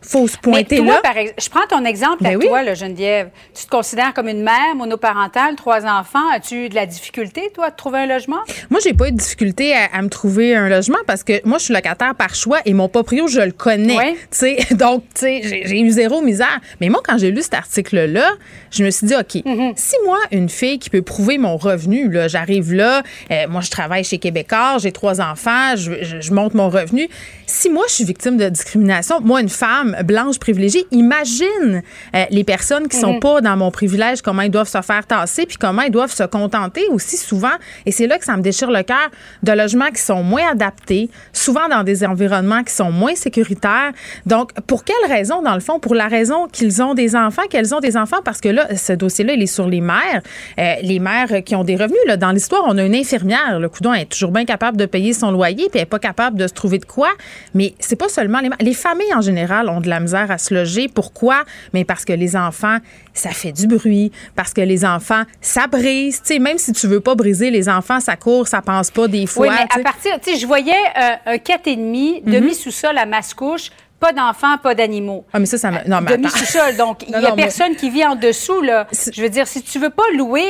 faut 0.00 0.28
se 0.28 0.36
pointer 0.36 0.78
toi, 0.78 0.86
là. 0.86 1.00
Par 1.02 1.14
je 1.16 1.48
prends 1.50 1.66
ton 1.68 1.84
exemple 1.84 2.22
ben 2.22 2.36
à 2.36 2.38
toi, 2.38 2.62
là, 2.62 2.74
Geneviève. 2.74 3.30
Tu 3.54 3.64
te 3.64 3.70
considères 3.70 4.14
comme 4.14 4.28
une 4.28 4.42
mère 4.42 4.74
monoparentale, 4.76 5.56
trois 5.56 5.84
enfants. 5.84 6.28
As-tu 6.32 6.66
eu 6.66 6.68
de 6.68 6.74
la 6.74 6.86
difficulté, 6.86 7.50
toi, 7.54 7.70
de 7.70 7.76
trouver 7.76 8.00
un 8.00 8.06
logement? 8.06 8.40
Moi, 8.70 8.80
j'ai 8.82 8.94
pas 8.94 9.08
eu 9.08 9.12
de 9.12 9.16
difficulté 9.16 9.74
à, 9.74 10.02
me 10.02 10.08
trouver 10.08 10.54
un 10.54 10.68
logement 10.68 10.98
parce 11.06 11.24
que 11.24 11.46
moi, 11.46 11.58
je 11.58 11.64
suis 11.64 11.74
locataire 11.74 12.14
par 12.14 12.34
choix 12.34 12.58
et 12.64 12.74
mon 12.74 12.88
proprio, 12.88 13.26
je 13.26 13.40
le 13.40 13.52
connais. 13.52 14.16
Donc, 14.72 15.02
tu 15.14 15.20
sais, 15.20 15.40
j'ai 15.42 15.80
eu 15.80 15.90
zéro 15.90 16.22
misère. 16.22 16.60
Mais 16.80 16.88
moi, 16.88 17.00
quand 17.04 17.18
j'ai 17.18 17.30
lu 17.30 17.42
cet 17.42 17.54
article-là, 17.54 18.32
je 18.70 18.84
me 18.84 18.90
suis 18.90 19.06
dit, 19.06 19.14
OK, 19.14 19.34
mm-hmm. 19.34 19.72
si 19.76 19.96
moi, 20.04 20.18
une 20.30 20.48
fille 20.48 20.78
qui 20.78 20.90
peut 20.90 21.02
prouver 21.02 21.38
mon 21.38 21.56
revenu, 21.56 22.10
là, 22.10 22.28
j'arrive 22.28 22.72
là, 22.72 23.02
euh, 23.30 23.46
moi, 23.48 23.60
je 23.60 23.70
travaille 23.70 24.04
chez 24.04 24.18
Québécois, 24.18 24.76
j'ai 24.78 24.92
trois 24.92 25.15
enfants, 25.20 25.74
je, 25.76 26.32
monte 26.32 26.54
mon 26.54 26.68
revenu. 26.68 27.08
Si 27.46 27.70
moi, 27.70 27.84
je 27.88 27.94
suis 27.94 28.04
victime 28.04 28.36
de 28.36 28.48
discrimination, 28.48 29.20
moi, 29.20 29.40
une 29.40 29.48
femme 29.48 29.96
blanche 30.04 30.38
privilégiée, 30.38 30.86
imagine 30.90 31.82
euh, 32.14 32.24
les 32.30 32.44
personnes 32.44 32.88
qui 32.88 32.98
sont 32.98 33.14
mhm. 33.14 33.20
pas 33.20 33.40
dans 33.40 33.56
mon 33.56 33.70
privilège, 33.70 34.20
comment 34.22 34.42
ils 34.42 34.50
doivent 34.50 34.68
se 34.68 34.82
faire 34.82 35.06
tasser, 35.06 35.46
puis 35.46 35.56
comment 35.56 35.82
ils 35.82 35.90
doivent 35.90 36.12
se 36.12 36.24
contenter 36.24 36.86
aussi 36.90 37.16
souvent. 37.16 37.54
Et 37.86 37.92
c'est 37.92 38.06
là 38.06 38.18
que 38.18 38.24
ça 38.24 38.36
me 38.36 38.42
déchire 38.42 38.70
le 38.70 38.82
cœur 38.82 39.10
de 39.42 39.52
logements 39.52 39.90
qui 39.90 40.02
sont 40.02 40.22
moins 40.22 40.50
adaptés, 40.50 41.08
souvent 41.32 41.68
dans 41.68 41.84
des 41.84 42.04
environnements 42.04 42.62
qui 42.64 42.74
sont 42.74 42.90
moins 42.90 43.14
sécuritaires. 43.14 43.92
Donc, 44.26 44.52
pour 44.66 44.84
quelle 44.84 44.96
raison, 45.08 45.42
dans 45.42 45.54
le 45.54 45.60
fond? 45.60 45.78
Pour 45.78 45.94
la 45.94 46.08
raison 46.08 46.48
qu'ils 46.48 46.82
ont 46.82 46.94
des 46.94 47.14
enfants, 47.14 47.42
qu'elles 47.48 47.74
ont 47.74 47.80
des 47.80 47.96
enfants, 47.96 48.20
parce 48.24 48.40
que 48.40 48.48
là, 48.48 48.76
ce 48.76 48.92
dossier-là, 48.92 49.34
il 49.34 49.42
est 49.42 49.46
sur 49.46 49.68
les 49.68 49.80
mères, 49.80 50.22
euh, 50.58 50.74
les 50.82 50.98
mères 50.98 51.44
qui 51.44 51.54
ont 51.54 51.64
des 51.64 51.76
revenus. 51.76 52.00
Là, 52.06 52.16
dans 52.16 52.32
l'histoire, 52.32 52.62
on 52.66 52.76
a 52.78 52.84
une 52.84 52.94
infirmière, 52.94 53.58
le 53.60 53.68
coudon 53.68 53.94
est 53.94 54.06
toujours 54.06 54.30
bien 54.30 54.44
capable 54.44 54.76
de 54.76 54.86
payer 54.86 55.05
son 55.12 55.30
loyer, 55.30 55.68
puis 55.68 55.72
elle 55.74 55.80
n'est 55.82 55.86
pas 55.86 55.98
capable 55.98 56.36
de 56.36 56.46
se 56.46 56.52
trouver 56.52 56.78
de 56.78 56.84
quoi. 56.84 57.10
Mais 57.54 57.74
c'est 57.78 57.96
pas 57.96 58.08
seulement 58.08 58.40
les 58.40 58.50
les 58.60 58.74
familles 58.74 59.14
en 59.14 59.20
général 59.20 59.68
ont 59.68 59.80
de 59.80 59.88
la 59.88 60.00
misère 60.00 60.30
à 60.30 60.38
se 60.38 60.52
loger. 60.52 60.88
Pourquoi? 60.88 61.44
Mais 61.72 61.84
parce 61.84 62.04
que 62.04 62.12
les 62.12 62.36
enfants, 62.36 62.78
ça 63.14 63.30
fait 63.30 63.52
du 63.52 63.66
bruit, 63.66 64.12
parce 64.34 64.52
que 64.52 64.60
les 64.60 64.84
enfants, 64.84 65.22
ça 65.40 65.66
brise. 65.66 66.20
Tu 66.22 66.34
sais, 66.34 66.38
même 66.38 66.58
si 66.58 66.72
tu 66.72 66.86
veux 66.86 67.00
pas 67.00 67.14
briser 67.14 67.50
les 67.50 67.68
enfants, 67.68 68.00
ça 68.00 68.16
court, 68.16 68.48
ça 68.48 68.62
pense 68.62 68.90
pas 68.90 69.08
des 69.08 69.26
fois. 69.26 69.48
Oui, 69.48 69.54
mais 69.54 69.80
à 69.80 69.82
partir, 69.82 70.18
tu 70.20 70.32
sais, 70.32 70.38
je 70.38 70.46
voyais 70.46 70.72
euh, 70.72 71.34
un 71.34 71.36
4,5 71.36 72.24
demi 72.24 72.48
mhm. 72.48 72.54
sous-sol 72.54 72.98
à 72.98 73.06
Mascouche 73.06 73.70
pas 73.98 74.12
d'enfants, 74.12 74.58
pas 74.58 74.74
d'animaux. 74.74 75.24
Ah, 75.32 75.38
mais 75.38 75.46
ça, 75.46 75.58
ça 75.58 75.70
me. 75.70 75.88
Non, 75.88 76.00
mais 76.00 76.16
Demi-sous-sol. 76.16 76.76
Donc, 76.76 77.02
il 77.08 77.18
n'y 77.18 77.26
a 77.26 77.32
personne 77.32 77.76
qui 77.76 77.90
vit 77.90 78.04
en 78.04 78.14
dessous, 78.14 78.60
là. 78.60 78.86
Je 78.92 79.22
veux 79.22 79.28
dire, 79.28 79.46
si 79.46 79.62
tu 79.62 79.78
veux 79.78 79.90
pas 79.90 80.02
louer 80.16 80.44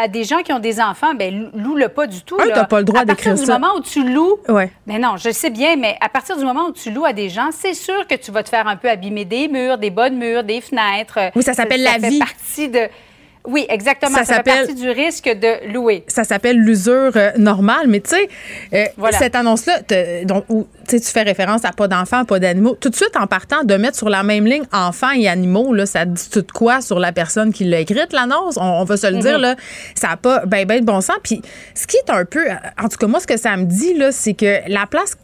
à, 0.00 0.08
des 0.08 0.24
gens 0.24 0.38
qui 0.38 0.52
ont 0.52 0.58
des 0.58 0.80
enfants, 0.80 1.14
ben 1.14 1.50
loue-le 1.54 1.88
pas 1.88 2.06
du 2.06 2.22
tout. 2.22 2.36
Ah, 2.40 2.44
tu 2.44 2.48
n'as 2.50 2.64
pas 2.64 2.78
le 2.78 2.84
droit 2.84 3.04
d'écrire 3.04 3.36
ça. 3.36 3.42
À 3.42 3.46
partir 3.46 3.54
du 3.54 3.60
moment 3.60 3.76
où 3.76 3.82
tu 3.82 4.08
loues. 4.08 4.38
Ouais. 4.48 4.70
Mais 4.86 4.98
non, 4.98 5.16
je 5.16 5.30
sais 5.30 5.50
bien, 5.50 5.76
mais 5.76 5.96
à 6.00 6.08
partir 6.08 6.36
du 6.36 6.44
moment 6.44 6.66
où 6.68 6.72
tu 6.72 6.90
loues 6.90 7.04
à 7.04 7.12
des 7.12 7.28
gens, 7.28 7.50
c'est 7.52 7.74
sûr 7.74 8.06
que 8.06 8.14
tu 8.14 8.30
vas 8.30 8.42
te 8.42 8.48
faire 8.48 8.66
un 8.66 8.76
peu 8.76 8.88
abîmer 8.88 9.24
des 9.24 9.48
murs, 9.48 9.78
des 9.78 9.90
bonnes 9.90 10.16
murs, 10.16 10.44
des 10.44 10.60
fenêtres. 10.60 11.18
Oui, 11.34 11.42
ça 11.42 11.54
s'appelle 11.54 11.82
la 11.82 11.98
vie. 11.98 12.18
partie 12.18 12.68
de. 12.68 12.88
Oui, 13.46 13.66
exactement. 13.68 14.18
Ça, 14.18 14.24
ça 14.24 14.34
fait 14.36 14.42
partie 14.42 14.74
du 14.74 14.90
risque 14.90 15.24
de 15.28 15.72
louer. 15.72 16.04
Ça 16.06 16.24
s'appelle 16.24 16.58
l'usure 16.58 17.12
euh, 17.16 17.30
normale. 17.38 17.86
Mais 17.88 18.00
tu 18.00 18.10
sais, 18.10 18.28
euh, 18.74 19.08
cette 19.12 19.34
annonce-là, 19.34 19.80
où 20.48 20.66
tu 20.88 21.00
fais 21.00 21.22
référence 21.22 21.64
à 21.64 21.72
pas 21.72 21.88
d'enfants, 21.88 22.24
pas 22.24 22.38
d'animaux, 22.38 22.76
tout 22.78 22.90
de 22.90 22.96
suite 22.96 23.16
en 23.16 23.26
partant 23.26 23.64
de 23.64 23.74
mettre 23.74 23.96
sur 23.96 24.08
la 24.08 24.22
même 24.22 24.46
ligne 24.46 24.64
enfants 24.72 25.12
et 25.12 25.28
animaux, 25.28 25.72
là, 25.72 25.86
ça 25.86 26.04
dit 26.04 26.28
tout 26.30 26.42
de 26.42 26.52
quoi 26.52 26.80
sur 26.80 26.98
la 26.98 27.12
personne 27.12 27.52
qui 27.52 27.64
l'a 27.64 27.80
écrite, 27.80 28.12
l'annonce? 28.12 28.58
On, 28.60 28.84
va 28.84 28.96
se 28.96 29.06
le 29.06 29.18
dire, 29.18 29.36
mhm. 29.36 29.42
là, 29.42 29.56
ça 29.94 30.08
n'a 30.08 30.16
pas 30.16 30.44
ben, 30.46 30.66
ben 30.66 30.80
de 30.80 30.84
bon 30.84 31.00
sens. 31.00 31.16
Puis 31.22 31.40
ce 31.74 31.86
qui 31.86 31.96
est 31.96 32.10
un 32.10 32.24
peu, 32.24 32.46
en 32.82 32.88
tout 32.88 32.98
cas, 32.98 33.06
moi, 33.06 33.20
ce 33.20 33.26
que 33.26 33.36
ça 33.36 33.56
me 33.56 33.64
dit, 33.64 33.94
là, 33.94 34.12
c'est 34.12 34.34
que 34.34 34.60
la 34.68 34.86
place 34.86 35.16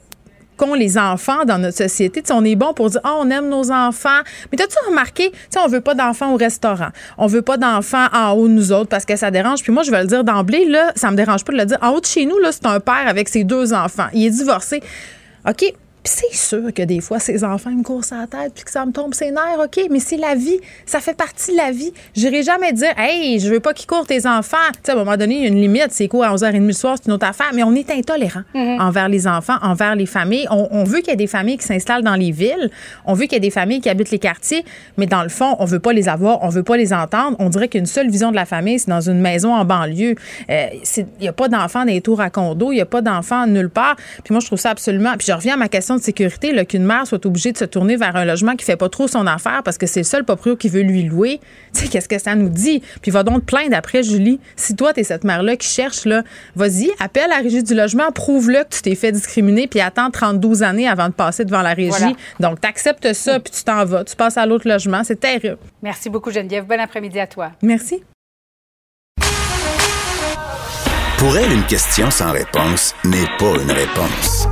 qu'ont 0.56 0.74
les 0.74 0.98
enfants 0.98 1.44
dans 1.44 1.58
notre 1.58 1.76
société. 1.76 2.22
on 2.30 2.44
est 2.44 2.56
bon 2.56 2.74
pour 2.74 2.90
dire, 2.90 3.00
oh, 3.04 3.20
on 3.20 3.30
aime 3.30 3.48
nos 3.48 3.70
enfants. 3.70 4.20
Mais 4.50 4.60
as-tu 4.60 4.76
remarqué, 4.88 5.32
tu 5.50 5.58
on 5.58 5.68
veut 5.68 5.80
pas 5.80 5.94
d'enfants 5.94 6.32
au 6.32 6.36
restaurant. 6.36 6.90
On 7.18 7.26
veut 7.26 7.42
pas 7.42 7.56
d'enfants 7.56 8.06
en 8.12 8.32
haut 8.32 8.48
nous 8.48 8.72
autres 8.72 8.88
parce 8.88 9.04
que 9.04 9.16
ça 9.16 9.30
dérange. 9.30 9.62
Puis 9.62 9.72
moi, 9.72 9.82
je 9.82 9.90
vais 9.90 10.00
le 10.00 10.06
dire 10.06 10.24
d'emblée, 10.24 10.64
là, 10.66 10.92
ça 10.96 11.10
me 11.10 11.16
dérange 11.16 11.44
pas 11.44 11.52
de 11.52 11.58
le 11.58 11.66
dire. 11.66 11.78
En 11.82 11.90
haut 11.90 12.00
de 12.00 12.06
chez 12.06 12.26
nous, 12.26 12.38
là, 12.38 12.52
c'est 12.52 12.66
un 12.66 12.80
père 12.80 13.06
avec 13.06 13.28
ses 13.28 13.44
deux 13.44 13.72
enfants. 13.72 14.08
Il 14.12 14.26
est 14.26 14.30
divorcé. 14.30 14.82
OK, 15.48 15.74
Puis 16.04 16.12
c'est 16.16 16.36
sûr 16.36 16.74
que 16.74 16.82
des 16.82 17.00
fois, 17.00 17.18
ces 17.18 17.44
enfants 17.44 17.70
me 17.70 17.82
courent 17.82 18.04
à 18.10 18.20
la 18.20 18.26
tête 18.26 18.52
puis 18.54 18.64
que 18.64 18.70
ça 18.70 18.84
me 18.84 18.92
tombe 18.92 19.14
ses 19.14 19.30
nerfs, 19.30 19.58
OK, 19.58 19.86
mais 19.90 20.00
c'est 20.00 20.18
la 20.18 20.34
vie. 20.34 20.60
Ça 20.84 21.00
fait 21.00 21.14
partie 21.14 21.52
de 21.52 21.56
la 21.56 21.70
vie. 21.70 21.94
J'irai 22.14 22.42
jamais 22.42 22.74
dire, 22.74 22.92
hey, 22.98 23.40
je 23.40 23.48
veux 23.48 23.60
pas 23.60 23.72
qu'ils 23.72 23.86
courent 23.86 24.06
tes 24.06 24.26
enfants. 24.26 24.58
Tu 24.74 24.80
sais, 24.82 24.92
à 24.92 24.94
un 24.96 24.98
moment 24.98 25.16
donné, 25.16 25.36
il 25.36 25.42
y 25.42 25.44
a 25.46 25.48
une 25.48 25.60
limite. 25.62 25.88
C'est 25.92 26.08
quoi, 26.08 26.26
à 26.26 26.34
11h30 26.34 26.66
le 26.66 26.72
soir, 26.74 26.96
c'est 26.98 27.06
une 27.08 27.14
autre 27.14 27.26
affaire. 27.26 27.52
Mais 27.54 27.62
on 27.62 27.74
est 27.74 27.90
intolérant 27.90 28.42
mm-hmm. 28.54 28.80
envers 28.82 29.08
les 29.08 29.26
enfants, 29.26 29.56
envers 29.62 29.96
les 29.96 30.04
familles. 30.04 30.46
On, 30.50 30.84
veut 30.84 30.98
qu'il 30.98 31.08
y 31.08 31.12
ait 31.12 31.16
des 31.16 31.26
familles 31.26 31.56
qui 31.56 31.64
s'installent 31.64 32.02
dans 32.02 32.16
les 32.16 32.32
villes. 32.32 32.70
On 33.06 33.14
veut 33.14 33.22
qu'il 33.22 33.32
y 33.32 33.36
ait 33.36 33.40
des 33.40 33.50
familles 33.50 33.80
qui 33.80 33.88
habitent 33.88 34.10
les 34.10 34.18
quartiers. 34.18 34.62
Mais 34.98 35.06
dans 35.06 35.22
le 35.22 35.30
fond, 35.30 35.56
on 35.58 35.64
veut 35.64 35.80
pas 35.80 35.94
les 35.94 36.10
avoir. 36.10 36.42
On 36.42 36.50
veut 36.50 36.62
pas 36.62 36.76
les 36.76 36.92
entendre. 36.92 37.34
On 37.38 37.48
dirait 37.48 37.68
qu'une 37.68 37.86
seule 37.86 38.10
vision 38.10 38.30
de 38.30 38.36
la 38.36 38.44
famille, 38.44 38.78
c'est 38.78 38.90
dans 38.90 39.00
une 39.00 39.20
maison 39.22 39.54
en 39.54 39.64
banlieue. 39.64 40.16
Euh, 40.50 40.66
il 40.98 41.06
n'y 41.18 41.28
a 41.28 41.32
pas 41.32 41.48
d'enfants 41.48 41.86
dans 41.86 41.92
les 41.92 42.02
tours 42.02 42.20
à 42.20 42.28
condo. 42.28 42.72
Il 42.72 42.74
n'y 42.74 42.82
a 42.82 42.86
pas 42.86 43.00
d'enfants 43.00 43.46
nulle 43.46 43.70
part. 43.70 43.96
Puis 44.22 44.34
moi, 44.34 44.40
je 44.40 44.46
trouve 44.46 44.60
ça 44.60 44.68
absolument. 44.68 45.14
Puis 45.16 45.28
je 45.28 45.32
reviens 45.32 45.54
à 45.54 45.56
ma 45.56 45.68
question 45.68 45.93
de 45.96 46.02
sécurité, 46.02 46.64
qu'une 46.66 46.84
mère 46.84 47.06
soit 47.06 47.24
obligée 47.26 47.52
de 47.52 47.58
se 47.58 47.64
tourner 47.64 47.96
vers 47.96 48.16
un 48.16 48.24
logement 48.24 48.56
qui 48.56 48.64
fait 48.64 48.76
pas 48.76 48.88
trop 48.88 49.08
son 49.08 49.26
affaire 49.26 49.62
parce 49.64 49.78
que 49.78 49.86
c'est 49.86 50.00
le 50.00 50.04
seul 50.04 50.24
proprio 50.24 50.56
qui 50.56 50.68
veut 50.68 50.82
lui 50.82 51.02
louer. 51.04 51.40
Tu 51.74 51.80
sais, 51.80 51.88
qu'est-ce 51.88 52.08
que 52.08 52.18
ça 52.20 52.36
nous 52.36 52.48
dit? 52.48 52.82
Puis 53.02 53.10
va 53.10 53.24
donc 53.24 53.40
te 53.40 53.46
plaindre 53.46 53.76
après, 53.76 54.04
Julie. 54.04 54.38
Si 54.54 54.76
toi, 54.76 54.92
tu 54.92 55.00
es 55.00 55.02
cette 55.02 55.24
mère-là 55.24 55.56
qui 55.56 55.66
cherche, 55.66 56.04
là, 56.04 56.22
vas-y, 56.54 56.90
appelle 57.00 57.28
la 57.28 57.38
régie 57.38 57.64
du 57.64 57.74
logement, 57.74 58.12
prouve-le 58.12 58.62
que 58.62 58.76
tu 58.76 58.82
t'es 58.82 58.94
fait 58.94 59.10
discriminer, 59.10 59.66
puis 59.66 59.80
attends 59.80 60.10
32 60.10 60.62
années 60.62 60.88
avant 60.88 61.08
de 61.08 61.14
passer 61.14 61.44
devant 61.44 61.62
la 61.62 61.74
régie. 61.74 62.14
Donc, 62.38 62.60
tu 62.60 62.68
acceptes 62.68 63.12
ça, 63.12 63.40
puis 63.40 63.52
tu 63.52 63.64
t'en 63.64 63.84
vas. 63.84 64.04
Tu 64.04 64.14
passes 64.14 64.36
à 64.36 64.46
l'autre 64.46 64.68
logement. 64.68 65.02
C'est 65.02 65.18
terrible. 65.18 65.58
Merci 65.82 66.10
beaucoup, 66.10 66.30
Geneviève. 66.30 66.64
Bon 66.64 66.78
après-midi 66.78 67.18
à 67.18 67.26
toi. 67.26 67.50
Merci. 67.62 68.02
Pour 71.18 71.36
elle, 71.38 71.52
une 71.52 71.64
question 71.64 72.10
sans 72.10 72.32
réponse 72.32 72.94
n'est 73.04 73.28
pas 73.38 73.54
une 73.62 73.70
réponse. 73.70 74.46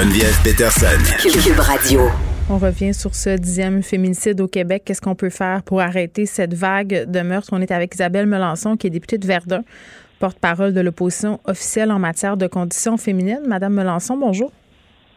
Geneviève 0.00 0.40
Peterson. 0.44 0.86
Cube 1.18 1.58
Radio. 1.58 2.02
On 2.48 2.56
revient 2.56 2.94
sur 2.94 3.16
ce 3.16 3.30
dixième 3.30 3.82
féminicide 3.82 4.40
au 4.40 4.46
Québec. 4.46 4.84
Qu'est-ce 4.84 5.00
qu'on 5.00 5.16
peut 5.16 5.28
faire 5.28 5.64
pour 5.64 5.80
arrêter 5.80 6.24
cette 6.24 6.54
vague 6.54 7.10
de 7.10 7.20
meurtres? 7.22 7.48
On 7.50 7.60
est 7.60 7.72
avec 7.72 7.96
Isabelle 7.96 8.26
Melançon, 8.26 8.76
qui 8.76 8.86
est 8.86 8.90
députée 8.90 9.18
de 9.18 9.26
Verdun, 9.26 9.64
porte-parole 10.20 10.72
de 10.72 10.80
l'opposition 10.80 11.40
officielle 11.46 11.90
en 11.90 11.98
matière 11.98 12.36
de 12.36 12.46
conditions 12.46 12.96
féminines. 12.96 13.42
Madame 13.48 13.74
Melançon, 13.74 14.16
bonjour. 14.16 14.52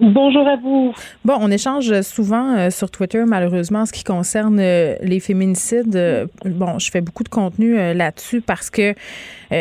Bonjour 0.02 0.48
à 0.48 0.56
vous. 0.56 0.96
Bon, 1.24 1.36
on 1.40 1.52
échange 1.52 2.02
souvent 2.02 2.58
euh, 2.58 2.70
sur 2.72 2.90
Twitter, 2.90 3.24
malheureusement, 3.28 3.82
en 3.82 3.86
ce 3.86 3.94
qui 3.94 4.04
concerne 4.04 4.60
euh, 4.60 4.96
les 5.04 5.20
féminicides. 5.20 5.96
Euh, 5.96 6.26
bon, 6.44 6.80
je 6.80 6.90
fais 6.90 7.02
beaucoup 7.02 7.24
de 7.24 7.30
contenu 7.30 7.76
là-dessus 7.94 8.42
parce 8.42 8.72
que 8.72 8.96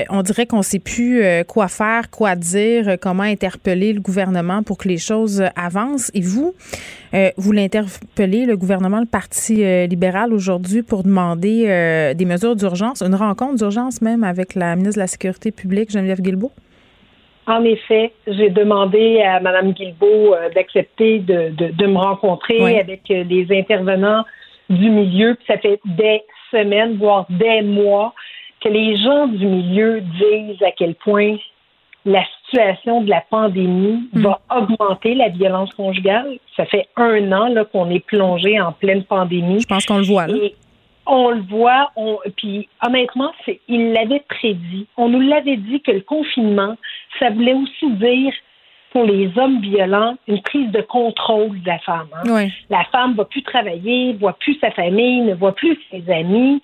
on 0.08 0.22
dirait 0.22 0.46
qu'on 0.46 0.58
ne 0.58 0.62
sait 0.62 0.78
plus 0.78 1.22
quoi 1.48 1.66
faire, 1.68 2.10
quoi 2.10 2.36
dire, 2.36 2.96
comment 3.00 3.24
interpeller 3.24 3.92
le 3.92 4.00
gouvernement 4.00 4.62
pour 4.62 4.78
que 4.78 4.88
les 4.88 4.98
choses 4.98 5.44
avancent. 5.56 6.12
Et 6.14 6.20
vous, 6.20 6.54
vous 7.36 7.52
l'interpellez, 7.52 8.46
le 8.46 8.56
gouvernement, 8.56 9.00
le 9.00 9.06
Parti 9.06 9.64
libéral, 9.88 10.32
aujourd'hui, 10.32 10.82
pour 10.82 11.02
demander 11.02 12.14
des 12.16 12.24
mesures 12.24 12.54
d'urgence, 12.54 13.02
une 13.02 13.16
rencontre 13.16 13.56
d'urgence 13.56 14.00
même 14.00 14.22
avec 14.22 14.54
la 14.54 14.76
ministre 14.76 14.94
de 14.96 15.00
la 15.00 15.08
Sécurité 15.08 15.50
publique, 15.50 15.90
Geneviève 15.90 16.20
Guilbeault? 16.20 16.52
En 17.50 17.64
effet, 17.64 18.12
j'ai 18.28 18.48
demandé 18.48 19.20
à 19.22 19.40
Mme 19.40 19.72
Guilbeault 19.72 20.34
euh, 20.34 20.50
d'accepter 20.54 21.18
de, 21.18 21.50
de, 21.50 21.86
me 21.86 21.98
rencontrer 21.98 22.78
avec 22.78 23.10
euh, 23.10 23.24
les 23.24 23.48
intervenants 23.50 24.24
du 24.68 24.88
milieu. 24.88 25.36
ça 25.48 25.58
fait 25.58 25.80
des 25.84 26.22
semaines, 26.52 26.96
voire 26.96 27.26
des 27.28 27.62
mois, 27.62 28.14
que 28.60 28.68
les 28.68 28.96
gens 28.98 29.26
du 29.26 29.44
milieu 29.44 30.00
disent 30.00 30.62
à 30.62 30.70
quel 30.70 30.94
point 30.94 31.38
la 32.04 32.22
situation 32.44 33.02
de 33.02 33.10
la 33.10 33.20
pandémie 33.28 34.08
hmm. 34.12 34.22
va 34.22 34.40
augmenter 34.56 35.16
la 35.16 35.30
violence 35.30 35.74
conjugale. 35.74 36.38
Ça 36.56 36.66
fait 36.66 36.86
un 36.94 37.32
an 37.32 37.52
qu'on 37.72 37.90
est 37.90 38.06
plongé 38.06 38.60
en 38.60 38.70
pleine 38.70 39.02
pandémie. 39.02 39.60
Je 39.60 39.66
pense 39.66 39.86
qu'on 39.86 39.98
le 39.98 40.04
voit. 40.04 40.28
Là 40.28 40.36
on 41.10 41.30
le 41.30 41.42
voit, 41.42 41.90
on, 41.96 42.18
puis 42.36 42.68
honnêtement, 42.86 43.32
c'est, 43.44 43.60
il 43.68 43.92
l'avait 43.92 44.22
prédit. 44.28 44.86
On 44.96 45.08
nous 45.08 45.20
l'avait 45.20 45.56
dit 45.56 45.80
que 45.80 45.90
le 45.90 46.02
confinement, 46.02 46.76
ça 47.18 47.30
voulait 47.30 47.54
aussi 47.54 47.90
dire 47.92 48.32
pour 48.92 49.04
les 49.04 49.30
hommes 49.38 49.60
violents 49.60 50.16
une 50.26 50.42
prise 50.42 50.70
de 50.70 50.80
contrôle 50.80 51.60
de 51.60 51.66
la 51.66 51.78
femme. 51.78 52.08
Hein. 52.12 52.48
La 52.70 52.84
femme 52.84 53.14
va 53.14 53.24
plus 53.24 53.42
travailler, 53.42 54.14
voit 54.14 54.32
plus 54.32 54.58
sa 54.60 54.70
famille, 54.72 55.20
ne 55.20 55.34
voit 55.34 55.54
plus 55.54 55.78
ses 55.90 56.10
amis. 56.10 56.60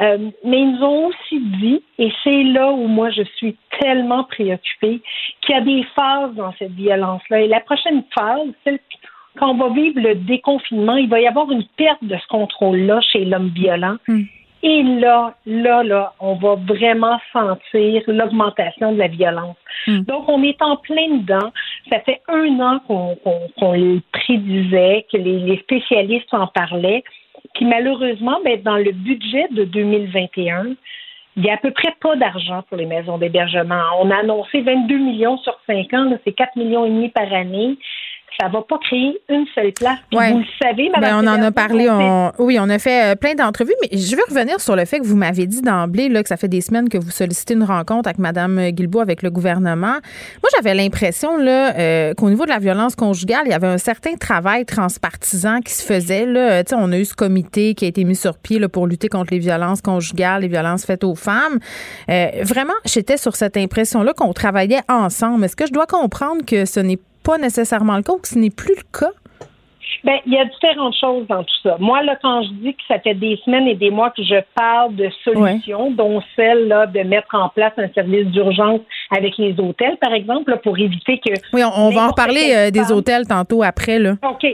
Euh, 0.00 0.30
mais 0.44 0.60
ils 0.60 0.72
nous 0.72 0.82
ont 0.82 1.06
aussi 1.06 1.40
dit, 1.60 1.82
et 1.98 2.12
c'est 2.22 2.44
là 2.44 2.70
où 2.70 2.86
moi 2.86 3.10
je 3.10 3.22
suis 3.36 3.56
tellement 3.80 4.24
préoccupée, 4.24 5.00
qu'il 5.40 5.54
y 5.54 5.58
a 5.58 5.60
des 5.60 5.84
phases 5.96 6.34
dans 6.34 6.52
cette 6.58 6.72
violence-là. 6.72 7.40
Et 7.40 7.48
la 7.48 7.60
prochaine 7.60 8.04
phase, 8.14 8.48
celle 8.64 8.78
quand 9.38 9.50
on 9.50 9.54
va 9.54 9.68
vivre 9.72 10.00
le 10.00 10.14
déconfinement, 10.16 10.96
il 10.96 11.08
va 11.08 11.20
y 11.20 11.26
avoir 11.26 11.50
une 11.50 11.64
perte 11.76 12.02
de 12.02 12.16
ce 12.16 12.26
contrôle-là 12.28 13.00
chez 13.00 13.24
l'homme 13.24 13.48
violent. 13.48 13.96
Hmm. 14.08 14.24
Et 14.62 14.82
là, 14.82 15.34
là, 15.46 15.82
là, 15.84 16.14
on 16.18 16.34
va 16.34 16.56
vraiment 16.56 17.18
sentir 17.32 18.02
l'augmentation 18.08 18.92
de 18.92 18.98
la 18.98 19.08
violence. 19.08 19.56
Hmm. 19.86 20.00
Donc, 20.00 20.28
on 20.28 20.42
est 20.42 20.60
en 20.60 20.76
plein 20.76 21.08
dedans. 21.18 21.52
Ça 21.90 22.00
fait 22.00 22.20
un 22.28 22.58
an 22.60 22.80
qu'on 22.86 23.72
le 23.72 24.00
prédisait, 24.12 25.06
que 25.12 25.16
les, 25.16 25.58
spécialistes 25.58 26.32
en 26.32 26.48
parlaient. 26.48 27.04
Puis 27.54 27.66
malheureusement, 27.66 28.40
ben, 28.44 28.60
dans 28.62 28.76
le 28.76 28.90
budget 28.90 29.46
de 29.52 29.64
2021, 29.64 30.74
il 31.36 31.42
n'y 31.42 31.50
a 31.50 31.54
à 31.54 31.56
peu 31.58 31.70
près 31.70 31.94
pas 32.00 32.16
d'argent 32.16 32.62
pour 32.68 32.76
les 32.76 32.86
maisons 32.86 33.16
d'hébergement. 33.16 33.80
On 34.00 34.10
a 34.10 34.16
annoncé 34.16 34.60
22 34.60 34.98
millions 34.98 35.38
sur 35.38 35.56
5 35.68 35.94
ans, 35.94 36.18
c'est 36.24 36.32
4 36.32 36.56
millions 36.56 36.84
et 36.84 36.90
demi 36.90 37.10
par 37.10 37.32
année 37.32 37.78
ça 38.40 38.48
va 38.48 38.62
pas 38.62 38.78
créer 38.78 39.20
une 39.28 39.46
seule 39.54 39.72
place. 39.72 39.98
Vous 40.12 40.18
le 40.18 40.44
savez, 40.62 40.90
Madame. 40.90 41.24
Ben, 41.24 41.28
on 41.28 41.32
en 41.32 41.42
a 41.42 41.50
parlé. 41.50 41.88
oui, 42.38 42.58
on 42.60 42.68
a 42.68 42.78
fait 42.78 43.12
euh, 43.12 43.16
plein 43.16 43.34
d'entrevues, 43.34 43.74
mais 43.82 43.98
je 43.98 44.14
veux 44.14 44.22
revenir 44.28 44.60
sur 44.60 44.76
le 44.76 44.84
fait 44.84 45.00
que 45.00 45.04
vous 45.04 45.16
m'avez 45.16 45.46
dit 45.46 45.60
d'emblée 45.60 46.08
là, 46.08 46.22
que 46.22 46.28
ça 46.28 46.36
fait 46.36 46.48
des 46.48 46.60
semaines 46.60 46.88
que 46.88 46.98
vous 46.98 47.10
sollicitez 47.10 47.54
une 47.54 47.64
rencontre 47.64 48.08
avec 48.08 48.18
Mme 48.18 48.70
Guilbeault, 48.70 49.00
avec 49.00 49.22
le 49.22 49.30
gouvernement. 49.30 49.96
Moi, 50.42 50.50
j'avais 50.54 50.74
l'impression 50.74 51.36
là 51.36 51.76
euh, 51.76 52.14
qu'au 52.14 52.30
niveau 52.30 52.44
de 52.44 52.50
la 52.50 52.58
violence 52.58 52.94
conjugale, 52.94 53.42
il 53.46 53.50
y 53.50 53.54
avait 53.54 53.66
un 53.66 53.78
certain 53.78 54.14
travail 54.14 54.64
transpartisan 54.64 55.60
qui 55.60 55.72
se 55.72 55.82
faisait. 55.82 56.26
Là. 56.26 56.62
on 56.72 56.92
a 56.92 56.98
eu 56.98 57.04
ce 57.04 57.14
comité 57.14 57.74
qui 57.74 57.84
a 57.84 57.88
été 57.88 58.04
mis 58.04 58.16
sur 58.16 58.38
pied 58.38 58.58
là, 58.58 58.68
pour 58.68 58.86
lutter 58.86 59.08
contre 59.08 59.32
les 59.32 59.40
violences 59.40 59.80
conjugales, 59.80 60.42
les 60.42 60.48
violences 60.48 60.84
faites 60.84 61.04
aux 61.04 61.14
femmes. 61.14 61.58
Euh, 62.08 62.28
vraiment, 62.42 62.74
j'étais 62.84 63.16
sur 63.16 63.36
cette 63.36 63.56
impression-là 63.56 64.12
qu'on 64.12 64.32
travaillait 64.32 64.82
ensemble. 64.88 65.44
Est-ce 65.44 65.56
que 65.56 65.66
je 65.66 65.72
dois 65.72 65.86
comprendre 65.86 66.44
que 66.44 66.64
ce 66.64 66.80
n'est 66.80 66.98
pas 67.22 67.38
nécessairement 67.38 67.96
le 67.96 68.02
cas 68.02 68.12
ou 68.12 68.18
que 68.18 68.28
ce 68.28 68.38
n'est 68.38 68.50
plus 68.50 68.74
le 68.76 68.98
cas? 68.98 69.12
Bien, 70.04 70.18
il 70.26 70.32
y 70.32 70.38
a 70.38 70.44
différentes 70.44 70.94
choses 70.94 71.26
dans 71.26 71.42
tout 71.42 71.54
ça. 71.62 71.76
Moi, 71.80 72.02
là, 72.02 72.16
quand 72.22 72.42
je 72.42 72.50
dis 72.50 72.74
que 72.74 72.82
ça 72.86 73.00
fait 73.00 73.14
des 73.14 73.36
semaines 73.44 73.66
et 73.66 73.74
des 73.74 73.90
mois 73.90 74.10
que 74.10 74.22
je 74.22 74.36
parle 74.54 74.94
de 74.94 75.10
solutions, 75.24 75.90
dont 75.90 76.22
celle 76.36 76.68
là, 76.68 76.86
de 76.86 77.00
mettre 77.00 77.34
en 77.34 77.48
place 77.48 77.72
un 77.78 77.88
service 77.88 78.26
d'urgence 78.26 78.80
avec 79.10 79.36
les 79.38 79.58
hôtels, 79.58 79.96
par 80.00 80.12
exemple, 80.12 80.56
pour 80.62 80.78
éviter 80.78 81.18
que. 81.18 81.32
Oui, 81.52 81.62
on, 81.64 81.90
va 81.90 82.04
en 82.04 82.08
reparler 82.08 82.54
euh, 82.54 82.70
des 82.70 82.92
hôtels 82.92 83.26
tantôt 83.26 83.62
après. 83.62 83.98
Là. 83.98 84.14
OK. 84.22 84.46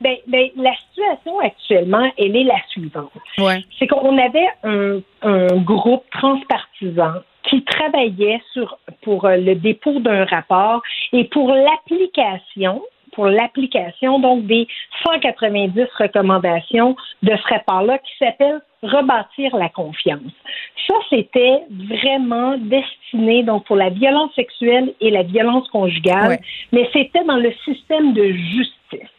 Bien, 0.00 0.16
ben, 0.26 0.48
la 0.56 0.72
situation 0.88 1.38
actuellement, 1.40 2.10
elle 2.18 2.36
est 2.36 2.44
la 2.44 2.60
suivante. 2.68 3.10
Ouais. 3.38 3.64
C'est 3.78 3.86
qu'on 3.86 4.18
avait 4.18 4.48
un, 4.64 5.00
un 5.22 5.56
groupe 5.58 6.04
transpartisan 6.10 7.22
qui 7.52 7.62
travaillait 7.64 8.40
sur 8.54 8.78
pour 9.02 9.26
euh, 9.26 9.36
le 9.36 9.54
dépôt 9.54 10.00
d'un 10.00 10.24
rapport 10.24 10.82
et 11.12 11.24
pour 11.24 11.48
l'application 11.52 12.82
pour 13.12 13.26
l'application 13.26 14.18
donc 14.20 14.46
des 14.46 14.66
190 15.04 15.84
recommandations 15.98 16.96
de 17.22 17.36
ce 17.36 17.54
rapport-là 17.54 17.98
qui 17.98 18.12
s'appelle 18.18 18.62
rebâtir 18.82 19.54
la 19.54 19.68
confiance. 19.68 20.32
Ça, 20.88 20.94
c'était 21.10 21.60
vraiment 21.70 22.56
destiné 22.56 23.42
donc 23.42 23.66
pour 23.66 23.76
la 23.76 23.90
violence 23.90 24.34
sexuelle 24.34 24.94
et 25.02 25.10
la 25.10 25.24
violence 25.24 25.68
conjugale, 25.68 26.38
mais 26.72 26.88
c'était 26.94 27.24
dans 27.24 27.36
le 27.36 27.52
système 27.66 28.14
de 28.14 28.32
justice. 28.32 29.10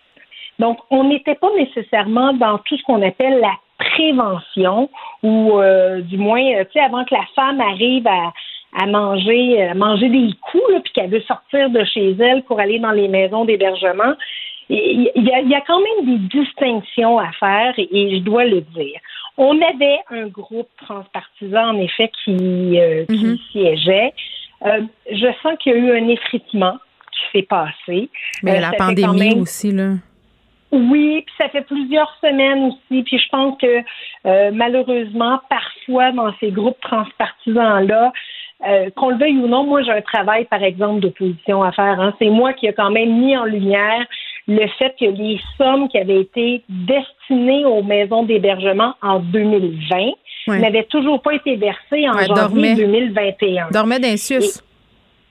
Donc, 0.57 0.79
on 0.89 1.03
n'était 1.03 1.35
pas 1.35 1.49
nécessairement 1.55 2.33
dans 2.33 2.57
tout 2.59 2.77
ce 2.77 2.83
qu'on 2.83 3.01
appelle 3.03 3.39
la 3.39 3.53
prévention 3.91 4.89
ou 5.21 5.59
euh, 5.59 6.01
du 6.01 6.17
moins, 6.17 6.43
euh, 6.55 6.63
tu 6.65 6.73
sais, 6.73 6.79
avant 6.79 7.03
que 7.05 7.13
la 7.13 7.25
femme 7.35 7.61
arrive 7.61 8.07
à, 8.07 8.33
à 8.79 8.85
manger, 8.85 9.61
à 9.61 9.73
manger 9.73 10.09
des 10.09 10.29
coups, 10.41 10.81
puis 10.83 10.93
qu'elle 10.93 11.09
veut 11.09 11.21
sortir 11.21 11.69
de 11.69 11.83
chez 11.85 12.11
elle 12.19 12.43
pour 12.43 12.59
aller 12.59 12.79
dans 12.79 12.91
les 12.91 13.07
maisons 13.07 13.45
d'hébergement. 13.45 14.13
Il 14.69 15.11
y, 15.15 15.31
a, 15.31 15.41
il 15.41 15.49
y 15.49 15.55
a 15.55 15.61
quand 15.61 15.79
même 15.79 16.05
des 16.05 16.39
distinctions 16.39 17.19
à 17.19 17.31
faire 17.33 17.73
et, 17.77 18.15
je 18.15 18.21
dois 18.21 18.45
le 18.45 18.61
dire. 18.61 18.99
On 19.37 19.59
avait 19.61 19.99
un 20.09 20.27
groupe 20.27 20.69
transpartisan, 20.77 21.75
en 21.75 21.77
effet, 21.79 22.09
qui, 22.23 22.79
euh, 22.79 23.05
qui 23.05 23.13
mm-hmm. 23.13 23.51
siégeait. 23.51 24.13
je 25.11 25.27
sens 25.43 25.57
qu'il 25.59 25.73
y 25.73 25.75
a 25.75 25.79
eu 25.79 25.91
un 25.91 26.07
effritement 26.07 26.77
qui 27.11 27.37
s'est 27.37 27.45
passé. 27.45 28.09
Mais 28.41 28.61
la 28.61 28.71
pandémie 28.71 29.35
aussi, 29.35 29.71
là. 29.71 29.95
Oui, 30.73 31.23
puis 31.23 31.35
ça 31.37 31.49
fait 31.49 31.61
plusieurs 31.61 32.11
semaines 32.19 32.65
aussi. 32.65 33.03
Puis 33.03 33.19
je 33.19 33.29
pense 33.29 33.57
que 33.61 33.81
euh, 34.25 34.51
malheureusement, 34.51 35.39
parfois 35.47 36.11
dans 36.11 36.33
ces 36.39 36.49
groupes 36.49 36.81
transpartisans-là, 36.81 38.11
euh, 38.67 38.89
qu'on 38.95 39.09
le 39.09 39.17
veuille 39.17 39.37
ou 39.37 39.47
non, 39.47 39.65
moi 39.65 39.83
j'ai 39.83 39.91
un 39.91 40.01
travail, 40.01 40.45
par 40.45 40.63
exemple, 40.63 40.99
d'opposition 40.99 41.61
à 41.61 41.71
faire. 41.71 41.99
Hein. 41.99 42.15
C'est 42.17 42.29
moi 42.29 42.53
qui 42.53 42.65
ai 42.65 42.73
quand 42.73 42.89
même 42.89 43.19
mis 43.19 43.37
en 43.37 43.45
lumière 43.45 44.03
le 44.47 44.67
fait 44.79 44.95
que 44.99 45.05
les 45.05 45.39
sommes 45.57 45.87
qui 45.89 45.99
avaient 45.99 46.21
été 46.21 46.63
destinées 46.67 47.65
aux 47.65 47.83
maisons 47.83 48.23
d'hébergement 48.23 48.95
en 49.03 49.19
2020 49.19 50.59
n'avaient 50.59 50.85
toujours 50.85 51.21
pas 51.21 51.35
été 51.35 51.55
versées 51.55 52.09
en 52.09 52.35
janvier 52.35 52.75
2021. 52.75 53.69
Dormait 53.71 53.99
d'un 53.99 54.17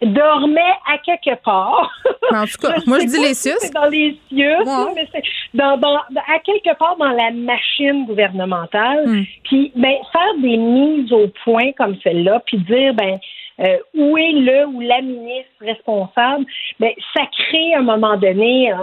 dormait 0.03 0.61
à 0.93 0.99
quelque 0.99 1.41
part. 1.43 1.91
En 2.33 2.45
tout 2.45 2.59
cas, 2.61 2.75
moi 2.87 2.99
je 3.01 3.07
dis 3.07 3.21
les 3.21 3.35
cieux. 3.35 3.55
C'est 3.59 3.73
dans 3.73 3.89
les 3.89 4.19
cieux, 4.29 4.57
mais 4.95 5.07
c'est 5.13 5.23
dans, 5.55 5.75
à 5.77 6.39
quelque 6.45 6.77
part 6.79 6.97
dans 6.97 7.11
la 7.11 7.31
machine 7.31 8.07
gouvernementale. 8.07 9.07
Hmm. 9.07 9.23
Puis 9.45 9.73
ben 9.77 9.95
faire 10.13 10.35
des 10.41 10.57
mises 10.57 11.13
au 11.13 11.29
point 11.45 11.73
comme 11.77 11.97
celle-là, 12.03 12.43
puis 12.47 12.59
dire 12.59 12.95
ben 12.95 13.19
euh, 13.61 13.77
où 13.95 14.17
est 14.17 14.33
le 14.33 14.67
ou 14.67 14.81
la 14.81 15.03
ministre 15.03 15.51
responsable, 15.61 16.47
ben, 16.81 16.91
ça 17.15 17.23
crée 17.31 17.75
à 17.75 17.81
un 17.81 17.83
moment 17.83 18.17
donné, 18.17 18.73
euh, 18.73 18.77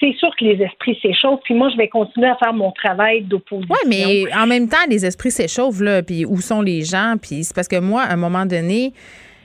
c'est 0.00 0.14
sûr 0.14 0.30
que 0.38 0.44
les 0.44 0.62
esprits 0.62 0.98
s'échauffent, 1.02 1.42
puis 1.44 1.54
moi, 1.54 1.68
je 1.70 1.76
vais 1.76 1.88
continuer 1.88 2.28
à 2.28 2.36
faire 2.36 2.54
mon 2.54 2.72
travail 2.72 3.22
d'opposition. 3.22 3.74
Oui, 3.84 3.88
mais 3.88 4.34
en 4.34 4.46
même 4.46 4.68
temps, 4.68 4.78
les 4.88 5.04
esprits 5.04 5.30
s'échauffent, 5.30 5.80
là, 5.80 6.02
puis 6.02 6.24
où 6.24 6.40
sont 6.40 6.62
les 6.62 6.82
gens, 6.82 7.14
puis 7.20 7.44
c'est 7.44 7.54
parce 7.54 7.68
que 7.68 7.78
moi, 7.78 8.02
à 8.02 8.14
un 8.14 8.16
moment 8.16 8.46
donné, 8.46 8.92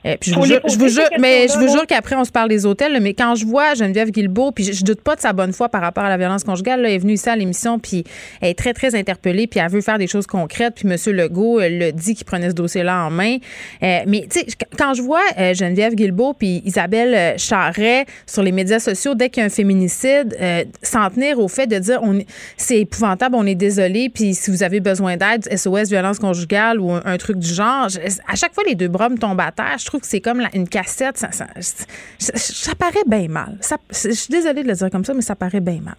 euh, 0.06 0.16
je, 0.22 0.34
vous 0.34 0.46
jure, 0.46 0.62
je 0.68 0.78
vous 0.78 0.88
jure, 0.88 1.10
mais 1.20 1.48
je 1.48 1.58
vous 1.58 1.68
jure 1.68 1.86
qu'après 1.86 2.16
on 2.16 2.24
se 2.24 2.32
parle 2.32 2.50
des 2.50 2.66
hôtels, 2.66 2.98
mais 3.02 3.14
quand 3.14 3.36
je 3.36 3.46
vois 3.46 3.74
Geneviève 3.74 4.12
Guilbeault, 4.12 4.52
puis 4.52 4.64
je, 4.64 4.84
doute 4.84 5.02
pas 5.02 5.16
de 5.16 5.22
sa 5.22 5.34
bonne 5.34 5.54
foi 5.54 5.70
par 5.70 5.82
rapport 5.82 6.04
à 6.04 6.10
la 6.10 6.18
violence 6.18 6.44
conjugale, 6.44 6.86
elle 6.86 6.94
est 6.94 6.98
venue 6.98 7.14
ici 7.14 7.30
à 7.30 7.36
l'émission, 7.36 7.80
puis 7.80 8.04
elle 8.42 8.50
est 8.50 8.58
très 8.58 8.74
très 8.74 8.96
interpellée, 8.96 9.48
puis 9.48 9.60
elle 9.60 9.70
veut 9.70 9.82
faire 9.82 9.98
des 9.98 10.08
choses 10.08 10.28
concrètes, 10.28 10.76
puis 10.76 10.88
M. 10.88 10.98
Legault 11.16 11.60
elle 11.60 11.78
le 11.80 11.92
dit 11.92 12.16
qu'il 12.16 12.26
prenait 12.26 12.50
ce 12.50 12.56
dossier-là 12.56 13.06
en 13.06 13.10
main. 13.10 13.38
Euh, 13.84 14.00
mais 14.08 14.28
tu 14.30 14.40
sais, 14.40 14.48
quand 14.78 14.94
je 14.94 15.02
vois 15.02 15.22
euh, 15.38 15.54
Geneviève 15.54 15.96
Guilbeault 15.96 16.34
puis 16.34 16.62
Isabelle 16.66 17.38
Charret 17.38 18.06
sur 18.26 18.44
les 18.44 18.52
médias 18.52 18.80
sociaux 18.80 19.16
dès 19.16 19.30
qu'il 19.30 19.42
y 19.42 19.44
a 19.44 19.48
un 19.48 19.50
féminicide, 19.50 20.38
s'en 20.82 21.10
tenir 21.10 21.40
au 21.40 21.48
fait 21.48 21.68
de 21.68 21.78
dire 21.78 22.00
on 22.04 22.20
c'est 22.58 22.80
épouvantable, 22.80 23.36
on 23.36 23.46
est 23.46 23.56
désolé, 23.56 24.10
puis 24.10 24.34
si 24.34 24.52
vous 24.52 24.64
avez 24.64 24.80
besoin 24.80 25.18
d'aide, 25.18 25.48
SOS 25.56 25.90
violence 25.90 26.20
conjugale 26.20 26.80
ou 26.80 26.92
un, 26.92 27.18
truc 27.18 27.38
du 27.38 27.54
genre, 27.54 27.88
à 28.28 28.36
chaque 28.36 28.54
fois 28.54 28.64
les 28.66 28.76
deux 28.76 28.88
bras 28.88 29.10
me 29.10 29.18
tombent 29.18 29.42
à 29.42 29.52
terre. 29.52 29.78
Je 29.78 29.86
trouve 29.90 30.02
que 30.02 30.08
c'est 30.08 30.22
comme 30.22 30.42
une 30.54 30.70
cassette. 30.70 31.18
Ça, 31.18 31.30
ça, 31.32 32.76
paraît 32.76 33.06
bien 33.08 33.28
mal. 33.28 33.58
je 33.90 34.12
suis 34.12 34.32
désolée 34.32 34.64
de 34.64 34.68
le 34.68 34.74
dire 34.74 34.90
comme 34.90 35.04
ça, 35.04 35.14
mais 35.14 35.22
ça 35.22 35.36
paraît 35.36 35.62
bien 35.62 35.82
mal. 35.82 35.96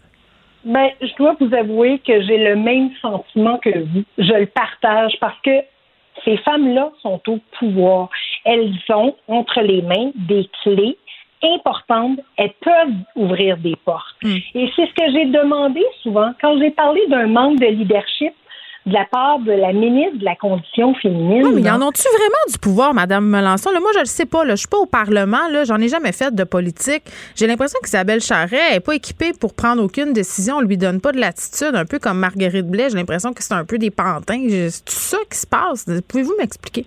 Ben, 0.65 0.91
je 1.01 1.15
dois 1.17 1.37
vous 1.41 1.53
avouer 1.55 1.99
que 2.07 2.23
j'ai 2.23 2.39
le 2.39 2.57
même 2.57 2.91
sentiment 3.01 3.59
que 3.59 3.71
vous. 3.71 4.05
Je 4.19 4.33
le 4.33 4.47
partage 4.47 5.13
parce 5.21 5.41
que 5.43 5.59
ces 6.25 6.37
femmes-là 6.39 6.91
sont 7.03 7.21
au 7.29 7.39
pouvoir. 7.59 8.11
Elles 8.45 8.73
ont 8.91 9.17
entre 9.27 9.61
les 9.63 9.83
mains 9.83 10.11
des 10.15 10.49
clés 10.63 10.99
importantes. 11.43 12.21
Elles 12.37 12.53
peuvent 12.61 12.95
ouvrir 13.17 13.57
des 13.57 13.77
portes. 13.85 14.17
Hmm. 14.23 14.37
Et 14.55 14.71
c'est 14.77 14.87
ce 14.87 14.93
que 14.93 15.13
j'ai 15.13 15.25
demandé 15.27 15.83
souvent 16.03 16.33
quand 16.41 16.59
j'ai 16.59 16.71
parlé 16.71 17.01
d'un 17.09 17.27
manque 17.27 17.59
de 17.59 17.67
leadership 17.67 18.35
de 18.87 18.95
la 18.95 19.05
part 19.05 19.39
de 19.41 19.53
la 19.53 19.73
ministre 19.73 20.19
de 20.19 20.25
la 20.25 20.37
Condition 20.37 20.95
féminine. 20.95 21.43
Non, 21.43 21.53
mais 21.53 21.63
y 21.63 21.71
en 21.71 21.83
ont-tu 21.83 22.03
vraiment 22.03 22.45
du 22.51 22.59
pouvoir, 22.59 22.95
Mme 22.95 23.25
Melançon? 23.27 23.71
moi, 23.81 23.91
je 23.95 24.01
le 24.01 24.07
sais 24.07 24.27
pas. 24.27 24.45
Là. 24.45 24.55
Je 24.55 24.61
suis 24.61 24.69
pas 24.69 24.79
au 24.79 24.87
Parlement. 24.87 25.49
Là. 25.51 25.65
J'en 25.65 25.77
ai 25.77 25.89
jamais 25.89 26.13
fait 26.13 26.35
de 26.35 26.45
politique. 26.45 27.03
J'ai 27.37 27.47
l'impression 27.47 27.79
qu'Isabelle 27.83 28.21
Charret 28.21 28.73
n'est 28.73 28.81
pas 28.81 28.95
équipée 28.95 29.33
pour 29.39 29.55
prendre 29.55 29.83
aucune 29.83 30.13
décision. 30.13 30.57
On 30.57 30.61
lui 30.61 30.79
donne 30.79 31.01
pas 31.01 31.13
de 31.13 31.19
l'attitude, 31.19 31.75
un 31.75 31.85
peu 31.85 31.99
comme 31.99 32.19
Marguerite 32.19 32.67
Blais. 32.67 32.89
J'ai 32.91 32.97
l'impression 32.97 33.33
que 33.33 33.43
c'est 33.43 33.55
un 33.55 33.65
peu 33.65 33.79
des 33.79 33.91
pantins. 33.91 34.47
C'est 34.49 34.85
tout 34.85 34.93
ça 34.93 35.19
qui 35.31 35.39
se 35.39 35.47
passe. 35.47 35.87
Pouvez-vous 36.09 36.35
m'expliquer? 36.39 36.87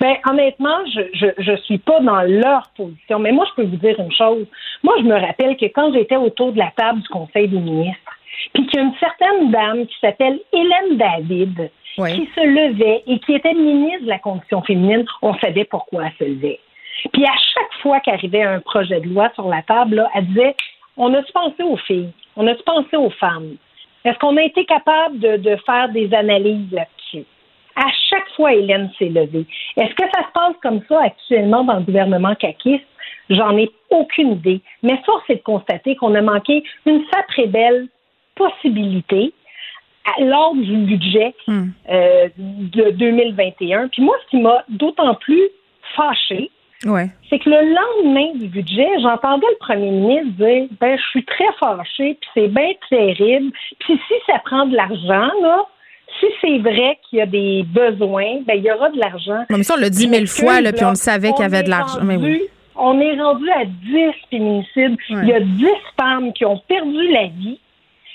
Ben, 0.00 0.16
honnêtement, 0.28 0.78
je, 0.86 1.28
je, 1.38 1.56
suis 1.62 1.78
pas 1.78 2.00
dans 2.00 2.22
leur 2.22 2.70
position, 2.76 3.18
mais 3.18 3.32
moi, 3.32 3.46
je 3.50 3.62
peux 3.62 3.68
vous 3.68 3.76
dire 3.76 3.98
une 3.98 4.12
chose. 4.12 4.46
Moi, 4.82 4.94
je 4.98 5.04
me 5.04 5.14
rappelle 5.14 5.56
que 5.56 5.66
quand 5.66 5.92
j'étais 5.92 6.16
autour 6.16 6.52
de 6.52 6.58
la 6.58 6.72
table 6.76 7.00
du 7.00 7.08
Conseil 7.08 7.48
des 7.48 7.58
ministres, 7.58 8.13
puis 8.52 8.66
qu'il 8.66 8.80
y 8.80 8.82
a 8.82 8.86
une 8.86 8.96
certaine 8.96 9.50
dame 9.50 9.86
qui 9.86 9.96
s'appelle 10.00 10.40
Hélène 10.52 10.96
David 10.96 11.70
qui 11.96 12.28
se 12.34 12.44
levait 12.44 13.02
et 13.06 13.18
qui 13.20 13.34
était 13.34 13.54
ministre 13.54 14.02
de 14.02 14.08
la 14.08 14.18
condition 14.18 14.62
féminine, 14.62 15.04
on 15.22 15.34
savait 15.34 15.64
pourquoi 15.64 16.06
elle 16.06 16.12
se 16.18 16.24
levait. 16.24 16.60
Puis 17.12 17.24
à 17.24 17.36
chaque 17.54 17.82
fois 17.82 18.00
qu'arrivait 18.00 18.42
un 18.42 18.60
projet 18.60 19.00
de 19.00 19.08
loi 19.08 19.30
sur 19.34 19.48
la 19.48 19.62
table, 19.62 20.04
elle 20.14 20.26
disait 20.26 20.56
on 20.96 21.12
a-tu 21.14 21.32
pensé 21.32 21.62
aux 21.62 21.76
filles? 21.76 22.12
On 22.36 22.46
a-tu 22.46 22.62
pensé 22.64 22.96
aux 22.96 23.10
femmes? 23.10 23.56
Est-ce 24.04 24.18
qu'on 24.18 24.36
a 24.36 24.42
été 24.42 24.64
capable 24.64 25.18
de, 25.18 25.36
de 25.36 25.56
faire 25.64 25.88
des 25.90 26.12
analyses 26.14 26.70
là-dessus? 26.72 27.24
À 27.76 27.86
chaque 28.08 28.28
fois, 28.36 28.54
Hélène 28.54 28.90
s'est 28.98 29.08
levée. 29.08 29.46
Est-ce 29.76 29.94
que 29.94 30.04
ça 30.14 30.22
se 30.26 30.32
passe 30.32 30.54
comme 30.62 30.82
ça 30.88 31.02
actuellement 31.02 31.64
dans 31.64 31.76
le 31.76 31.82
gouvernement 31.82 32.34
caquiste? 32.34 32.84
J'en 33.30 33.56
ai 33.56 33.70
aucune 33.90 34.32
idée. 34.32 34.60
Mais 34.82 35.00
force 35.04 35.24
est 35.28 35.36
de 35.36 35.42
constater 35.42 35.96
qu'on 35.96 36.14
a 36.14 36.22
manqué 36.22 36.62
une 36.86 37.02
sacrée 37.12 37.46
belle 37.46 37.88
possibilité 38.34 39.32
lors 40.20 40.54
du 40.54 40.76
budget 40.76 41.34
hmm. 41.46 41.68
euh, 41.90 42.28
de 42.36 42.90
2021. 42.90 43.88
Puis 43.88 44.02
moi, 44.02 44.16
ce 44.24 44.30
qui 44.30 44.42
m'a 44.42 44.64
d'autant 44.68 45.14
plus 45.14 45.48
fâché, 45.96 46.50
c'est 47.30 47.38
que 47.38 47.48
le 47.48 47.74
lendemain 47.74 48.38
du 48.38 48.48
budget, 48.48 48.86
j'entendais 49.00 49.46
le 49.50 49.58
premier 49.58 49.90
ministre 49.90 50.36
dire 50.36 50.68
ben, 50.80 50.98
je 50.98 51.04
suis 51.10 51.24
très 51.24 51.50
fâché, 51.58 52.18
puis 52.20 52.30
c'est 52.34 52.48
bien 52.48 52.72
terrible. 52.90 53.52
Puis 53.80 53.98
si 54.06 54.14
ça 54.26 54.38
prend 54.44 54.66
de 54.66 54.76
l'argent, 54.76 55.30
là, 55.42 55.64
si 56.20 56.26
c'est 56.40 56.58
vrai 56.58 56.98
qu'il 57.08 57.20
y 57.20 57.22
a 57.22 57.26
des 57.26 57.64
besoins, 57.64 58.40
ben, 58.46 58.54
il 58.56 58.64
y 58.64 58.70
aura 58.70 58.90
de 58.90 58.98
l'argent. 58.98 59.44
Mais 59.50 59.62
ça, 59.62 59.74
on 59.76 59.80
l'a 59.80 59.90
dit 59.90 60.08
mille 60.08 60.28
fois, 60.28 60.60
là, 60.60 60.72
puis 60.72 60.84
on 60.84 60.90
le 60.90 60.96
savait 60.96 61.32
qu'il 61.32 61.42
y 61.42 61.46
avait 61.46 61.62
de 61.62 61.70
l'argent. 61.70 62.00
On 62.76 63.00
est 63.00 63.20
rendu 63.20 63.48
à 63.50 63.64
10 63.64 64.12
féminicides. 64.30 64.96
Il 65.08 65.28
y 65.28 65.32
a 65.32 65.40
10 65.40 65.66
femmes 65.98 66.32
qui 66.32 66.44
ont 66.44 66.60
perdu 66.68 67.08
la 67.12 67.28
vie 67.28 67.60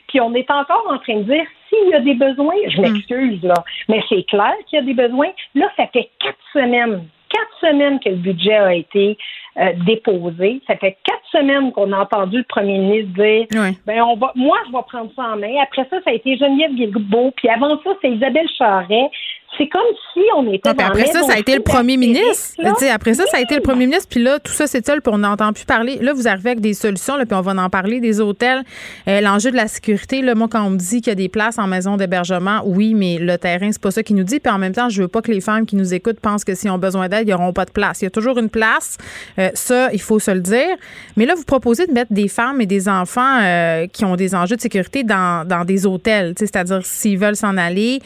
puis 0.10 0.20
on 0.20 0.34
est 0.34 0.50
encore 0.52 0.86
en 0.90 0.98
train 0.98 1.18
de 1.18 1.24
dire 1.24 1.46
s'il 1.70 1.90
y 1.90 1.94
a 1.94 2.00
des 2.02 2.16
besoins, 2.16 2.56
je 2.68 2.78
hmm. 2.78 2.82
m'excuse 2.82 3.44
là, 3.44 3.64
mais 3.88 4.02
c'est 4.10 4.24
clair 4.24 4.54
qu'il 4.68 4.80
y 4.80 4.82
a 4.82 4.86
des 4.86 4.94
besoins. 4.94 5.30
Là, 5.56 5.70
ça 5.78 5.88
fait 5.88 6.10
quatre 6.20 6.38
semaines, 6.52 7.06
quatre 7.30 7.60
semaines 7.62 8.00
que 8.00 8.10
le 8.10 8.16
budget 8.16 8.56
a 8.56 8.74
été 8.74 9.18
euh, 9.60 9.74
déposé. 9.86 10.62
Ça 10.68 10.76
fait 10.78 10.98
quatre 11.04 11.24
semaines 11.32 11.72
qu'on 11.72 11.92
a 11.92 12.00
entendu 12.00 12.38
le 12.38 12.44
premier 12.44 12.78
ministre 12.78 13.14
dire 13.14 13.46
ben 13.86 14.02
on 14.02 14.16
va 14.16 14.32
moi 14.36 14.58
je 14.68 14.72
vais 14.72 14.84
prendre 14.88 15.12
ça 15.16 15.24
en 15.24 15.38
main. 15.38 15.54
Après 15.62 15.86
ça, 15.90 15.98
ça 16.04 16.12
a 16.12 16.14
été 16.14 16.38
Geneviève 16.38 16.74
Guilbeault, 16.74 17.32
puis 17.36 17.50
avant 17.50 17.78
ça, 17.84 17.92
c'est 18.02 18.12
Isabelle 18.12 18.48
Charret 18.58 19.10
c'est 19.58 19.68
comme 19.68 19.82
si 20.14 20.22
on 20.36 20.52
était. 20.52 20.74
dans 20.74 20.86
après 20.86 21.08
ça, 21.08 21.24
ça 21.24 21.34
a 21.34 21.38
été 21.38 21.56
le 21.56 21.62
premier 21.62 21.98
ministre. 21.98 22.56
après 22.94 23.14
ça, 23.14 23.26
ça 23.26 23.38
a 23.38 23.40
été 23.42 23.56
le 23.56 23.62
premier 23.62 23.86
ministre. 23.86 24.08
Puis 24.10 24.22
là, 24.22 24.40
tout 24.40 24.52
ça, 24.52 24.68
c'est 24.68 24.86
seul, 24.86 25.02
puis 25.02 25.14
on 25.14 25.20
n'entend 25.20 25.52
plus 25.54 25.66
parler. 25.66 25.98
Là, 26.02 26.14
vous 26.14 26.28
arrivez 26.28 26.52
avec 26.52 26.62
des 26.62 26.74
solutions, 26.74 27.18
là, 27.18 27.26
puis 27.26 27.36
on 27.36 27.42
va 27.42 27.52
en 27.52 27.70
parler 27.70 28.00
des 28.00 28.22
hôtels. 28.22 28.64
Euh, 29.08 29.22
l'enjeu 29.22 29.52
de 29.52 29.56
la 29.56 29.68
sécurité, 29.68 30.22
là, 30.22 30.36
moi, 30.36 30.48
quand 30.50 30.64
on 30.64 30.72
me 30.72 30.78
dit 30.78 31.02
qu'il 31.02 31.08
y 31.08 31.12
a 31.12 31.16
des 31.16 31.30
places 31.30 31.58
en 31.58 31.68
maison 31.68 31.98
d'hébergement, 31.98 32.62
oui, 32.66 32.94
mais 32.94 33.18
le 33.18 33.38
terrain, 33.38 33.72
c'est 33.72 33.82
pas 33.82 33.92
ça 33.92 34.04
qui 34.04 34.14
nous 34.14 34.24
dit. 34.24 34.40
Puis 34.40 34.52
en 34.52 34.58
même 34.58 34.74
temps, 34.74 34.90
je 34.90 35.02
veux 35.02 35.08
pas 35.08 35.22
que 35.22 35.32
les 35.32 35.42
femmes 35.42 35.66
qui 35.66 35.76
nous 35.76 35.94
écoutent 35.94 36.20
pensent 36.20 36.46
que 36.46 36.56
s'ils 36.56 36.72
ont 36.72 36.78
besoin 36.78 37.10
d'aide, 37.10 37.28
ils 37.28 37.32
n'auront 37.32 37.54
pas 37.54 37.66
de 37.66 37.72
place. 37.72 38.02
Il 38.02 38.06
y 38.06 38.08
a 38.08 38.12
toujours 38.12 38.38
une 38.38 38.50
place. 38.50 38.98
Euh, 39.40 39.49
ça, 39.54 39.90
il 39.94 40.02
faut 40.02 40.20
se 40.20 40.32
le 40.32 40.42
dire. 40.42 40.76
Mais 41.18 41.26
là, 41.26 41.36
vous 41.36 41.46
proposez 41.46 41.88
de 41.88 41.94
mettre 41.94 42.14
des 42.14 42.28
femmes 42.28 42.62
et 42.62 42.66
des 42.66 42.88
enfants 42.88 43.40
euh, 43.42 43.88
qui 43.88 44.06
ont 44.06 44.16
des 44.16 44.36
enjeux 44.36 44.56
de 44.56 44.62
sécurité 44.62 45.04
dans, 45.04 45.48
dans 45.48 45.66
des 45.66 45.86
hôtels. 45.86 46.34
C'est-à-dire 46.38 46.86
s'ils 46.86 47.18
veulent 47.18 47.36
s'en 47.36 47.58
aller 47.58 48.00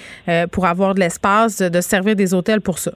pour 0.51 0.65
avoir 0.65 0.95
de 0.95 0.99
l'espace 0.99 1.61
de, 1.61 1.81
servir 1.81 2.15
des 2.15 2.33
hôtels 2.33 2.61
pour 2.61 2.77
ça? 2.77 2.91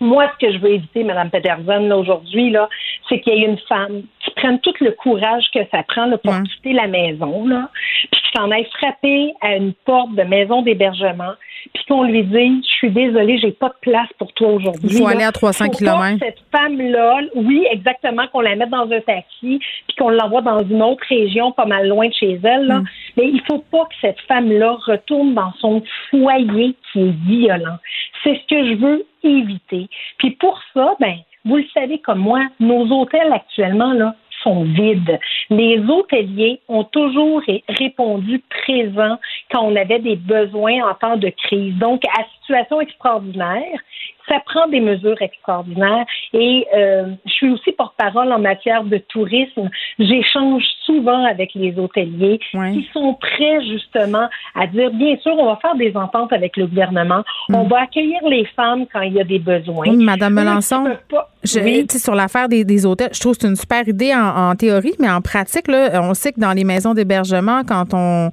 Moi, 0.00 0.30
ce 0.32 0.46
que 0.46 0.52
je 0.52 0.58
veux 0.58 0.70
éviter, 0.70 1.04
Mme 1.04 1.30
Peterson, 1.30 1.90
aujourd'hui, 1.90 2.50
là, 2.50 2.68
c'est 3.08 3.20
qu'il 3.20 3.34
y 3.34 3.42
ait 3.42 3.48
une 3.48 3.58
femme 3.68 4.02
qui 4.20 4.30
prenne 4.32 4.60
tout 4.60 4.74
le 4.80 4.92
courage 4.92 5.44
que 5.52 5.60
ça 5.70 5.82
prend 5.82 6.10
pour 6.18 6.42
quitter 6.42 6.72
la 6.72 6.86
maison, 6.86 7.46
là, 7.46 7.70
puis 8.10 8.20
qui 8.20 8.38
s'en 8.38 8.50
aille 8.50 8.68
frapper 8.78 9.32
à 9.40 9.56
une 9.56 9.72
porte 9.72 10.14
de 10.14 10.22
maison 10.22 10.62
d'hébergement, 10.62 11.32
puis 11.74 11.84
qu'on 11.88 12.04
lui 12.04 12.22
dise 12.24 12.62
Je 12.64 12.74
suis 12.74 12.90
désolée, 12.90 13.38
j'ai 13.38 13.52
pas 13.52 13.68
de 13.68 13.74
place 13.80 14.08
pour 14.18 14.32
toi 14.34 14.48
aujourd'hui. 14.48 14.88
Il 14.90 14.98
faut 14.98 15.06
aller 15.06 15.24
à 15.24 15.32
300 15.32 15.70
km. 15.70 16.18
Cette 16.20 16.42
femme-là, 16.52 17.20
oui, 17.34 17.66
exactement, 17.70 18.26
qu'on 18.28 18.40
la 18.40 18.56
mette 18.56 18.70
dans 18.70 18.90
un 18.90 19.00
taxi, 19.00 19.60
puis 19.88 19.96
qu'on 19.98 20.10
l'envoie 20.10 20.42
dans 20.42 20.60
une 20.60 20.82
autre 20.82 21.04
région, 21.08 21.52
pas 21.52 21.66
mal 21.66 21.88
loin 21.88 22.08
de 22.08 22.14
chez 22.14 22.38
elle. 22.42 22.66
Là. 22.66 22.80
Mm. 22.80 22.84
Mais 23.16 23.24
il 23.26 23.42
faut 23.48 23.64
pas 23.70 23.84
que 23.86 23.94
cette 24.00 24.20
femme-là 24.28 24.76
retourne 24.86 25.34
dans 25.34 25.52
son 25.60 25.82
foyer 26.10 26.74
qui 26.92 27.00
est 27.00 27.16
violent. 27.26 27.76
C'est 28.22 28.34
ce 28.34 28.54
que 28.54 28.68
je 28.68 28.74
veux 28.74 29.06
éviter. 29.22 29.88
Puis 30.18 30.32
pour 30.32 30.58
ça, 30.74 30.94
ben, 31.00 31.16
vous 31.44 31.56
le 31.56 31.64
savez 31.72 31.98
comme 31.98 32.18
moi, 32.18 32.46
nos 32.58 32.86
hôtels 32.90 33.32
actuellement, 33.32 33.92
là, 33.92 34.14
sont 34.42 34.64
vides. 34.64 35.18
Les 35.50 35.78
hôteliers 35.88 36.60
ont 36.68 36.84
toujours 36.84 37.42
répondu 37.68 38.42
présent 38.64 39.18
quand 39.50 39.62
on 39.62 39.76
avait 39.76 39.98
des 39.98 40.16
besoins 40.16 40.82
en 40.88 40.94
temps 40.94 41.16
de 41.16 41.28
crise. 41.28 41.74
Donc, 41.76 42.02
à 42.06 42.24
situation 42.40 42.80
extraordinaire, 42.80 43.80
ça 44.28 44.40
prend 44.44 44.66
des 44.68 44.80
mesures 44.80 45.20
extraordinaires. 45.20 46.04
Et 46.32 46.66
euh, 46.74 47.06
je 47.26 47.32
suis 47.32 47.50
aussi 47.50 47.72
porte-parole 47.72 48.32
en 48.32 48.38
matière 48.38 48.84
de 48.84 48.98
tourisme. 48.98 49.68
J'échange 49.98 50.64
souvent 50.84 51.24
avec 51.24 51.54
les 51.54 51.78
hôteliers 51.78 52.38
qui 52.52 52.88
sont 52.92 53.14
prêts 53.14 53.64
justement 53.66 54.28
à 54.54 54.66
dire, 54.66 54.90
bien 54.90 55.16
sûr, 55.18 55.32
on 55.38 55.46
va 55.46 55.56
faire 55.56 55.74
des 55.76 55.96
ententes 55.96 56.32
avec 56.32 56.56
le 56.56 56.66
gouvernement. 56.66 57.22
Mm. 57.48 57.54
On 57.54 57.64
va 57.64 57.82
accueillir 57.82 58.20
les 58.28 58.44
femmes 58.56 58.86
quand 58.92 59.02
il 59.02 59.14
y 59.14 59.20
a 59.20 59.24
des 59.24 59.38
besoins. 59.38 59.88
Oui, 59.88 59.96
Madame 59.96 60.34
Melançon, 60.34 60.86
Eux, 60.86 61.18
Je, 61.42 61.58
Oui. 61.60 61.86
Sur 61.90 62.14
l'affaire 62.14 62.48
des, 62.48 62.64
des 62.64 62.84
hôtels, 62.84 63.08
je 63.14 63.20
trouve 63.20 63.34
que 63.34 63.42
c'est 63.42 63.48
une 63.48 63.56
super 63.56 63.88
idée 63.88 64.12
en, 64.14 64.50
en 64.50 64.54
théorie, 64.56 64.92
mais 64.98 65.08
en 65.08 65.20
pratique, 65.22 65.68
là, 65.68 66.00
on 66.02 66.12
sait 66.12 66.32
que 66.32 66.40
dans 66.40 66.52
les 66.52 66.64
maisons 66.64 66.92
d'hébergement, 66.92 67.62
quand 67.66 67.94
on, 67.94 68.30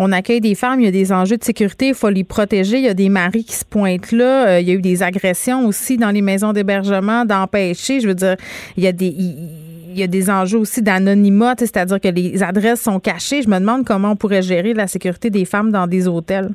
on 0.00 0.10
accueille 0.10 0.40
des 0.40 0.56
femmes, 0.56 0.80
il 0.80 0.84
y 0.86 0.88
a 0.88 0.90
des 0.92 1.12
enjeux 1.12 1.36
de 1.36 1.44
sécurité, 1.44 1.88
il 1.88 1.94
faut 1.94 2.08
les 2.10 2.24
protéger. 2.24 2.78
Il 2.78 2.84
y 2.84 2.88
a 2.88 2.94
des 2.94 3.08
maris 3.10 3.44
qui 3.44 3.54
se 3.54 3.64
pointent 3.64 4.10
là. 4.10 4.48
Euh, 4.48 4.60
il 4.60 4.68
y 4.68 4.72
a 4.72 4.74
eu 4.74 4.80
des 4.82 5.02
agressions 5.04 5.66
aussi 5.66 5.96
dans 5.98 6.10
les 6.10 6.22
maisons 6.22 6.52
d'hébergement, 6.52 7.24
d'empêcher. 7.24 8.00
Je 8.00 8.08
veux 8.08 8.14
dire, 8.14 8.36
il 8.76 8.82
y 8.82 8.86
a 8.88 8.92
des. 8.92 9.06
il- 9.06 9.48
il 9.90 9.98
y 9.98 10.04
a 10.04 10.06
des 10.06 10.30
enjeux 10.30 10.58
aussi 10.58 10.80
d'anonymat, 10.82 11.54
c'est-à-dire 11.58 11.98
que 11.98 12.08
les 12.08 12.42
adresses 12.42 12.82
sont 12.82 13.00
cachées. 13.00 13.40
Je 13.42 13.48
me 13.48 13.58
demande 13.58 13.84
comment 13.84 14.10
on 14.12 14.16
pourrait 14.16 14.42
gérer 14.42 14.72
la 14.74 14.86
sécurité 14.86 15.28
des 15.30 15.44
femmes 15.46 15.72
dans 15.72 15.86
des 15.88 16.06
hôtels. 16.06 16.50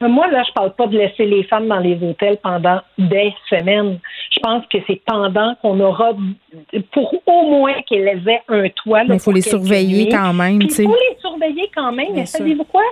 Mais 0.00 0.08
Moi, 0.08 0.26
là, 0.30 0.42
je 0.46 0.52
parle 0.52 0.74
pas 0.74 0.88
de 0.88 0.98
laisser 0.98 1.24
les 1.24 1.44
femmes 1.44 1.68
dans 1.68 1.78
les 1.78 1.96
hôtels 2.02 2.36
pendant 2.42 2.80
des 2.98 3.32
semaines. 3.48 4.00
Je 4.34 4.40
pense 4.40 4.64
que 4.72 4.78
c'est 4.86 5.00
pendant 5.04 5.54
qu'on 5.56 5.78
aura, 5.80 6.12
pour 6.92 7.14
au 7.26 7.50
moins 7.50 7.74
qu'elles 7.86 8.26
aient 8.28 8.42
un 8.48 8.68
toit. 8.70 9.00
là, 9.00 9.04
Mais 9.10 9.16
il 9.16 9.20
faut 9.20 9.32
les 9.32 9.42
surveiller 9.42 10.08
quand 10.08 10.32
même. 10.32 10.60
Il 10.62 10.70
faut 10.70 10.82
les 10.82 11.18
surveiller 11.20 11.70
quand 11.74 11.92
même. 11.92 12.08
Mais 12.14 12.26
savez-vous 12.26 12.64
quoi? 12.64 12.82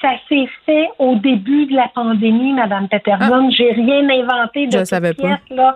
Ça 0.00 0.12
s'est 0.28 0.46
fait 0.66 0.88
au 0.98 1.14
début 1.16 1.66
de 1.66 1.74
la 1.74 1.88
pandémie, 1.94 2.52
Madame 2.52 2.88
Peterson. 2.88 3.48
J'ai 3.50 3.72
rien 3.72 4.08
inventé 4.08 4.66
de 4.66 4.76
Ah. 4.76 4.80
Je 4.80 4.84
savais 4.84 5.14
pas. 5.14 5.22
pièce, 5.28 5.56
là. 5.56 5.74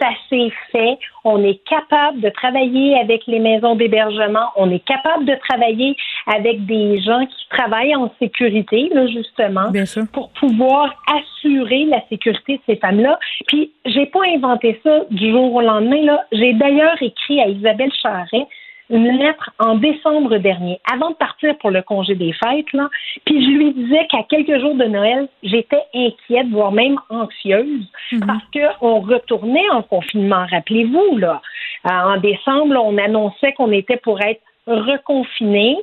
Ça 0.00 0.08
s'est 0.30 0.50
fait. 0.72 0.98
On 1.24 1.44
est 1.44 1.62
capable 1.68 2.20
de 2.20 2.30
travailler 2.30 2.98
avec 2.98 3.26
les 3.26 3.38
maisons 3.38 3.76
d'hébergement. 3.76 4.46
On 4.56 4.70
est 4.70 4.84
capable 4.84 5.26
de 5.26 5.34
travailler 5.48 5.94
avec 6.26 6.64
des 6.64 7.00
gens 7.02 7.26
qui 7.26 7.48
travaillent 7.50 7.94
en 7.94 8.10
sécurité, 8.18 8.90
là, 8.94 9.06
justement, 9.06 9.70
pour 10.12 10.30
pouvoir 10.30 10.94
assurer 11.06 11.84
la 11.84 12.02
sécurité 12.08 12.56
de 12.56 12.62
ces 12.66 12.76
femmes-là. 12.76 13.18
Puis, 13.46 13.72
j'ai 13.84 14.06
pas 14.06 14.20
inventé 14.34 14.80
ça 14.82 15.00
du 15.10 15.30
jour 15.30 15.54
au 15.54 15.60
lendemain. 15.60 16.02
Là. 16.02 16.24
J'ai 16.32 16.54
d'ailleurs 16.54 16.96
écrit 17.02 17.40
à 17.40 17.48
Isabelle 17.48 17.92
Charret 18.00 18.46
une 18.90 19.18
lettre 19.18 19.50
en 19.58 19.76
décembre 19.76 20.36
dernier, 20.38 20.80
avant 20.92 21.10
de 21.10 21.14
partir 21.14 21.56
pour 21.58 21.70
le 21.70 21.82
congé 21.82 22.14
des 22.14 22.32
fêtes, 22.32 22.72
là. 22.72 22.88
Puis 23.24 23.44
je 23.44 23.50
lui 23.50 23.72
disais 23.72 24.06
qu'à 24.08 24.24
quelques 24.24 24.60
jours 24.60 24.74
de 24.74 24.84
Noël, 24.84 25.28
j'étais 25.42 25.82
inquiète, 25.94 26.48
voire 26.50 26.72
même 26.72 26.98
anxieuse, 27.08 27.86
parce 28.26 28.44
qu'on 28.52 29.00
retournait 29.00 29.70
en 29.70 29.82
confinement. 29.82 30.44
Rappelez-vous, 30.50 31.18
là, 31.18 31.40
Euh, 31.86 32.14
en 32.14 32.18
décembre, 32.18 32.74
là, 32.74 32.82
on 32.82 32.98
annonçait 32.98 33.52
qu'on 33.54 33.72
était 33.72 33.96
pour 33.96 34.20
être 34.20 34.42
reconfinés. 34.66 35.78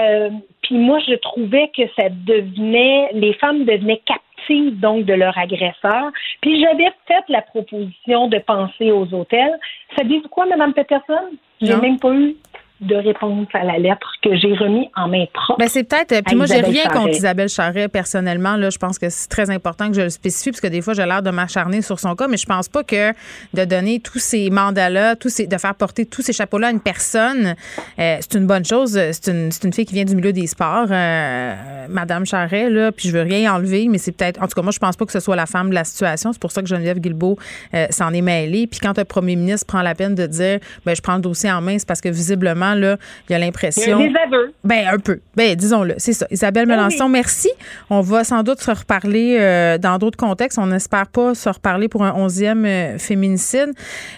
Euh, 0.00 0.30
puis 0.62 0.76
moi, 0.76 1.00
je 1.00 1.14
trouvais 1.14 1.68
que 1.76 1.82
ça 1.98 2.08
devenait, 2.08 3.10
les 3.12 3.32
femmes 3.34 3.64
devenaient 3.64 4.00
captives 4.06 4.78
donc 4.78 5.06
de 5.06 5.14
leur 5.14 5.36
agresseur. 5.36 6.12
Puis 6.40 6.60
j'avais 6.60 6.92
fait 7.08 7.24
la 7.28 7.42
proposition 7.42 8.28
de 8.28 8.38
penser 8.38 8.92
aux 8.92 9.12
hôtels. 9.12 9.58
Savez-vous 9.98 10.28
quoi, 10.28 10.46
Madame 10.46 10.72
Peterson? 10.72 11.30
J'ai 11.60 11.76
même 11.76 11.98
pas 11.98 12.14
eu 12.14 12.36
de 12.80 12.96
réponse 12.96 13.46
à 13.52 13.64
la 13.64 13.78
lettre 13.78 14.10
que 14.22 14.34
j'ai 14.36 14.54
remis 14.54 14.88
en 14.96 15.08
main 15.08 15.24
propre. 15.32 15.58
Ben 15.58 15.68
c'est 15.68 15.84
peut-être. 15.84 16.12
à 16.12 16.22
Puis 16.22 16.34
moi, 16.34 16.46
j'ai 16.46 16.60
rien 16.60 16.84
Charret. 16.84 16.98
contre 16.98 17.10
Isabelle 17.10 17.48
Charret 17.48 17.88
personnellement. 17.88 18.56
Là, 18.56 18.70
je 18.70 18.78
pense 18.78 18.98
que 18.98 19.08
c'est 19.10 19.28
très 19.28 19.50
important 19.50 19.88
que 19.88 19.94
je 19.94 20.00
le 20.02 20.08
spécifie 20.08 20.50
parce 20.50 20.60
que 20.60 20.66
des 20.66 20.80
fois, 20.80 20.94
j'ai 20.94 21.04
l'air 21.04 21.22
de 21.22 21.30
m'acharner 21.30 21.82
sur 21.82 22.00
son 22.00 22.14
cas, 22.14 22.26
mais 22.26 22.38
je 22.38 22.46
pense 22.46 22.68
pas 22.68 22.82
que 22.82 23.12
de 23.54 23.64
donner 23.64 24.00
tous 24.00 24.18
ces 24.18 24.48
mandats-là, 24.50 25.16
tous 25.16 25.28
ces, 25.28 25.46
de 25.46 25.58
faire 25.58 25.74
porter 25.74 26.06
tous 26.06 26.22
ces 26.22 26.32
chapeaux-là 26.32 26.68
à 26.68 26.70
une 26.70 26.80
personne, 26.80 27.54
euh, 27.98 28.16
c'est 28.20 28.34
une 28.34 28.46
bonne 28.46 28.64
chose. 28.64 28.92
C'est 29.12 29.30
une, 29.30 29.52
c'est 29.52 29.64
une 29.64 29.72
fille 29.72 29.84
qui 29.84 29.94
vient 29.94 30.04
du 30.04 30.16
milieu 30.16 30.32
des 30.32 30.46
sports, 30.46 30.86
euh, 30.90 31.86
Madame 31.88 32.24
Charret, 32.24 32.70
là. 32.70 32.92
Puis 32.92 33.08
je 33.08 33.16
veux 33.16 33.22
rien 33.22 33.54
enlever, 33.54 33.88
mais 33.88 33.98
c'est 33.98 34.12
peut-être. 34.12 34.42
En 34.42 34.46
tout 34.46 34.54
cas, 34.54 34.62
moi, 34.62 34.72
je 34.72 34.78
pense 34.78 34.96
pas 34.96 35.04
que 35.04 35.12
ce 35.12 35.20
soit 35.20 35.36
la 35.36 35.46
femme 35.46 35.68
de 35.68 35.74
la 35.74 35.84
situation. 35.84 36.32
C'est 36.32 36.40
pour 36.40 36.52
ça 36.52 36.62
que 36.62 36.68
Geneviève 36.68 36.98
Guilbeault 36.98 37.36
euh, 37.74 37.86
s'en 37.90 38.12
est 38.14 38.22
mêlée. 38.22 38.66
Puis 38.66 38.80
quand 38.80 38.98
un 38.98 39.04
premier 39.04 39.36
ministre 39.36 39.66
prend 39.66 39.82
la 39.82 39.94
peine 39.94 40.14
de 40.14 40.26
dire, 40.26 40.60
ben 40.86 40.96
je 40.96 41.02
prends 41.02 41.16
le 41.16 41.20
dossier 41.20 41.50
en 41.50 41.60
main, 41.60 41.78
c'est 41.78 41.86
parce 41.86 42.00
que 42.00 42.08
visiblement 42.08 42.69
là, 42.74 42.96
il 43.28 43.32
y 43.32 43.34
a 43.34 43.38
l'impression. 43.38 43.98
Il 44.00 44.06
y 44.06 44.08
a 44.08 44.08
des 44.08 44.34
aveux. 44.36 44.54
Ben, 44.64 44.88
un 44.88 44.98
peu. 44.98 45.20
Ben, 45.36 45.54
disons-le. 45.56 45.94
C'est 45.98 46.12
ça. 46.12 46.26
Isabelle 46.30 46.66
Ben 46.66 46.76
Melançon, 46.76 47.06
oui. 47.06 47.12
merci. 47.12 47.50
On 47.88 48.00
va 48.00 48.24
sans 48.24 48.42
doute 48.42 48.60
se 48.60 48.70
reparler 48.70 49.36
euh, 49.40 49.78
dans 49.78 49.98
d'autres 49.98 50.16
contextes. 50.18 50.58
On 50.58 50.66
n'espère 50.66 51.06
pas 51.08 51.34
se 51.34 51.48
reparler 51.48 51.88
pour 51.88 52.04
un 52.04 52.12
onzième 52.14 52.64
euh, 52.64 52.98
féminicide. 52.98 53.72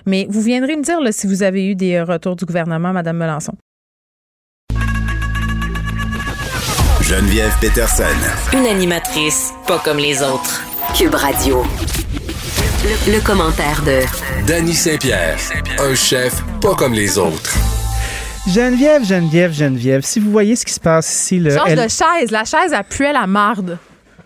Mais 0.06 0.26
vous 0.28 0.40
viendrez 0.42 0.76
me 0.76 0.82
dire 0.82 1.00
là, 1.00 1.12
si 1.12 1.26
vous 1.26 1.42
avez 1.42 1.66
eu 1.66 1.74
des 1.74 1.94
euh, 1.96 2.04
retours 2.04 2.36
du 2.36 2.44
gouvernement, 2.44 2.92
Madame 2.92 3.16
Melançon. 3.16 3.54
Geneviève 7.02 7.52
Peterson. 7.60 8.04
Une 8.54 8.66
animatrice 8.66 9.52
pas 9.66 9.78
comme 9.84 9.98
les 9.98 10.22
autres. 10.22 10.62
Cube 10.96 11.14
Radio. 11.14 11.62
Le, 12.84 13.12
le 13.12 13.20
commentaire 13.20 13.82
de 13.84 14.00
Danny 14.46 14.72
Saint-Pierre, 14.74 15.38
un 15.78 15.94
chef 15.94 16.42
pas 16.60 16.74
comme 16.74 16.92
les 16.94 17.18
autres. 17.18 17.56
Geneviève, 18.48 19.04
Geneviève, 19.04 19.52
Geneviève, 19.52 20.02
si 20.02 20.18
vous 20.18 20.30
voyez 20.30 20.56
ce 20.56 20.64
qui 20.64 20.72
se 20.72 20.80
passe 20.80 21.08
ici, 21.12 21.38
là, 21.38 21.56
Change 21.56 21.68
elle- 21.70 21.76
de 21.84 21.88
chaise. 21.88 22.30
La 22.32 22.44
chaise, 22.44 22.72
a 22.72 22.82
pué 22.82 23.12
la 23.12 23.26
marde. 23.26 23.78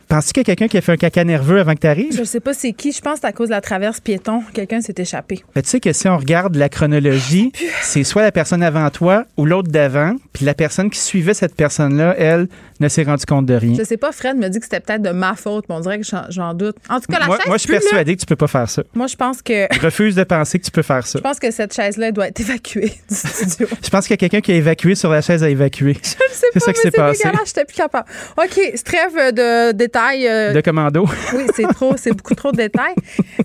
penses-tu 0.09 0.33
qu'il 0.35 0.41
y 0.43 0.53
a 0.53 0.55
quelqu'un 0.55 0.69
qui 0.69 0.79
a 0.79 0.81
fait 0.81 0.93
un 0.93 0.97
caca 0.97 1.25
nerveux 1.25 1.59
avant 1.61 1.75
que 1.75 1.81
tu 1.81 1.87
arrives? 1.89 2.17
Je 2.17 2.23
sais 2.25 2.39
pas 2.41 2.55
c'est 2.55 2.73
qui. 2.73 2.93
Je 2.93 3.01
pense 3.01 3.15
que 3.15 3.21
c'est 3.23 3.27
à 3.27 3.33
cause 3.33 3.49
de 3.49 3.55
la 3.55 3.61
traverse 3.61 3.99
piéton. 4.01 4.41
Quelqu'un 4.55 4.81
s'est 4.81 4.95
échappé. 4.97 5.45
Ben, 5.55 5.63
tu 5.63 5.69
sais 5.69 5.81
que 5.81 5.93
si 5.93 6.09
on 6.09 6.17
regarde 6.17 6.55
la 6.57 6.69
chronologie, 6.69 7.51
c'est 7.83 8.05
soit 8.05 8.23
la 8.23 8.31
personne 8.33 8.63
avant 8.63 8.89
toi 8.91 9.25
ou 9.37 9.45
l'autre 9.45 9.69
d'avant, 9.71 10.15
puis 10.33 10.45
la 10.47 10.55
personne 10.55 10.91
qui 10.91 11.01
suivait 11.01 11.35
cette 11.35 11.57
personne-là, 11.57 12.15
elle, 12.19 12.47
ne 12.81 12.89
s'est 12.89 13.03
rendue 13.05 13.25
compte 13.27 13.47
de 13.47 13.55
rien. 13.55 13.75
Je 13.79 13.85
sais 13.85 13.97
pas, 13.97 14.13
Fred 14.13 14.37
me 14.37 14.49
dit 14.49 14.59
que 14.59 14.65
c'était 14.65 14.81
peut-être 14.81 15.03
de 15.03 15.11
ma 15.11 15.35
faute, 15.35 15.65
mais 15.69 15.75
on 15.75 15.81
dirait 15.81 15.99
que 15.99 16.07
j'en- 16.07 16.27
j'en 16.31 16.55
doute. 16.55 16.77
En 16.89 17.01
tout 17.01 17.07
cas, 17.13 17.19
la 17.19 17.27
Moi, 17.27 17.37
chaise 17.37 17.47
moi, 17.47 17.57
je 17.57 17.61
suis 17.61 17.69
pue, 17.69 17.75
là. 17.75 17.81
persuadé 17.81 18.15
que 18.17 18.21
tu 18.21 18.27
peux 18.27 18.37
pas 18.37 18.47
faire 18.47 18.69
ça. 18.69 18.83
Moi, 18.95 19.07
je 19.07 19.17
pense 19.17 19.43
que 19.43 19.67
Je 19.73 19.81
refuse 19.81 20.15
de 20.15 20.25
penser 20.25 20.59
que 20.59 20.65
tu 20.65 20.71
peux 20.71 20.83
faire 20.83 21.07
ça. 21.07 21.19
je 21.19 21.23
pense 21.23 21.39
que 21.39 21.51
cette 21.51 21.75
chaise-là 21.75 22.13
doit 22.13 22.29
être 22.29 22.41
évacuée 22.41 22.93
du 23.09 23.15
studio. 23.15 23.67
Je 23.85 23.89
pense 23.91 24.07
qu'il 24.07 24.13
y 24.13 24.15
a 24.15 24.19
quelqu'un 24.19 24.41
qui 24.41 24.53
a 24.53 24.55
évacué 24.57 24.95
sur 24.95 25.11
la 25.11 25.21
chaise 25.23 25.43
à 25.43 25.49
évacuer. 25.49 25.97
C'est 26.03 26.19
C'est 26.53 26.61
ça 26.61 26.73
qui 26.73 26.81
s'est 26.81 26.91
passé. 26.91 27.23
dégueulasse, 27.25 27.47
j'étais 27.49 27.65
plus 27.65 27.77
capable. 27.77 28.07
OK, 28.37 28.53
c'est 28.75 28.83
trêve 28.85 29.35
de 29.35 29.73
détails. 29.73 30.27
euh, 30.29 30.53
De 30.53 30.61
commando. 30.61 31.07
Oui, 31.35 31.45
c'est 31.55 31.67
trop, 31.69 31.95
c'est 31.97 32.13
beaucoup 32.13 32.35
trop 32.35 32.53
de 32.53 32.57
détails. 32.59 32.95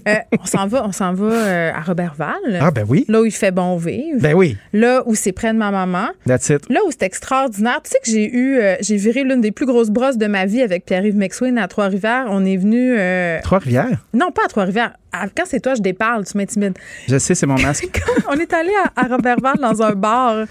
Euh, 0.07 0.15
on 0.39 0.45
s'en 0.45 0.67
va, 0.67 0.85
on 0.85 0.91
s'en 0.91 1.13
va 1.13 1.25
euh, 1.31 1.71
à 1.73 1.81
Robertval. 1.81 2.35
Ah, 2.59 2.71
ben 2.71 2.85
oui. 2.87 3.05
Là 3.07 3.21
où 3.21 3.25
il 3.25 3.31
fait 3.31 3.51
bon 3.51 3.77
vivre. 3.77 4.19
Ben 4.19 4.33
oui. 4.33 4.57
Là 4.73 5.03
où 5.05 5.15
c'est 5.15 5.31
près 5.31 5.53
de 5.53 5.57
ma 5.57 5.71
maman. 5.71 6.09
That's 6.27 6.49
it. 6.49 6.69
Là 6.69 6.79
où 6.85 6.91
c'est 6.91 7.03
extraordinaire. 7.03 7.81
Tu 7.83 7.91
sais 7.91 7.97
que 8.03 8.09
j'ai 8.11 8.29
eu, 8.29 8.59
euh, 8.59 8.75
j'ai 8.81 8.97
viré 8.97 9.20
l'une 9.23 9.41
des 9.41 9.51
plus 9.51 9.65
grosses 9.65 9.89
brosses 9.89 10.17
de 10.17 10.27
ma 10.27 10.45
vie 10.45 10.61
avec 10.61 10.85
Pierre-Yves 10.85 11.15
McSween 11.17 11.57
à 11.57 11.67
Trois-Rivières. 11.67 12.25
On 12.29 12.45
est 12.45 12.57
venu. 12.57 12.95
euh, 12.97 13.39
Trois-Rivières? 13.43 13.99
Non, 14.13 14.31
pas 14.31 14.43
à 14.45 14.47
Trois-Rivières. 14.47 14.93
Quand 15.35 15.43
c'est 15.45 15.59
toi, 15.59 15.73
je 15.75 15.81
déparle, 15.81 16.25
tu 16.25 16.37
m'intimides. 16.37 16.77
Je 17.07 17.17
sais, 17.17 17.35
c'est 17.35 17.45
mon 17.45 17.59
masque. 17.59 18.01
On 18.29 18.33
est 18.35 18.53
allé 18.53 18.71
à, 18.95 19.01
à 19.03 19.07
Robertval 19.07 19.57
dans 19.59 19.81
un 19.81 19.91
bar, 19.93 20.31
euh, 20.35 20.45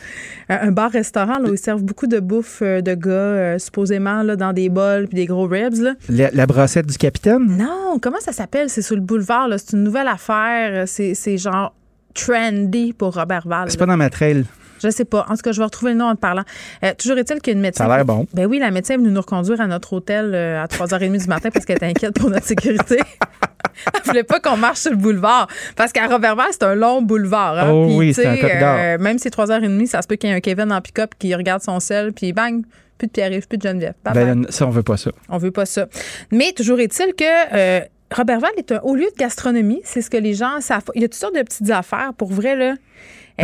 un 0.48 0.70
bar-restaurant 0.70 1.38
là, 1.38 1.48
où 1.48 1.55
ils 1.55 1.59
servent 1.59 1.82
beaucoup 1.82 2.06
de 2.06 2.20
bouffe 2.20 2.59
euh, 2.62 2.82
de 2.82 2.94
gars, 2.94 3.10
euh, 3.10 3.59
supposément, 3.59 4.22
là, 4.22 4.36
dans 4.36 4.52
des 4.52 4.68
bols 4.68 5.06
puis 5.09 5.16
des 5.16 5.24
gros 5.26 5.47
ribs. 5.47 5.76
Là. 5.80 5.94
La, 6.10 6.30
la 6.30 6.47
brossette 6.47 6.86
du 6.86 6.98
capitaine? 6.98 7.56
Non, 7.56 7.98
comment 8.02 8.20
ça 8.20 8.32
s'appelle? 8.32 8.68
C'est 8.68 8.82
sur 8.82 8.97
le 8.97 9.01
boulevard. 9.02 9.48
là. 9.48 9.56
C'est 9.56 9.72
une 9.76 9.82
nouvelle 9.84 10.09
affaire. 10.09 10.84
C'est 10.86 11.14
c'est 11.14 11.38
genre 11.38 11.74
trendy 12.14 12.92
pour 12.92 13.14
Robertval. 13.14 13.70
C'est 13.70 13.78
pas 13.78 13.86
dans 13.86 13.97
ma 13.97 14.10
trail. 14.10 14.44
Je 14.82 14.90
sais 14.90 15.05
pas. 15.05 15.27
En 15.28 15.35
tout 15.36 15.43
cas, 15.43 15.52
je 15.52 15.59
vais 15.59 15.65
retrouver 15.65 15.93
le 15.93 15.98
nom 15.98 16.07
en 16.07 16.15
te 16.15 16.20
parlant. 16.20 16.43
Euh, 16.85 16.93
toujours 16.97 17.19
est-il 17.19 17.40
qu'il 17.40 17.52
y 17.52 17.55
a 17.55 17.57
une 17.57 17.62
médecin. 17.62 17.85
Ça 17.86 17.93
a 17.93 17.97
l'air 17.97 18.05
bon. 18.05 18.27
Ben 18.35 18.47
oui, 18.47 18.59
la 18.59 18.70
médecin 18.70 18.94
est 18.94 18.97
venue 18.98 19.11
nous 19.11 19.20
reconduire 19.20 19.61
à 19.61 19.66
notre 19.66 19.93
hôtel 19.93 20.32
euh, 20.35 20.62
à 20.62 20.66
3h30 20.66 21.19
du 21.20 21.27
matin 21.27 21.51
parce 21.51 21.65
qu'elle 21.65 21.77
était 21.77 21.86
inquiète 21.86 22.15
pour 22.19 22.31
notre 22.31 22.47
sécurité. 22.47 22.98
Elle 23.94 24.01
voulait 24.05 24.24
pas 24.24 24.40
qu'on 24.40 24.57
marche 24.57 24.81
sur 24.81 24.90
le 24.90 24.97
boulevard. 24.97 25.47
Parce 25.77 25.93
qu'à 25.93 26.07
Robertval, 26.07 26.48
c'est 26.51 26.62
un 26.65 26.74
long 26.74 27.02
boulevard. 27.02 27.59
hein. 27.59 27.70
Oh 27.73 27.86
Puis, 27.86 27.97
oui, 27.97 28.15
c'est 28.15 28.27
un 28.27 28.36
euh, 28.36 28.98
même 28.98 29.19
si 29.19 29.24
c'est 29.24 29.35
3h30, 29.36 29.86
ça 29.86 30.02
se 30.02 30.09
peut 30.09 30.16
qu'il 30.16 30.28
y 30.28 30.32
ait 30.32 30.36
un 30.36 30.40
Kevin 30.40 30.73
en 30.73 30.81
pick-up 30.81 31.15
qui 31.19 31.35
regarde 31.35 31.62
son 31.62 31.81
sel, 31.81 32.12
puis 32.12 32.32
bang, 32.32 32.62
plus 32.98 33.07
de 33.07 33.12
Pierre-Yves, 33.12 33.48
plus 33.48 33.59
de 33.59 33.62
Geneviève. 33.69 33.94
Ben, 34.05 34.47
ça, 34.51 34.66
on 34.66 34.70
veut 34.70 34.82
pas 34.82 34.97
ça. 34.97 35.11
On 35.28 35.39
veut 35.39 35.51
pas 35.51 35.66
ça. 35.66 35.86
Mais 36.31 36.52
toujours 36.52 36.81
est-il 36.81 37.15
que 37.15 37.24
euh, 37.55 37.81
Robertval 38.15 38.51
est 38.59 38.73
un 38.73 38.81
haut 38.82 38.94
lieu 38.94 39.07
de 39.07 39.16
gastronomie. 39.19 39.81
C'est 39.85 40.02
ce 40.02 40.11
que 40.11 40.16
les 40.16 40.35
gens 40.35 40.61
savent. 40.61 40.82
Il 40.94 41.02
y 41.02 41.05
a 41.05 41.09
toutes 41.09 41.15
sortes 41.20 41.36
de 41.36 41.43
petites 41.43 41.70
affaires. 41.70 42.12
Pour 42.16 42.32
vrai, 42.32 42.57
là. 42.57 42.74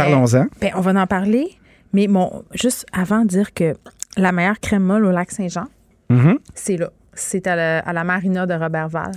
Euh, 0.01 0.03
Parlons-en. 0.11 0.47
ben, 0.61 0.73
on 0.77 0.81
va 0.81 1.01
en 1.01 1.07
parler. 1.07 1.51
Mais 1.93 2.07
bon, 2.09 2.45
juste 2.55 2.87
avant 2.93 3.23
de 3.23 3.27
dire 3.29 3.53
que 3.55 3.75
la 4.17 4.33
meilleure 4.33 4.61
crème 4.61 4.83
molle 4.83 5.05
au 5.07 5.11
lac 5.11 5.31
Saint-Jean, 5.31 5.67
Mhm. 6.11 6.39
c'est 6.55 6.77
là. 6.77 6.91
C'est 7.15 7.47
à 7.47 7.57
la, 7.57 7.79
à 7.81 7.93
la 7.93 8.05
marina 8.05 8.47
de 8.47 8.55
Robertval. 8.55 9.13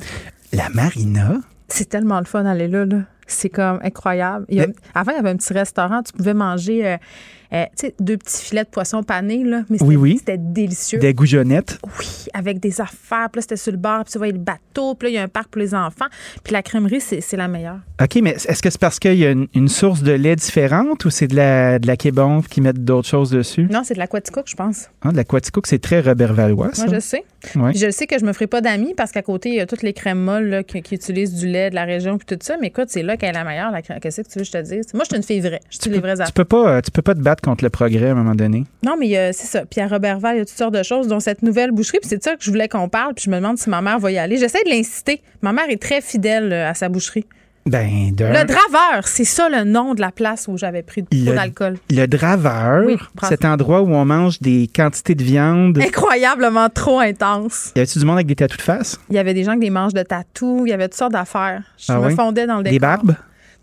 La 0.53 0.69
marina? 0.69 1.33
C'est 1.67 1.89
tellement 1.89 2.19
le 2.19 2.25
fun 2.25 2.43
d'aller 2.43 2.67
là. 2.67 2.85
là. 2.85 2.97
C'est 3.27 3.49
comme 3.49 3.79
incroyable. 3.83 4.45
Il 4.49 4.57
y 4.57 4.61
a- 4.61 4.67
Mais- 4.67 4.73
avant, 4.95 5.11
il 5.11 5.15
y 5.15 5.19
avait 5.19 5.29
un 5.29 5.35
petit 5.35 5.53
restaurant. 5.53 6.01
Tu 6.01 6.13
pouvais 6.13 6.33
manger 6.33 6.87
euh, 6.87 6.97
euh, 7.53 7.63
tu 7.77 7.87
sais, 7.87 7.95
deux 7.99 8.17
petits 8.17 8.41
filets 8.43 8.63
de 8.63 8.69
poisson 8.69 9.03
pané, 9.03 9.43
là. 9.43 9.63
Mais 9.69 9.77
Oui, 9.81 9.87
c'était- 9.89 9.95
oui. 9.97 10.15
C'était 10.19 10.37
délicieux. 10.37 10.99
Des 10.99 11.13
goujonnettes. 11.13 11.79
Oui, 11.99 12.25
avec 12.33 12.59
des 12.59 12.81
affaires. 12.81 13.29
Puis 13.31 13.37
là, 13.37 13.41
c'était 13.41 13.57
sur 13.57 13.71
le 13.71 13.77
bord. 13.77 14.03
Puis 14.03 14.11
tu 14.13 14.17
vois 14.17 14.27
le 14.27 14.33
bateau. 14.37 14.95
Puis 14.95 15.07
là, 15.07 15.09
il 15.09 15.13
y 15.15 15.17
a 15.17 15.23
un 15.23 15.27
parc 15.27 15.49
pour 15.49 15.59
les 15.61 15.73
enfants. 15.73 16.05
Puis 16.43 16.53
la 16.53 16.61
crèmerie, 16.61 17.01
c'est 17.01 17.37
la 17.37 17.47
meilleure. 17.47 17.79
OK, 18.01 18.15
mais 18.21 18.31
est-ce 18.31 18.61
que 18.61 18.69
c'est 18.69 18.79
parce 18.79 18.99
qu'il 18.99 19.15
y 19.15 19.25
a 19.25 19.31
une, 19.31 19.47
une 19.53 19.67
source 19.67 20.03
de 20.03 20.11
lait 20.13 20.35
différente 20.35 21.05
ou 21.05 21.09
c'est 21.09 21.27
de 21.27 21.35
la, 21.35 21.79
de 21.79 21.87
la 21.87 21.95
qui 21.97 22.61
mettent 22.61 22.83
d'autres 22.83 23.07
choses 23.07 23.31
dessus? 23.31 23.67
Non, 23.71 23.81
c'est 23.83 23.93
de 23.93 23.99
l'aquaticook, 23.99 24.45
je 24.47 24.55
pense. 24.55 24.89
Ah, 25.01 25.11
de 25.11 25.17
la 25.17 25.23
Quaticook, 25.23 25.67
c'est 25.67 25.79
très 25.79 25.99
Robert 26.01 26.33
Valois, 26.33 26.69
ça. 26.73 26.85
Moi, 26.85 26.95
je 26.95 26.99
sais. 26.99 27.23
Ouais. 27.55 27.73
Je 27.73 27.89
sais 27.89 28.05
que 28.07 28.17
je 28.19 28.25
me 28.25 28.33
ferai 28.33 28.47
pas 28.47 28.61
d'amis 28.61 28.93
parce 28.95 29.11
qu'à 29.11 29.21
côté, 29.21 29.49
il 29.49 29.55
y 29.55 29.59
a 29.59 29.65
toutes 29.65 29.81
les 29.83 29.93
crèmes 29.93 30.19
molles 30.19 30.49
là, 30.49 30.63
qui, 30.63 30.81
qui 30.81 30.95
utilisent 30.95 31.33
du 31.35 31.47
lait 31.47 31.69
de 31.69 31.75
la 31.75 31.85
région 31.85 32.17
puis 32.17 32.25
tout 32.25 32.37
ça. 32.41 32.57
Mais 32.59 32.67
écoute, 32.67 32.87
c'est 32.89 33.03
là 33.03 33.17
qu'elle 33.17 33.29
est 33.29 33.33
la 33.33 33.43
meilleure. 33.43 33.71
Qu'est-ce 34.01 34.21
que 34.21 34.27
tu 34.27 34.39
veux 34.39 34.43
que 34.43 34.47
je 34.47 34.51
te 34.51 34.61
dise? 34.61 34.93
Moi, 34.93 35.03
je 35.03 35.09
suis 35.09 35.17
une 35.17 35.23
fille 35.23 35.39
vraie. 35.41 35.61
Je 35.69 35.77
suis 35.81 35.89
les 35.89 35.99
vraies 35.99 36.15
Tu 36.15 36.21
affaires. 36.21 36.33
peux 36.33 36.45
pas, 36.45 36.69
euh, 36.77 36.81
tu 36.81 36.91
peux 36.91 37.01
pas 37.01 37.13
te 37.15 37.19
battre 37.19 37.38
contre 37.41 37.63
le 37.63 37.69
progrès 37.69 38.07
à 38.09 38.11
un 38.11 38.15
moment 38.15 38.35
donné. 38.35 38.63
Non, 38.85 38.95
mais 38.99 39.17
euh, 39.17 39.31
c'est 39.33 39.47
ça. 39.47 39.65
Puis 39.65 39.81
à 39.81 39.87
Robertval, 39.87 40.35
il 40.35 40.39
y 40.39 40.41
a 40.41 40.45
toutes 40.45 40.57
sortes 40.57 40.73
de 40.73 40.83
choses, 40.83 41.07
dont 41.07 41.19
cette 41.19 41.41
nouvelle 41.43 41.71
boucherie. 41.71 41.99
Puis 41.99 42.09
c'est 42.09 42.17
de 42.17 42.23
ça 42.23 42.35
que 42.35 42.43
je 42.43 42.49
voulais 42.51 42.67
qu'on 42.67 42.89
parle. 42.89 43.13
Puis 43.13 43.25
je 43.25 43.29
me 43.29 43.35
demande 43.37 43.57
si 43.57 43.69
ma 43.69 43.81
mère 43.81 43.99
va 43.99 44.11
y 44.11 44.17
aller. 44.17 44.37
J'essaie 44.37 44.63
de 44.65 44.69
l'inciter. 44.69 45.21
Ma 45.41 45.53
mère 45.53 45.69
est 45.69 45.81
très 45.81 46.01
fidèle 46.01 46.51
euh, 46.53 46.69
à 46.69 46.73
sa 46.73 46.89
boucherie. 46.89 47.25
Ben, 47.65 48.15
de 48.15 48.23
Le 48.23 48.45
Draveur, 48.45 49.05
c'est 49.07 49.25
ça 49.25 49.47
le 49.49 49.63
nom 49.63 49.93
de 49.93 50.01
la 50.01 50.11
place 50.11 50.47
où 50.47 50.57
j'avais 50.57 50.81
pris 50.81 51.03
trop 51.03 51.33
d'alcool. 51.35 51.75
Le 51.91 52.07
draveur, 52.07 52.83
Oui, 52.87 52.97
cet 53.27 53.45
endroit 53.45 53.81
où 53.81 53.93
on 53.93 54.05
mange 54.05 54.39
des 54.39 54.67
quantités 54.73 55.13
de 55.13 55.23
viande. 55.23 55.77
Incroyablement 55.77 56.69
trop 56.69 56.99
intense. 56.99 57.71
Y 57.75 57.79
avait-tu 57.79 57.99
du 57.99 58.05
monde 58.05 58.15
avec 58.15 58.27
des 58.27 58.35
tatous 58.35 58.57
de 58.57 58.61
face? 58.63 58.99
Il 59.09 59.15
y 59.17 59.19
avait 59.19 59.33
des 59.35 59.43
gens 59.43 59.51
avec 59.51 59.61
des 59.61 59.69
manches 59.69 59.93
de 59.93 60.01
tatou. 60.01 60.63
Il 60.65 60.69
y 60.69 60.73
avait 60.73 60.87
toutes 60.87 60.97
sortes 60.97 61.11
d'affaires. 61.11 61.61
Je 61.77 61.91
Ah 61.91 61.99
me 61.99 62.07
oui? 62.07 62.15
fondais 62.15 62.47
dans 62.47 62.57
le 62.57 62.63
décor. 62.63 62.71
Des 62.73 62.79
barbes? 62.79 63.15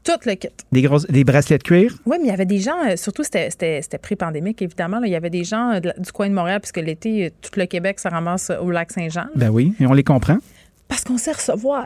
Tout 0.06 0.12
le 0.24 0.36
kit. 0.36 0.48
Des, 0.70 0.82
grosses, 0.82 1.04
des 1.08 1.24
bracelets 1.24 1.58
de 1.58 1.64
cuir? 1.64 1.96
Oui, 2.06 2.18
mais 2.20 2.26
il 2.26 2.30
y 2.30 2.32
avait 2.32 2.46
des 2.46 2.60
gens, 2.60 2.78
euh, 2.86 2.94
surtout 2.94 3.24
c'était, 3.24 3.80
pré-pandémique, 4.00 4.62
évidemment. 4.62 5.00
là, 5.00 5.08
il 5.08 5.12
y 5.12 5.16
avait 5.16 5.30
des 5.30 5.42
gens 5.42 5.72
euh, 5.72 5.80
de 5.80 5.92
du 5.98 6.12
coin 6.12 6.28
de 6.28 6.34
Montréal, 6.34 6.60
puisque 6.60 6.76
l'été, 6.76 7.26
euh, 7.26 7.30
tout 7.42 7.58
le 7.58 7.66
Québec 7.66 7.98
se 7.98 8.06
ramasse 8.06 8.52
au 8.62 8.70
lac 8.70 8.92
Saint-Jean. 8.92 9.26
Ben 9.34 9.50
oui, 9.50 9.74
et 9.80 9.86
on 9.86 9.92
les 9.92 10.04
comprend. 10.04 10.38
Parce 10.88 11.02
qu'on 11.02 11.18
sait 11.18 11.32
recevoir. 11.32 11.84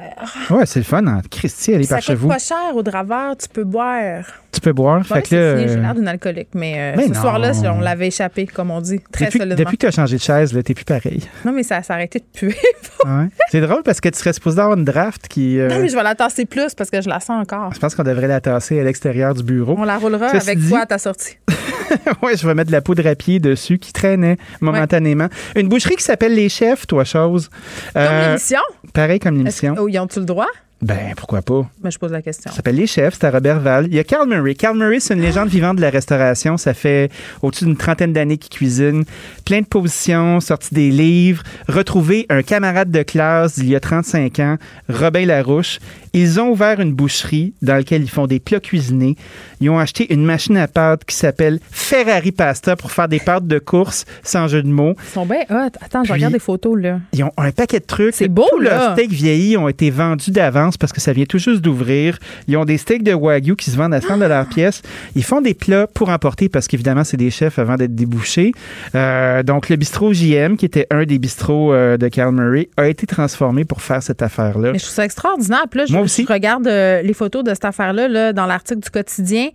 Ouais, 0.50 0.66
c'est 0.66 0.80
le 0.80 0.84
fun. 0.84 1.06
Hein. 1.06 1.22
Christy, 1.30 1.72
elle 1.72 1.80
est 1.80 1.84
Ça 1.84 1.96
par 1.96 2.02
chez 2.02 2.12
coûte 2.12 2.22
vous. 2.22 2.28
pas 2.28 2.38
cher 2.38 2.58
au 2.74 2.82
draveur, 2.82 3.34
tu 3.36 3.48
peux 3.48 3.64
boire. 3.64 4.24
Tu 4.52 4.60
peux 4.60 4.72
boire. 4.74 4.98
Ouais, 4.98 5.04
fait 5.04 5.22
que 5.22 5.34
là, 5.34 5.66
j'ai 5.68 5.76
l'air 5.76 5.94
d'une 5.94 6.06
alcoolique, 6.08 6.48
mais, 6.54 6.74
euh, 6.76 6.94
Mais 6.96 7.08
ce 7.08 7.14
soir-là, 7.14 7.52
on 7.74 7.80
l'avait 7.80 8.08
échappé, 8.08 8.46
comme 8.46 8.70
on 8.70 8.80
dit, 8.82 9.00
très 9.12 9.26
depuis, 9.26 9.38
solidement. 9.38 9.56
depuis 9.56 9.76
que 9.78 9.80
tu 9.82 9.86
as 9.86 9.90
changé 9.92 10.16
de 10.16 10.20
chaise, 10.20 10.52
là, 10.52 10.62
t'es 10.62 10.74
plus 10.74 10.84
pareil. 10.84 11.22
Non, 11.46 11.52
mais 11.52 11.62
ça 11.62 11.82
s'est 11.82 11.92
arrêté 11.92 12.18
de 12.18 12.24
puer. 12.32 12.54
Ouais. 13.06 13.28
C'est 13.50 13.62
drôle 13.62 13.82
parce 13.82 13.98
que 13.98 14.10
tu 14.10 14.18
serais 14.18 14.34
supposé 14.34 14.60
avoir 14.60 14.76
une 14.76 14.84
draft 14.84 15.26
qui. 15.26 15.58
euh, 15.58 15.70
non, 15.70 15.78
mais 15.80 15.88
je 15.88 15.96
vais 15.96 16.02
la 16.02 16.14
tasser 16.14 16.44
plus 16.44 16.74
parce 16.74 16.90
que 16.90 17.00
je 17.00 17.08
la 17.08 17.18
sens 17.18 17.40
encore. 17.40 17.72
Je 17.72 17.78
pense 17.78 17.94
qu'on 17.94 18.02
devrait 18.02 18.28
la 18.28 18.42
tasser 18.42 18.78
à 18.78 18.84
l'extérieur 18.84 19.34
du 19.34 19.42
bureau. 19.42 19.74
On 19.78 19.84
la 19.84 19.96
roulera 19.96 20.28
Ceci 20.32 20.50
avec 20.50 20.58
dit- 20.58 20.68
toi 20.68 20.80
à 20.80 20.86
ta 20.86 20.98
sortie? 20.98 21.38
ouais, 22.22 22.36
je 22.36 22.46
vais 22.46 22.52
mettre 22.54 22.68
de 22.68 22.72
la 22.72 22.82
poudre 22.82 23.06
à 23.06 23.14
pied 23.14 23.40
dessus 23.40 23.78
qui 23.78 23.94
traînait 23.94 24.36
momentanément. 24.60 25.28
Une 25.56 25.68
boucherie 25.70 25.96
qui 25.96 26.02
s'appelle 26.04 26.34
Les 26.34 26.50
Chefs, 26.50 26.86
toi, 26.86 27.04
chose. 27.04 27.48
Comme 27.94 28.02
Euh, 28.02 28.26
l'émission? 28.28 28.60
Pareil 28.92 29.18
comme 29.20 29.36
l'émission. 29.36 29.74
Oh, 29.78 29.88
ils 29.88 29.98
ont-tu 29.98 30.20
le 30.20 30.26
droit? 30.26 30.48
Ben, 30.82 31.12
pourquoi 31.16 31.42
pas? 31.42 31.68
Ben, 31.82 31.90
je 31.90 31.98
pose 31.98 32.10
la 32.10 32.22
question. 32.22 32.50
Ça 32.50 32.56
s'appelle 32.56 32.76
Les 32.76 32.86
Chefs, 32.86 33.14
c'est 33.20 33.26
à 33.26 33.30
Robertval. 33.30 33.86
Il 33.88 33.94
y 33.94 33.98
a 33.98 34.04
Carl 34.04 34.26
Murray. 34.26 34.54
Carl 34.54 34.78
Murray, 34.78 34.98
c'est 34.98 35.12
une 35.12 35.20
légende 35.20 35.48
vivante 35.48 35.76
de 35.76 35.82
la 35.82 35.90
restauration. 35.90 36.56
Ça 36.56 36.72
fait 36.72 37.10
au-dessus 37.42 37.66
d'une 37.66 37.76
trentaine 37.76 38.14
d'années 38.14 38.38
qu'il 38.38 38.50
cuisine. 38.50 39.04
Plein 39.44 39.60
de 39.60 39.66
positions, 39.66 40.40
sorti 40.40 40.74
des 40.74 40.90
livres. 40.90 41.42
Retrouvé 41.68 42.24
un 42.30 42.42
camarade 42.42 42.90
de 42.90 43.02
classe 43.02 43.58
d'il 43.58 43.68
y 43.68 43.76
a 43.76 43.80
35 43.80 44.38
ans, 44.40 44.56
Robin 44.88 45.26
Larouche. 45.26 45.80
Ils 46.12 46.40
ont 46.40 46.48
ouvert 46.50 46.80
une 46.80 46.92
boucherie 46.92 47.52
dans 47.62 47.74
laquelle 47.74 48.02
ils 48.02 48.10
font 48.10 48.26
des 48.26 48.40
plats 48.40 48.58
cuisinés. 48.58 49.16
Ils 49.60 49.70
ont 49.70 49.78
acheté 49.78 50.12
une 50.12 50.24
machine 50.24 50.56
à 50.56 50.66
pâtes 50.66 51.04
qui 51.04 51.14
s'appelle 51.14 51.60
Ferrari 51.70 52.32
Pasta 52.32 52.74
pour 52.74 52.90
faire 52.90 53.06
des 53.06 53.20
pâtes 53.20 53.46
de 53.46 53.58
course, 53.60 54.06
sans 54.24 54.48
jeu 54.48 54.62
de 54.62 54.68
mots. 54.68 54.94
Ils 55.04 55.12
sont 55.12 55.26
bien 55.26 55.42
hot. 55.50 55.68
Attends, 55.80 56.00
je 56.02 56.04
Puis- 56.04 56.12
regarde 56.14 56.32
des 56.32 56.40
photos, 56.40 56.76
là. 56.80 56.98
Ils 57.12 57.22
ont 57.22 57.30
un 57.36 57.52
paquet 57.52 57.78
de 57.80 57.84
trucs. 57.84 58.14
C'est 58.14 58.26
beau, 58.28 58.46
Tous 58.50 58.58
là. 58.58 58.70
leurs 58.70 58.92
steaks 58.94 59.12
vieillis 59.12 59.56
ont 59.56 59.68
été 59.68 59.90
vendus 59.90 60.32
d'avance 60.32 60.69
parce 60.76 60.92
que 60.92 61.00
ça 61.00 61.12
vient 61.12 61.24
tout 61.24 61.38
juste 61.38 61.60
d'ouvrir. 61.60 62.18
Ils 62.48 62.56
ont 62.56 62.64
des 62.64 62.78
steaks 62.78 63.02
de 63.02 63.12
Wagyu 63.12 63.56
qui 63.56 63.70
se 63.70 63.76
vendent 63.76 63.94
à 63.94 64.00
100 64.00 64.18
de 64.18 64.44
pièce. 64.48 64.82
Ils 65.14 65.24
font 65.24 65.40
des 65.40 65.54
plats 65.54 65.86
pour 65.86 66.08
emporter 66.08 66.48
parce 66.48 66.68
qu'évidemment, 66.68 67.04
c'est 67.04 67.16
des 67.16 67.30
chefs 67.30 67.58
avant 67.58 67.76
d'être 67.76 67.94
débouchés. 67.94 68.52
Euh, 68.94 69.42
donc, 69.42 69.68
le 69.68 69.76
bistrot 69.76 70.12
JM, 70.12 70.56
qui 70.56 70.66
était 70.66 70.86
un 70.90 71.04
des 71.04 71.18
bistrots 71.18 71.72
euh, 71.72 71.96
de 71.96 72.08
Carl 72.08 72.34
Murray, 72.34 72.68
a 72.76 72.88
été 72.88 73.06
transformé 73.06 73.64
pour 73.64 73.82
faire 73.82 74.02
cette 74.02 74.22
affaire-là. 74.22 74.72
Mais 74.72 74.78
je 74.78 74.84
trouve 74.84 74.94
ça 74.94 75.04
extraordinaire. 75.04 75.64
Puis 75.70 75.80
là, 75.80 75.86
je, 75.86 75.92
Moi 75.92 76.02
aussi. 76.02 76.24
je 76.26 76.32
regarde 76.32 76.66
euh, 76.66 77.02
les 77.02 77.14
photos 77.14 77.44
de 77.44 77.50
cette 77.50 77.64
affaire-là 77.64 78.08
là, 78.08 78.32
dans 78.32 78.46
l'article 78.46 78.80
du 78.80 78.90
quotidien. 78.90 79.48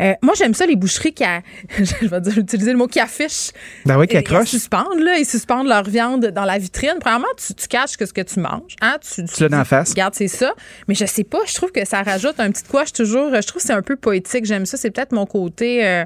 Euh, 0.00 0.12
moi, 0.22 0.34
j'aime 0.36 0.54
ça, 0.54 0.66
les 0.66 0.76
boucheries 0.76 1.12
qui, 1.12 1.24
a- 1.24 1.40
je 1.78 2.06
vais 2.06 2.20
dire, 2.20 2.38
utiliser 2.38 2.72
le 2.72 2.78
mot 2.78 2.86
qui 2.86 3.00
affichent. 3.00 3.50
Ben 3.86 3.98
oui, 3.98 4.06
qui 4.06 4.16
Ils 4.16 4.46
suspendent, 4.46 5.00
là. 5.00 5.18
Ils 5.18 5.26
suspendent 5.26 5.68
leur 5.68 5.84
viande 5.84 6.26
dans 6.26 6.44
la 6.44 6.58
vitrine. 6.58 6.94
Premièrement, 7.00 7.26
tu, 7.36 7.54
tu 7.54 7.68
caches 7.68 7.96
que 7.96 8.06
ce 8.06 8.12
que 8.12 8.22
tu 8.22 8.40
manges. 8.40 8.74
Hein? 8.80 8.96
Tu, 9.00 9.24
Tu 9.24 9.42
l'as 9.42 9.48
dans 9.48 9.58
la 9.58 9.64
face. 9.64 9.90
Regarde, 9.90 10.14
c'est 10.14 10.28
ça. 10.28 10.52
Mais 10.88 10.94
je 10.94 11.04
sais 11.06 11.24
pas, 11.24 11.38
je 11.46 11.54
trouve 11.54 11.72
que 11.72 11.84
ça 11.86 12.02
rajoute 12.02 12.38
un 12.38 12.50
petit 12.50 12.62
quoi. 12.64 12.84
Je 12.84 12.92
toujours, 12.92 13.30
je 13.34 13.46
trouve 13.46 13.60
que 13.62 13.66
c'est 13.66 13.72
un 13.72 13.82
peu 13.82 13.96
poétique. 13.96 14.44
J'aime 14.44 14.66
ça. 14.66 14.76
C'est 14.76 14.90
peut-être 14.90 15.12
mon 15.12 15.26
côté 15.26 15.84
euh, 15.86 16.04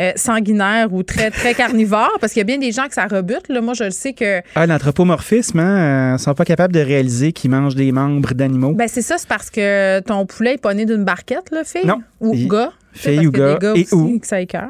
euh, 0.00 0.12
sanguinaire 0.16 0.92
ou 0.92 1.02
très, 1.02 1.30
très 1.30 1.54
carnivore 1.54 2.12
parce 2.20 2.32
qu'il 2.32 2.40
y 2.40 2.42
a 2.42 2.44
bien 2.44 2.58
des 2.58 2.72
gens 2.72 2.86
que 2.88 2.94
ça 2.94 3.06
rebute. 3.06 3.48
Là. 3.48 3.60
Moi, 3.60 3.74
je 3.74 3.84
le 3.84 3.90
sais 3.90 4.12
que 4.12 4.40
Ah, 4.54 4.66
l'anthropomorphisme, 4.66 5.58
hein, 5.58 6.14
euh, 6.14 6.18
sont 6.18 6.34
pas 6.34 6.44
capables 6.44 6.72
de 6.74 6.80
réaliser 6.80 7.32
qu'ils 7.32 7.50
mangent 7.50 7.74
des 7.74 7.92
membres 7.92 8.34
d'animaux. 8.34 8.72
Ben, 8.72 8.88
c'est 8.88 9.02
ça, 9.02 9.18
c'est 9.18 9.28
parce 9.28 9.50
que 9.50 10.00
ton 10.00 10.24
poulet 10.26 10.54
est 10.54 10.58
pas 10.62 10.74
né 10.74 10.84
d'une 10.86 11.04
barquette, 11.04 11.50
là, 11.50 11.64
fille? 11.64 11.84
Non. 11.86 12.00
Ou 12.20 12.34
Il- 12.34 12.48
gars? 12.48 12.72
Fille 12.98 13.26
ou 13.26 13.30
gars, 13.30 13.54
des 13.54 13.66
gars 13.66 13.72
et 13.76 13.86
ou-. 13.94 14.20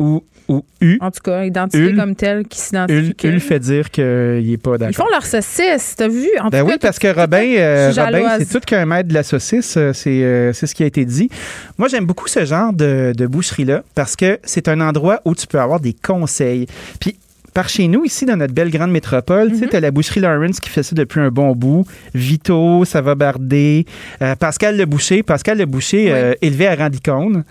Ou, 0.01 0.23
ou 0.49 0.65
U. 0.81 0.99
En 1.01 1.11
tout 1.11 1.21
cas, 1.23 1.45
identifié 1.45 1.95
comme 1.95 2.15
tel 2.15 2.47
qui 2.47 2.59
s'identifie. 2.59 3.15
Ul, 3.25 3.41
fait 3.41 3.59
dire 3.59 3.91
qu'il 3.91 4.05
n'est 4.49 4.57
pas 4.57 4.79
d'accord. 4.79 4.91
Ils 4.91 4.95
font 4.95 5.11
leur 5.13 5.27
saucisse, 5.27 5.95
t'as 5.97 6.09
vu? 6.09 6.29
En 6.41 6.49
Ben 6.49 6.61
tout 6.61 6.67
oui, 6.67 6.73
cas, 6.73 6.79
parce 6.79 6.99
que 6.99 7.09
Robin, 7.09 7.55
euh, 7.59 7.93
Robin, 7.95 8.39
c'est 8.39 8.49
tout 8.59 8.65
qu'un 8.65 8.87
maître 8.87 9.09
de 9.09 9.15
la 9.15 9.23
saucisse, 9.23 9.77
euh, 9.77 9.93
c'est 9.93 10.23
euh, 10.23 10.53
c'est 10.55 10.67
ce 10.67 10.75
qui 10.75 10.83
a 10.83 10.87
été 10.87 11.05
dit. 11.05 11.29
Moi, 11.77 11.89
j'aime 11.89 12.07
beaucoup 12.07 12.29
ce 12.29 12.45
genre 12.47 12.73
de, 12.73 13.13
de 13.15 13.27
boucherie-là 13.27 13.83
parce 13.95 14.17
que 14.17 14.39
c'est 14.43 14.69
un 14.69 14.81
endroit 14.81 15.21
où 15.27 15.35
tu 15.35 15.47
peux 15.47 15.61
avoir 15.61 15.81
des 15.81 15.93
conseils. 15.95 16.67
Puis, 16.99 17.17
par 17.53 17.69
chez 17.69 17.89
nous, 17.89 18.05
ici, 18.05 18.25
dans 18.25 18.37
notre 18.37 18.55
belle 18.55 18.71
grande 18.71 18.91
métropole, 18.93 19.51
tu 19.51 19.59
sais, 19.59 19.67
t'as 19.67 19.81
la 19.81 19.91
boucherie 19.91 20.21
Lawrence 20.21 20.61
qui 20.61 20.71
fait 20.71 20.83
ça 20.83 20.95
depuis 20.95 21.21
un 21.21 21.31
bon 21.31 21.53
bout. 21.53 21.85
Vito, 22.15 22.85
ça 22.85 23.03
va 23.03 23.15
barder. 23.15 23.85
Euh, 24.23 24.35
Pascal 24.37 24.77
Le 24.77 24.87
Boucher, 24.87 25.23
Pascal 25.23 25.59
Le 25.59 25.67
Boucher, 25.67 26.35
élevé 26.41 26.69
à 26.69 26.75
Randicone. 26.75 27.45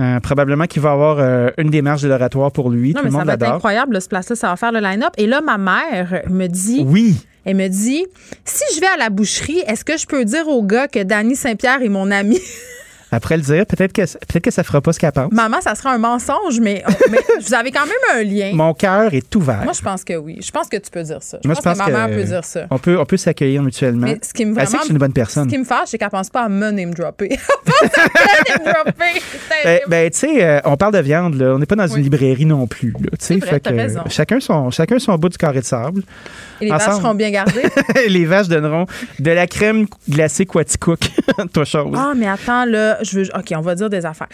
Euh, 0.00 0.18
probablement 0.20 0.64
qu'il 0.66 0.80
va 0.80 0.92
avoir 0.92 1.18
euh, 1.18 1.50
une 1.58 1.68
démarche 1.68 2.02
de 2.02 2.08
l'oratoire 2.08 2.50
pour 2.52 2.70
lui. 2.70 2.94
Non, 2.94 3.00
Tout 3.00 3.04
mais 3.04 3.10
le 3.10 3.12
ça 3.12 3.18
monde 3.18 3.26
va 3.26 3.34
être 3.34 3.54
incroyable, 3.54 3.92
là, 3.94 4.00
ce 4.00 4.08
place-là, 4.08 4.34
ça 4.34 4.48
va 4.48 4.56
faire 4.56 4.72
le 4.72 4.80
line-up. 4.80 5.12
Et 5.18 5.26
là, 5.26 5.40
ma 5.42 5.58
mère 5.58 6.22
me 6.30 6.46
dit. 6.46 6.82
Oui. 6.86 7.16
Elle 7.44 7.56
me 7.56 7.68
dit 7.68 8.04
si 8.44 8.64
je 8.74 8.80
vais 8.80 8.86
à 8.86 8.96
la 8.98 9.08
boucherie, 9.10 9.62
est-ce 9.66 9.84
que 9.84 9.96
je 9.96 10.06
peux 10.06 10.24
dire 10.24 10.46
au 10.48 10.62
gars 10.62 10.88
que 10.88 11.02
Danny 11.02 11.36
Saint-Pierre 11.36 11.82
est 11.82 11.88
mon 11.88 12.10
ami? 12.10 12.38
Après 13.12 13.36
le 13.36 13.42
dire, 13.42 13.66
peut-être 13.66 13.92
que, 13.92 14.02
peut 14.32 14.40
que 14.40 14.50
ça 14.50 14.62
fera 14.62 14.80
pas 14.80 14.92
ce 14.92 15.00
qu'elle 15.00 15.12
pense. 15.12 15.32
Maman, 15.32 15.60
ça 15.60 15.74
sera 15.74 15.92
un 15.92 15.98
mensonge, 15.98 16.60
mais, 16.60 16.82
mais 17.10 17.18
vous 17.40 17.54
avez 17.54 17.70
quand 17.70 17.86
même 17.86 18.20
un 18.20 18.22
lien. 18.22 18.52
Mon 18.54 18.72
cœur 18.74 19.12
est 19.14 19.34
ouvert. 19.34 19.62
Moi, 19.64 19.72
je 19.72 19.82
pense 19.82 20.04
que 20.04 20.14
oui. 20.14 20.38
Je 20.40 20.50
pense 20.50 20.68
que 20.68 20.76
tu 20.76 20.90
peux 20.90 21.02
dire 21.02 21.22
ça. 21.22 21.38
Je 21.42 21.48
Moi, 21.48 21.56
pense, 21.56 21.78
que 21.78 21.90
ma 21.90 22.06
mère 22.06 22.16
peut 22.16 22.24
dire 22.24 22.44
ça. 22.44 22.66
On 22.70 22.78
peut, 22.78 22.98
on 22.98 23.04
peut 23.04 23.16
s'accueillir 23.16 23.62
mutuellement. 23.62 24.06
Mais 24.06 24.18
ce 24.22 24.32
qui 24.32 24.44
me 24.44 24.58
Elle 24.58 24.66
sait 24.66 24.72
vraiment. 24.72 24.78
que 24.80 24.86
c'est 24.86 24.92
une 24.92 24.98
bonne 24.98 25.12
personne. 25.12 25.44
Ce 25.44 25.48
qui 25.48 25.58
me 25.58 25.64
fâche, 25.64 25.88
c'est 25.88 25.98
qu'elle 25.98 26.10
pense 26.10 26.30
pas 26.30 26.44
à 26.44 26.48
me 26.48 26.70
name 26.70 26.94
dropper. 26.94 27.30
Elle 27.30 27.38
pense 27.64 27.98
à 27.98 28.58
me 28.58 28.64
name 28.64 28.74
dropper. 28.74 29.22
C'est 29.48 29.60
Ben, 29.64 29.80
ben, 29.88 30.10
tu 30.10 30.18
sais, 30.18 30.44
euh, 30.44 30.60
on 30.64 30.76
parle 30.76 30.94
de 30.94 31.00
viande, 31.00 31.34
là. 31.34 31.54
On 31.54 31.58
n'est 31.58 31.66
pas 31.66 31.76
dans 31.76 31.86
une 31.86 32.02
librairie 32.02 32.46
non 32.46 32.66
plus, 32.66 32.92
là. 32.92 33.10
Tu 33.18 33.40
sais, 33.40 33.60
que, 33.60 33.68
raison. 33.74 34.02
chacun 34.08 34.40
son, 34.40 34.70
chacun 34.70 34.98
son 34.98 35.16
bout 35.16 35.28
du 35.28 35.36
carré 35.36 35.60
de 35.60 35.66
sable. 35.66 36.02
Et 36.60 36.66
les 36.66 36.70
vaches 36.70 36.96
seront 36.96 37.14
bien 37.14 37.30
gardées. 37.30 37.62
les 38.08 38.24
vaches 38.24 38.48
donneront 38.48 38.86
de 39.18 39.30
la 39.30 39.46
crème 39.46 39.86
glacée 40.08 40.46
Quaticook, 40.46 41.00
toi 41.52 41.64
chose. 41.64 41.96
Ah, 41.96 42.12
mais 42.16 42.28
attends, 42.28 42.64
là, 42.64 42.98
je 43.02 43.18
veux. 43.20 43.24
OK, 43.36 43.52
on 43.56 43.60
va 43.60 43.74
dire 43.74 43.90
des 43.90 44.04
affaires. 44.06 44.28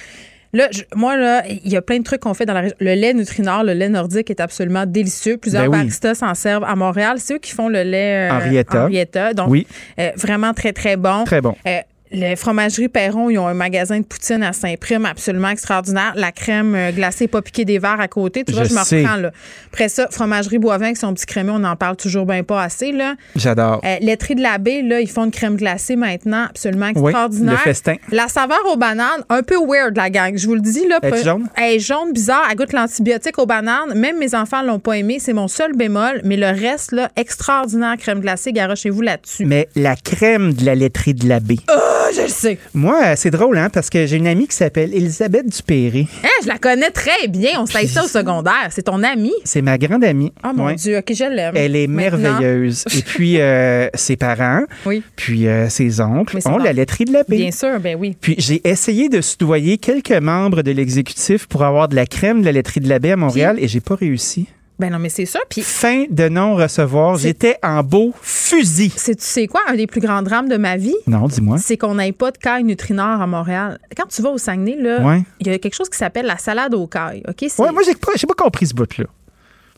Là, 0.52 0.68
je- 0.70 0.82
moi, 0.94 1.16
là, 1.16 1.42
il 1.48 1.68
y 1.70 1.76
a 1.76 1.82
plein 1.82 1.98
de 1.98 2.04
trucs 2.04 2.20
qu'on 2.20 2.32
fait 2.32 2.46
dans 2.46 2.54
la 2.54 2.60
région. 2.60 2.76
Le 2.80 2.94
lait 2.94 3.12
Nutrinor, 3.12 3.64
le 3.64 3.72
lait 3.74 3.88
nordique 3.88 4.30
est 4.30 4.40
absolument 4.40 4.86
délicieux. 4.86 5.36
Plusieurs 5.36 5.64
Ben 5.64 5.70
oui. 5.70 5.76
baristas 5.78 6.14
s'en 6.14 6.34
servent 6.34 6.64
à 6.64 6.74
Montréal. 6.76 7.16
C'est 7.18 7.34
eux 7.34 7.38
qui 7.38 7.52
font 7.52 7.68
le 7.68 7.82
lait 7.82 8.30
euh, 8.30 8.34
Henrietta. 8.34 8.84
Henrietta. 8.84 9.34
Donc, 9.34 9.48
Oui. 9.50 9.66
euh, 9.98 10.10
vraiment 10.16 10.54
très, 10.54 10.72
très 10.72 10.96
bon. 10.96 11.24
Très 11.24 11.40
bon. 11.40 11.56
Euh, 11.66 11.78
les 12.12 12.36
fromageries 12.36 12.88
Perron, 12.88 13.30
ils 13.30 13.38
ont 13.38 13.46
un 13.48 13.54
magasin 13.54 13.98
de 14.00 14.04
poutine 14.04 14.42
à 14.42 14.52
Saint-Prime 14.52 15.04
absolument 15.06 15.48
extraordinaire. 15.48 16.12
La 16.16 16.32
crème 16.32 16.74
euh, 16.74 16.92
glacée, 16.92 17.26
pas 17.28 17.42
piquée 17.42 17.64
des 17.64 17.78
verres 17.78 18.00
à 18.00 18.08
côté. 18.08 18.44
Tu 18.44 18.52
vois, 18.52 18.64
Je 18.64 18.68
je 18.70 18.74
me 18.74 18.78
reprends, 18.80 19.16
là. 19.16 19.30
Après 19.72 19.88
ça, 19.88 20.06
fromagerie 20.10 20.58
Boivin 20.58 20.86
avec 20.86 20.96
son 20.96 21.12
petit 21.14 21.26
crémeux, 21.26 21.52
on 21.52 21.58
n'en 21.58 21.76
parle 21.76 21.96
toujours 21.96 22.26
bien 22.26 22.42
pas 22.42 22.62
assez, 22.62 22.92
là. 22.92 23.14
J'adore. 23.34 23.80
Euh, 23.84 23.96
laiterie 24.00 24.34
de 24.36 24.42
l'abbé, 24.42 24.82
là, 24.82 25.00
ils 25.00 25.10
font 25.10 25.24
une 25.24 25.30
crème 25.30 25.56
glacée 25.56 25.96
maintenant, 25.96 26.44
absolument 26.50 26.90
Oui, 26.94 27.10
extraordinaire. 27.10 27.52
le 27.54 27.58
festin. 27.58 27.96
La 28.12 28.28
saveur 28.28 28.60
aux 28.72 28.76
bananes, 28.76 29.24
un 29.28 29.42
peu 29.42 29.56
weird, 29.56 29.96
la 29.96 30.10
gang. 30.10 30.36
Je 30.36 30.46
vous 30.46 30.54
le 30.54 30.60
dis, 30.60 30.86
là. 30.88 30.98
Es-tu 31.02 31.10
pas- 31.10 31.22
jaune? 31.22 31.48
Elle 31.56 31.74
est 31.76 31.80
jaune, 31.80 32.12
bizarre. 32.12 32.44
Elle 32.50 32.56
goûte 32.56 32.72
l'antibiotique 32.72 33.38
aux 33.38 33.46
bananes. 33.46 33.94
Même 33.94 34.18
mes 34.18 34.34
enfants 34.34 34.62
l'ont 34.62 34.78
pas 34.78 34.94
aimé. 34.98 35.18
C'est 35.20 35.32
mon 35.32 35.48
seul 35.48 35.74
bémol. 35.74 36.20
Mais 36.24 36.36
le 36.36 36.46
reste, 36.48 36.92
là, 36.92 37.10
extraordinaire 37.16 37.96
crème 37.98 38.20
glacée. 38.20 38.52
Garochez-vous 38.52 39.02
là-dessus. 39.02 39.44
Mais 39.44 39.68
la 39.74 39.96
crème 39.96 40.52
de 40.52 40.64
la 40.64 40.74
laiterie 40.74 41.14
de 41.14 41.28
l'abbé. 41.28 41.58
Ah! 41.98 42.10
je 42.14 42.22
le 42.22 42.28
sais. 42.28 42.58
Moi, 42.74 43.16
c'est 43.16 43.30
drôle, 43.30 43.58
hein, 43.58 43.68
parce 43.70 43.90
que 43.90 44.06
j'ai 44.06 44.16
une 44.16 44.26
amie 44.26 44.46
qui 44.46 44.56
s'appelle 44.56 44.94
Elisabeth 44.94 45.46
Dupéré. 45.48 46.06
Hein, 46.24 46.28
je 46.42 46.48
la 46.48 46.58
connais 46.58 46.90
très 46.90 47.28
bien. 47.28 47.60
On 47.60 47.66
s'est 47.66 47.86
ça 47.86 48.04
au 48.04 48.08
secondaire. 48.08 48.68
C'est 48.70 48.82
ton 48.82 49.02
amie? 49.02 49.34
C'est 49.44 49.62
ma 49.62 49.78
grande 49.78 50.04
amie. 50.04 50.32
Oh 50.44 50.50
mon 50.54 50.72
Dieu, 50.72 50.98
OK, 50.98 51.12
je 51.14 51.24
l'aime. 51.24 51.54
Elle 51.56 51.76
est 51.76 51.86
merveilleuse. 51.86 52.84
Et 52.96 53.02
puis, 53.06 53.40
euh, 53.40 53.88
ses 53.94 54.16
parents, 54.16 54.62
oui. 54.84 55.02
puis 55.16 55.48
euh, 55.48 55.68
ses 55.68 56.00
oncles 56.00 56.38
ont 56.46 56.58
la 56.58 56.72
laiterie 56.72 57.04
de 57.04 57.12
la 57.12 57.22
baie. 57.24 57.36
Bien 57.36 57.50
sûr, 57.50 57.80
ben 57.80 57.96
oui. 57.98 58.16
Puis, 58.20 58.34
j'ai 58.38 58.66
essayé 58.68 59.08
de 59.08 59.20
soudoyer 59.20 59.78
quelques 59.78 60.10
membres 60.12 60.62
de 60.62 60.70
l'exécutif 60.70 61.46
pour 61.46 61.64
avoir 61.64 61.88
de 61.88 61.96
la 61.96 62.06
crème 62.06 62.40
de 62.40 62.46
la 62.46 62.52
laiterie 62.52 62.80
de 62.80 62.88
la 62.88 62.98
baie 62.98 63.12
à 63.12 63.16
Montréal 63.16 63.56
et 63.58 63.68
j'ai 63.68 63.80
pas 63.80 63.94
réussi. 63.94 64.46
Ben 64.78 64.92
non, 64.92 64.98
mais 64.98 65.08
c'est 65.08 65.24
ça. 65.24 65.38
Puis 65.48 65.62
fin 65.62 66.04
de 66.10 66.28
non-recevoir. 66.28 67.16
J'étais 67.16 67.56
en 67.62 67.82
beau 67.82 68.12
fusil. 68.20 68.92
C'est, 68.94 69.14
tu 69.16 69.24
sais 69.24 69.46
quoi, 69.46 69.62
un 69.68 69.74
des 69.74 69.86
plus 69.86 70.00
grands 70.02 70.22
drames 70.22 70.48
de 70.50 70.58
ma 70.58 70.76
vie? 70.76 70.94
Non, 71.06 71.28
dis-moi. 71.28 71.56
C'est 71.58 71.78
qu'on 71.78 71.94
n'ait 71.94 72.12
pas 72.12 72.30
de 72.30 72.36
caille 72.36 72.64
Nutrinor 72.64 73.20
à 73.22 73.26
Montréal. 73.26 73.78
Quand 73.96 74.06
tu 74.06 74.20
vas 74.20 74.30
au 74.30 74.38
Saguenay, 74.38 74.76
là, 74.76 74.98
il 75.40 75.46
y 75.46 75.50
a 75.50 75.58
quelque 75.58 75.74
chose 75.74 75.88
qui 75.88 75.96
s'appelle 75.96 76.26
la 76.26 76.36
salade 76.36 76.74
aux 76.74 76.86
cailles. 76.86 77.22
OK? 77.26 77.40
Ouais, 77.58 77.72
moi, 77.72 77.82
j'ai 77.86 77.94
pas, 77.94 78.12
j'ai 78.16 78.26
pas 78.26 78.34
compris 78.34 78.66
ce 78.66 78.74
bout-là. 78.74 79.06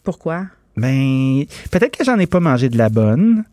Pourquoi? 0.02 0.46
Ben, 0.76 1.44
peut-être 1.70 1.96
que 1.96 2.04
j'en 2.04 2.18
ai 2.18 2.26
pas 2.26 2.40
mangé 2.40 2.68
de 2.68 2.76
la 2.78 2.88
bonne. 2.88 3.44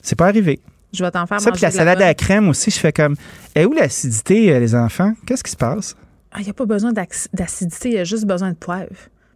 C'est 0.00 0.16
pas 0.16 0.26
arrivé. 0.26 0.60
Je 0.92 1.02
vais 1.04 1.10
t'en 1.10 1.26
faire 1.26 1.40
ça, 1.40 1.50
manger 1.50 1.58
puis 1.58 1.62
la 1.62 1.70
de 1.70 1.74
salade 1.74 2.02
à 2.02 2.06
la 2.06 2.14
crème 2.14 2.48
aussi, 2.48 2.70
je 2.70 2.78
fais 2.78 2.92
comme. 2.92 3.16
Et 3.54 3.66
où 3.66 3.72
l'acidité, 3.72 4.52
euh, 4.54 4.60
les 4.60 4.74
enfants? 4.74 5.12
Qu'est-ce 5.26 5.42
qui 5.42 5.50
se 5.50 5.56
passe? 5.56 5.96
Il 6.38 6.44
n'y 6.44 6.50
a 6.50 6.52
pas 6.54 6.66
besoin 6.66 6.92
d'ac- 6.92 7.28
d'acidité, 7.32 7.88
il 7.90 7.94
y 7.94 7.98
a 7.98 8.04
juste 8.04 8.24
besoin 8.26 8.50
de 8.50 8.56
poivre. 8.56 8.88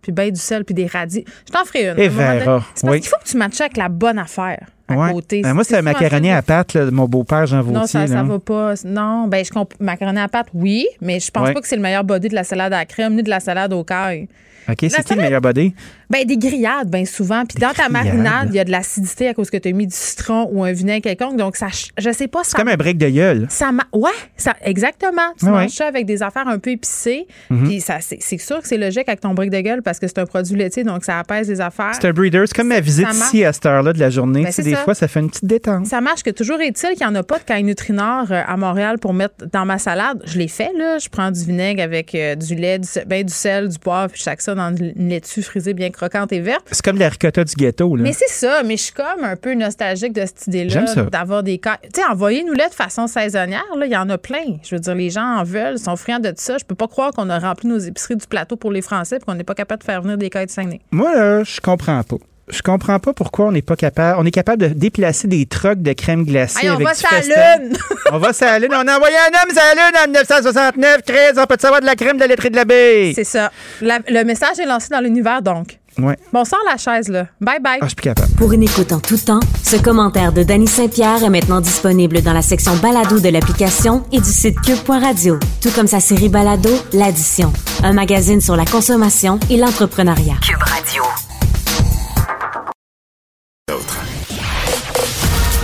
Puis 0.02 0.12
ben 0.12 0.30
du 0.30 0.40
sel, 0.40 0.64
puis 0.64 0.74
des 0.74 0.86
radis. 0.86 1.24
Je 1.46 1.52
t'en 1.52 1.64
ferai 1.64 1.88
une. 1.90 1.98
Et 1.98 2.08
verra, 2.08 2.64
C'est 2.74 2.82
parce 2.82 2.94
oui. 2.94 3.00
qu'il 3.00 3.08
faut 3.10 3.16
que 3.22 3.28
tu 3.28 3.36
matches 3.36 3.60
avec 3.60 3.76
la 3.76 3.88
bonne 3.88 4.18
affaire 4.18 4.64
à 4.88 4.94
Ouais. 4.96 5.12
côté. 5.12 5.42
Ben, 5.42 5.52
moi, 5.54 5.64
c'est 5.64 5.76
un 5.76 5.82
macaroni 5.82 6.30
à 6.30 6.40
pâte 6.40 6.74
là, 6.74 6.86
de 6.86 6.90
mon 6.90 7.06
beau-père 7.06 7.46
Jean 7.46 7.60
Vautier. 7.60 7.80
Non, 7.80 7.86
ça, 7.86 8.06
ça 8.06 8.22
va 8.22 8.38
pas. 8.38 8.74
Non, 8.84 9.26
ben 9.28 9.44
je 9.44 9.50
comprends. 9.50 9.76
Macaroni 9.80 10.18
à 10.20 10.28
pâte, 10.28 10.46
oui, 10.54 10.86
mais 11.00 11.20
je 11.20 11.30
pense 11.30 11.48
Ouais. 11.48 11.54
pas 11.54 11.60
que 11.60 11.68
c'est 11.68 11.76
le 11.76 11.82
meilleur 11.82 12.04
body 12.04 12.28
de 12.28 12.34
la 12.34 12.44
salade 12.44 12.72
à 12.72 12.78
la 12.78 12.86
crème 12.86 13.14
ni 13.14 13.22
de 13.22 13.28
la 13.30 13.40
salade 13.40 13.72
au 13.72 13.84
caille. 13.84 14.28
OK, 14.68 14.76
c'est 14.90 15.02
qui 15.04 15.14
le 15.14 15.22
meilleur 15.22 15.40
body? 15.40 15.74
Ben 16.10 16.24
des 16.24 16.38
grillades, 16.38 16.90
bien 16.90 17.04
souvent. 17.04 17.44
Puis 17.44 17.58
dans 17.60 17.72
ta 17.72 17.88
grillades. 17.88 17.92
marinade, 17.92 18.48
il 18.50 18.56
y 18.56 18.60
a 18.60 18.64
de 18.64 18.70
l'acidité 18.70 19.28
à 19.28 19.34
cause 19.34 19.50
que 19.50 19.56
tu 19.58 19.68
as 19.68 19.72
mis 19.72 19.86
du 19.86 19.94
citron 19.94 20.48
ou 20.52 20.64
un 20.64 20.72
vinaigre 20.72 21.02
quelconque. 21.04 21.36
Donc, 21.36 21.56
ça, 21.56 21.66
je 21.98 22.10
sais 22.12 22.28
pas. 22.28 22.40
C'est 22.44 22.56
comme 22.56 22.68
un 22.68 22.76
break 22.76 22.96
de 22.98 23.08
gueule. 23.10 23.46
Ça 23.50 23.70
ouais, 23.92 24.10
ça, 24.36 24.54
exactement. 24.62 25.20
Tu 25.38 25.44
Ouais, 25.46 25.50
manges 25.50 25.62
ouais. 25.64 25.68
ça 25.68 25.86
avec 25.86 26.06
des 26.06 26.22
affaires 26.22 26.48
un 26.48 26.58
peu 26.58 26.70
épicées. 26.70 27.26
Mhm. 27.50 27.68
Puis 27.68 27.80
ça, 27.80 27.98
c'est, 28.00 28.38
sûr 28.38 28.60
que 28.60 28.68
c'est 28.68 28.78
logique 28.78 29.08
avec 29.08 29.20
ton 29.20 29.34
brick 29.34 29.50
de 29.50 29.60
gueule 29.60 29.82
parce 29.82 29.98
que 29.98 30.06
c'est 30.06 30.18
un 30.18 30.26
produit 30.26 30.56
laitier, 30.56 30.84
donc 30.84 31.04
ça 31.04 31.18
apaise 31.18 31.48
les 31.48 31.60
affaires. 31.60 31.92
C'est 31.92 32.06
un 32.08 32.12
breeder. 32.12 32.42
C'est 32.46 32.56
comme 32.56 32.68
ma 32.68 32.80
visite 32.80 33.08
ici 33.12 33.44
à 33.44 33.52
cette 33.52 33.66
heure-là 33.66 33.92
de 33.92 33.98
la 34.00 34.10
journée. 34.10 34.40
Ben, 34.42 34.46
Tu 34.48 34.52
sais, 34.52 34.62
c'est 34.62 34.68
des 34.70 34.76
ça. 34.76 34.84
fois, 34.84 34.94
ça 34.94 35.08
fait 35.08 35.20
une 35.20 35.28
petite 35.30 35.44
détente. 35.44 35.86
Ça 35.86 36.00
marche 36.00 36.22
que 36.22 36.30
toujours 36.30 36.60
est-il 36.60 36.90
qu'il 36.96 37.06
n'y 37.06 37.12
en 37.12 37.14
a 37.14 37.22
pas 37.22 37.38
de 37.38 37.44
caille 37.44 37.64
Nutrinor 37.64 38.26
euh, 38.30 38.40
à 38.46 38.56
Montréal 38.56 38.98
pour 38.98 39.12
mettre 39.12 39.46
dans 39.52 39.64
ma 39.66 39.78
salade. 39.78 40.22
Je 40.24 40.38
l'ai 40.38 40.48
fait, 40.48 40.70
là. 40.76 40.98
Je 40.98 41.08
prends 41.08 41.30
du 41.30 41.44
vinaigre 41.44 41.82
avec 41.82 42.14
euh, 42.14 42.34
du 42.34 42.54
lait, 42.54 42.78
du, 42.78 42.88
sel- 42.88 43.04
ben, 43.06 43.24
du 43.24 43.32
sel, 43.32 43.68
du 43.68 43.78
poivre, 43.78 44.10
puis 44.10 44.18
je 44.18 44.24
sac 44.24 44.40
ça 44.40 44.54
dans 44.54 44.74
une 44.74 45.08
laitue 45.08 45.42
frisée 45.42 45.74
bien 45.74 45.90
croquante 45.98 46.32
et 46.32 46.40
verte. 46.40 46.64
C'est 46.70 46.82
comme 46.82 46.98
la 46.98 47.08
ricotta 47.08 47.44
du 47.44 47.54
ghetto. 47.54 47.96
Là. 47.96 48.02
Mais 48.02 48.12
c'est 48.12 48.28
ça, 48.30 48.62
mais 48.64 48.76
je 48.76 48.82
suis 48.84 48.92
comme 48.92 49.24
un 49.24 49.36
peu 49.36 49.54
nostalgique 49.54 50.12
de 50.12 50.22
cette 50.22 50.46
idée-là. 50.46 50.84
D'avoir 51.10 51.42
des. 51.42 51.58
Tu 51.58 51.68
sais, 51.94 52.02
envoyez-nous-les 52.10 52.68
de 52.68 52.74
façon 52.74 53.06
saisonnière, 53.06 53.64
là, 53.76 53.86
il 53.86 53.92
y 53.92 53.96
en 53.96 54.08
a 54.08 54.18
plein. 54.18 54.56
Je 54.62 54.74
veux 54.74 54.80
dire, 54.80 54.94
les 54.94 55.10
gens 55.10 55.38
en 55.38 55.44
veulent, 55.44 55.78
sont 55.78 55.96
friands 55.96 56.20
de 56.20 56.32
ça. 56.36 56.56
Je 56.58 56.64
peux 56.64 56.74
pas 56.74 56.88
croire 56.88 57.12
qu'on 57.12 57.28
a 57.30 57.38
rempli 57.38 57.68
nos 57.68 57.78
épiceries 57.78 58.16
du 58.16 58.26
plateau 58.26 58.56
pour 58.56 58.70
les 58.70 58.82
Français 58.82 59.16
et 59.16 59.18
qu'on 59.20 59.34
n'est 59.34 59.44
pas 59.44 59.54
capable 59.54 59.80
de 59.80 59.84
faire 59.84 60.00
venir 60.02 60.16
des 60.16 60.30
cailles 60.30 60.46
de 60.46 60.50
Saguenay. 60.50 60.80
Moi, 60.90 61.14
là, 61.14 61.44
je 61.44 61.60
comprends 61.60 62.02
pas. 62.02 62.16
Je 62.50 62.62
comprends 62.62 62.98
pas 62.98 63.12
pourquoi 63.12 63.46
on 63.46 63.52
n'est 63.52 63.62
pas 63.62 63.76
capable. 63.76 64.18
On 64.18 64.24
est 64.24 64.30
capable 64.30 64.62
de 64.62 64.68
déplacer 64.68 65.28
des 65.28 65.44
trucks 65.46 65.82
de 65.82 65.92
crème 65.92 66.24
glacée 66.24 66.64
Hey, 66.64 66.70
on 66.70 66.74
avec 66.74 66.86
va 66.86 66.92
du. 67.20 67.28
Lune! 67.28 67.76
on 68.12 68.18
va 68.18 68.30
la 68.40 68.58
Lune. 68.58 68.70
On 68.72 68.86
a 68.88 68.96
envoyé 68.96 69.16
un 69.16 69.42
homme 69.42 69.54
la 69.54 69.74
Lune 69.74 69.96
en 69.98 70.04
1969. 70.06 71.02
Chris, 71.06 71.38
on 71.38 71.46
peut 71.46 71.56
te 71.56 71.62
savoir 71.62 71.80
de 71.80 71.86
la 71.86 71.94
crème 71.94 72.16
de 72.16 72.20
la 72.20 72.28
laiterie 72.28 72.50
de 72.50 72.56
la 72.56 72.64
baie? 72.64 73.12
C'est 73.14 73.24
ça. 73.24 73.50
La- 73.82 74.00
le 74.08 74.24
message 74.24 74.58
est 74.58 74.66
lancé 74.66 74.88
dans 74.90 75.00
l'univers, 75.00 75.42
donc. 75.42 75.78
Ouais. 75.98 76.16
Bon, 76.32 76.44
sors 76.44 76.60
la 76.70 76.76
chaise, 76.76 77.08
là. 77.08 77.26
Bye 77.40 77.60
bye. 77.60 77.78
Ah, 77.80 77.84
je 77.84 77.86
suis 77.88 77.96
plus 77.96 78.04
capable. 78.04 78.32
Pour 78.34 78.52
une 78.52 78.62
écoute 78.62 78.92
en 78.92 79.00
tout 79.00 79.16
temps, 79.16 79.40
ce 79.64 79.76
commentaire 79.76 80.32
de 80.32 80.42
Danny 80.42 80.66
Saint-Pierre 80.68 81.24
est 81.24 81.30
maintenant 81.30 81.60
disponible 81.60 82.22
dans 82.22 82.32
la 82.32 82.42
section 82.42 82.76
balado 82.76 83.18
de 83.18 83.28
l'application 83.28 84.04
et 84.12 84.20
du 84.20 84.30
site 84.30 84.60
cube.radio, 84.60 85.38
tout 85.60 85.70
comme 85.72 85.86
sa 85.88 86.00
série 86.00 86.28
balado 86.28 86.70
L'Addition, 86.92 87.52
un 87.82 87.92
magazine 87.92 88.40
sur 88.40 88.56
la 88.56 88.64
consommation 88.64 89.40
et 89.50 89.56
l'entrepreneuriat. 89.56 90.36
Cube 90.42 90.62
Radio. 90.62 91.02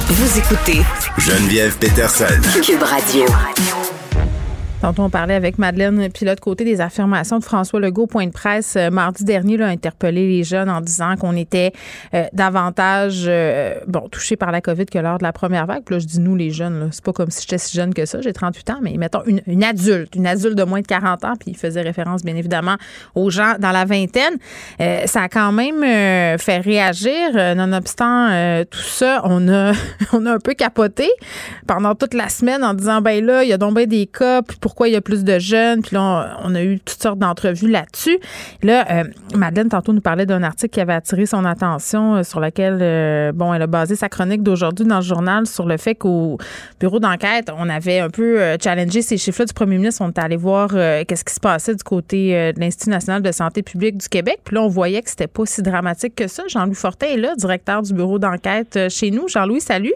Vous 0.09 0.39
écoutez 0.39 0.83
Geneviève 1.19 1.77
Peterson. 1.79 2.41
Cube 2.63 2.83
Radio. 2.83 3.25
Tantôt, 4.85 5.05
on 5.05 5.09
parlait 5.09 5.33
avec 5.33 5.57
Madeleine 5.57 6.11
Pilote 6.11 6.41
côté 6.41 6.63
des 6.63 6.83
affirmations 6.83 7.39
de 7.39 7.45
François 7.45 7.81
Legault, 7.81 8.07
point 8.07 8.27
de 8.27 8.33
presse, 8.33 8.77
euh, 8.77 8.91
mardi 8.91 9.25
dernier, 9.25 9.57
là, 9.57 9.69
a 9.69 9.71
interpellé 9.71 10.29
les 10.29 10.45
jeunes 10.45 10.69
en 10.69 10.83
disant 10.83 11.17
qu'on 11.17 11.35
était 11.37 11.73
euh, 12.13 12.27
davantage 12.35 13.25
euh, 13.27 13.77
bon 13.87 14.11
touchés 14.11 14.37
par 14.37 14.53
la 14.53 14.61
COVID 14.61 14.85
que 14.85 14.99
lors 14.99 15.17
de 15.17 15.23
la 15.23 15.33
première 15.33 15.65
vague. 15.65 15.85
Puis 15.87 15.95
là, 15.95 16.01
je 16.01 16.05
dis 16.05 16.21
nous, 16.21 16.37
les 16.37 16.51
jeunes, 16.51 16.91
c'est 16.93 17.03
pas 17.03 17.15
comme 17.15 17.31
si 17.31 17.41
j'étais 17.41 17.57
si 17.57 17.75
jeune 17.75 17.95
que 17.95 18.05
ça. 18.05 18.21
J'ai 18.21 18.35
38 18.35 18.71
ans, 18.73 18.79
mais 18.83 18.99
mettons 18.99 19.23
une, 19.25 19.41
une 19.47 19.65
adulte, 19.65 20.17
une 20.17 20.27
adulte 20.27 20.55
de 20.55 20.65
moins 20.65 20.83
de 20.83 20.87
40 20.87 21.25
ans, 21.25 21.33
puis 21.41 21.53
il 21.53 21.57
faisait 21.57 21.81
référence, 21.81 22.23
bien 22.23 22.37
évidemment, 22.37 22.77
aux 23.15 23.31
gens 23.31 23.55
dans 23.59 23.73
la 23.73 23.87
vingtaine. 23.87 24.35
Euh, 24.83 25.07
ça 25.07 25.23
a 25.23 25.29
quand 25.31 25.53
même 25.53 25.83
euh, 25.83 26.37
fait 26.37 26.59
réagir. 26.59 27.31
Euh, 27.37 27.55
nonobstant 27.55 28.29
euh, 28.31 28.65
tout 28.71 28.81
ça, 28.81 29.23
on 29.25 29.49
a, 29.49 29.73
on 30.13 30.27
a 30.27 30.35
un 30.35 30.39
peu 30.41 30.53
capoté 30.53 31.09
pendant 31.67 31.95
toute 31.95 32.13
la 32.13 32.29
semaine 32.29 32.63
en 32.63 32.75
disant 32.75 33.01
ben 33.01 33.25
là, 33.25 33.45
il 33.45 33.49
y 33.49 33.55
a 33.55 33.57
donc 33.57 33.79
des 33.79 34.07
cas, 34.07 34.43
puis 34.43 34.59
pourquoi 34.75 34.89
il 34.89 34.95
y 34.95 34.97
a 34.97 35.01
plus 35.01 35.23
de 35.23 35.39
jeunes, 35.39 35.83
puis 35.83 35.95
là, 35.95 36.37
on, 36.43 36.53
a 36.57 36.61
eu 36.65 36.81
toutes 36.81 37.01
sortes 37.01 37.21
d'entrevues 37.21 37.71
là-dessus. 37.71 38.19
Là, 38.65 38.85
euh, 38.91 39.05
Madeleine, 39.37 39.69
tantôt, 39.69 39.93
nous 39.93 40.01
parlait 40.01 40.27
d'un 40.27 40.43
article 40.43 40.75
qui 40.75 40.81
avait 40.81 40.95
attiré 40.95 41.27
son 41.27 41.45
attention, 41.45 42.17
euh, 42.17 42.23
sur 42.25 42.41
lequel, 42.41 42.81
euh, 42.83 43.31
bon, 43.31 43.55
elle 43.55 43.63
a 43.63 43.69
basé 43.69 43.95
sa 43.95 44.09
chronique 44.09 44.43
d'aujourd'hui 44.43 44.85
dans 44.85 44.97
le 44.97 45.03
journal 45.03 45.47
sur 45.47 45.67
le 45.67 45.77
fait 45.77 45.95
qu'au 45.95 46.39
bureau 46.81 46.99
d'enquête, 46.99 47.53
on 47.57 47.69
avait 47.69 48.01
un 48.01 48.11
peu 48.11 48.41
challengé 48.61 49.01
ces 49.01 49.17
chiffres-là 49.17 49.47
du 49.47 49.53
premier 49.53 49.77
ministre. 49.77 50.03
On 50.05 50.09
est 50.09 50.19
allé 50.19 50.35
voir 50.35 50.71
qu'est-ce 50.71 51.25
qui 51.25 51.35
se 51.35 51.39
passait 51.39 51.77
du 51.77 51.85
côté 51.85 52.53
de 52.53 52.59
l'Institut 52.59 52.91
national 52.91 53.23
de 53.23 53.31
santé 53.31 53.63
publique 53.63 53.99
du 53.99 54.09
Québec. 54.09 54.41
Puis 54.43 54.57
là, 54.57 54.63
on 54.63 54.69
voyait 54.69 55.03
que 55.03 55.11
c'était 55.11 55.29
pas 55.29 55.47
si 55.47 55.63
dramatique 55.63 56.17
que 56.17 56.27
ça. 56.27 56.43
Jean-Louis 56.49 56.75
Fortin 56.75 57.07
est 57.07 57.17
là, 57.17 57.37
directeur 57.37 57.83
du 57.83 57.95
bureau 57.95 58.19
d'enquête 58.19 58.89
chez 58.89 59.13
nous. 59.13 59.29
Jean-Louis, 59.29 59.61
salut. 59.61 59.95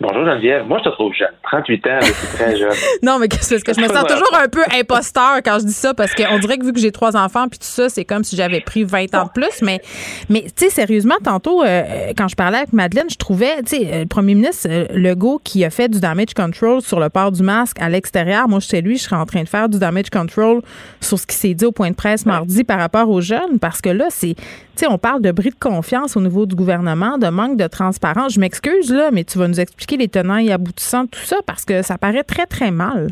Bonjour 0.00 0.24
Geneviève. 0.24 0.66
Moi, 0.66 0.78
je 0.78 0.88
te 0.88 0.94
trouve 0.94 1.12
jeune. 1.12 1.28
38 1.42 1.86
ans, 1.86 1.98
c'est 2.00 2.36
très 2.38 2.56
jeune. 2.56 2.72
Non, 3.02 3.18
mais 3.18 3.28
qu'est-ce 3.28 3.62
que 3.62 3.74
je 3.74 3.80
me 3.82 3.88
sens 3.88 4.04
toujours 4.04 4.34
un 4.42 4.48
peu 4.48 4.62
imposteur 4.74 5.40
quand 5.44 5.58
je 5.58 5.66
dis 5.66 5.74
ça 5.74 5.92
parce 5.92 6.14
qu'on 6.14 6.38
dirait 6.38 6.56
que 6.56 6.64
vu 6.64 6.72
que 6.72 6.80
j'ai 6.80 6.90
trois 6.90 7.18
enfants 7.18 7.48
puis 7.48 7.58
tout 7.58 7.66
ça, 7.66 7.90
c'est 7.90 8.06
comme 8.06 8.24
si 8.24 8.34
j'avais 8.34 8.60
pris 8.60 8.84
20 8.84 9.14
ans 9.14 9.24
de 9.24 9.30
plus. 9.30 9.60
Mais, 9.60 9.82
mais 10.30 10.42
tu 10.42 10.64
sais, 10.64 10.70
sérieusement, 10.70 11.16
tantôt, 11.22 11.62
euh, 11.62 12.12
quand 12.16 12.28
je 12.28 12.34
parlais 12.34 12.58
avec 12.58 12.72
Madeleine, 12.72 13.10
je 13.10 13.16
trouvais, 13.16 13.62
tu 13.62 13.76
sais, 13.76 13.90
euh, 13.92 14.00
le 14.00 14.06
premier 14.06 14.34
ministre 14.34 14.68
euh, 14.70 14.86
Legault 14.94 15.38
qui 15.44 15.66
a 15.66 15.70
fait 15.70 15.88
du 15.88 16.00
damage 16.00 16.32
control 16.34 16.80
sur 16.80 16.98
le 16.98 17.10
port 17.10 17.30
du 17.30 17.42
masque 17.42 17.76
à 17.78 17.90
l'extérieur. 17.90 18.48
Moi, 18.48 18.60
chez 18.60 18.80
lui, 18.80 18.96
je 18.96 19.02
serais 19.02 19.16
en 19.16 19.26
train 19.26 19.42
de 19.42 19.48
faire 19.48 19.68
du 19.68 19.78
damage 19.78 20.08
control 20.08 20.62
sur 21.00 21.18
ce 21.18 21.26
qui 21.26 21.36
s'est 21.36 21.52
dit 21.52 21.66
au 21.66 21.72
point 21.72 21.90
de 21.90 21.96
presse 21.96 22.24
mardi 22.24 22.64
par 22.64 22.78
rapport 22.78 23.10
aux 23.10 23.20
jeunes 23.20 23.58
parce 23.60 23.82
que 23.82 23.90
là, 23.90 24.06
c'est, 24.08 24.34
tu 24.34 24.42
sais, 24.76 24.86
on 24.88 24.96
parle 24.96 25.20
de 25.20 25.30
bris 25.30 25.50
de 25.50 25.58
confiance 25.60 26.16
au 26.16 26.22
niveau 26.22 26.46
du 26.46 26.54
gouvernement, 26.54 27.18
de 27.18 27.28
manque 27.28 27.58
de 27.58 27.66
transparence. 27.66 28.32
Je 28.32 28.40
m'excuse, 28.40 28.90
là, 28.90 29.10
mais 29.12 29.24
tu 29.24 29.36
vas 29.36 29.46
nous 29.46 29.60
expliquer 29.60 29.89
les 29.96 30.08
tenants 30.08 30.38
et 30.38 30.52
aboutissants 30.52 31.04
de 31.04 31.10
tout 31.10 31.20
ça 31.20 31.36
parce 31.46 31.64
que 31.64 31.82
ça 31.82 31.98
paraît 31.98 32.24
très, 32.24 32.46
très 32.46 32.70
mal. 32.70 33.08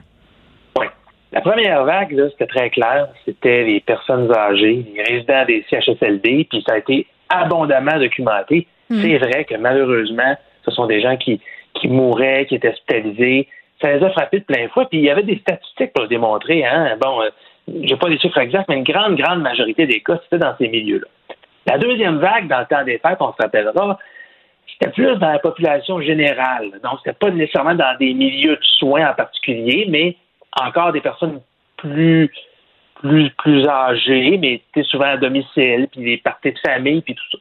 Oui. 0.79 0.87
La 1.33 1.41
première 1.41 1.85
vague, 1.85 2.13
là, 2.13 2.29
c'était 2.31 2.47
très 2.47 2.71
clair. 2.71 3.09
C'était 3.25 3.65
les 3.65 3.81
personnes 3.81 4.33
âgées, 4.33 4.87
les 4.95 5.03
résidents 5.03 5.45
des 5.47 5.65
CHSLD, 5.71 6.47
puis 6.51 6.65
ça 6.67 6.75
a 6.75 6.79
été 6.79 7.07
abondamment 7.29 7.99
documenté. 7.99 8.67
Hmm. 8.91 9.01
C'est 9.03 9.19
vrai 9.19 9.45
que 9.45 9.55
malheureusement, 9.57 10.37
ce 10.65 10.71
sont 10.71 10.87
des 10.87 11.01
gens 11.01 11.17
qui, 11.17 11.41
qui 11.75 11.89
mouraient, 11.89 12.47
qui 12.47 12.55
étaient 12.55 12.71
hospitalisés. 12.71 13.49
Ça 13.81 13.93
les 13.93 14.03
a 14.03 14.11
frappés 14.11 14.41
de 14.41 14.45
plein 14.45 14.69
fouet. 14.69 14.87
Puis 14.91 14.99
il 14.99 15.05
y 15.05 15.11
avait 15.11 15.23
des 15.23 15.39
statistiques 15.39 15.93
pour 15.93 16.03
le 16.03 16.09
démontrer. 16.09 16.65
Hein? 16.65 16.97
Bon, 17.01 17.23
euh, 17.23 17.29
j'ai 17.83 17.97
pas 17.97 18.09
les 18.09 18.19
chiffres 18.19 18.39
exacts, 18.39 18.69
mais 18.69 18.77
une 18.77 18.85
grande, 18.85 19.17
grande 19.17 19.43
majorité 19.43 19.87
des 19.87 20.01
cas, 20.01 20.19
c'était 20.25 20.39
dans 20.39 20.57
ces 20.59 20.69
milieux-là. 20.69 21.07
La 21.67 21.79
deuxième 21.79 22.19
vague, 22.19 22.49
dans 22.49 22.61
le 22.61 22.67
temps 22.67 22.85
des 22.85 22.99
fêtes, 22.99 23.19
on 23.21 23.33
se 23.33 23.43
rappellera, 23.43 23.99
c'était 24.79 24.93
plus 24.93 25.17
dans 25.17 25.31
la 25.31 25.39
population 25.39 26.01
générale. 26.01 26.71
Donc, 26.83 27.01
c'était 27.05 27.17
pas 27.19 27.31
nécessairement 27.31 27.75
dans 27.75 27.97
des 27.99 28.15
milieux 28.15 28.57
de 28.57 28.65
soins 28.79 29.11
en 29.11 29.15
particulier, 29.15 29.87
mais 29.89 30.17
encore 30.61 30.93
des 30.93 31.01
personnes 31.01 31.41
plus 31.77 32.31
plus 32.97 33.31
plus 33.39 33.67
âgées, 33.69 34.39
mais 34.39 34.61
souvent 34.85 35.05
à 35.05 35.17
domicile, 35.17 35.87
puis 35.93 36.03
des 36.03 36.17
parties 36.19 36.53
de 36.53 36.59
famille, 36.59 37.01
puis 37.03 37.15
tout 37.15 37.23
ça. 37.33 37.39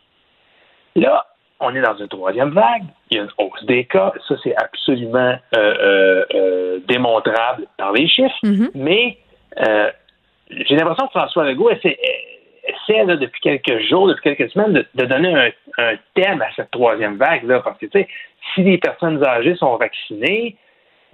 Là, 0.95 1.26
on 1.59 1.73
est 1.76 1.81
dans 1.81 1.95
une 1.95 2.07
troisième 2.07 2.51
vague. 2.51 2.84
Il 3.09 3.18
y 3.18 3.19
a 3.19 3.23
une 3.23 3.31
hausse 3.38 3.64
des 3.65 3.85
cas. 3.85 4.14
Ça, 4.27 4.35
c'est 4.43 4.55
absolument 4.55 5.18
euh, 5.19 5.57
euh, 5.57 6.26
euh, 6.35 6.80
démontrable 6.88 7.65
par 7.77 7.91
les 7.93 8.07
chiffres. 8.07 8.35
Mais 8.76 9.18
euh, 9.68 9.89
j'ai 10.49 10.76
l'impression 10.76 11.07
que 11.07 11.11
François 11.11 11.45
Legault 11.45 11.72
essaie, 11.72 11.97
essaie 12.68 13.06
là, 13.06 13.15
depuis 13.15 13.41
quelques 13.41 13.80
jours, 13.88 14.07
depuis 14.07 14.35
quelques 14.35 14.52
semaines, 14.52 14.73
de, 14.73 14.85
de 14.95 15.06
donner 15.06 15.34
un, 15.34 15.49
un 15.77 15.95
thème 16.14 16.41
à 16.41 16.48
cette 16.56 16.72
troisième 16.72 17.18
vague-là. 17.18 17.61
Parce 17.61 17.77
que, 17.80 17.85
tu 17.85 17.99
sais, 17.99 18.07
si 18.53 18.64
les 18.64 18.77
personnes 18.77 19.23
âgées 19.23 19.56
sont 19.56 19.76
vaccinées, 19.77 20.56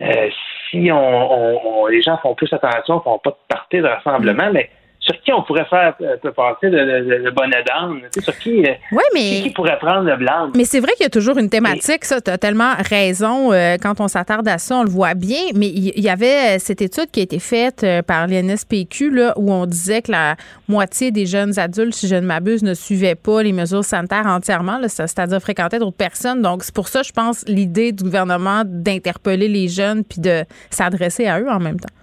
euh, 0.02 0.30
si 0.70 0.90
on, 0.92 1.86
les 1.88 2.02
gens 2.02 2.18
font 2.18 2.36
plus 2.36 2.52
attention, 2.52 3.00
font 3.02 3.20
pas 3.20 3.30
de 3.30 3.36
partie 3.48 3.78
de 3.78 3.88
rassemblement, 3.88 4.50
mais 4.52 4.70
sur 5.04 5.20
qui 5.22 5.34
on 5.34 5.44
pourrait 5.44 5.66
faire 5.66 5.96
euh, 6.02 6.32
passer 6.32 6.70
le, 6.70 7.02
le, 7.02 7.32
bonnet 7.32 7.64
d'âne? 7.64 8.02
Sur 8.20 8.38
qui, 8.38 8.66
euh, 8.66 8.74
mais... 9.14 9.42
qui, 9.42 9.50
pourrait 9.50 9.78
prendre 9.78 10.04
le 10.04 10.16
blanc? 10.16 10.50
Mais 10.56 10.64
c'est 10.64 10.80
vrai 10.80 10.94
qu'il 10.94 11.04
y 11.04 11.08
a 11.08 11.10
toujours 11.10 11.38
une 11.38 11.50
thématique, 11.50 12.06
ça, 12.06 12.22
tu 12.22 12.32
as 12.32 12.38
tellement 12.38 12.74
raison. 12.78 13.52
Euh, 13.52 13.76
quand 13.82 14.00
on 14.00 14.08
s'attarde 14.08 14.48
à 14.48 14.58
ça, 14.58 14.78
on 14.78 14.84
le 14.84 14.90
voit 14.90 15.14
bien. 15.14 15.42
Mais 15.56 15.68
il 15.68 16.00
y, 16.00 16.10
avait 16.10 16.58
cette 16.60 16.82
étude 16.82 17.12
qui 17.12 17.20
a 17.20 17.24
été 17.24 17.40
faite 17.40 17.86
par 18.08 18.28
l'INSPQ, 18.28 19.12
là, 19.12 19.34
où 19.36 19.52
on 19.52 19.66
disait 19.66 20.02
que 20.02 20.12
la 20.12 20.36
moitié 20.70 21.12
des 21.12 21.26
jeunes 21.26 21.60
adultes, 21.60 21.96
si 21.96 22.08
je 22.08 22.16
ne 22.16 22.26
m'abuse, 22.26 22.64
ne 22.64 22.74
suivaient 22.74 23.16
pas 23.16 23.44
les 23.44 23.52
mesures 23.52 23.84
sanitaires 23.84 24.26
entièrement, 24.26 24.80
c'est-à-dire 24.88 25.40
fréquentaient 25.40 25.80
d'autres 25.80 25.98
personnes. 25.98 26.42
Donc, 26.42 26.64
c'est 26.64 26.74
pour 26.74 26.88
ça, 26.88 27.04
je 27.04 27.12
pense, 27.12 27.44
l'idée 27.48 27.92
du 27.92 28.06
gouvernement 28.06 28.64
d'interpeller 28.66 29.50
les 29.50 29.68
jeunes 29.68 30.04
puis 30.06 30.22
de 30.22 30.44
s'adresser 30.70 31.28
à 31.28 31.42
eux 31.42 31.50
en 31.50 31.60
même 31.60 31.80
temps. 31.80 31.94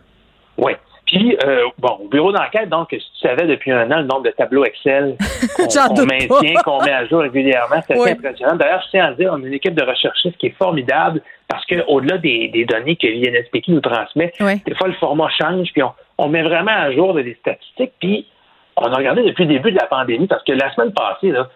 Oui. 0.59 0.72
Puis, 1.10 1.36
euh, 1.44 1.64
bon, 1.78 1.98
au 2.04 2.08
bureau 2.08 2.30
d'enquête, 2.30 2.68
donc, 2.68 2.88
si 2.90 2.98
tu 2.98 3.28
savais 3.28 3.48
depuis 3.48 3.72
un 3.72 3.90
an 3.90 3.96
le 3.96 4.04
nombre 4.04 4.22
de 4.22 4.30
tableaux 4.30 4.64
Excel 4.64 5.16
qu'on 5.56 6.06
maintient, 6.06 6.62
qu'on 6.64 6.80
met 6.84 6.92
à 6.92 7.04
jour 7.06 7.22
régulièrement, 7.22 7.80
c'est 7.84 7.98
impressionnant. 7.98 8.54
D'ailleurs, 8.54 8.80
je 8.86 8.90
tiens 8.90 9.06
à 9.06 9.12
dire, 9.14 9.32
on 9.32 9.42
a 9.42 9.46
une 9.46 9.54
équipe 9.54 9.74
de 9.74 9.84
recherchistes 9.84 10.36
qui 10.36 10.46
est 10.46 10.56
formidable 10.56 11.20
parce 11.48 11.66
qu'au-delà 11.66 12.18
des, 12.18 12.46
des, 12.48 12.64
données 12.64 12.94
que 12.94 13.08
l'INSPQ 13.08 13.72
nous 13.72 13.80
transmet, 13.80 14.32
des 14.38 14.74
fois, 14.76 14.86
le 14.86 14.94
format 14.94 15.28
change, 15.30 15.72
puis 15.72 15.82
on, 15.82 15.92
on, 16.16 16.28
met 16.28 16.42
vraiment 16.42 16.70
à 16.70 16.92
jour 16.92 17.12
des 17.14 17.36
statistiques. 17.40 17.94
Puis, 17.98 18.28
on 18.76 18.84
a 18.84 18.96
regardé 18.96 19.24
depuis 19.24 19.46
le 19.46 19.54
début 19.54 19.72
de 19.72 19.78
la 19.80 19.86
pandémie 19.88 20.28
parce 20.28 20.44
que 20.44 20.52
la 20.52 20.72
semaine 20.74 20.92
passée, 20.92 21.32
là, 21.32 21.48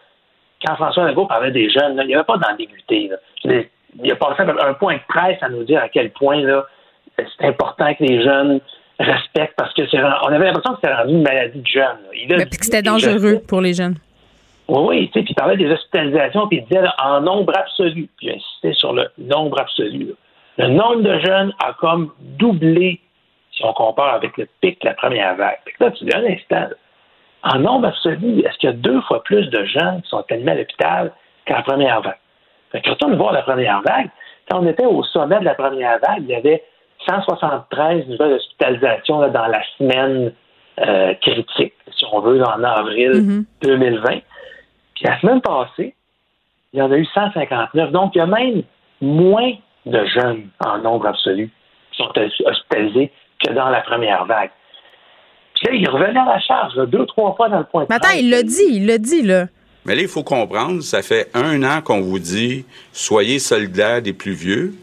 quand 0.66 0.74
François 0.74 1.05
Legault 1.05 1.26
parlait 1.26 1.52
des 1.52 1.70
jeunes, 1.70 1.97
il 2.02 2.09
n'y 2.09 2.14
avait 2.16 2.24
pas 2.24 2.39
d'ambiguïté. 2.39 3.09
Il 3.44 4.10
a 4.10 4.16
passé 4.16 4.43
un 4.43 4.74
point 4.74 4.94
de 4.94 5.01
presse 5.06 5.40
à 5.43 5.48
nous 5.48 5.62
dire 5.62 5.81
à 5.81 5.89
quel 5.89 6.10
point 6.10 6.40
là, 6.40 6.66
c'est 7.16 7.47
important 7.47 7.94
que 7.94 8.02
les 8.02 8.20
jeunes 8.24 8.60
respecte 8.99 9.55
parce 9.57 9.73
que 9.75 9.87
c'est 9.89 9.99
on 10.03 10.29
avait 10.29 10.47
l'impression 10.47 10.75
que 10.75 10.81
c'était 10.83 10.95
rendu 10.95 11.15
une 11.15 11.23
maladie 11.23 11.61
de 11.61 11.66
jeunes. 11.66 11.99
Mais 12.29 12.47
que 12.47 12.65
c'était 12.65 12.83
dangereux 12.83 13.41
pour 13.47 13.61
les 13.61 13.75
jeunes. 13.75 13.97
Oui, 14.66 14.81
oui, 14.87 15.11
tu 15.12 15.19
sais, 15.19 15.25
puis 15.25 15.33
il 15.33 15.35
parlait 15.35 15.57
des 15.57 15.71
hospitalisations, 15.71 16.49
puis 16.49 16.59
il 16.59 16.65
disait 16.65 16.87
en 17.03 17.21
nombre 17.21 17.53
absolu, 17.57 18.09
puis 18.16 18.29
il 18.29 18.31
insistait 18.31 18.73
sur 18.73 18.95
le 18.95 19.11
nombre 19.19 19.61
absolu. 19.61 20.15
Le 20.57 20.69
nombre 20.69 21.03
de 21.03 21.19
jeunes 21.19 21.53
a 21.62 21.75
comme 21.75 22.12
doublé 22.21 23.01
si 23.53 23.65
on 23.65 23.73
compare 23.73 24.15
avec 24.15 24.37
le 24.37 24.49
pic 24.61 24.81
de 24.81 24.89
la 24.89 24.95
première 24.95 25.37
vague. 25.37 25.59
Puis 25.65 25.75
là, 25.81 25.91
tu 25.91 26.05
dis 26.05 26.15
un 26.15 26.25
instant, 26.25 26.75
en 27.43 27.59
nombre 27.59 27.89
absolu, 27.89 28.41
est-ce 28.41 28.57
qu'il 28.59 28.71
y 28.71 28.73
a 28.73 28.77
deux 28.77 29.01
fois 29.03 29.23
plus 29.23 29.49
de 29.51 29.65
gens 29.65 30.01
qui 30.01 30.09
sont 30.09 30.25
admis 30.31 30.51
à 30.51 30.55
l'hôpital 30.55 31.12
qu'en 31.47 31.62
première 31.62 32.01
vague? 32.01 32.16
Fait 32.73 32.81
que 32.81 32.91
quand 32.91 33.05
on 33.05 33.16
voit 33.16 33.33
la 33.33 33.43
première 33.43 33.83
vague, 33.83 34.09
quand 34.51 34.61
on 34.61 34.66
était 34.66 34.87
au 34.87 35.03
sommet 35.05 35.39
de 35.41 35.45
la 35.45 35.55
première 35.55 35.99
vague, 36.01 36.23
il 36.23 36.31
y 36.31 36.35
avait 36.35 36.62
173 37.09 38.06
nouvelles 38.09 38.35
hospitalisations 38.35 39.28
dans 39.28 39.47
la 39.47 39.62
semaine 39.78 40.32
euh, 40.81 41.14
critique, 41.20 41.74
si 41.97 42.05
on 42.10 42.20
veut, 42.20 42.43
en 42.43 42.62
avril 42.62 43.44
2020. 43.62 44.10
Mm-hmm. 44.10 44.22
Puis 44.94 45.05
la 45.05 45.20
semaine 45.20 45.40
passée, 45.40 45.94
il 46.72 46.81
y 46.81 46.82
en 46.82 46.90
a 46.90 46.97
eu 46.97 47.06
159. 47.06 47.93
Donc, 47.93 48.12
il 48.14 48.18
y 48.18 48.20
a 48.20 48.26
même 48.26 48.62
moins 49.01 49.52
de 49.86 50.05
jeunes 50.06 50.48
en 50.64 50.78
nombre 50.78 51.06
absolu 51.06 51.51
qui 51.93 52.02
sont 52.02 52.10
hospitalisés 52.47 53.12
que 53.44 53.52
dans 53.52 53.68
la 53.68 53.81
première 53.82 54.24
vague. 54.24 54.51
Puis 55.55 55.66
là, 55.66 55.74
il 55.74 55.89
revenait 55.89 56.18
à 56.18 56.24
la 56.24 56.40
charge, 56.40 56.74
deux, 56.89 57.06
trois 57.06 57.35
fois 57.36 57.48
dans 57.48 57.59
le 57.59 57.64
point 57.64 57.82
de 57.82 57.86
Mais 57.90 57.97
attends, 57.97 58.16
il 58.18 58.31
l'a 58.31 58.43
dit, 58.43 58.64
il 58.68 58.86
l'a 58.86 58.98
dit, 58.98 59.22
là. 59.22 59.47
Mais 59.85 59.94
là, 59.94 60.02
il 60.02 60.09
faut 60.09 60.22
comprendre, 60.22 60.82
ça 60.82 61.02
fait 61.02 61.31
un 61.35 61.62
an 61.62 61.82
qu'on 61.82 62.01
vous 62.01 62.18
dit 62.18 62.64
soyez 62.93 63.39
solidaires 63.39 64.01
des 64.01 64.14
plus 64.14 64.32
vieux. 64.32 64.74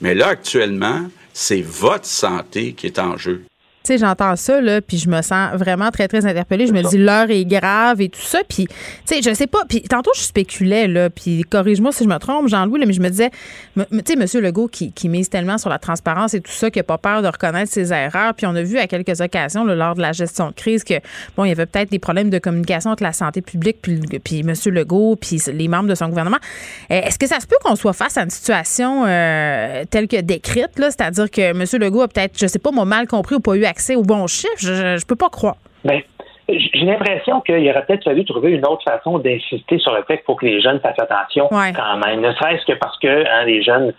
Mais 0.00 0.14
là, 0.14 0.28
actuellement, 0.28 1.00
c'est 1.32 1.62
votre 1.62 2.06
santé 2.06 2.72
qui 2.72 2.86
est 2.86 2.98
en 2.98 3.16
jeu. 3.16 3.44
Tu 3.82 3.94
sais, 3.94 3.98
j'entends 3.98 4.36
ça, 4.36 4.60
là, 4.60 4.82
puis 4.82 4.98
je 4.98 5.08
me 5.08 5.22
sens 5.22 5.54
vraiment 5.54 5.90
très, 5.90 6.06
très 6.06 6.26
interpellée. 6.26 6.66
Je 6.66 6.72
me 6.74 6.82
dis, 6.82 6.98
l'heure 6.98 7.30
est 7.30 7.46
grave 7.46 8.02
et 8.02 8.10
tout 8.10 8.20
ça. 8.20 8.40
Puis, 8.46 8.66
tu 8.66 8.74
sais, 9.06 9.22
je 9.22 9.34
sais 9.34 9.46
pas. 9.46 9.60
Puis, 9.66 9.80
tantôt, 9.80 10.10
je 10.14 10.20
spéculais, 10.20 10.86
là, 10.86 11.08
puis 11.08 11.44
corrige-moi 11.48 11.90
si 11.90 12.04
je 12.04 12.08
me 12.08 12.18
trompe, 12.18 12.48
Jean-Louis, 12.48 12.84
mais 12.86 12.92
je 12.92 13.00
me 13.00 13.08
disais, 13.08 13.30
tu 13.76 13.82
sais, 14.04 14.12
M. 14.12 14.44
Legault 14.44 14.68
qui, 14.68 14.92
mise 15.08 15.30
tellement 15.30 15.56
sur 15.56 15.70
la 15.70 15.78
transparence 15.78 16.34
et 16.34 16.40
tout 16.42 16.52
ça, 16.52 16.70
qui 16.70 16.78
n'a 16.78 16.82
pas 16.82 16.98
peur 16.98 17.22
de 17.22 17.28
reconnaître 17.28 17.72
ses 17.72 17.90
erreurs. 17.90 18.34
Puis, 18.34 18.46
on 18.46 18.54
a 18.54 18.62
vu 18.62 18.76
à 18.76 18.86
quelques 18.86 19.22
occasions, 19.22 19.64
lors 19.64 19.94
de 19.94 20.02
la 20.02 20.12
gestion 20.12 20.48
de 20.48 20.54
crise, 20.54 20.84
que, 20.84 20.94
bon, 21.34 21.44
il 21.46 21.48
y 21.48 21.52
avait 21.52 21.66
peut-être 21.66 21.90
des 21.90 21.98
problèmes 21.98 22.28
de 22.28 22.38
communication 22.38 22.90
entre 22.90 23.02
la 23.02 23.14
santé 23.14 23.40
publique 23.40 23.78
puis, 23.80 23.98
puis 24.22 24.40
M. 24.40 24.54
Legault 24.66 25.16
puis 25.16 25.40
les 25.52 25.68
membres 25.68 25.88
de 25.88 25.94
son 25.94 26.08
gouvernement. 26.08 26.38
Euh, 26.90 27.00
est-ce 27.00 27.18
que 27.18 27.26
ça 27.26 27.40
se 27.40 27.46
peut 27.46 27.56
qu'on 27.64 27.76
soit 27.76 27.92
face 27.94 28.18
à 28.18 28.24
une 28.24 28.30
situation 28.30 29.04
euh, 29.06 29.84
telle 29.88 30.06
que 30.06 30.20
décrite, 30.20 30.78
là? 30.78 30.90
C'est-à-dire 30.90 31.30
que 31.30 31.40
M. 31.40 31.64
Legault 31.80 32.02
a 32.02 32.08
peut-être, 32.08 32.38
je 32.38 32.46
sais 32.46 32.58
pas, 32.58 32.70
moi, 32.70 32.84
mal 32.84 33.06
compris 33.06 33.36
ou 33.36 33.40
pas 33.40 33.54
eu 33.54 33.64
accès 33.70 33.96
au 33.96 34.02
bon 34.02 34.26
chiffre. 34.26 34.58
Je, 34.58 34.94
ne 34.94 35.06
peux 35.06 35.16
pas 35.16 35.30
croire. 35.30 35.56
Ben, 35.84 36.02
j'ai 36.48 36.84
l'impression 36.84 37.40
qu'il 37.40 37.68
aurait 37.68 37.84
peut-être 37.86 38.04
fallu 38.04 38.24
trouver 38.24 38.50
une 38.52 38.66
autre 38.66 38.82
façon 38.84 39.18
d'insister 39.18 39.78
sur 39.78 39.92
le 39.94 40.02
fait 40.02 40.16
qu'il 40.16 40.24
faut 40.26 40.34
que 40.34 40.46
les 40.46 40.60
jeunes 40.60 40.80
fassent 40.80 40.98
attention 40.98 41.48
quand 41.48 41.96
même. 42.04 42.20
Ne 42.20 42.32
serait-ce 42.32 42.64
que 42.66 42.78
parce 42.78 42.98
que 42.98 43.08
hein, 43.08 43.44
les 43.44 43.62
jeunes, 43.62 43.94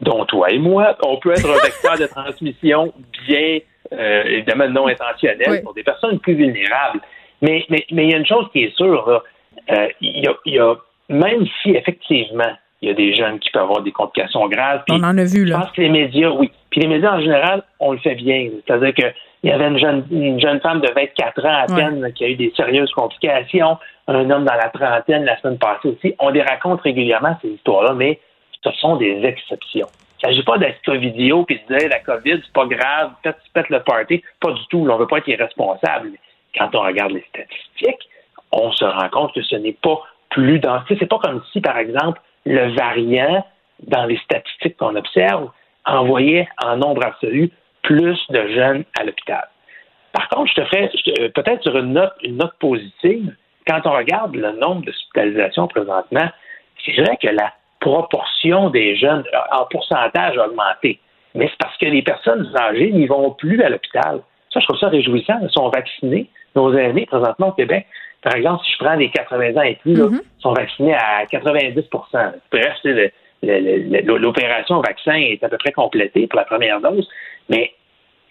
dont 0.00 0.24
toi 0.26 0.50
et 0.50 0.58
moi, 0.58 0.96
on 1.04 1.16
peut 1.16 1.32
être 1.32 1.48
un 1.48 1.62
vecteur 1.62 1.98
de 1.98 2.06
transmission 2.06 2.92
bien, 3.26 3.58
euh, 3.92 4.22
évidemment, 4.24 4.68
non 4.68 4.86
intentionnel 4.88 5.62
pour 5.62 5.74
des 5.74 5.82
personnes 5.82 6.18
plus 6.18 6.34
vulnérables. 6.34 7.00
Mais 7.42 7.64
mais 7.68 7.84
mais 7.90 8.04
il 8.04 8.10
y 8.10 8.14
a 8.14 8.18
une 8.18 8.26
chose 8.26 8.46
qui 8.52 8.64
est 8.64 8.76
sûre, 8.76 9.22
euh, 9.70 9.88
il 10.00 10.24
y, 10.46 10.58
a, 10.58 10.74
même 11.08 11.46
si 11.62 11.70
effectivement 11.70 12.52
il 12.82 12.88
y 12.88 12.92
a 12.92 12.94
des 12.94 13.14
jeunes 13.14 13.38
qui 13.38 13.50
peuvent 13.50 13.62
avoir 13.62 13.82
des 13.82 13.92
complications 13.92 14.46
graves. 14.48 14.82
On 14.90 15.02
en 15.02 15.16
a 15.16 15.24
vu 15.24 15.44
là. 15.44 15.56
Je 15.56 15.62
pense 15.62 15.72
que 15.72 15.80
les 15.82 15.88
médias, 15.88 16.30
oui. 16.30 16.50
Puis 16.70 16.80
les 16.80 16.88
médias 16.88 17.16
en 17.16 17.20
général, 17.20 17.62
on 17.80 17.92
le 17.92 17.98
fait 17.98 18.14
bien. 18.14 18.50
C'est-à-dire 18.66 18.94
que 18.94 19.14
il 19.42 19.50
y 19.50 19.52
avait 19.52 19.68
une 19.68 19.78
jeune, 19.78 20.04
une 20.10 20.40
jeune 20.40 20.60
femme 20.60 20.80
de 20.80 20.88
24 20.88 21.44
ans 21.44 21.62
à 21.62 21.66
peine 21.66 22.12
qui 22.14 22.24
a 22.24 22.28
eu 22.28 22.34
des 22.34 22.52
sérieuses 22.56 22.90
complications. 22.90 23.78
Un 24.08 24.28
homme 24.30 24.44
dans 24.44 24.54
la 24.54 24.70
trentaine 24.70 25.24
la 25.24 25.38
semaine 25.40 25.58
passée 25.58 25.88
aussi. 25.88 26.14
On 26.18 26.30
les 26.30 26.42
raconte 26.42 26.80
régulièrement, 26.80 27.36
ces 27.42 27.50
histoires-là, 27.50 27.94
mais 27.94 28.18
ce 28.64 28.70
sont 28.72 28.96
des 28.96 29.20
exceptions. 29.24 29.86
Il 30.22 30.26
ne 30.26 30.32
s'agit 30.32 30.42
pas 30.42 30.58
d'être 30.58 30.92
vidéo 30.94 31.46
et 31.48 31.60
de 31.68 31.78
dire 31.78 31.88
la 31.88 32.00
COVID, 32.00 32.40
c'est 32.42 32.52
pas 32.52 32.66
grave, 32.66 33.12
peut-être 33.22 33.38
tu 33.44 33.50
pètes 33.52 33.68
le 33.68 33.80
party. 33.80 34.22
Pas 34.40 34.52
du 34.52 34.66
tout. 34.68 34.78
on 34.78 34.94
ne 34.94 34.98
veut 34.98 35.06
pas 35.06 35.18
être 35.18 35.28
irresponsable. 35.28 36.12
Quand 36.58 36.74
on 36.74 36.80
regarde 36.80 37.12
les 37.12 37.24
statistiques, 37.28 38.08
on 38.50 38.72
se 38.72 38.84
rend 38.84 39.08
compte 39.10 39.34
que 39.34 39.42
ce 39.42 39.56
n'est 39.56 39.76
pas 39.80 40.00
plus 40.30 40.58
dans. 40.58 40.80
C'est 40.88 41.06
pas 41.06 41.18
comme 41.18 41.42
si, 41.52 41.60
par 41.60 41.78
exemple, 41.78 42.20
le 42.46 42.74
variant 42.74 43.44
dans 43.80 44.06
les 44.06 44.16
statistiques 44.18 44.76
qu'on 44.78 44.96
observe 44.96 45.50
envoyait 45.84 46.48
en 46.64 46.76
nombre 46.76 47.04
absolu 47.04 47.50
plus 47.82 48.18
de 48.30 48.48
jeunes 48.48 48.84
à 48.98 49.04
l'hôpital. 49.04 49.48
Par 50.12 50.28
contre, 50.28 50.50
je 50.50 50.62
te 50.62 50.66
ferai 50.66 50.90
peut-être 51.34 51.62
sur 51.62 51.76
une 51.76 51.92
note, 51.92 52.58
positive, 52.58 53.34
quand 53.66 53.80
on 53.84 53.92
regarde 53.92 54.34
le 54.34 54.52
nombre 54.52 54.84
d'hospitalisations 54.84 55.68
présentement, 55.68 56.28
c'est 56.84 56.96
vrai 57.02 57.18
que 57.20 57.28
la 57.28 57.52
proportion 57.80 58.70
des 58.70 58.96
jeunes 58.96 59.24
en 59.52 59.64
pourcentage 59.66 60.38
a 60.38 60.46
augmenté. 60.46 61.00
Mais 61.34 61.48
c'est 61.48 61.58
parce 61.58 61.76
que 61.76 61.86
les 61.86 62.02
personnes 62.02 62.50
âgées 62.56 62.92
n'y 62.92 63.06
vont 63.06 63.32
plus 63.32 63.62
à 63.62 63.68
l'hôpital. 63.68 64.20
Ça, 64.52 64.60
je 64.60 64.66
trouve 64.66 64.78
ça 64.78 64.88
réjouissant. 64.88 65.38
Ils 65.42 65.50
sont 65.50 65.68
vaccinés. 65.68 66.30
Nos 66.54 66.72
aînés, 66.74 67.04
présentement 67.04 67.48
au 67.48 67.52
Québec, 67.52 67.86
par 68.22 68.34
exemple, 68.34 68.64
si 68.64 68.72
je 68.72 68.78
prends 68.78 68.94
les 68.94 69.10
80 69.10 69.56
ans 69.56 69.62
et 69.62 69.76
plus, 69.76 69.94
mm-hmm. 69.94 70.20
sont 70.38 70.52
vaccinés 70.52 70.94
à 70.94 71.24
90% 71.24 72.32
Bref, 72.50 72.74
l'opération 73.42 74.80
vaccin 74.80 75.14
est 75.14 75.42
à 75.44 75.48
peu 75.48 75.58
près 75.58 75.72
complétée 75.72 76.26
pour 76.26 76.38
la 76.38 76.44
première 76.44 76.80
dose. 76.80 77.08
Mais 77.48 77.72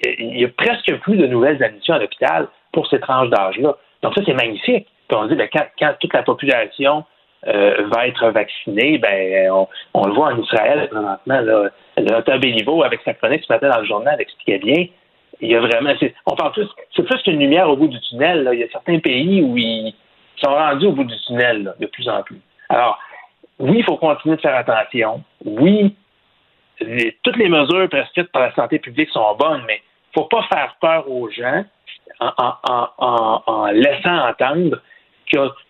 il 0.04 0.40
y 0.40 0.46
a 0.46 0.50
presque 0.50 0.94
plus 1.02 1.18
de 1.18 1.28
nouvelles 1.28 1.64
admissions 1.64 1.94
à 1.94 2.00
l'hôpital 2.00 2.48
pour 2.72 2.88
ces 2.88 3.00
tranches 3.00 3.30
d'âge-là. 3.30 3.76
Donc 4.02 4.14
ça, 4.16 4.22
c'est 4.26 4.34
magnifique. 4.34 4.88
on 5.12 5.26
dit, 5.28 5.36
ben, 5.36 5.48
quand, 5.52 5.94
toute 6.00 6.14
la 6.14 6.24
population 6.24 7.06
euh, 7.48 7.88
va 7.94 8.08
être 8.08 8.30
vaccinée, 8.32 8.98
ben, 8.98 9.50
on, 9.94 10.06
le 10.06 10.14
voit 10.14 10.34
en 10.34 10.40
Israël 10.40 10.88
présentement. 10.90 11.42
Là, 11.42 11.70
le 11.98 12.38
Béliveau, 12.40 12.84
avec 12.84 13.02
sa 13.06 13.14
chronique 13.14 13.44
ce 13.48 13.54
matin 13.54 13.70
dans 13.70 13.80
le 13.80 13.86
journal, 13.86 14.20
expliquait 14.20 14.60
bien. 14.60 14.88
Il 15.42 15.50
y 15.50 15.56
a 15.56 15.60
vraiment, 15.60 15.92
on 16.26 16.36
parle 16.36 16.54
plus, 16.54 16.68
c'est 16.96 17.04
plus 17.04 17.22
qu'une 17.24 17.40
lumière 17.40 17.70
au 17.70 17.76
bout 17.76 17.88
du 17.88 18.00
tunnel. 18.02 18.50
Il 18.54 18.60
y 18.60 18.64
a 18.64 18.70
certains 18.70 19.00
pays 19.00 19.42
où 19.42 19.58
ils 19.58 19.94
sont 20.44 20.52
rendus 20.52 20.88
au 20.88 20.92
bout 20.94 21.04
du 21.04 21.16
tunnel 21.28 21.74
de 21.80 21.86
plus 21.88 22.08
en 22.08 22.24
plus. 22.24 22.40
Alors, 22.70 22.98
oui, 23.60 23.78
il 23.80 23.84
faut 23.84 23.98
continuer 23.98 24.38
de 24.38 24.42
faire 24.42 24.56
attention. 24.56 25.24
Oui, 25.44 25.96
toutes 27.24 27.38
les 27.38 27.50
mesures 27.50 27.90
prescrites 27.90 28.32
par 28.32 28.44
la 28.44 28.54
santé 28.54 28.80
publique 28.80 29.10
sont 29.10 29.36
bonnes, 29.36 29.64
mais 29.68 29.82
il 29.82 30.20
ne 30.20 30.24
faut 30.24 30.30
pas 30.30 30.44
faire 30.44 30.76
peur 30.80 31.10
aux 31.10 31.30
gens 31.30 31.64
en, 32.20 33.68
laissant 33.72 34.30
entendre 34.30 34.82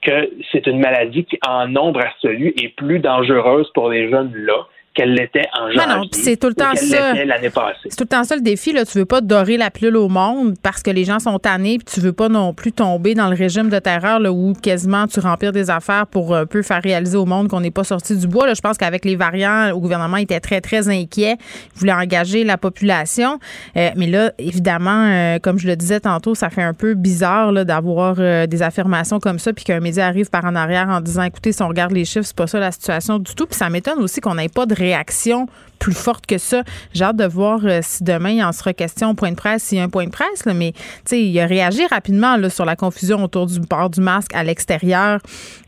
que, 0.03 0.32
c'est 0.52 0.68
une 0.68 0.80
maladie 0.80 1.26
qui, 1.26 1.40
en 1.48 1.68
nombre 1.68 2.02
absolu, 2.02 2.53
est 2.61 2.69
plus 2.76 2.99
dangereuse 2.99 3.69
pour 3.73 3.90
les 3.90 4.10
jeunes 4.10 4.34
là 4.36 4.68
qu'elle 4.96 5.14
l'était 5.14 5.48
en 5.54 5.72
janvier. 5.72 5.96
Non, 5.96 6.08
c'est 6.12 6.38
tout 6.38 6.48
le 6.48 6.56
temps 6.56 6.74
ça. 6.76 7.14
l'année 7.14 7.50
passée. 7.50 7.90
C'est 7.90 7.96
tout 7.96 8.06
le 8.06 8.10
temps 8.10 8.24
ça 8.24 8.36
le 8.36 8.42
défi. 8.42 8.72
Là. 8.72 8.86
Tu 8.86 8.98
veux 8.98 9.06
pas 9.06 9.22
dorer 9.22 9.58
la 9.58 9.70
pilule 9.70 9.98
au 9.98 10.10
monde 10.10 10.56
parce 10.64 10.82
que 10.82 10.90
les 10.90 11.04
gens 11.04 11.20
sont 11.20 11.38
tannés, 11.38 11.78
puis 11.78 11.94
tu 11.94 12.00
veux 12.00 12.14
pas 12.14 12.30
non 12.30 12.54
plus 12.54 12.72
tomber 12.72 13.14
dans 13.14 13.30
le 13.30 13.36
régime 13.36 13.70
de 13.70 13.78
terreur 13.80 14.20
là, 14.20 14.32
où 14.32 14.54
quasiment 14.54 15.06
tu 15.08 15.20
remplir 15.20 15.52
des 15.52 15.70
affaires 15.70 16.08
pour 16.08 16.36
un 16.36 16.46
peu 16.46 16.62
faire 16.62 16.82
réaliser 16.82 17.18
au 17.18 17.26
monde 17.26 17.50
qu'on 17.50 17.60
n'est 17.60 17.72
pas 17.72 17.84
sorti 17.84 18.16
du 18.16 18.28
bois. 18.28 18.48
Là, 18.48 18.54
je 18.54 18.62
pense 18.62 18.78
qu'avec 18.78 19.06
les 19.06 19.16
variants, 19.16 19.68
le 19.68 19.78
gouvernement 19.78 20.18
était 20.18 20.40
très, 20.40 20.62
très 20.62 20.90
inquiet. 20.90 21.38
Il 21.76 21.80
voulait 21.80 21.94
engager 21.94 22.44
la 22.44 22.58
population. 22.58 23.40
Euh, 23.76 23.90
mais 23.96 24.08
là, 24.08 24.32
évidemment, 24.38 25.08
euh, 25.08 25.40
comme 25.40 25.60
je 25.60 25.68
le 25.68 25.76
disais 25.76 26.00
tantôt, 26.00 26.36
ça 26.36 26.50
fait 26.50 26.64
un 26.64 26.74
peu 26.74 26.94
bizarre 26.94 27.54
d'avoir 27.66 28.16
euh, 28.20 28.48
des 28.48 28.62
affirmations 28.62 29.20
comme 29.20 29.40
ça, 29.40 29.54
puis 29.54 29.66
qu'un 29.66 29.80
média 29.80 30.06
arrive 30.08 30.30
par 30.30 30.46
en 30.46 30.56
arrière 30.56 30.88
en 30.90 31.02
disant 31.02 31.24
écoutez, 31.24 31.52
si 31.52 31.62
on 31.62 31.68
regarde 31.68 31.92
les 31.92 32.06
chiffres, 32.06 32.26
c'est 32.26 32.36
pas 32.36 32.48
ça 32.48 32.60
la 32.60 32.72
situation 32.72 33.20
du 33.20 33.36
tout. 33.36 33.46
Puis 33.46 33.58
ça 33.58 33.70
m'étonne 33.70 34.00
aussi 34.00 34.22
qu'on 34.22 34.36
n'ait 34.36 34.50
pas 34.50 34.66
de 34.66 34.74
réaction 34.86 35.48
plus 35.80 35.94
forte 35.94 36.26
que 36.26 36.38
ça. 36.38 36.64
J'ai 36.94 37.03
hâte 37.03 37.18
de 37.18 37.26
voir 37.26 37.60
euh, 37.64 37.80
si 37.82 38.03
demain 38.03 38.32
il 38.32 38.44
en 38.44 38.52
sera 38.52 38.74
question 38.74 39.12
au 39.12 39.14
point 39.14 39.32
de 39.32 39.36
presse, 39.36 39.64
s'il 39.64 39.78
y 39.78 39.82
a 39.82 39.84
un 39.84 39.90
point 39.90 40.06
de 40.06 40.12
presse, 40.12 40.45
là, 40.45 40.53
mais 40.53 40.74
il 41.12 41.40
a 41.40 41.45
réagi 41.45 41.86
rapidement 41.88 42.38
là, 42.38 42.49
sur 42.49 42.66
la 42.66 42.76
confusion 42.76 43.24
autour 43.24 43.45
du 43.45 43.60
port 43.62 43.90
du 43.90 44.02
masque 44.02 44.34
à 44.34 44.44
l'extérieur 44.44 45.20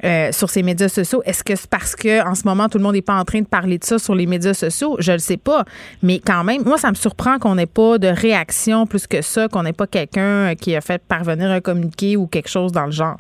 euh, 0.04 0.32
sur 0.32 0.50
ses 0.50 0.64
médias 0.64 0.88
sociaux. 0.88 1.22
Est-ce 1.26 1.44
que 1.44 1.56
c'est 1.56 1.70
parce 1.70 1.96
que 1.96 2.28
en 2.28 2.36
ce 2.36 2.48
moment 2.48 2.70
tout 2.70 2.78
le 2.78 2.84
monde 2.84 2.94
n'est 2.94 3.02
pas 3.02 3.20
en 3.20 3.26
train 3.26 3.42
de 3.42 3.48
parler 3.48 3.78
de 3.78 3.84
ça 3.84 4.00
sur 4.00 4.16
les 4.16 4.26
médias 4.26 4.54
sociaux? 4.54 4.96
Je 5.00 5.12
le 5.12 5.20
sais 5.20 5.38
pas. 5.38 5.66
Mais 6.02 6.20
quand 6.20 6.44
même, 6.44 6.64
moi, 6.64 6.78
ça 6.78 6.90
me 6.90 6.96
surprend 6.96 7.38
qu'on 7.38 7.56
n'ait 7.56 7.66
pas 7.66 7.98
de 7.98 8.08
réaction 8.08 8.86
plus 8.86 9.08
que 9.08 9.22
ça, 9.22 9.48
qu'on 9.48 9.64
n'ait 9.64 9.74
pas 9.74 9.88
quelqu'un 9.88 10.56
qui 10.56 10.76
a 10.76 10.82
fait 10.82 11.02
parvenir 11.06 11.52
un 11.52 11.62
communiqué 11.62 12.18
ou 12.18 12.28
quelque 12.28 12.50
chose 12.50 12.72
dans 12.72 12.86
le 12.86 12.92
genre. 12.92 13.18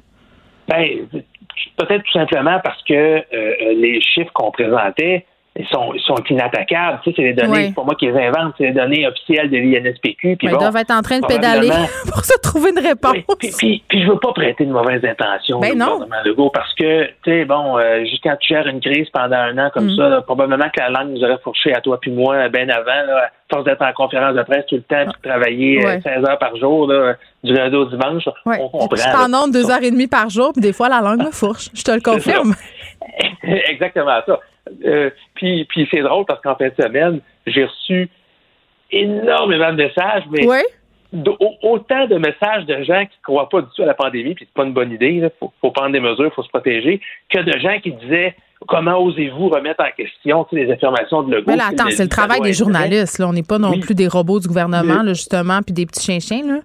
Ben, 0.68 0.84
peut-être 1.78 2.04
tout 2.04 2.14
simplement 2.14 2.60
parce 2.64 2.82
que 2.84 2.94
euh, 2.94 3.74
les 3.76 4.02
chiffres 4.02 4.32
qu'on 4.34 4.52
présentait, 4.52 5.26
sont, 5.66 5.94
ils 5.94 6.02
sont 6.02 6.22
inattaquables. 6.30 7.00
Tu 7.04 7.10
sais, 7.10 7.16
c'est 7.16 7.24
les 7.24 7.34
données, 7.34 7.68
c'est 7.68 7.76
pas 7.76 7.84
moi 7.84 7.96
qui 7.96 8.08
les 8.08 8.18
invente, 8.18 8.54
c'est 8.58 8.66
les 8.66 8.74
données 8.74 9.08
officielles 9.08 9.50
de 9.50 9.58
l'INSPQ. 9.58 10.38
ils 10.42 10.50
doivent 10.52 10.76
être 10.76 10.92
en 10.92 11.02
train 11.02 11.20
de 11.20 11.26
pédaler 11.26 11.70
pour 12.12 12.24
se 12.24 12.38
trouver 12.42 12.72
une 12.72 12.86
réponse. 12.86 13.14
puis, 13.40 13.52
puis, 13.58 13.84
puis, 13.88 14.04
je 14.04 14.10
veux 14.10 14.20
pas 14.20 14.34
prêter 14.34 14.66
de 14.66 14.72
mauvaises 14.72 15.04
intentions 15.04 15.60
ben 15.60 15.82
au 15.82 15.86
gouvernement 15.86 16.22
Legault 16.26 16.52
parce 16.52 16.74
que, 16.76 17.06
tu 17.06 17.12
sais, 17.26 17.46
bon, 17.46 17.78
euh, 17.78 18.04
quand 18.24 18.36
tu 18.40 18.54
gères 18.54 18.68
une 18.68 18.82
crise 18.82 19.10
pendant 19.12 19.38
un 19.38 19.58
an 19.58 19.70
comme 19.74 19.92
mm. 19.92 19.98
ça, 19.98 20.22
probablement 20.22 20.70
que 20.70 20.80
la 20.80 20.90
langue 20.90 21.10
nous 21.10 21.24
aurait 21.24 21.40
fourché 21.44 21.74
à 21.74 21.82
toi 21.82 22.00
puis 22.00 22.12
moi 22.12 22.50
bien 22.50 22.70
avant, 22.70 23.06
là, 23.08 23.32
force 23.50 23.66
d'être 23.66 23.82
en 23.82 23.94
conférence 23.94 24.36
de 24.36 24.44
presse 24.44 24.66
tout 24.68 24.76
le 24.76 24.82
temps, 24.82 25.12
puis 25.12 25.22
de 25.24 25.30
travailler 25.30 25.82
16 25.82 26.02
euh, 26.06 26.28
heures 26.28 26.40
par 26.40 26.56
jour, 26.58 26.88
là, 26.88 27.16
du 27.44 27.54
lundi 27.54 27.76
au 27.76 27.86
dimanche, 27.86 28.24
on 28.46 28.70
comprend. 28.70 28.88
Je 28.96 29.02
suis 29.02 29.12
en 29.12 29.48
deux 29.48 29.72
heures 29.72 29.84
et 29.84 29.92
demie 29.92 30.08
par 30.08 30.30
jour, 30.30 30.52
puis 30.54 30.62
des 30.62 30.74
fois, 30.74 30.90
la 30.90 31.02
langue 31.02 31.24
me 31.24 31.32
fourche. 31.32 31.70
Je 31.74 31.84
te 31.84 31.92
le 31.92 32.02
confirme. 32.02 32.54
Exactement 33.44 34.20
ça. 34.26 34.40
Euh, 34.86 35.10
puis, 35.36 35.66
puis 35.66 35.88
c'est 35.92 36.02
drôle 36.02 36.26
parce 36.26 36.42
qu'en 36.42 36.56
fin 36.56 36.68
de 36.68 36.74
semaine, 36.80 37.20
j'ai 37.46 37.66
reçu 37.66 38.10
énormément 38.92 39.72
de 39.72 39.84
messages, 39.84 40.24
mais 40.32 40.48
autant 41.62 42.08
de 42.08 42.16
messages 42.18 42.66
de 42.66 42.84
gens 42.84 43.06
qui 43.06 43.18
ne 43.18 43.24
croient 43.24 43.50
pas 43.50 43.62
du 43.62 43.68
tout 43.76 43.84
à 43.84 43.86
la 43.86 43.94
pandémie, 43.94 44.36
puis 44.36 44.46
c'est 44.46 44.54
pas 44.54 44.66
une 44.66 44.74
bonne 44.74 44.92
idée, 44.92 45.22
il 45.24 45.32
faut, 45.40 45.72
prendre 45.72 45.92
des 45.92 46.00
mesures, 46.00 46.26
il 46.26 46.32
faut 46.32 46.44
se 46.44 46.50
protéger, 46.50 47.02
que 47.30 47.40
de 47.40 47.58
gens 47.60 47.80
qui 47.82 47.92
disaient 47.94 48.36
comment 48.68 48.98
osez-vous 48.98 49.50
remettre 49.50 49.84
en 49.84 49.92
question 49.96 50.46
les 50.52 50.70
affirmations 50.72 51.24
de 51.24 51.36
Legault. 51.36 51.52
Mais 51.52 51.56
là, 51.56 51.68
attends, 51.72 51.90
c'est 51.90 52.04
le 52.04 52.10
travail 52.10 52.42
des 52.42 52.54
journalistes. 52.54 53.20
Là. 53.20 53.28
On 53.28 53.34
n'est 53.34 53.44
pas 53.44 53.60
non 53.60 53.80
plus 53.80 53.96
des 53.96 54.08
robots 54.08 54.40
du 54.40 54.48
gouvernement, 54.48 55.04
là, 55.04 55.14
justement, 55.14 55.62
puis 55.62 55.74
des 55.74 55.86
petits 55.86 56.04
chiens-chiens. 56.04 56.46
Là. 56.46 56.60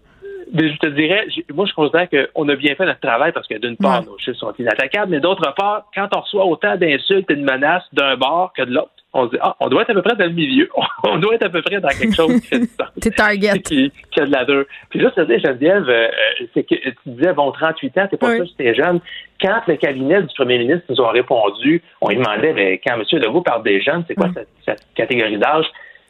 Mais 0.53 0.71
je 0.71 0.77
te 0.77 0.87
dirais, 0.89 1.27
moi, 1.55 1.65
je 1.67 1.73
considère 1.73 2.09
qu'on 2.11 2.49
a 2.49 2.57
bien 2.57 2.75
fait 2.75 2.85
notre 2.85 3.01
travail 3.01 3.33
parce 3.33 3.49
que 3.49 3.59
d'une 3.59 3.77
part, 3.77 4.05
nos 4.05 4.19
chiffres 4.19 4.39
sont 4.39 4.53
inattaquables, 4.59 5.11
mais 5.11 5.21
d'autre 5.21 5.55
part, 5.57 5.87
quand 5.95 6.09
on 6.15 6.21
reçoit 6.21 6.45
autant 6.45 6.77
d'insultes 6.77 7.31
et 7.31 7.37
de 7.37 7.43
menaces 7.43 7.85
d'un 7.93 8.17
bord 8.17 8.53
que 8.55 8.63
de 8.63 8.73
l'autre, 8.73 8.93
on 9.15 9.27
se 9.27 9.33
dit, 9.33 9.39
ah, 9.41 9.57
on 9.61 9.69
doit 9.69 9.83
être 9.83 9.91
à 9.91 9.95
peu 9.95 10.03
près 10.03 10.17
dans 10.17 10.25
le 10.25 10.33
milieu. 10.33 10.69
on 11.05 11.19
doit 11.19 11.35
être 11.35 11.47
à 11.47 11.49
peu 11.49 11.63
près 11.63 11.81
dans 11.81 11.89
quelque 11.89 12.15
chose 12.15 12.41
qui 12.41 12.47
fait 12.47 12.59
du 12.61 12.67
sens. 12.67 13.15
target. 13.17 13.61
Qui, 13.61 13.93
qui, 14.11 14.21
a 14.21 14.27
de 14.27 14.33
la 14.33 14.45
deux. 14.45 14.67
Puis 14.91 15.01
juste 15.01 15.15
te 15.15 15.23
dire, 15.23 15.39
Geneviève, 15.39 15.89
euh, 15.89 16.09
c'est 16.55 16.65
que 16.65 16.75
tu 16.75 16.95
disais, 17.07 17.33
bon, 17.33 17.53
38 17.53 17.99
ans, 17.99 18.07
t'es 18.11 18.17
pas 18.17 18.37
sûr 18.37 18.45
que 18.45 18.57
t'es 18.57 18.75
jeune. 18.75 19.01
Quand 19.41 19.61
le 19.67 19.77
cabinet 19.77 20.23
du 20.23 20.35
premier 20.35 20.59
ministre 20.59 20.85
nous 20.89 21.01
a 21.03 21.11
répondu, 21.13 21.83
on 22.01 22.09
lui 22.09 22.17
demandait, 22.17 22.53
mais 22.53 22.79
quand 22.79 22.95
M. 22.95 23.05
Legault 23.21 23.43
parle 23.43 23.63
des 23.63 23.83
jeunes, 23.83 24.05
c'est 24.09 24.15
quoi 24.15 24.29
cette, 24.65 24.81
catégorie 24.95 25.39
d'âge? 25.39 25.67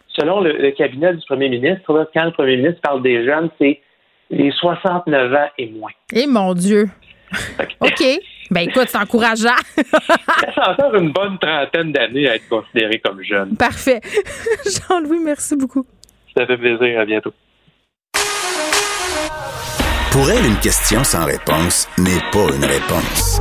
Selon 0.08 0.40
le, 0.40 0.52
le, 0.52 0.70
cabinet 0.72 1.14
du 1.14 1.24
premier 1.26 1.48
ministre, 1.48 2.08
quand 2.12 2.24
le 2.24 2.32
premier 2.32 2.56
ministre 2.56 2.80
parle 2.82 3.02
des 3.02 3.24
jeunes, 3.24 3.48
c'est 3.58 3.80
les 4.32 4.50
69 4.50 5.32
ans 5.34 5.48
et 5.58 5.70
moins. 5.70 5.92
Eh 6.12 6.26
mon 6.26 6.54
Dieu! 6.54 6.88
OK. 7.80 8.02
Ben 8.50 8.68
écoute, 8.68 8.88
c'est 8.88 8.98
encourageant. 8.98 9.56
ça 10.54 10.70
encore 10.72 10.94
une 10.96 11.12
bonne 11.12 11.38
trentaine 11.38 11.92
d'années 11.92 12.28
à 12.28 12.36
être 12.36 12.48
considéré 12.48 12.98
comme 12.98 13.22
jeune. 13.22 13.56
Parfait. 13.56 14.00
Jean-Louis, 14.88 15.20
merci 15.24 15.56
beaucoup. 15.56 15.86
Ça 16.36 16.46
fait 16.46 16.58
plaisir. 16.58 17.00
À 17.00 17.04
bientôt. 17.04 17.32
Pour 20.10 20.30
elle, 20.30 20.44
une 20.44 20.58
question 20.58 21.02
sans 21.04 21.24
réponse 21.24 21.88
n'est 21.96 22.20
pas 22.32 22.54
une 22.54 22.64
réponse. 22.64 23.40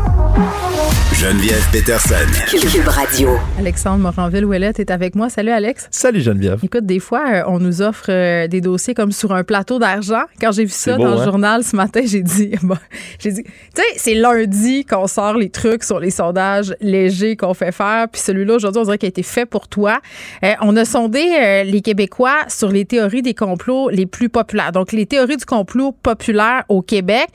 Geneviève 1.21 1.63
Peterson. 1.71 2.15
Cube 2.49 2.87
Radio. 2.87 3.37
Alexandre 3.59 3.99
Moranville-Ouellette 3.99 4.79
est 4.79 4.89
avec 4.89 5.13
moi. 5.13 5.29
Salut, 5.29 5.51
Alex. 5.51 5.87
Salut, 5.91 6.19
Geneviève. 6.19 6.57
Écoute, 6.63 6.87
des 6.87 6.99
fois, 6.99 7.23
euh, 7.31 7.43
on 7.45 7.59
nous 7.59 7.83
offre 7.83 8.05
euh, 8.09 8.47
des 8.47 8.59
dossiers 8.59 8.95
comme 8.95 9.11
sur 9.11 9.31
un 9.31 9.43
plateau 9.43 9.77
d'argent. 9.77 10.23
Quand 10.39 10.51
j'ai 10.51 10.63
vu 10.63 10.71
ça 10.71 10.97
dans 10.97 11.13
le 11.13 11.19
hein? 11.19 11.23
journal 11.23 11.63
ce 11.63 11.75
matin, 11.75 12.01
j'ai 12.03 12.23
dit, 12.23 12.53
j'ai 13.19 13.33
dit, 13.33 13.43
tu 13.43 13.51
sais, 13.75 13.83
c'est 13.97 14.15
lundi 14.15 14.83
qu'on 14.83 15.05
sort 15.05 15.35
les 15.35 15.51
trucs 15.51 15.83
sur 15.83 15.99
les 15.99 16.09
sondages 16.09 16.75
légers 16.81 17.35
qu'on 17.35 17.53
fait 17.53 17.71
faire. 17.71 18.07
Puis 18.11 18.19
celui-là, 18.19 18.55
aujourd'hui, 18.55 18.81
on 18.81 18.85
dirait 18.85 18.97
qu'il 18.97 19.05
a 19.05 19.09
été 19.09 19.21
fait 19.21 19.45
pour 19.45 19.67
toi. 19.67 19.99
Euh, 20.43 20.53
on 20.61 20.75
a 20.75 20.85
sondé 20.85 21.63
les 21.65 21.81
Québécois 21.81 22.45
sur 22.47 22.69
les 22.69 22.85
théories 22.85 23.21
des 23.21 23.35
complots 23.35 23.89
les 23.91 24.07
plus 24.07 24.29
populaires. 24.29 24.71
Donc, 24.71 24.91
les 24.91 25.05
théories 25.05 25.37
du 25.37 25.45
complot 25.45 25.91
populaires 25.91 26.63
au 26.67 26.81
Québec. 26.81 27.27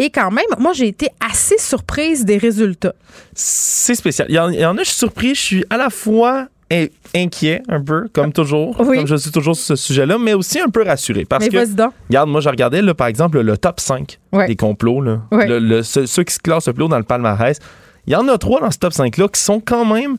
Et 0.00 0.10
quand 0.10 0.30
même, 0.30 0.44
moi, 0.58 0.72
j'ai 0.72 0.86
été 0.86 1.08
assez 1.28 1.58
surprise 1.58 2.24
des 2.24 2.38
résultats. 2.38 2.94
C'est 3.40 3.94
spécial. 3.94 4.26
Il 4.28 4.34
y, 4.34 4.38
en, 4.66 4.76
a, 4.76 4.82
je 4.82 4.88
suis 4.88 4.96
surpris. 4.96 5.34
Je 5.36 5.40
suis 5.40 5.64
à 5.70 5.76
la 5.76 5.90
fois 5.90 6.48
inquiet 7.14 7.62
un 7.68 7.80
peu, 7.80 8.08
comme 8.12 8.32
toujours, 8.32 8.76
comme 8.76 9.06
je 9.06 9.14
suis 9.14 9.30
toujours 9.30 9.54
sur 9.54 9.64
ce 9.64 9.76
sujet-là, 9.76 10.18
mais 10.18 10.34
aussi 10.34 10.60
un 10.60 10.68
peu 10.68 10.82
rassuré. 10.82 11.24
Parce 11.24 11.44
mais 11.44 11.50
que, 11.50 11.58
regarde, 12.08 12.28
moi, 12.28 12.40
j'ai 12.40 12.50
regardé, 12.50 12.82
là, 12.82 12.94
par 12.94 13.06
exemple, 13.06 13.40
le 13.40 13.56
top 13.56 13.78
5 13.78 14.18
des 14.48 14.56
complots, 14.56 15.00
là, 15.00 15.20
le, 15.30 15.82
ceux, 15.82 16.24
qui 16.24 16.34
se 16.34 16.40
classent 16.40 16.66
le 16.66 16.72
plus 16.72 16.82
haut 16.84 16.88
dans 16.88 16.98
le 16.98 17.04
palmarès. 17.04 17.58
Il 18.06 18.12
y 18.12 18.16
en 18.16 18.26
a 18.26 18.36
trois 18.38 18.60
dans 18.60 18.70
ce 18.72 18.78
top 18.78 18.92
5-là 18.92 19.28
qui 19.28 19.40
sont 19.40 19.60
quand 19.60 19.84
même, 19.84 20.16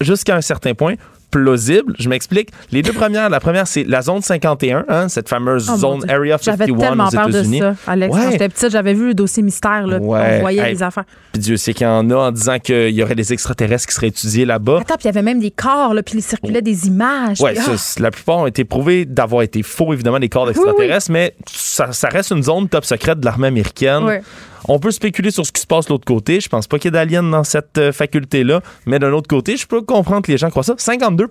jusqu'à 0.00 0.36
un 0.36 0.42
certain 0.42 0.74
point, 0.74 0.94
plausible. 1.32 1.94
Je 1.98 2.08
m'explique. 2.08 2.50
Les 2.70 2.82
deux 2.82 2.92
premières, 2.92 3.28
la 3.28 3.40
première, 3.40 3.66
c'est 3.66 3.82
la 3.82 4.02
zone 4.02 4.22
51, 4.22 4.84
hein, 4.88 5.08
cette 5.08 5.28
fameuse 5.28 5.68
oh 5.72 5.76
zone 5.76 6.04
Area 6.08 6.38
51 6.38 6.66
J'avais 6.66 6.88
tellement 6.88 7.08
peur 7.08 7.28
de 7.28 7.42
ça, 7.42 7.74
Alex. 7.88 8.14
Quand 8.14 8.30
j'étais 8.30 8.48
petite, 8.48 8.70
j'avais 8.70 8.94
vu 8.94 9.08
le 9.08 9.14
dossier 9.14 9.42
mystère, 9.42 9.86
là, 9.86 9.98
on 10.00 10.40
voyait 10.40 10.70
les 10.70 10.82
affaires. 10.82 11.04
Puis 11.32 11.40
Dieu 11.40 11.56
sait 11.56 11.72
qu'il 11.72 11.86
y 11.86 11.90
en 11.90 12.08
a 12.10 12.14
en 12.14 12.30
disant 12.30 12.58
qu'il 12.58 12.90
y 12.90 13.02
aurait 13.02 13.14
des 13.14 13.32
extraterrestres 13.32 13.88
qui 13.88 13.94
seraient 13.94 14.08
étudiés 14.08 14.44
là-bas. 14.44 14.80
Attends, 14.82 14.94
puis 14.94 15.04
il 15.04 15.06
y 15.06 15.08
avait 15.08 15.22
même 15.22 15.40
des 15.40 15.50
corps, 15.50 15.94
là, 15.94 16.02
puis 16.02 16.18
il 16.18 16.22
circulait 16.22 16.62
des 16.62 16.86
images. 16.86 17.38
Oui, 17.40 17.52
ah! 17.58 17.74
la 17.98 18.10
plupart 18.10 18.38
ont 18.38 18.46
été 18.46 18.64
prouvés 18.64 19.06
d'avoir 19.06 19.42
été 19.42 19.62
faux, 19.62 19.94
évidemment, 19.94 20.18
des 20.18 20.28
corps 20.28 20.46
d'extraterrestres, 20.46 21.10
mais 21.10 21.34
ça, 21.50 21.92
ça, 21.92 22.08
reste 22.08 22.30
une 22.30 22.42
zone 22.42 22.68
top 22.68 22.84
secrète 22.84 23.18
de 23.18 23.24
l'armée 23.24 23.48
américaine. 23.48 24.20
On 24.68 24.78
peut 24.78 24.90
spéculer 24.90 25.30
sur 25.30 25.44
ce 25.44 25.52
qui 25.52 25.60
se 25.60 25.66
passe 25.66 25.86
de 25.86 25.90
l'autre 25.90 26.04
côté. 26.04 26.40
Je 26.40 26.48
pense 26.48 26.66
pas 26.66 26.78
qu'il 26.78 26.88
y 26.88 26.90
ait 26.90 26.98
d'aliens 26.98 27.22
dans 27.22 27.44
cette 27.44 27.78
euh, 27.78 27.92
faculté-là. 27.92 28.60
Mais 28.86 28.98
d'un 28.98 29.12
autre 29.12 29.28
côté, 29.28 29.56
je 29.56 29.66
peux 29.66 29.82
comprendre 29.82 30.22
que 30.22 30.30
les 30.30 30.38
gens 30.38 30.50
croient 30.50 30.62
ça. 30.62 30.74
52 30.76 31.26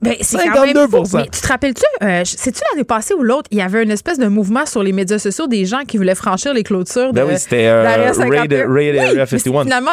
ben, 0.00 0.14
c'est 0.20 0.38
52 0.38 0.86
Mais 1.14 1.24
tu 1.24 1.40
te 1.40 1.48
rappelles-tu, 1.48 1.82
euh, 2.04 2.22
c'est-tu 2.24 2.60
l'année 2.70 2.84
passée 2.84 3.14
ou 3.14 3.22
l'autre, 3.22 3.48
il 3.50 3.58
y 3.58 3.62
avait 3.62 3.82
une 3.82 3.90
espèce 3.90 4.18
de 4.18 4.28
mouvement 4.28 4.64
sur 4.64 4.82
les 4.82 4.92
médias 4.92 5.18
sociaux 5.18 5.48
des 5.48 5.64
gens 5.64 5.82
qui 5.86 5.96
voulaient 5.96 6.14
franchir 6.14 6.54
les 6.54 6.62
clôtures 6.62 7.12
ben 7.12 7.24
de 7.24 7.32
oui, 7.32 7.38
c'était 7.38 7.66
euh, 7.66 7.82
Raid, 7.82 8.52
Area 8.96 9.26
51. 9.26 9.64
Finalement, 9.64 9.90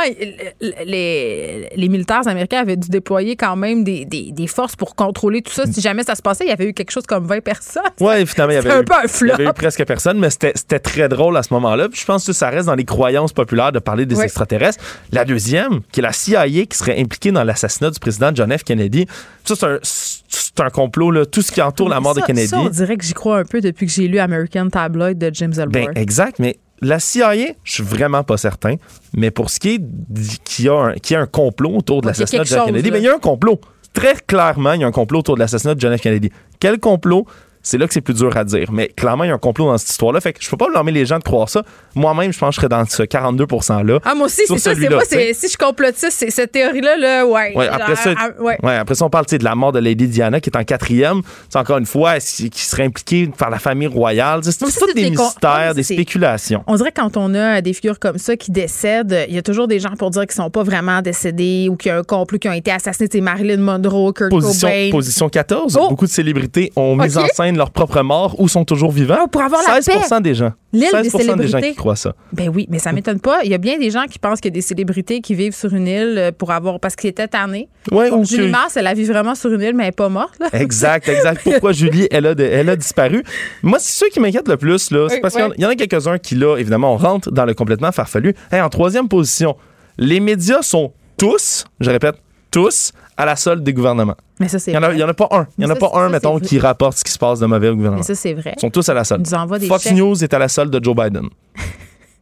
les, 0.62 1.70
les, 1.76 1.90
militaires 1.90 2.28
américains 2.28 2.60
avaient 2.60 2.78
dû 2.78 2.90
déployer 2.90 3.36
quand 3.36 3.56
même 3.56 3.84
des, 3.84 4.06
des, 4.06 4.32
des, 4.32 4.48
forces 4.48 4.76
pour 4.76 4.96
contrôler 4.96 5.42
tout 5.42 5.52
ça. 5.52 5.66
Si 5.66 5.82
jamais 5.82 6.04
ça 6.04 6.14
se 6.14 6.22
passait, 6.22 6.46
il 6.46 6.50
y 6.50 6.54
avait 6.54 6.68
eu 6.70 6.74
quelque 6.74 6.92
chose 6.92 7.06
comme 7.08 7.26
20 7.26 7.44
personnes. 7.44 7.84
Oui, 8.00 8.26
finalement, 8.28 8.52
il 8.52 8.56
y 8.56 8.58
avait, 8.60 8.72
un 8.72 8.84
peu 8.84 8.94
un 8.94 9.08
flop. 9.08 9.28
il 9.28 9.30
y 9.30 9.34
avait 9.34 9.50
eu 9.50 9.54
presque 9.54 9.84
personne, 9.86 10.20
mais 10.20 10.30
c'était 10.30 10.80
très 10.80 11.10
drôle 11.10 11.36
à 11.36 11.42
ce 11.42 11.52
moment-là. 11.56 11.88
je 11.92 12.06
pense 12.06 12.28
que 12.28 12.34
ça 12.34 12.50
reste 12.50 12.68
dans 12.68 12.76
les 12.76 12.86
croyances 12.86 13.34
populaires 13.34 13.72
de 13.72 13.80
parler 13.80 14.06
des 14.06 14.22
extraterrestres. 14.22 14.84
La 15.12 15.26
deuxième, 15.26 15.82
qui 15.92 16.02
est 16.02 16.04
la 16.04 16.14
CIA 16.14 16.46
qui 16.48 16.78
serait 16.78 17.00
impliquée 17.00 17.32
dans 17.32 17.44
l'assassinat 17.44 17.90
du 17.90 18.00
président 18.00 18.30
John 18.34 18.56
F. 18.56 18.64
Kennedy. 18.64 19.08
Ça, 19.46 19.80
c'est 19.84 20.60
un, 20.60 20.70
complot, 20.70 21.12
là, 21.12 21.26
tout 21.26 21.42
ce 21.42 21.52
qui 21.52 21.62
entoure 21.62 21.90
la 21.90 22.00
mort 22.00 22.16
de 22.16 22.22
Kennedy. 22.22 22.48
Ça, 22.48 22.60
on 22.60 22.70
dirait 22.70 22.98
que 22.98 23.06
j'y 23.06 23.14
crois 23.14 23.40
un 23.40 23.46
peu 23.46 23.62
depuis 23.62 23.86
que 23.86 23.92
j'ai 23.92 24.08
lu 24.08 24.20
American 24.20 24.70
Tabloid 24.70 25.14
de 25.14 25.30
James 25.34 25.52
Ellsworth. 25.52 25.72
Ben, 25.72 25.92
exact, 25.96 26.40
mais 26.40 26.58
la 26.82 27.00
CIA, 27.00 27.54
je 27.64 27.72
suis 27.72 27.84
vraiment 27.84 28.24
pas 28.24 28.38
certain. 28.38 28.76
Mais 29.14 29.32
pour 29.32 29.50
ce 29.50 29.60
qui 29.60 29.76
est 29.76 29.82
qu'il 30.44 30.66
y, 30.66 30.70
a 30.70 30.74
un, 30.74 30.94
y 30.94 31.16
a 31.16 31.22
un 31.22 31.28
complot 31.28 31.78
autour 31.78 32.02
de 32.02 32.08
l'assassinat 32.08 32.44
de 32.44 32.48
John 32.48 32.66
Kennedy, 32.66 32.92
ben, 32.92 32.98
il 32.98 33.06
y 33.06 33.08
a 33.08 33.16
un 33.16 33.20
complot. 33.20 33.60
Très 33.94 34.16
clairement, 34.16 34.74
il 34.74 34.82
y 34.82 34.84
a 34.84 34.88
un 34.88 34.92
complot 34.92 35.20
autour 35.20 35.36
de 35.36 35.40
l'assassinat 35.40 35.76
de 35.76 35.80
John 35.80 35.98
F. 35.98 36.02
Kennedy. 36.02 36.30
Quel 36.60 36.80
complot? 36.80 37.26
C'est 37.66 37.80
là 37.80 37.88
que 37.88 37.94
c'est 37.94 38.02
plus 38.02 38.14
dur 38.14 38.38
à 38.38 38.44
dire. 38.44 38.72
Mais 38.72 38.90
clairement, 38.90 39.24
il 39.24 39.28
y 39.28 39.32
a 39.32 39.34
un 39.34 39.40
complot 39.40 39.66
dans 39.66 39.78
cette 39.78 39.90
histoire-là. 39.90 40.22
Fait 40.22 40.34
que 40.34 40.40
je 40.42 40.50
peux 40.50 40.56
pas 40.56 40.70
blâmer 40.70 40.92
les 40.92 41.06
gens 41.06 41.18
de 41.18 41.24
croire 41.24 41.50
ça. 41.50 41.64
Moi-même, 41.96 42.32
je 42.32 42.38
pense 42.38 42.50
que 42.50 42.62
je 42.62 42.62
serais 42.62 42.70
dans 42.70 42.86
ce 42.86 43.02
42 43.02 43.46
%-là. 43.46 44.00
Ah, 44.06 44.14
moi 44.14 44.28
aussi, 44.28 44.44
c'est 44.48 44.58
ça. 44.60 44.76
C'est 44.76 44.90
moi, 44.90 45.04
si 45.04 45.50
je 45.50 45.58
complotiste, 45.58 46.12
c'est 46.12 46.30
cette 46.30 46.52
théorie-là, 46.52 46.96
là, 46.96 47.26
ouais. 47.26 47.58
ouais 47.58 47.68
après, 47.68 47.96
ça, 47.96 48.14
ah, 48.18 48.30
ouais. 48.40 48.58
après 48.64 48.94
ça, 48.94 49.06
on 49.06 49.10
parle 49.10 49.26
de 49.26 49.44
la 49.44 49.56
mort 49.56 49.72
de 49.72 49.80
Lady 49.80 50.08
Diana, 50.08 50.40
qui 50.40 50.52
est 50.52 50.58
en 50.58 50.64
quatrième. 50.64 51.22
C'est 51.50 51.58
encore 51.58 51.80
une 51.80 51.88
fois, 51.88 52.20
qui 52.20 52.52
serait 52.54 52.84
impliquée 52.84 53.32
par 53.36 53.50
la 53.50 53.58
famille 53.58 53.88
royale? 53.88 54.42
C'est 54.44 54.58
tout 54.60 54.94
des 54.94 55.10
mystères, 55.10 55.74
des 55.74 55.84
spéculations. 55.84 56.64
On 56.68 56.76
dirait 56.76 56.92
que 56.92 57.02
quand 57.02 57.18
on 57.18 57.34
a 57.34 57.62
des 57.62 57.74
figures 57.74 58.00
comme 58.00 58.20
ça 58.20 58.38
qui 58.38 58.52
décèdent, 58.52 59.26
il 59.28 59.34
y 59.34 59.40
a 59.40 59.42
toujours 59.42 59.68
des 59.68 59.80
gens 59.80 59.96
pour 59.98 60.12
dire 60.12 60.22
qu'ils 60.24 60.36
sont 60.36 60.52
pas 60.52 60.64
vraiment 60.64 61.02
décédés 61.02 61.68
ou 61.70 61.76
qu'il 61.76 61.90
y 61.90 61.92
a 61.92 61.98
un 61.98 62.04
complot 62.04 62.38
qui 62.38 62.48
ont 62.48 62.54
été 62.54 62.72
assassinés. 62.72 63.10
C'est 63.12 63.22
Marilyn 63.22 63.58
Monroe, 63.58 64.14
Kurt 64.14 64.30
position, 64.30 64.68
Cobain. 64.68 64.90
Position 64.92 65.30
14. 65.30 65.74
Beaucoup 65.90 66.06
de 66.06 66.12
célébrités 66.12 66.72
ont 66.76 66.96
mis 66.96 67.18
en 67.18 67.28
scène 67.34 67.55
leur 67.56 67.72
propre 67.72 68.02
mort 68.02 68.40
ou 68.40 68.48
sont 68.48 68.66
toujours 68.66 68.92
vivants. 68.92 69.18
Oh, 69.24 69.28
pour 69.28 69.42
avoir 69.42 69.62
la 69.68 69.82
16 69.82 70.22
des 70.22 70.36
gens. 70.36 70.52
16 70.74 71.38
des, 71.38 71.48
gens 71.48 71.62
qui 71.62 71.76
croient 71.76 71.96
ça. 71.96 72.14
Ben 72.34 72.50
oui, 72.54 72.68
mais 72.70 72.80
ça 72.80 72.92
m'étonne 72.92 73.20
pas. 73.20 73.44
Il 73.44 73.52
y 73.52 73.54
a 73.54 73.58
bien 73.58 73.78
des 73.78 73.92
gens 73.92 74.06
qui 74.10 74.20
pensent 74.20 74.42
qu'il 74.42 74.52
y 74.52 74.54
a 74.54 74.56
des 74.56 74.62
célébrités 74.62 75.22
qui 75.22 75.34
vivent 75.36 75.56
sur 75.56 75.74
une 75.74 75.88
île 75.88 76.16
euh, 76.18 76.32
pour 76.32 76.52
avoir 76.52 76.80
parce 76.80 76.96
qu'ils 76.96 77.10
étaient 77.10 77.28
tannés. 77.28 77.70
Ouais, 77.92 78.10
Julie 78.24 78.50
Mars, 78.50 78.76
elle 78.76 78.88
a 78.88 78.94
vit 78.94 79.06
vraiment 79.06 79.36
sur 79.36 79.52
une 79.54 79.62
île, 79.62 79.74
mais 79.74 79.84
elle 79.84 79.90
n'est 79.90 79.94
pas 79.94 80.10
morte. 80.10 80.42
Exact, 80.54 81.08
exact. 81.08 81.42
Pourquoi 81.44 81.72
Julie, 81.72 82.08
elle 82.12 82.28
a, 82.28 82.32
elle 82.32 82.70
a 82.70 82.76
disparu? 82.76 83.24
Moi, 83.64 83.80
c'est 83.80 84.06
ce 84.06 84.12
qui 84.12 84.20
m'inquiète 84.20 84.48
le 84.48 84.58
plus, 84.58 84.92
là. 84.92 85.08
C'est 85.10 85.22
parce 85.22 85.36
qu'il 85.36 85.54
y 85.58 85.66
en 85.66 85.70
a 85.70 85.76
quelques-uns 85.76 86.18
qui, 86.18 86.36
là, 86.36 86.58
évidemment, 86.58 86.94
on 86.94 86.98
rentre 86.98 87.32
dans 87.32 87.46
le 87.46 87.54
complètement 87.54 87.92
farfelu. 87.92 88.36
en 88.52 88.70
troisième 88.70 89.08
position, 89.08 89.56
les 89.98 90.20
médias 90.20 90.62
sont 90.62 90.94
tous, 91.18 91.66
je 91.80 91.90
répète, 91.90 92.16
tous 92.52 92.92
à 93.18 93.26
la 93.26 93.36
solde 93.36 93.64
des 93.64 93.74
gouvernements. 93.74 94.16
Mais 94.40 94.48
ça, 94.48 94.60
c'est 94.60 94.72
Il 94.72 94.80
n'y 94.80 95.04
en, 95.04 95.08
a 95.08 95.14
pas 95.14 95.28
un. 95.32 95.48
Il 95.58 95.64
y 95.64 95.68
en 95.68 95.70
a 95.70 95.76
pas 95.76 95.92
un, 95.94 96.10
mettons, 96.10 96.40
qui 96.40 96.60
rapporte 96.60 96.98
ce 96.98 97.04
qui 97.04 97.12
se 97.12 97.18
passe 97.18 97.40
de 97.40 97.46
mauvais 97.46 97.70
au 97.70 97.76
gouvernement. 97.76 98.02
Mais 98.02 98.04
ça, 98.04 98.16
c'est 98.16 98.34
vrai. 98.34 98.54
Ils 98.58 98.60
sont 98.60 98.70
tous 98.70 98.88
à 98.90 98.94
la 98.94 99.04
solde. 99.04 99.24
Des 99.60 99.68
Fox 99.68 99.92
News 99.92 100.24
est 100.24 100.34
à 100.34 100.40
la 100.40 100.48
solde 100.48 100.72
de 100.72 100.84
Joe 100.84 100.96
Biden. 100.96 101.30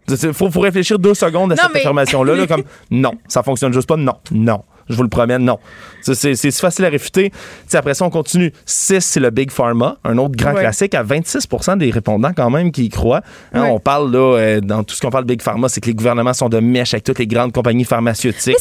Il 0.09 0.33
faut, 0.33 0.51
faut, 0.51 0.59
réfléchir 0.59 0.99
deux 0.99 1.13
secondes 1.13 1.53
à 1.53 1.55
cette 1.55 1.75
information-là. 1.77 2.35
Là, 2.35 2.47
comme 2.47 2.63
non, 2.91 3.13
ça 3.27 3.41
fonctionne 3.41 3.71
juste 3.71 3.87
pas. 3.87 3.95
Non, 3.95 4.15
non. 4.31 4.61
Je 4.89 4.95
vous 4.95 5.03
le 5.03 5.09
promets, 5.09 5.39
non. 5.39 5.59
C'est 6.01 6.51
facile 6.51 6.85
à 6.85 6.89
réfuter. 6.89 7.31
après 7.73 7.93
ça, 7.93 8.05
on 8.05 8.09
continue. 8.09 8.51
6, 8.65 8.99
c'est 8.99 9.19
le 9.19 9.29
Big 9.29 9.51
Pharma, 9.51 9.97
un 10.03 10.17
autre 10.17 10.35
grand 10.35 10.53
classique 10.53 10.93
à 10.95 11.03
26 11.03 11.47
des 11.77 11.91
répondants 11.91 12.33
quand 12.35 12.49
même 12.49 12.71
qui 12.71 12.85
y 12.85 12.89
croient. 12.89 13.21
Hein, 13.53 13.63
on 13.69 13.79
parle 13.79 14.11
là, 14.11 14.37
euh, 14.37 14.61
dans 14.61 14.83
tout 14.83 14.95
ce 14.95 15.01
qu'on 15.01 15.09
parle 15.09 15.23
de 15.25 15.29
Big 15.29 15.41
Pharma, 15.41 15.69
c'est 15.69 15.81
que 15.81 15.87
les 15.87 15.95
gouvernements 15.95 16.33
sont 16.33 16.49
de 16.49 16.59
mèche 16.59 16.93
avec 16.93 17.03
toutes 17.03 17.19
les 17.19 17.27
grandes 17.27 17.51
compagnies 17.53 17.85
pharmaceutiques 17.85 18.57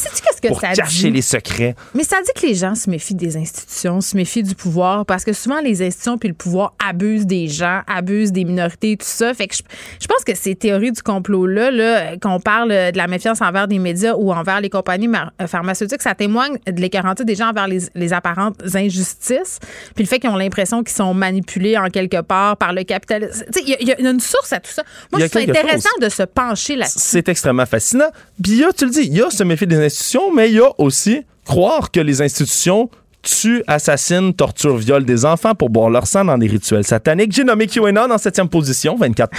pour 0.47 0.61
cacher 0.61 1.09
les 1.09 1.21
secrets. 1.21 1.75
Mais 1.93 2.03
ça 2.03 2.17
dit 2.23 2.31
que 2.35 2.47
les 2.47 2.55
gens 2.55 2.75
se 2.75 2.89
méfient 2.89 3.15
des 3.15 3.37
institutions, 3.37 4.01
se 4.01 4.15
méfient 4.15 4.43
du 4.43 4.55
pouvoir, 4.55 5.05
parce 5.05 5.23
que 5.23 5.33
souvent 5.33 5.59
les 5.61 5.81
institutions 5.81 6.17
puis 6.17 6.29
le 6.29 6.35
pouvoir 6.35 6.73
abusent 6.85 7.25
des 7.25 7.47
gens, 7.47 7.81
abusent 7.87 8.31
des 8.31 8.43
minorités, 8.43 8.97
tout 8.97 9.05
ça. 9.05 9.33
Fait 9.33 9.47
que 9.47 9.55
je, 9.55 10.07
pense 10.07 10.23
que 10.25 10.35
ces 10.35 10.55
théories 10.55 10.91
du 10.91 11.01
complot-là, 11.01 11.71
là, 11.71 12.17
qu'on 12.17 12.39
parle 12.39 12.69
de 12.69 12.97
la 12.97 13.07
méfiance 13.07 13.41
envers 13.41 13.67
des 13.67 13.79
médias 13.79 14.13
ou 14.15 14.31
envers 14.31 14.61
les 14.61 14.69
compagnies 14.69 15.09
euh, 15.41 15.47
pharmaceutiques, 15.47 16.01
ça 16.01 16.12
témoigne 16.15 16.57
de 16.67 16.79
l'écœuranté 16.79 17.25
des 17.25 17.35
gens 17.35 17.49
envers 17.49 17.67
les, 17.67 18.13
apparentes 18.13 18.61
injustices, 18.75 19.59
puis 19.95 20.03
le 20.03 20.09
fait 20.09 20.19
qu'ils 20.19 20.29
ont 20.29 20.35
l'impression 20.35 20.83
qu'ils 20.83 20.95
sont 20.95 21.13
manipulés 21.13 21.77
en 21.77 21.89
quelque 21.89 22.21
part 22.21 22.57
par 22.57 22.73
le 22.73 22.83
capitalisme. 22.83 23.45
Il 23.65 23.87
y, 23.87 23.91
a 23.91 23.99
une 23.99 24.19
source 24.19 24.53
à 24.53 24.59
tout 24.59 24.71
ça. 24.71 24.83
Moi, 25.11 25.21
je 25.21 25.27
trouve 25.27 25.41
intéressant 25.41 25.89
de 26.01 26.09
se 26.09 26.23
pencher 26.23 26.75
là-dessus. 26.75 26.99
C'est 26.99 27.29
extrêmement 27.29 27.65
fascinant. 27.65 28.09
Puis 28.41 28.53
il 28.53 28.57
y 28.59 28.63
a, 28.63 28.73
tu 28.73 28.85
le 28.85 28.91
dis, 28.91 29.01
il 29.01 29.17
y 29.17 29.21
a 29.21 29.29
ce 29.29 29.43
méfier 29.43 29.67
des 29.67 29.83
institutions, 29.83 30.33
mais 30.33 30.49
il 30.49 30.55
y 30.55 30.59
a 30.59 30.69
aussi 30.77 31.23
croire 31.45 31.91
que 31.91 31.99
les 31.99 32.21
institutions 32.21 32.89
tue, 33.23 33.63
assassine, 33.67 34.33
torture, 34.33 34.77
viole 34.77 35.05
des 35.05 35.25
enfants 35.25 35.55
pour 35.55 35.69
boire 35.69 35.89
leur 35.89 36.05
sang 36.05 36.25
dans 36.25 36.37
des 36.37 36.47
rituels 36.47 36.83
sataniques? 36.83 37.31
J'ai 37.31 37.43
nommé 37.43 37.67
QAnon 37.67 38.11
en 38.11 38.17
septième 38.17 38.49
position, 38.49 38.95
24 38.95 39.31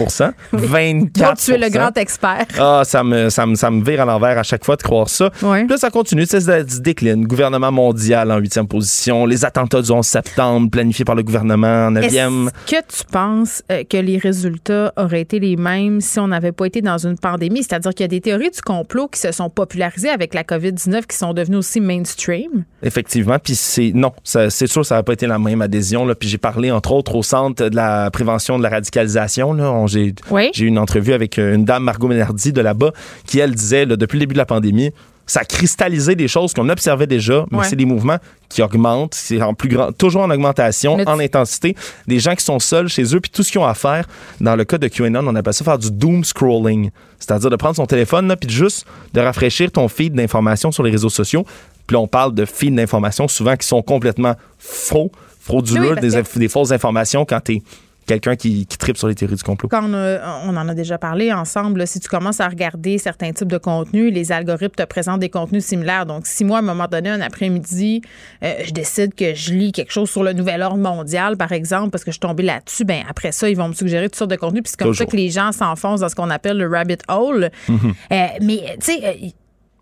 24 0.53 1.39
tu 1.45 1.53
es 1.53 1.59
le 1.59 1.69
grand 1.69 1.97
expert. 1.97 2.47
Ah, 2.59 2.83
ça 2.85 3.05
me, 3.05 3.29
ça 3.31 3.47
me, 3.47 3.55
ça 3.55 3.71
me 3.71 3.85
vire 3.85 4.01
à 4.03 4.05
l'envers 4.05 4.39
à 4.39 4.43
chaque 4.43 4.65
fois 4.65 4.77
de 4.77 4.83
croire 4.83 5.09
ça. 5.09 5.31
Oui. 5.43 5.65
Puis 5.65 5.79
ça 5.79 5.91
continue, 5.91 6.27
ça 6.27 6.41
se 6.41 6.81
décline. 6.81 7.27
Gouvernement 7.27 7.71
mondial 7.71 8.33
en 8.33 8.39
huitième 8.39 8.67
position. 8.67 9.27
Les 9.27 9.45
attentats 9.45 9.83
du 9.83 9.91
11 9.91 10.05
septembre 10.05 10.71
planifiés 10.71 11.05
par 11.05 11.15
le 11.15 11.23
gouvernement 11.23 11.87
en 11.87 11.91
neuvième. 11.91 12.51
Est-ce 12.67 12.77
que 12.77 12.99
tu 12.99 13.05
penses 13.11 13.63
euh, 13.71 13.85
que 13.89 13.99
les 13.99 14.19
résultats 14.19 14.93
auraient 14.97 15.21
été 15.21 15.39
les 15.39 15.57
mêmes 15.57 16.01
si 16.01 16.19
on 16.19 16.29
n'avait 16.29 16.53
pas 16.53 16.67
été 16.67 16.81
dans 16.81 16.99
une 16.99 17.19
pandémie? 17.19 17.63
C'est-à-dire 17.63 17.93
qu'il 17.93 18.05
y 18.05 18.05
a 18.05 18.09
des 18.09 18.21
théories 18.21 18.51
du 18.51 18.63
complot 18.63 19.09
qui 19.09 19.21
se 19.21 19.33
sont 19.33 19.51
popularisées 19.51 20.09
avec 20.09 20.35
la 20.35 20.43
COVID-19 20.43 21.07
qui 21.07 21.17
sont 21.17 21.35
devenues 21.35 21.57
aussi 21.57 21.81
mainstream? 21.81 22.65
Effectivement. 22.83 23.39
Puis 23.39 23.55
non, 23.95 24.13
c'est 24.23 24.67
sûr, 24.67 24.85
ça 24.85 24.97
n'a 24.97 25.03
pas 25.03 25.13
été 25.13 25.27
la 25.27 25.39
même 25.39 25.63
adhésion. 25.63 26.07
Là. 26.07 26.15
Puis 26.15 26.29
j'ai 26.29 26.39
parlé 26.39 26.71
entre 26.71 26.93
autres 26.93 27.15
au 27.15 27.23
centre 27.23 27.69
de 27.69 27.77
la 27.77 28.11
prévention 28.11 28.59
de 28.59 28.63
la 28.63 28.71
radicalisation. 28.71 29.57
J'ai 29.87 30.15
eu 30.59 30.67
une 30.67 30.79
entrevue 30.79 31.13
avec 31.13 31.39
euh, 31.39 31.55
une 31.55 31.65
dame, 31.65 31.85
Margot 31.85 32.09
Ménardi, 32.09 32.53
de 32.53 32.61
là-bas, 32.61 32.93
qui 33.27 33.39
elle 33.39 33.55
disait 33.55 33.87
depuis 33.87 34.17
le 34.17 34.21
début 34.21 34.35
de 34.35 34.39
la 34.39 34.47
pandémie, 34.47 34.93
ça 35.27 35.41
a 35.41 35.45
cristallisé 35.45 36.15
des 36.15 36.29
choses 36.29 36.53
qu'on 36.53 36.69
observait 36.69 37.07
déjà, 37.07 37.47
mais 37.51 37.65
c'est 37.65 37.77
des 37.77 37.87
mouvements 37.87 38.19
qui 38.49 38.63
augmentent, 38.63 39.15
c'est 39.15 39.41
en 39.41 39.55
plus 39.55 39.69
grand, 39.69 39.91
toujours 39.93 40.23
en 40.23 40.31
augmentation, 40.31 40.99
en 41.07 41.19
intensité. 41.19 41.75
Des 42.07 42.19
gens 42.19 42.35
qui 42.35 42.45
sont 42.45 42.59
seuls 42.59 42.89
chez 42.89 43.15
eux, 43.15 43.21
puis 43.21 43.31
tout 43.31 43.43
ce 43.43 43.51
qu'ils 43.51 43.61
ont 43.61 43.67
à 43.67 43.75
faire, 43.75 44.07
dans 44.41 44.55
le 44.55 44.65
cas 44.65 44.79
de 44.79 44.87
QAnon, 44.87 45.27
on 45.27 45.35
appelle 45.35 45.55
ça 45.55 45.65
faire 45.65 45.79
du 45.79 45.91
doom 45.91 46.25
scrolling, 46.25 46.91
c'est-à-dire 47.19 47.51
de 47.51 47.57
prendre 47.57 47.77
son 47.77 47.87
téléphone, 47.87 48.35
puis 48.39 48.51
juste 48.51 48.87
de 49.15 49.21
rafraîchir 49.21 49.71
ton 49.73 49.89
feed 49.89 50.13
d'informations 50.13 50.71
sur 50.73 50.83
les 50.83 50.91
réseaux 50.91 51.09
sociaux, 51.09 51.47
puis 51.87 51.97
on 51.97 52.07
parle 52.07 52.35
de 52.35 52.45
fils 52.45 52.73
d'informations 52.73 53.29
souvent 53.29 53.57
qui 53.57 53.67
sont 53.67 53.83
complètement 53.83 54.35
faux, 54.59 55.11
frauduleux, 55.41 55.97
des, 55.97 56.49
fausses 56.49 56.73
informations 56.73 57.25
quand 57.25 57.41
tu 57.41 57.57
es 57.57 57.63
quelqu'un 58.07 58.37
qui, 58.37 58.67
qui 58.67 58.79
tripe 58.79 58.97
sur 58.97 59.09
les 59.09 59.15
théories 59.15 59.37
du 59.37 59.43
complot. 59.43 59.69
Quand 59.69 59.85
on, 59.85 60.57
en 60.57 60.69
a 60.69 60.75
déjà 60.75 60.99
parlé 60.99 61.33
ensemble, 61.33 61.87
si 61.87 62.01
tu 62.01 62.09
commences 62.09 62.41
à 62.41 62.49
regarder 62.49 62.99
certains 62.99 63.33
types 63.33 63.49
de 63.49 63.59
contenus, 63.59 64.13
les 64.13 64.33
algorithmes 64.33 64.75
te 64.75 64.83
présentent 64.85 65.21
des 65.21 65.31
contenus 65.31 65.65
similaires. 65.65 66.07
Donc, 66.07 66.27
si 66.27 66.45
moi, 66.45 66.59
à 66.59 66.61
un 66.61 66.65
moment 66.65 66.87
donné, 66.87 67.11
un 67.11 67.21
après-midi, 67.21 68.03
euh, 68.43 68.53
je 68.65 68.73
décide 68.73 69.15
que 69.15 69.35
je 69.35 69.53
lis 69.55 69.73
quelque 69.73 69.93
chose 69.93 70.11
sur 70.11 70.23
le 70.23 70.33
nouvel 70.33 70.63
ordre 70.63 70.77
mondial, 70.79 71.37
par 71.37 71.53
exemple, 71.53 71.91
parce 71.91 72.05
que 72.05 72.11
je 72.11 72.15
suis 72.15 72.21
tombée 72.21 72.43
là-dessus, 72.43 72.85
ben 72.85 73.03
après 73.09 73.33
ça, 73.33 73.49
ils 73.49 73.57
vont 73.57 73.69
me 73.69 73.75
suggérer 73.75 74.09
toutes 74.09 74.17
sortes 74.17 74.31
de 74.31 74.37
contenus. 74.37 74.63
Puis 74.63 74.73
c'est 74.73 74.85
comme 74.85 74.95
ça 74.95 75.07
que 75.07 75.17
les 75.17 75.31
gens 75.31 75.53
s'enfoncent 75.53 76.01
dans 76.01 76.09
ce 76.09 76.15
qu'on 76.15 76.31
appelle 76.31 76.59
le 76.59 76.69
rabbit 76.69 76.99
hole. 77.09 77.51
Mm-hmm. 77.69 77.95
Euh, 78.13 78.27
mais, 78.43 78.77
tu 78.81 78.93
sais, 78.93 79.01
euh, 79.05 79.29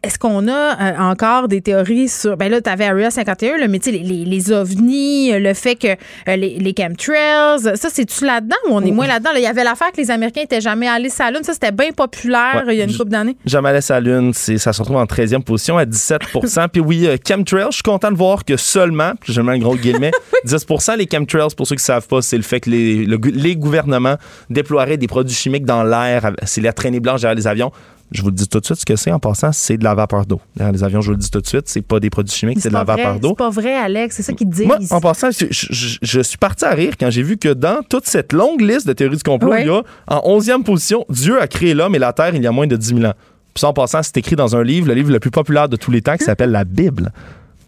est-ce 0.03 0.19
qu'on 0.19 0.49
a 0.49 0.81
euh, 0.81 0.99
encore 0.99 1.49
des 1.49 1.61
théories 1.61 2.09
sur. 2.09 2.37
Ben 2.37 2.51
là, 2.51 2.61
tu 2.61 2.69
avais 2.69 2.87
Area 2.87 3.11
51, 3.11 3.59
là, 3.59 3.69
mais 3.69 3.79
tu 3.79 3.91
sais, 3.91 3.97
les, 3.97 4.25
les, 4.25 4.53
ovnis, 4.53 5.33
euh, 5.33 5.39
le 5.39 5.55
fait 5.55 5.77
que 5.77 5.89
euh, 5.89 6.37
les, 6.37 6.59
les, 6.59 6.75
chemtrails, 6.77 7.77
ça, 7.77 7.89
c'est-tu 7.89 8.25
là-dedans 8.25 8.57
ou 8.69 8.75
on 8.75 8.85
est 8.85 8.91
moins 8.91 9.07
là-dedans? 9.07 9.31
Il 9.37 9.43
y 9.43 9.47
avait 9.47 9.63
l'affaire 9.63 9.93
que 9.93 9.99
les 9.99 10.11
Américains 10.11 10.41
n'étaient 10.41 10.61
jamais 10.61 10.89
allés 10.89 11.09
sur 11.09 11.25
la 11.25 11.31
Lune. 11.31 11.45
Ça, 11.45 11.53
c'était 11.53 11.71
bien 11.71 11.93
populaire 11.93 12.65
il 12.69 12.75
y 12.75 12.81
a 12.81 12.85
une 12.85 12.97
couple 12.97 13.11
d'années. 13.11 13.37
Jamais 13.47 13.69
allé 13.69 13.81
sur 13.81 13.95
la 13.95 14.01
Lune. 14.01 14.33
Ça 14.33 14.73
se 14.73 14.81
retrouve 14.81 14.97
en 14.97 15.05
13e 15.05 15.43
position 15.43 15.79
à 15.79 15.85
17% 15.85 16.69
Puis 16.73 16.81
oui, 16.81 17.09
chemtrails, 17.27 17.67
je 17.71 17.77
suis 17.77 17.83
content 17.83 18.11
de 18.11 18.17
voir 18.17 18.45
que 18.45 18.57
seulement, 18.57 19.13
je 19.25 19.41
mets 19.41 19.53
un 19.53 19.59
gros 19.59 19.77
guillemet, 19.77 20.11
10% 20.47 20.97
Les 20.97 21.09
chemtrails, 21.11 21.55
pour 21.57 21.67
ceux 21.67 21.77
qui 21.77 21.83
ne 21.83 21.87
savent 21.87 22.09
pas, 22.09 22.23
c'est 22.23 22.37
le 22.37 22.43
fait 22.43 22.61
que 22.61 22.71
les, 22.71 23.07
les 23.07 23.57
gouvernements 23.57 24.17
déploieraient 24.51 24.97
des 24.97 25.07
produits 25.07 25.37
chimiques 25.37 25.65
dans 25.65 25.85
l'air. 25.85 26.33
C'est 26.45 26.61
la 26.61 26.73
traînée 26.73 27.01
blanche 27.01 27.21
derrière 27.21 27.37
les 27.37 27.47
avions 27.47 27.71
je 28.13 28.23
vous 28.23 28.29
le 28.29 28.35
dis 28.35 28.49
tout 28.49 28.61
de 28.61 28.65
suite, 28.65 28.79
ce 28.79 28.85
que 28.85 28.97
c'est 28.97 29.13
en 29.13 29.19
passant, 29.19 29.53
c'est 29.53 29.77
de 29.77 29.85
la 29.85 29.95
vapeur 29.95 30.27
d'eau. 30.27 30.41
Les 30.57 30.85
avions, 30.85 31.01
je 31.01 31.07
vous 31.07 31.13
le 31.13 31.19
dis 31.19 31.31
tout 31.31 31.41
de 31.41 31.47
suite, 31.47 31.69
c'est 31.69 31.83
pas 31.83 32.01
des 32.01 32.11
produits 32.11 32.35
chimiques, 32.35 32.61
c'est 32.61 32.69
de 32.69 32.75
la 32.75 32.85
vapeur 32.85 33.19
d'eau. 33.21 33.31
C'est 33.31 33.37
pas 33.37 33.51
vrai, 33.51 33.75
Alex, 33.75 34.17
c'est 34.17 34.23
ça 34.23 34.33
qu'ils 34.33 34.49
disent. 34.49 34.67
Moi, 34.67 34.79
en 34.91 35.01
passant, 35.01 35.29
je, 35.31 36.21
suis 36.23 36.39
parti 36.39 36.65
à 36.65 36.71
rire 36.71 36.95
quand 36.99 37.11
j'ai 37.11 37.23
vu 37.23 37.37
que 37.37 37.53
dans 37.53 37.83
toute 37.89 38.07
cette 38.07 38.33
longue 38.33 38.61
liste 38.61 38.87
de 38.87 38.93
théories 38.93 39.17
du 39.17 39.23
complot, 39.23 39.55
il 39.59 39.67
y 39.67 39.71
a 39.71 39.83
en 40.07 40.39
11e 40.39 40.63
position, 40.63 41.05
Dieu 41.09 41.41
a 41.41 41.47
créé 41.47 41.75
l'homme 41.75 41.95
et 41.95 41.99
la 41.99 42.13
terre 42.13 42.35
il 42.35 42.43
y 42.43 42.47
a 42.47 42.53
moins 42.53 42.67
de 42.67 42.77
10 42.77 42.89
000 42.89 43.05
ans. 43.05 43.15
Puis 43.55 43.61
ça, 43.61 43.69
en 43.69 43.73
passant, 43.73 44.03
c'est 44.03 44.17
écrit 44.17 44.37
dans 44.37 44.57
un 44.57 44.63
livre, 44.63 44.89
le 44.89 44.95
livre 44.95 45.13
le 45.13 45.21
plus 45.21 45.31
populaire 45.31 45.69
de 45.69 45.77
tous 45.77 45.91
les 45.91 46.01
temps 46.01 46.17
qui 46.17 46.25
s'appelle 46.25 46.51
la 46.51 46.65
Bible. 46.65 47.13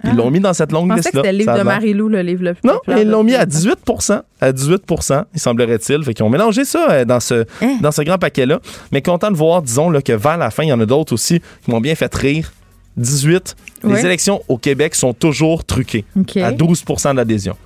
Ils 0.06 0.16
l'ont 0.16 0.30
mis 0.30 0.40
dans 0.40 0.52
cette 0.52 0.72
longue 0.72 0.92
liste-là. 0.94 1.22
C'était 1.22 1.32
le 1.32 1.38
livre 1.38 1.56
de 1.58 1.62
Marie-Lou, 1.62 2.08
le 2.08 2.22
livre 2.22 2.44
le 2.44 2.54
plus 2.54 2.66
Non, 2.66 2.80
ils 2.88 3.08
l'ont 3.08 3.24
mis 3.24 3.34
à 3.34 3.44
18% 3.46 4.22
À 4.40 4.52
18% 4.52 5.24
il 5.34 5.40
semblerait-il. 5.40 6.04
Fait 6.04 6.14
qu'ils 6.14 6.24
ont 6.24 6.30
mélangé 6.30 6.64
ça 6.64 6.90
euh, 6.90 7.04
dans 7.04 7.20
ce, 7.20 7.44
hein? 7.62 7.78
dans 7.80 7.92
ce 7.92 8.02
grand 8.02 8.18
paquet-là. 8.18 8.60
Mais 8.92 9.02
content 9.02 9.30
de 9.30 9.36
voir, 9.36 9.62
disons, 9.62 9.90
là, 9.90 10.02
que 10.02 10.12
vers 10.12 10.36
la 10.36 10.50
fin, 10.50 10.62
il 10.64 10.68
y 10.68 10.72
en 10.72 10.80
a 10.80 10.86
d'autres 10.86 11.12
aussi 11.12 11.40
qui 11.64 11.70
m'ont 11.70 11.80
bien 11.80 11.94
fait 11.94 12.14
rire. 12.14 12.52
18. 12.96 13.56
Les 13.84 14.04
élections 14.06 14.40
au 14.48 14.56
Québec 14.56 14.94
sont 14.94 15.12
toujours 15.12 15.64
truquées. 15.64 16.04
À 16.36 16.52
12% 16.52 17.16
d'adhésion. 17.16 17.56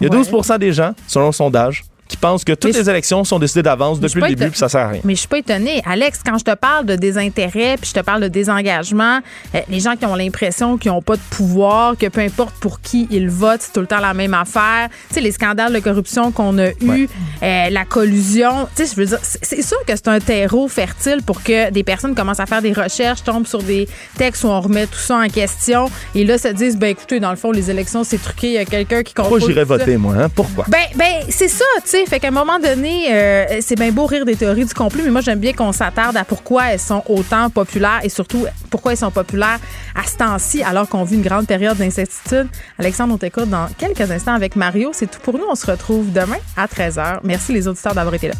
Il 0.00 0.08
y 0.08 0.10
a 0.10 0.16
12% 0.16 0.58
des 0.58 0.72
gens, 0.72 0.92
selon 1.06 1.26
le 1.26 1.32
sondage, 1.32 1.84
qui 2.08 2.16
pensent 2.16 2.44
que 2.44 2.52
toutes 2.52 2.74
les 2.74 2.88
élections 2.88 3.22
sont 3.24 3.38
décidées 3.38 3.62
d'avance 3.62 4.00
depuis 4.00 4.20
le 4.20 4.28
début, 4.28 4.50
puis 4.50 4.58
ça 4.58 4.68
sert 4.68 4.80
à 4.80 4.88
rien. 4.88 5.00
Mais 5.04 5.14
je 5.14 5.20
suis 5.20 5.28
pas 5.28 5.38
étonnée. 5.38 5.82
Alex, 5.84 6.20
quand 6.24 6.38
je 6.38 6.44
te 6.44 6.54
parle 6.54 6.86
de 6.86 6.96
désintérêt, 6.96 7.76
puis 7.80 7.90
je 7.90 8.00
te 8.00 8.04
parle 8.04 8.22
de 8.22 8.28
désengagement, 8.28 9.20
euh, 9.54 9.60
les 9.68 9.80
gens 9.80 9.94
qui 9.96 10.06
ont 10.06 10.14
l'impression 10.14 10.78
qu'ils 10.78 10.90
n'ont 10.90 11.02
pas 11.02 11.16
de 11.16 11.22
pouvoir, 11.30 11.96
que 11.96 12.06
peu 12.06 12.20
importe 12.20 12.54
pour 12.56 12.80
qui 12.80 13.06
ils 13.10 13.28
votent, 13.28 13.60
c'est 13.60 13.72
tout 13.72 13.80
le 13.80 13.86
temps 13.86 14.00
la 14.00 14.14
même 14.14 14.34
affaire. 14.34 14.88
Tu 15.08 15.14
sais, 15.14 15.20
les 15.20 15.32
scandales 15.32 15.72
de 15.72 15.78
corruption 15.80 16.32
qu'on 16.32 16.58
a 16.58 16.70
eus, 16.70 17.08
euh, 17.42 17.70
la 17.70 17.84
collusion, 17.84 18.68
tu 18.74 18.84
sais, 18.84 18.94
je 18.94 19.00
veux 19.00 19.06
dire, 19.06 19.18
c'est 19.22 19.62
sûr 19.62 19.78
que 19.86 19.94
c'est 19.94 20.08
un 20.08 20.20
terreau 20.20 20.68
fertile 20.68 21.22
pour 21.24 21.42
que 21.42 21.70
des 21.70 21.84
personnes 21.84 22.14
commencent 22.14 22.40
à 22.40 22.46
faire 22.46 22.62
des 22.62 22.72
recherches, 22.72 23.22
tombent 23.22 23.46
sur 23.46 23.62
des 23.62 23.88
textes 24.16 24.44
où 24.44 24.48
on 24.48 24.60
remet 24.60 24.86
tout 24.86 24.98
ça 24.98 25.16
en 25.16 25.28
question, 25.28 25.90
et 26.14 26.24
là, 26.24 26.38
se 26.38 26.48
disent, 26.48 26.76
ben 26.76 26.88
écoutez, 26.88 27.20
dans 27.20 27.30
le 27.30 27.36
fond, 27.36 27.52
les 27.52 27.70
élections, 27.70 28.04
c'est 28.04 28.18
truqué, 28.18 28.46
il 28.48 28.52
y 28.54 28.58
a 28.58 28.64
quelqu'un 28.64 29.02
qui 29.02 29.14
comprend. 29.14 29.30
Pourquoi 29.30 29.48
j'irais 29.48 29.64
voter, 29.64 29.96
moi? 29.96 30.14
Hein? 30.18 30.28
Pourquoi? 30.34 30.64
Ben, 30.68 30.78
ben 30.94 31.22
c'est 31.28 31.48
ça, 31.48 31.64
tu 31.84 31.97
Fait 32.06 32.20
qu'à 32.20 32.28
un 32.28 32.32
moment 32.32 32.58
donné, 32.58 33.12
euh, 33.12 33.58
c'est 33.60 33.76
bien 33.76 33.90
beau 33.90 34.06
rire 34.06 34.24
des 34.24 34.36
théories 34.36 34.64
du 34.64 34.74
complot, 34.74 35.02
mais 35.04 35.10
moi, 35.10 35.20
j'aime 35.20 35.40
bien 35.40 35.52
qu'on 35.52 35.72
s'attarde 35.72 36.16
à 36.16 36.24
pourquoi 36.24 36.72
elles 36.72 36.78
sont 36.78 37.02
autant 37.08 37.50
populaires 37.50 38.00
et 38.02 38.08
surtout 38.08 38.46
pourquoi 38.70 38.92
elles 38.92 38.98
sont 38.98 39.10
populaires 39.10 39.58
à 39.94 40.06
ce 40.06 40.16
temps-ci, 40.16 40.62
alors 40.62 40.88
qu'on 40.88 41.04
vit 41.04 41.16
une 41.16 41.22
grande 41.22 41.46
période 41.46 41.76
d'incertitude. 41.76 42.48
Alexandre, 42.78 43.14
on 43.14 43.18
t'écoute 43.18 43.48
dans 43.48 43.68
quelques 43.78 44.10
instants 44.10 44.34
avec 44.34 44.56
Mario. 44.56 44.90
C'est 44.92 45.10
tout 45.10 45.20
pour 45.20 45.34
nous. 45.34 45.44
On 45.50 45.54
se 45.54 45.66
retrouve 45.66 46.12
demain 46.12 46.38
à 46.56 46.66
13h. 46.66 47.20
Merci 47.24 47.52
les 47.52 47.68
auditeurs 47.68 47.94
d'avoir 47.94 48.14
été 48.14 48.28
là. 48.28 48.34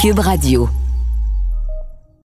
Cube 0.00 0.18
Radio. 0.18 0.68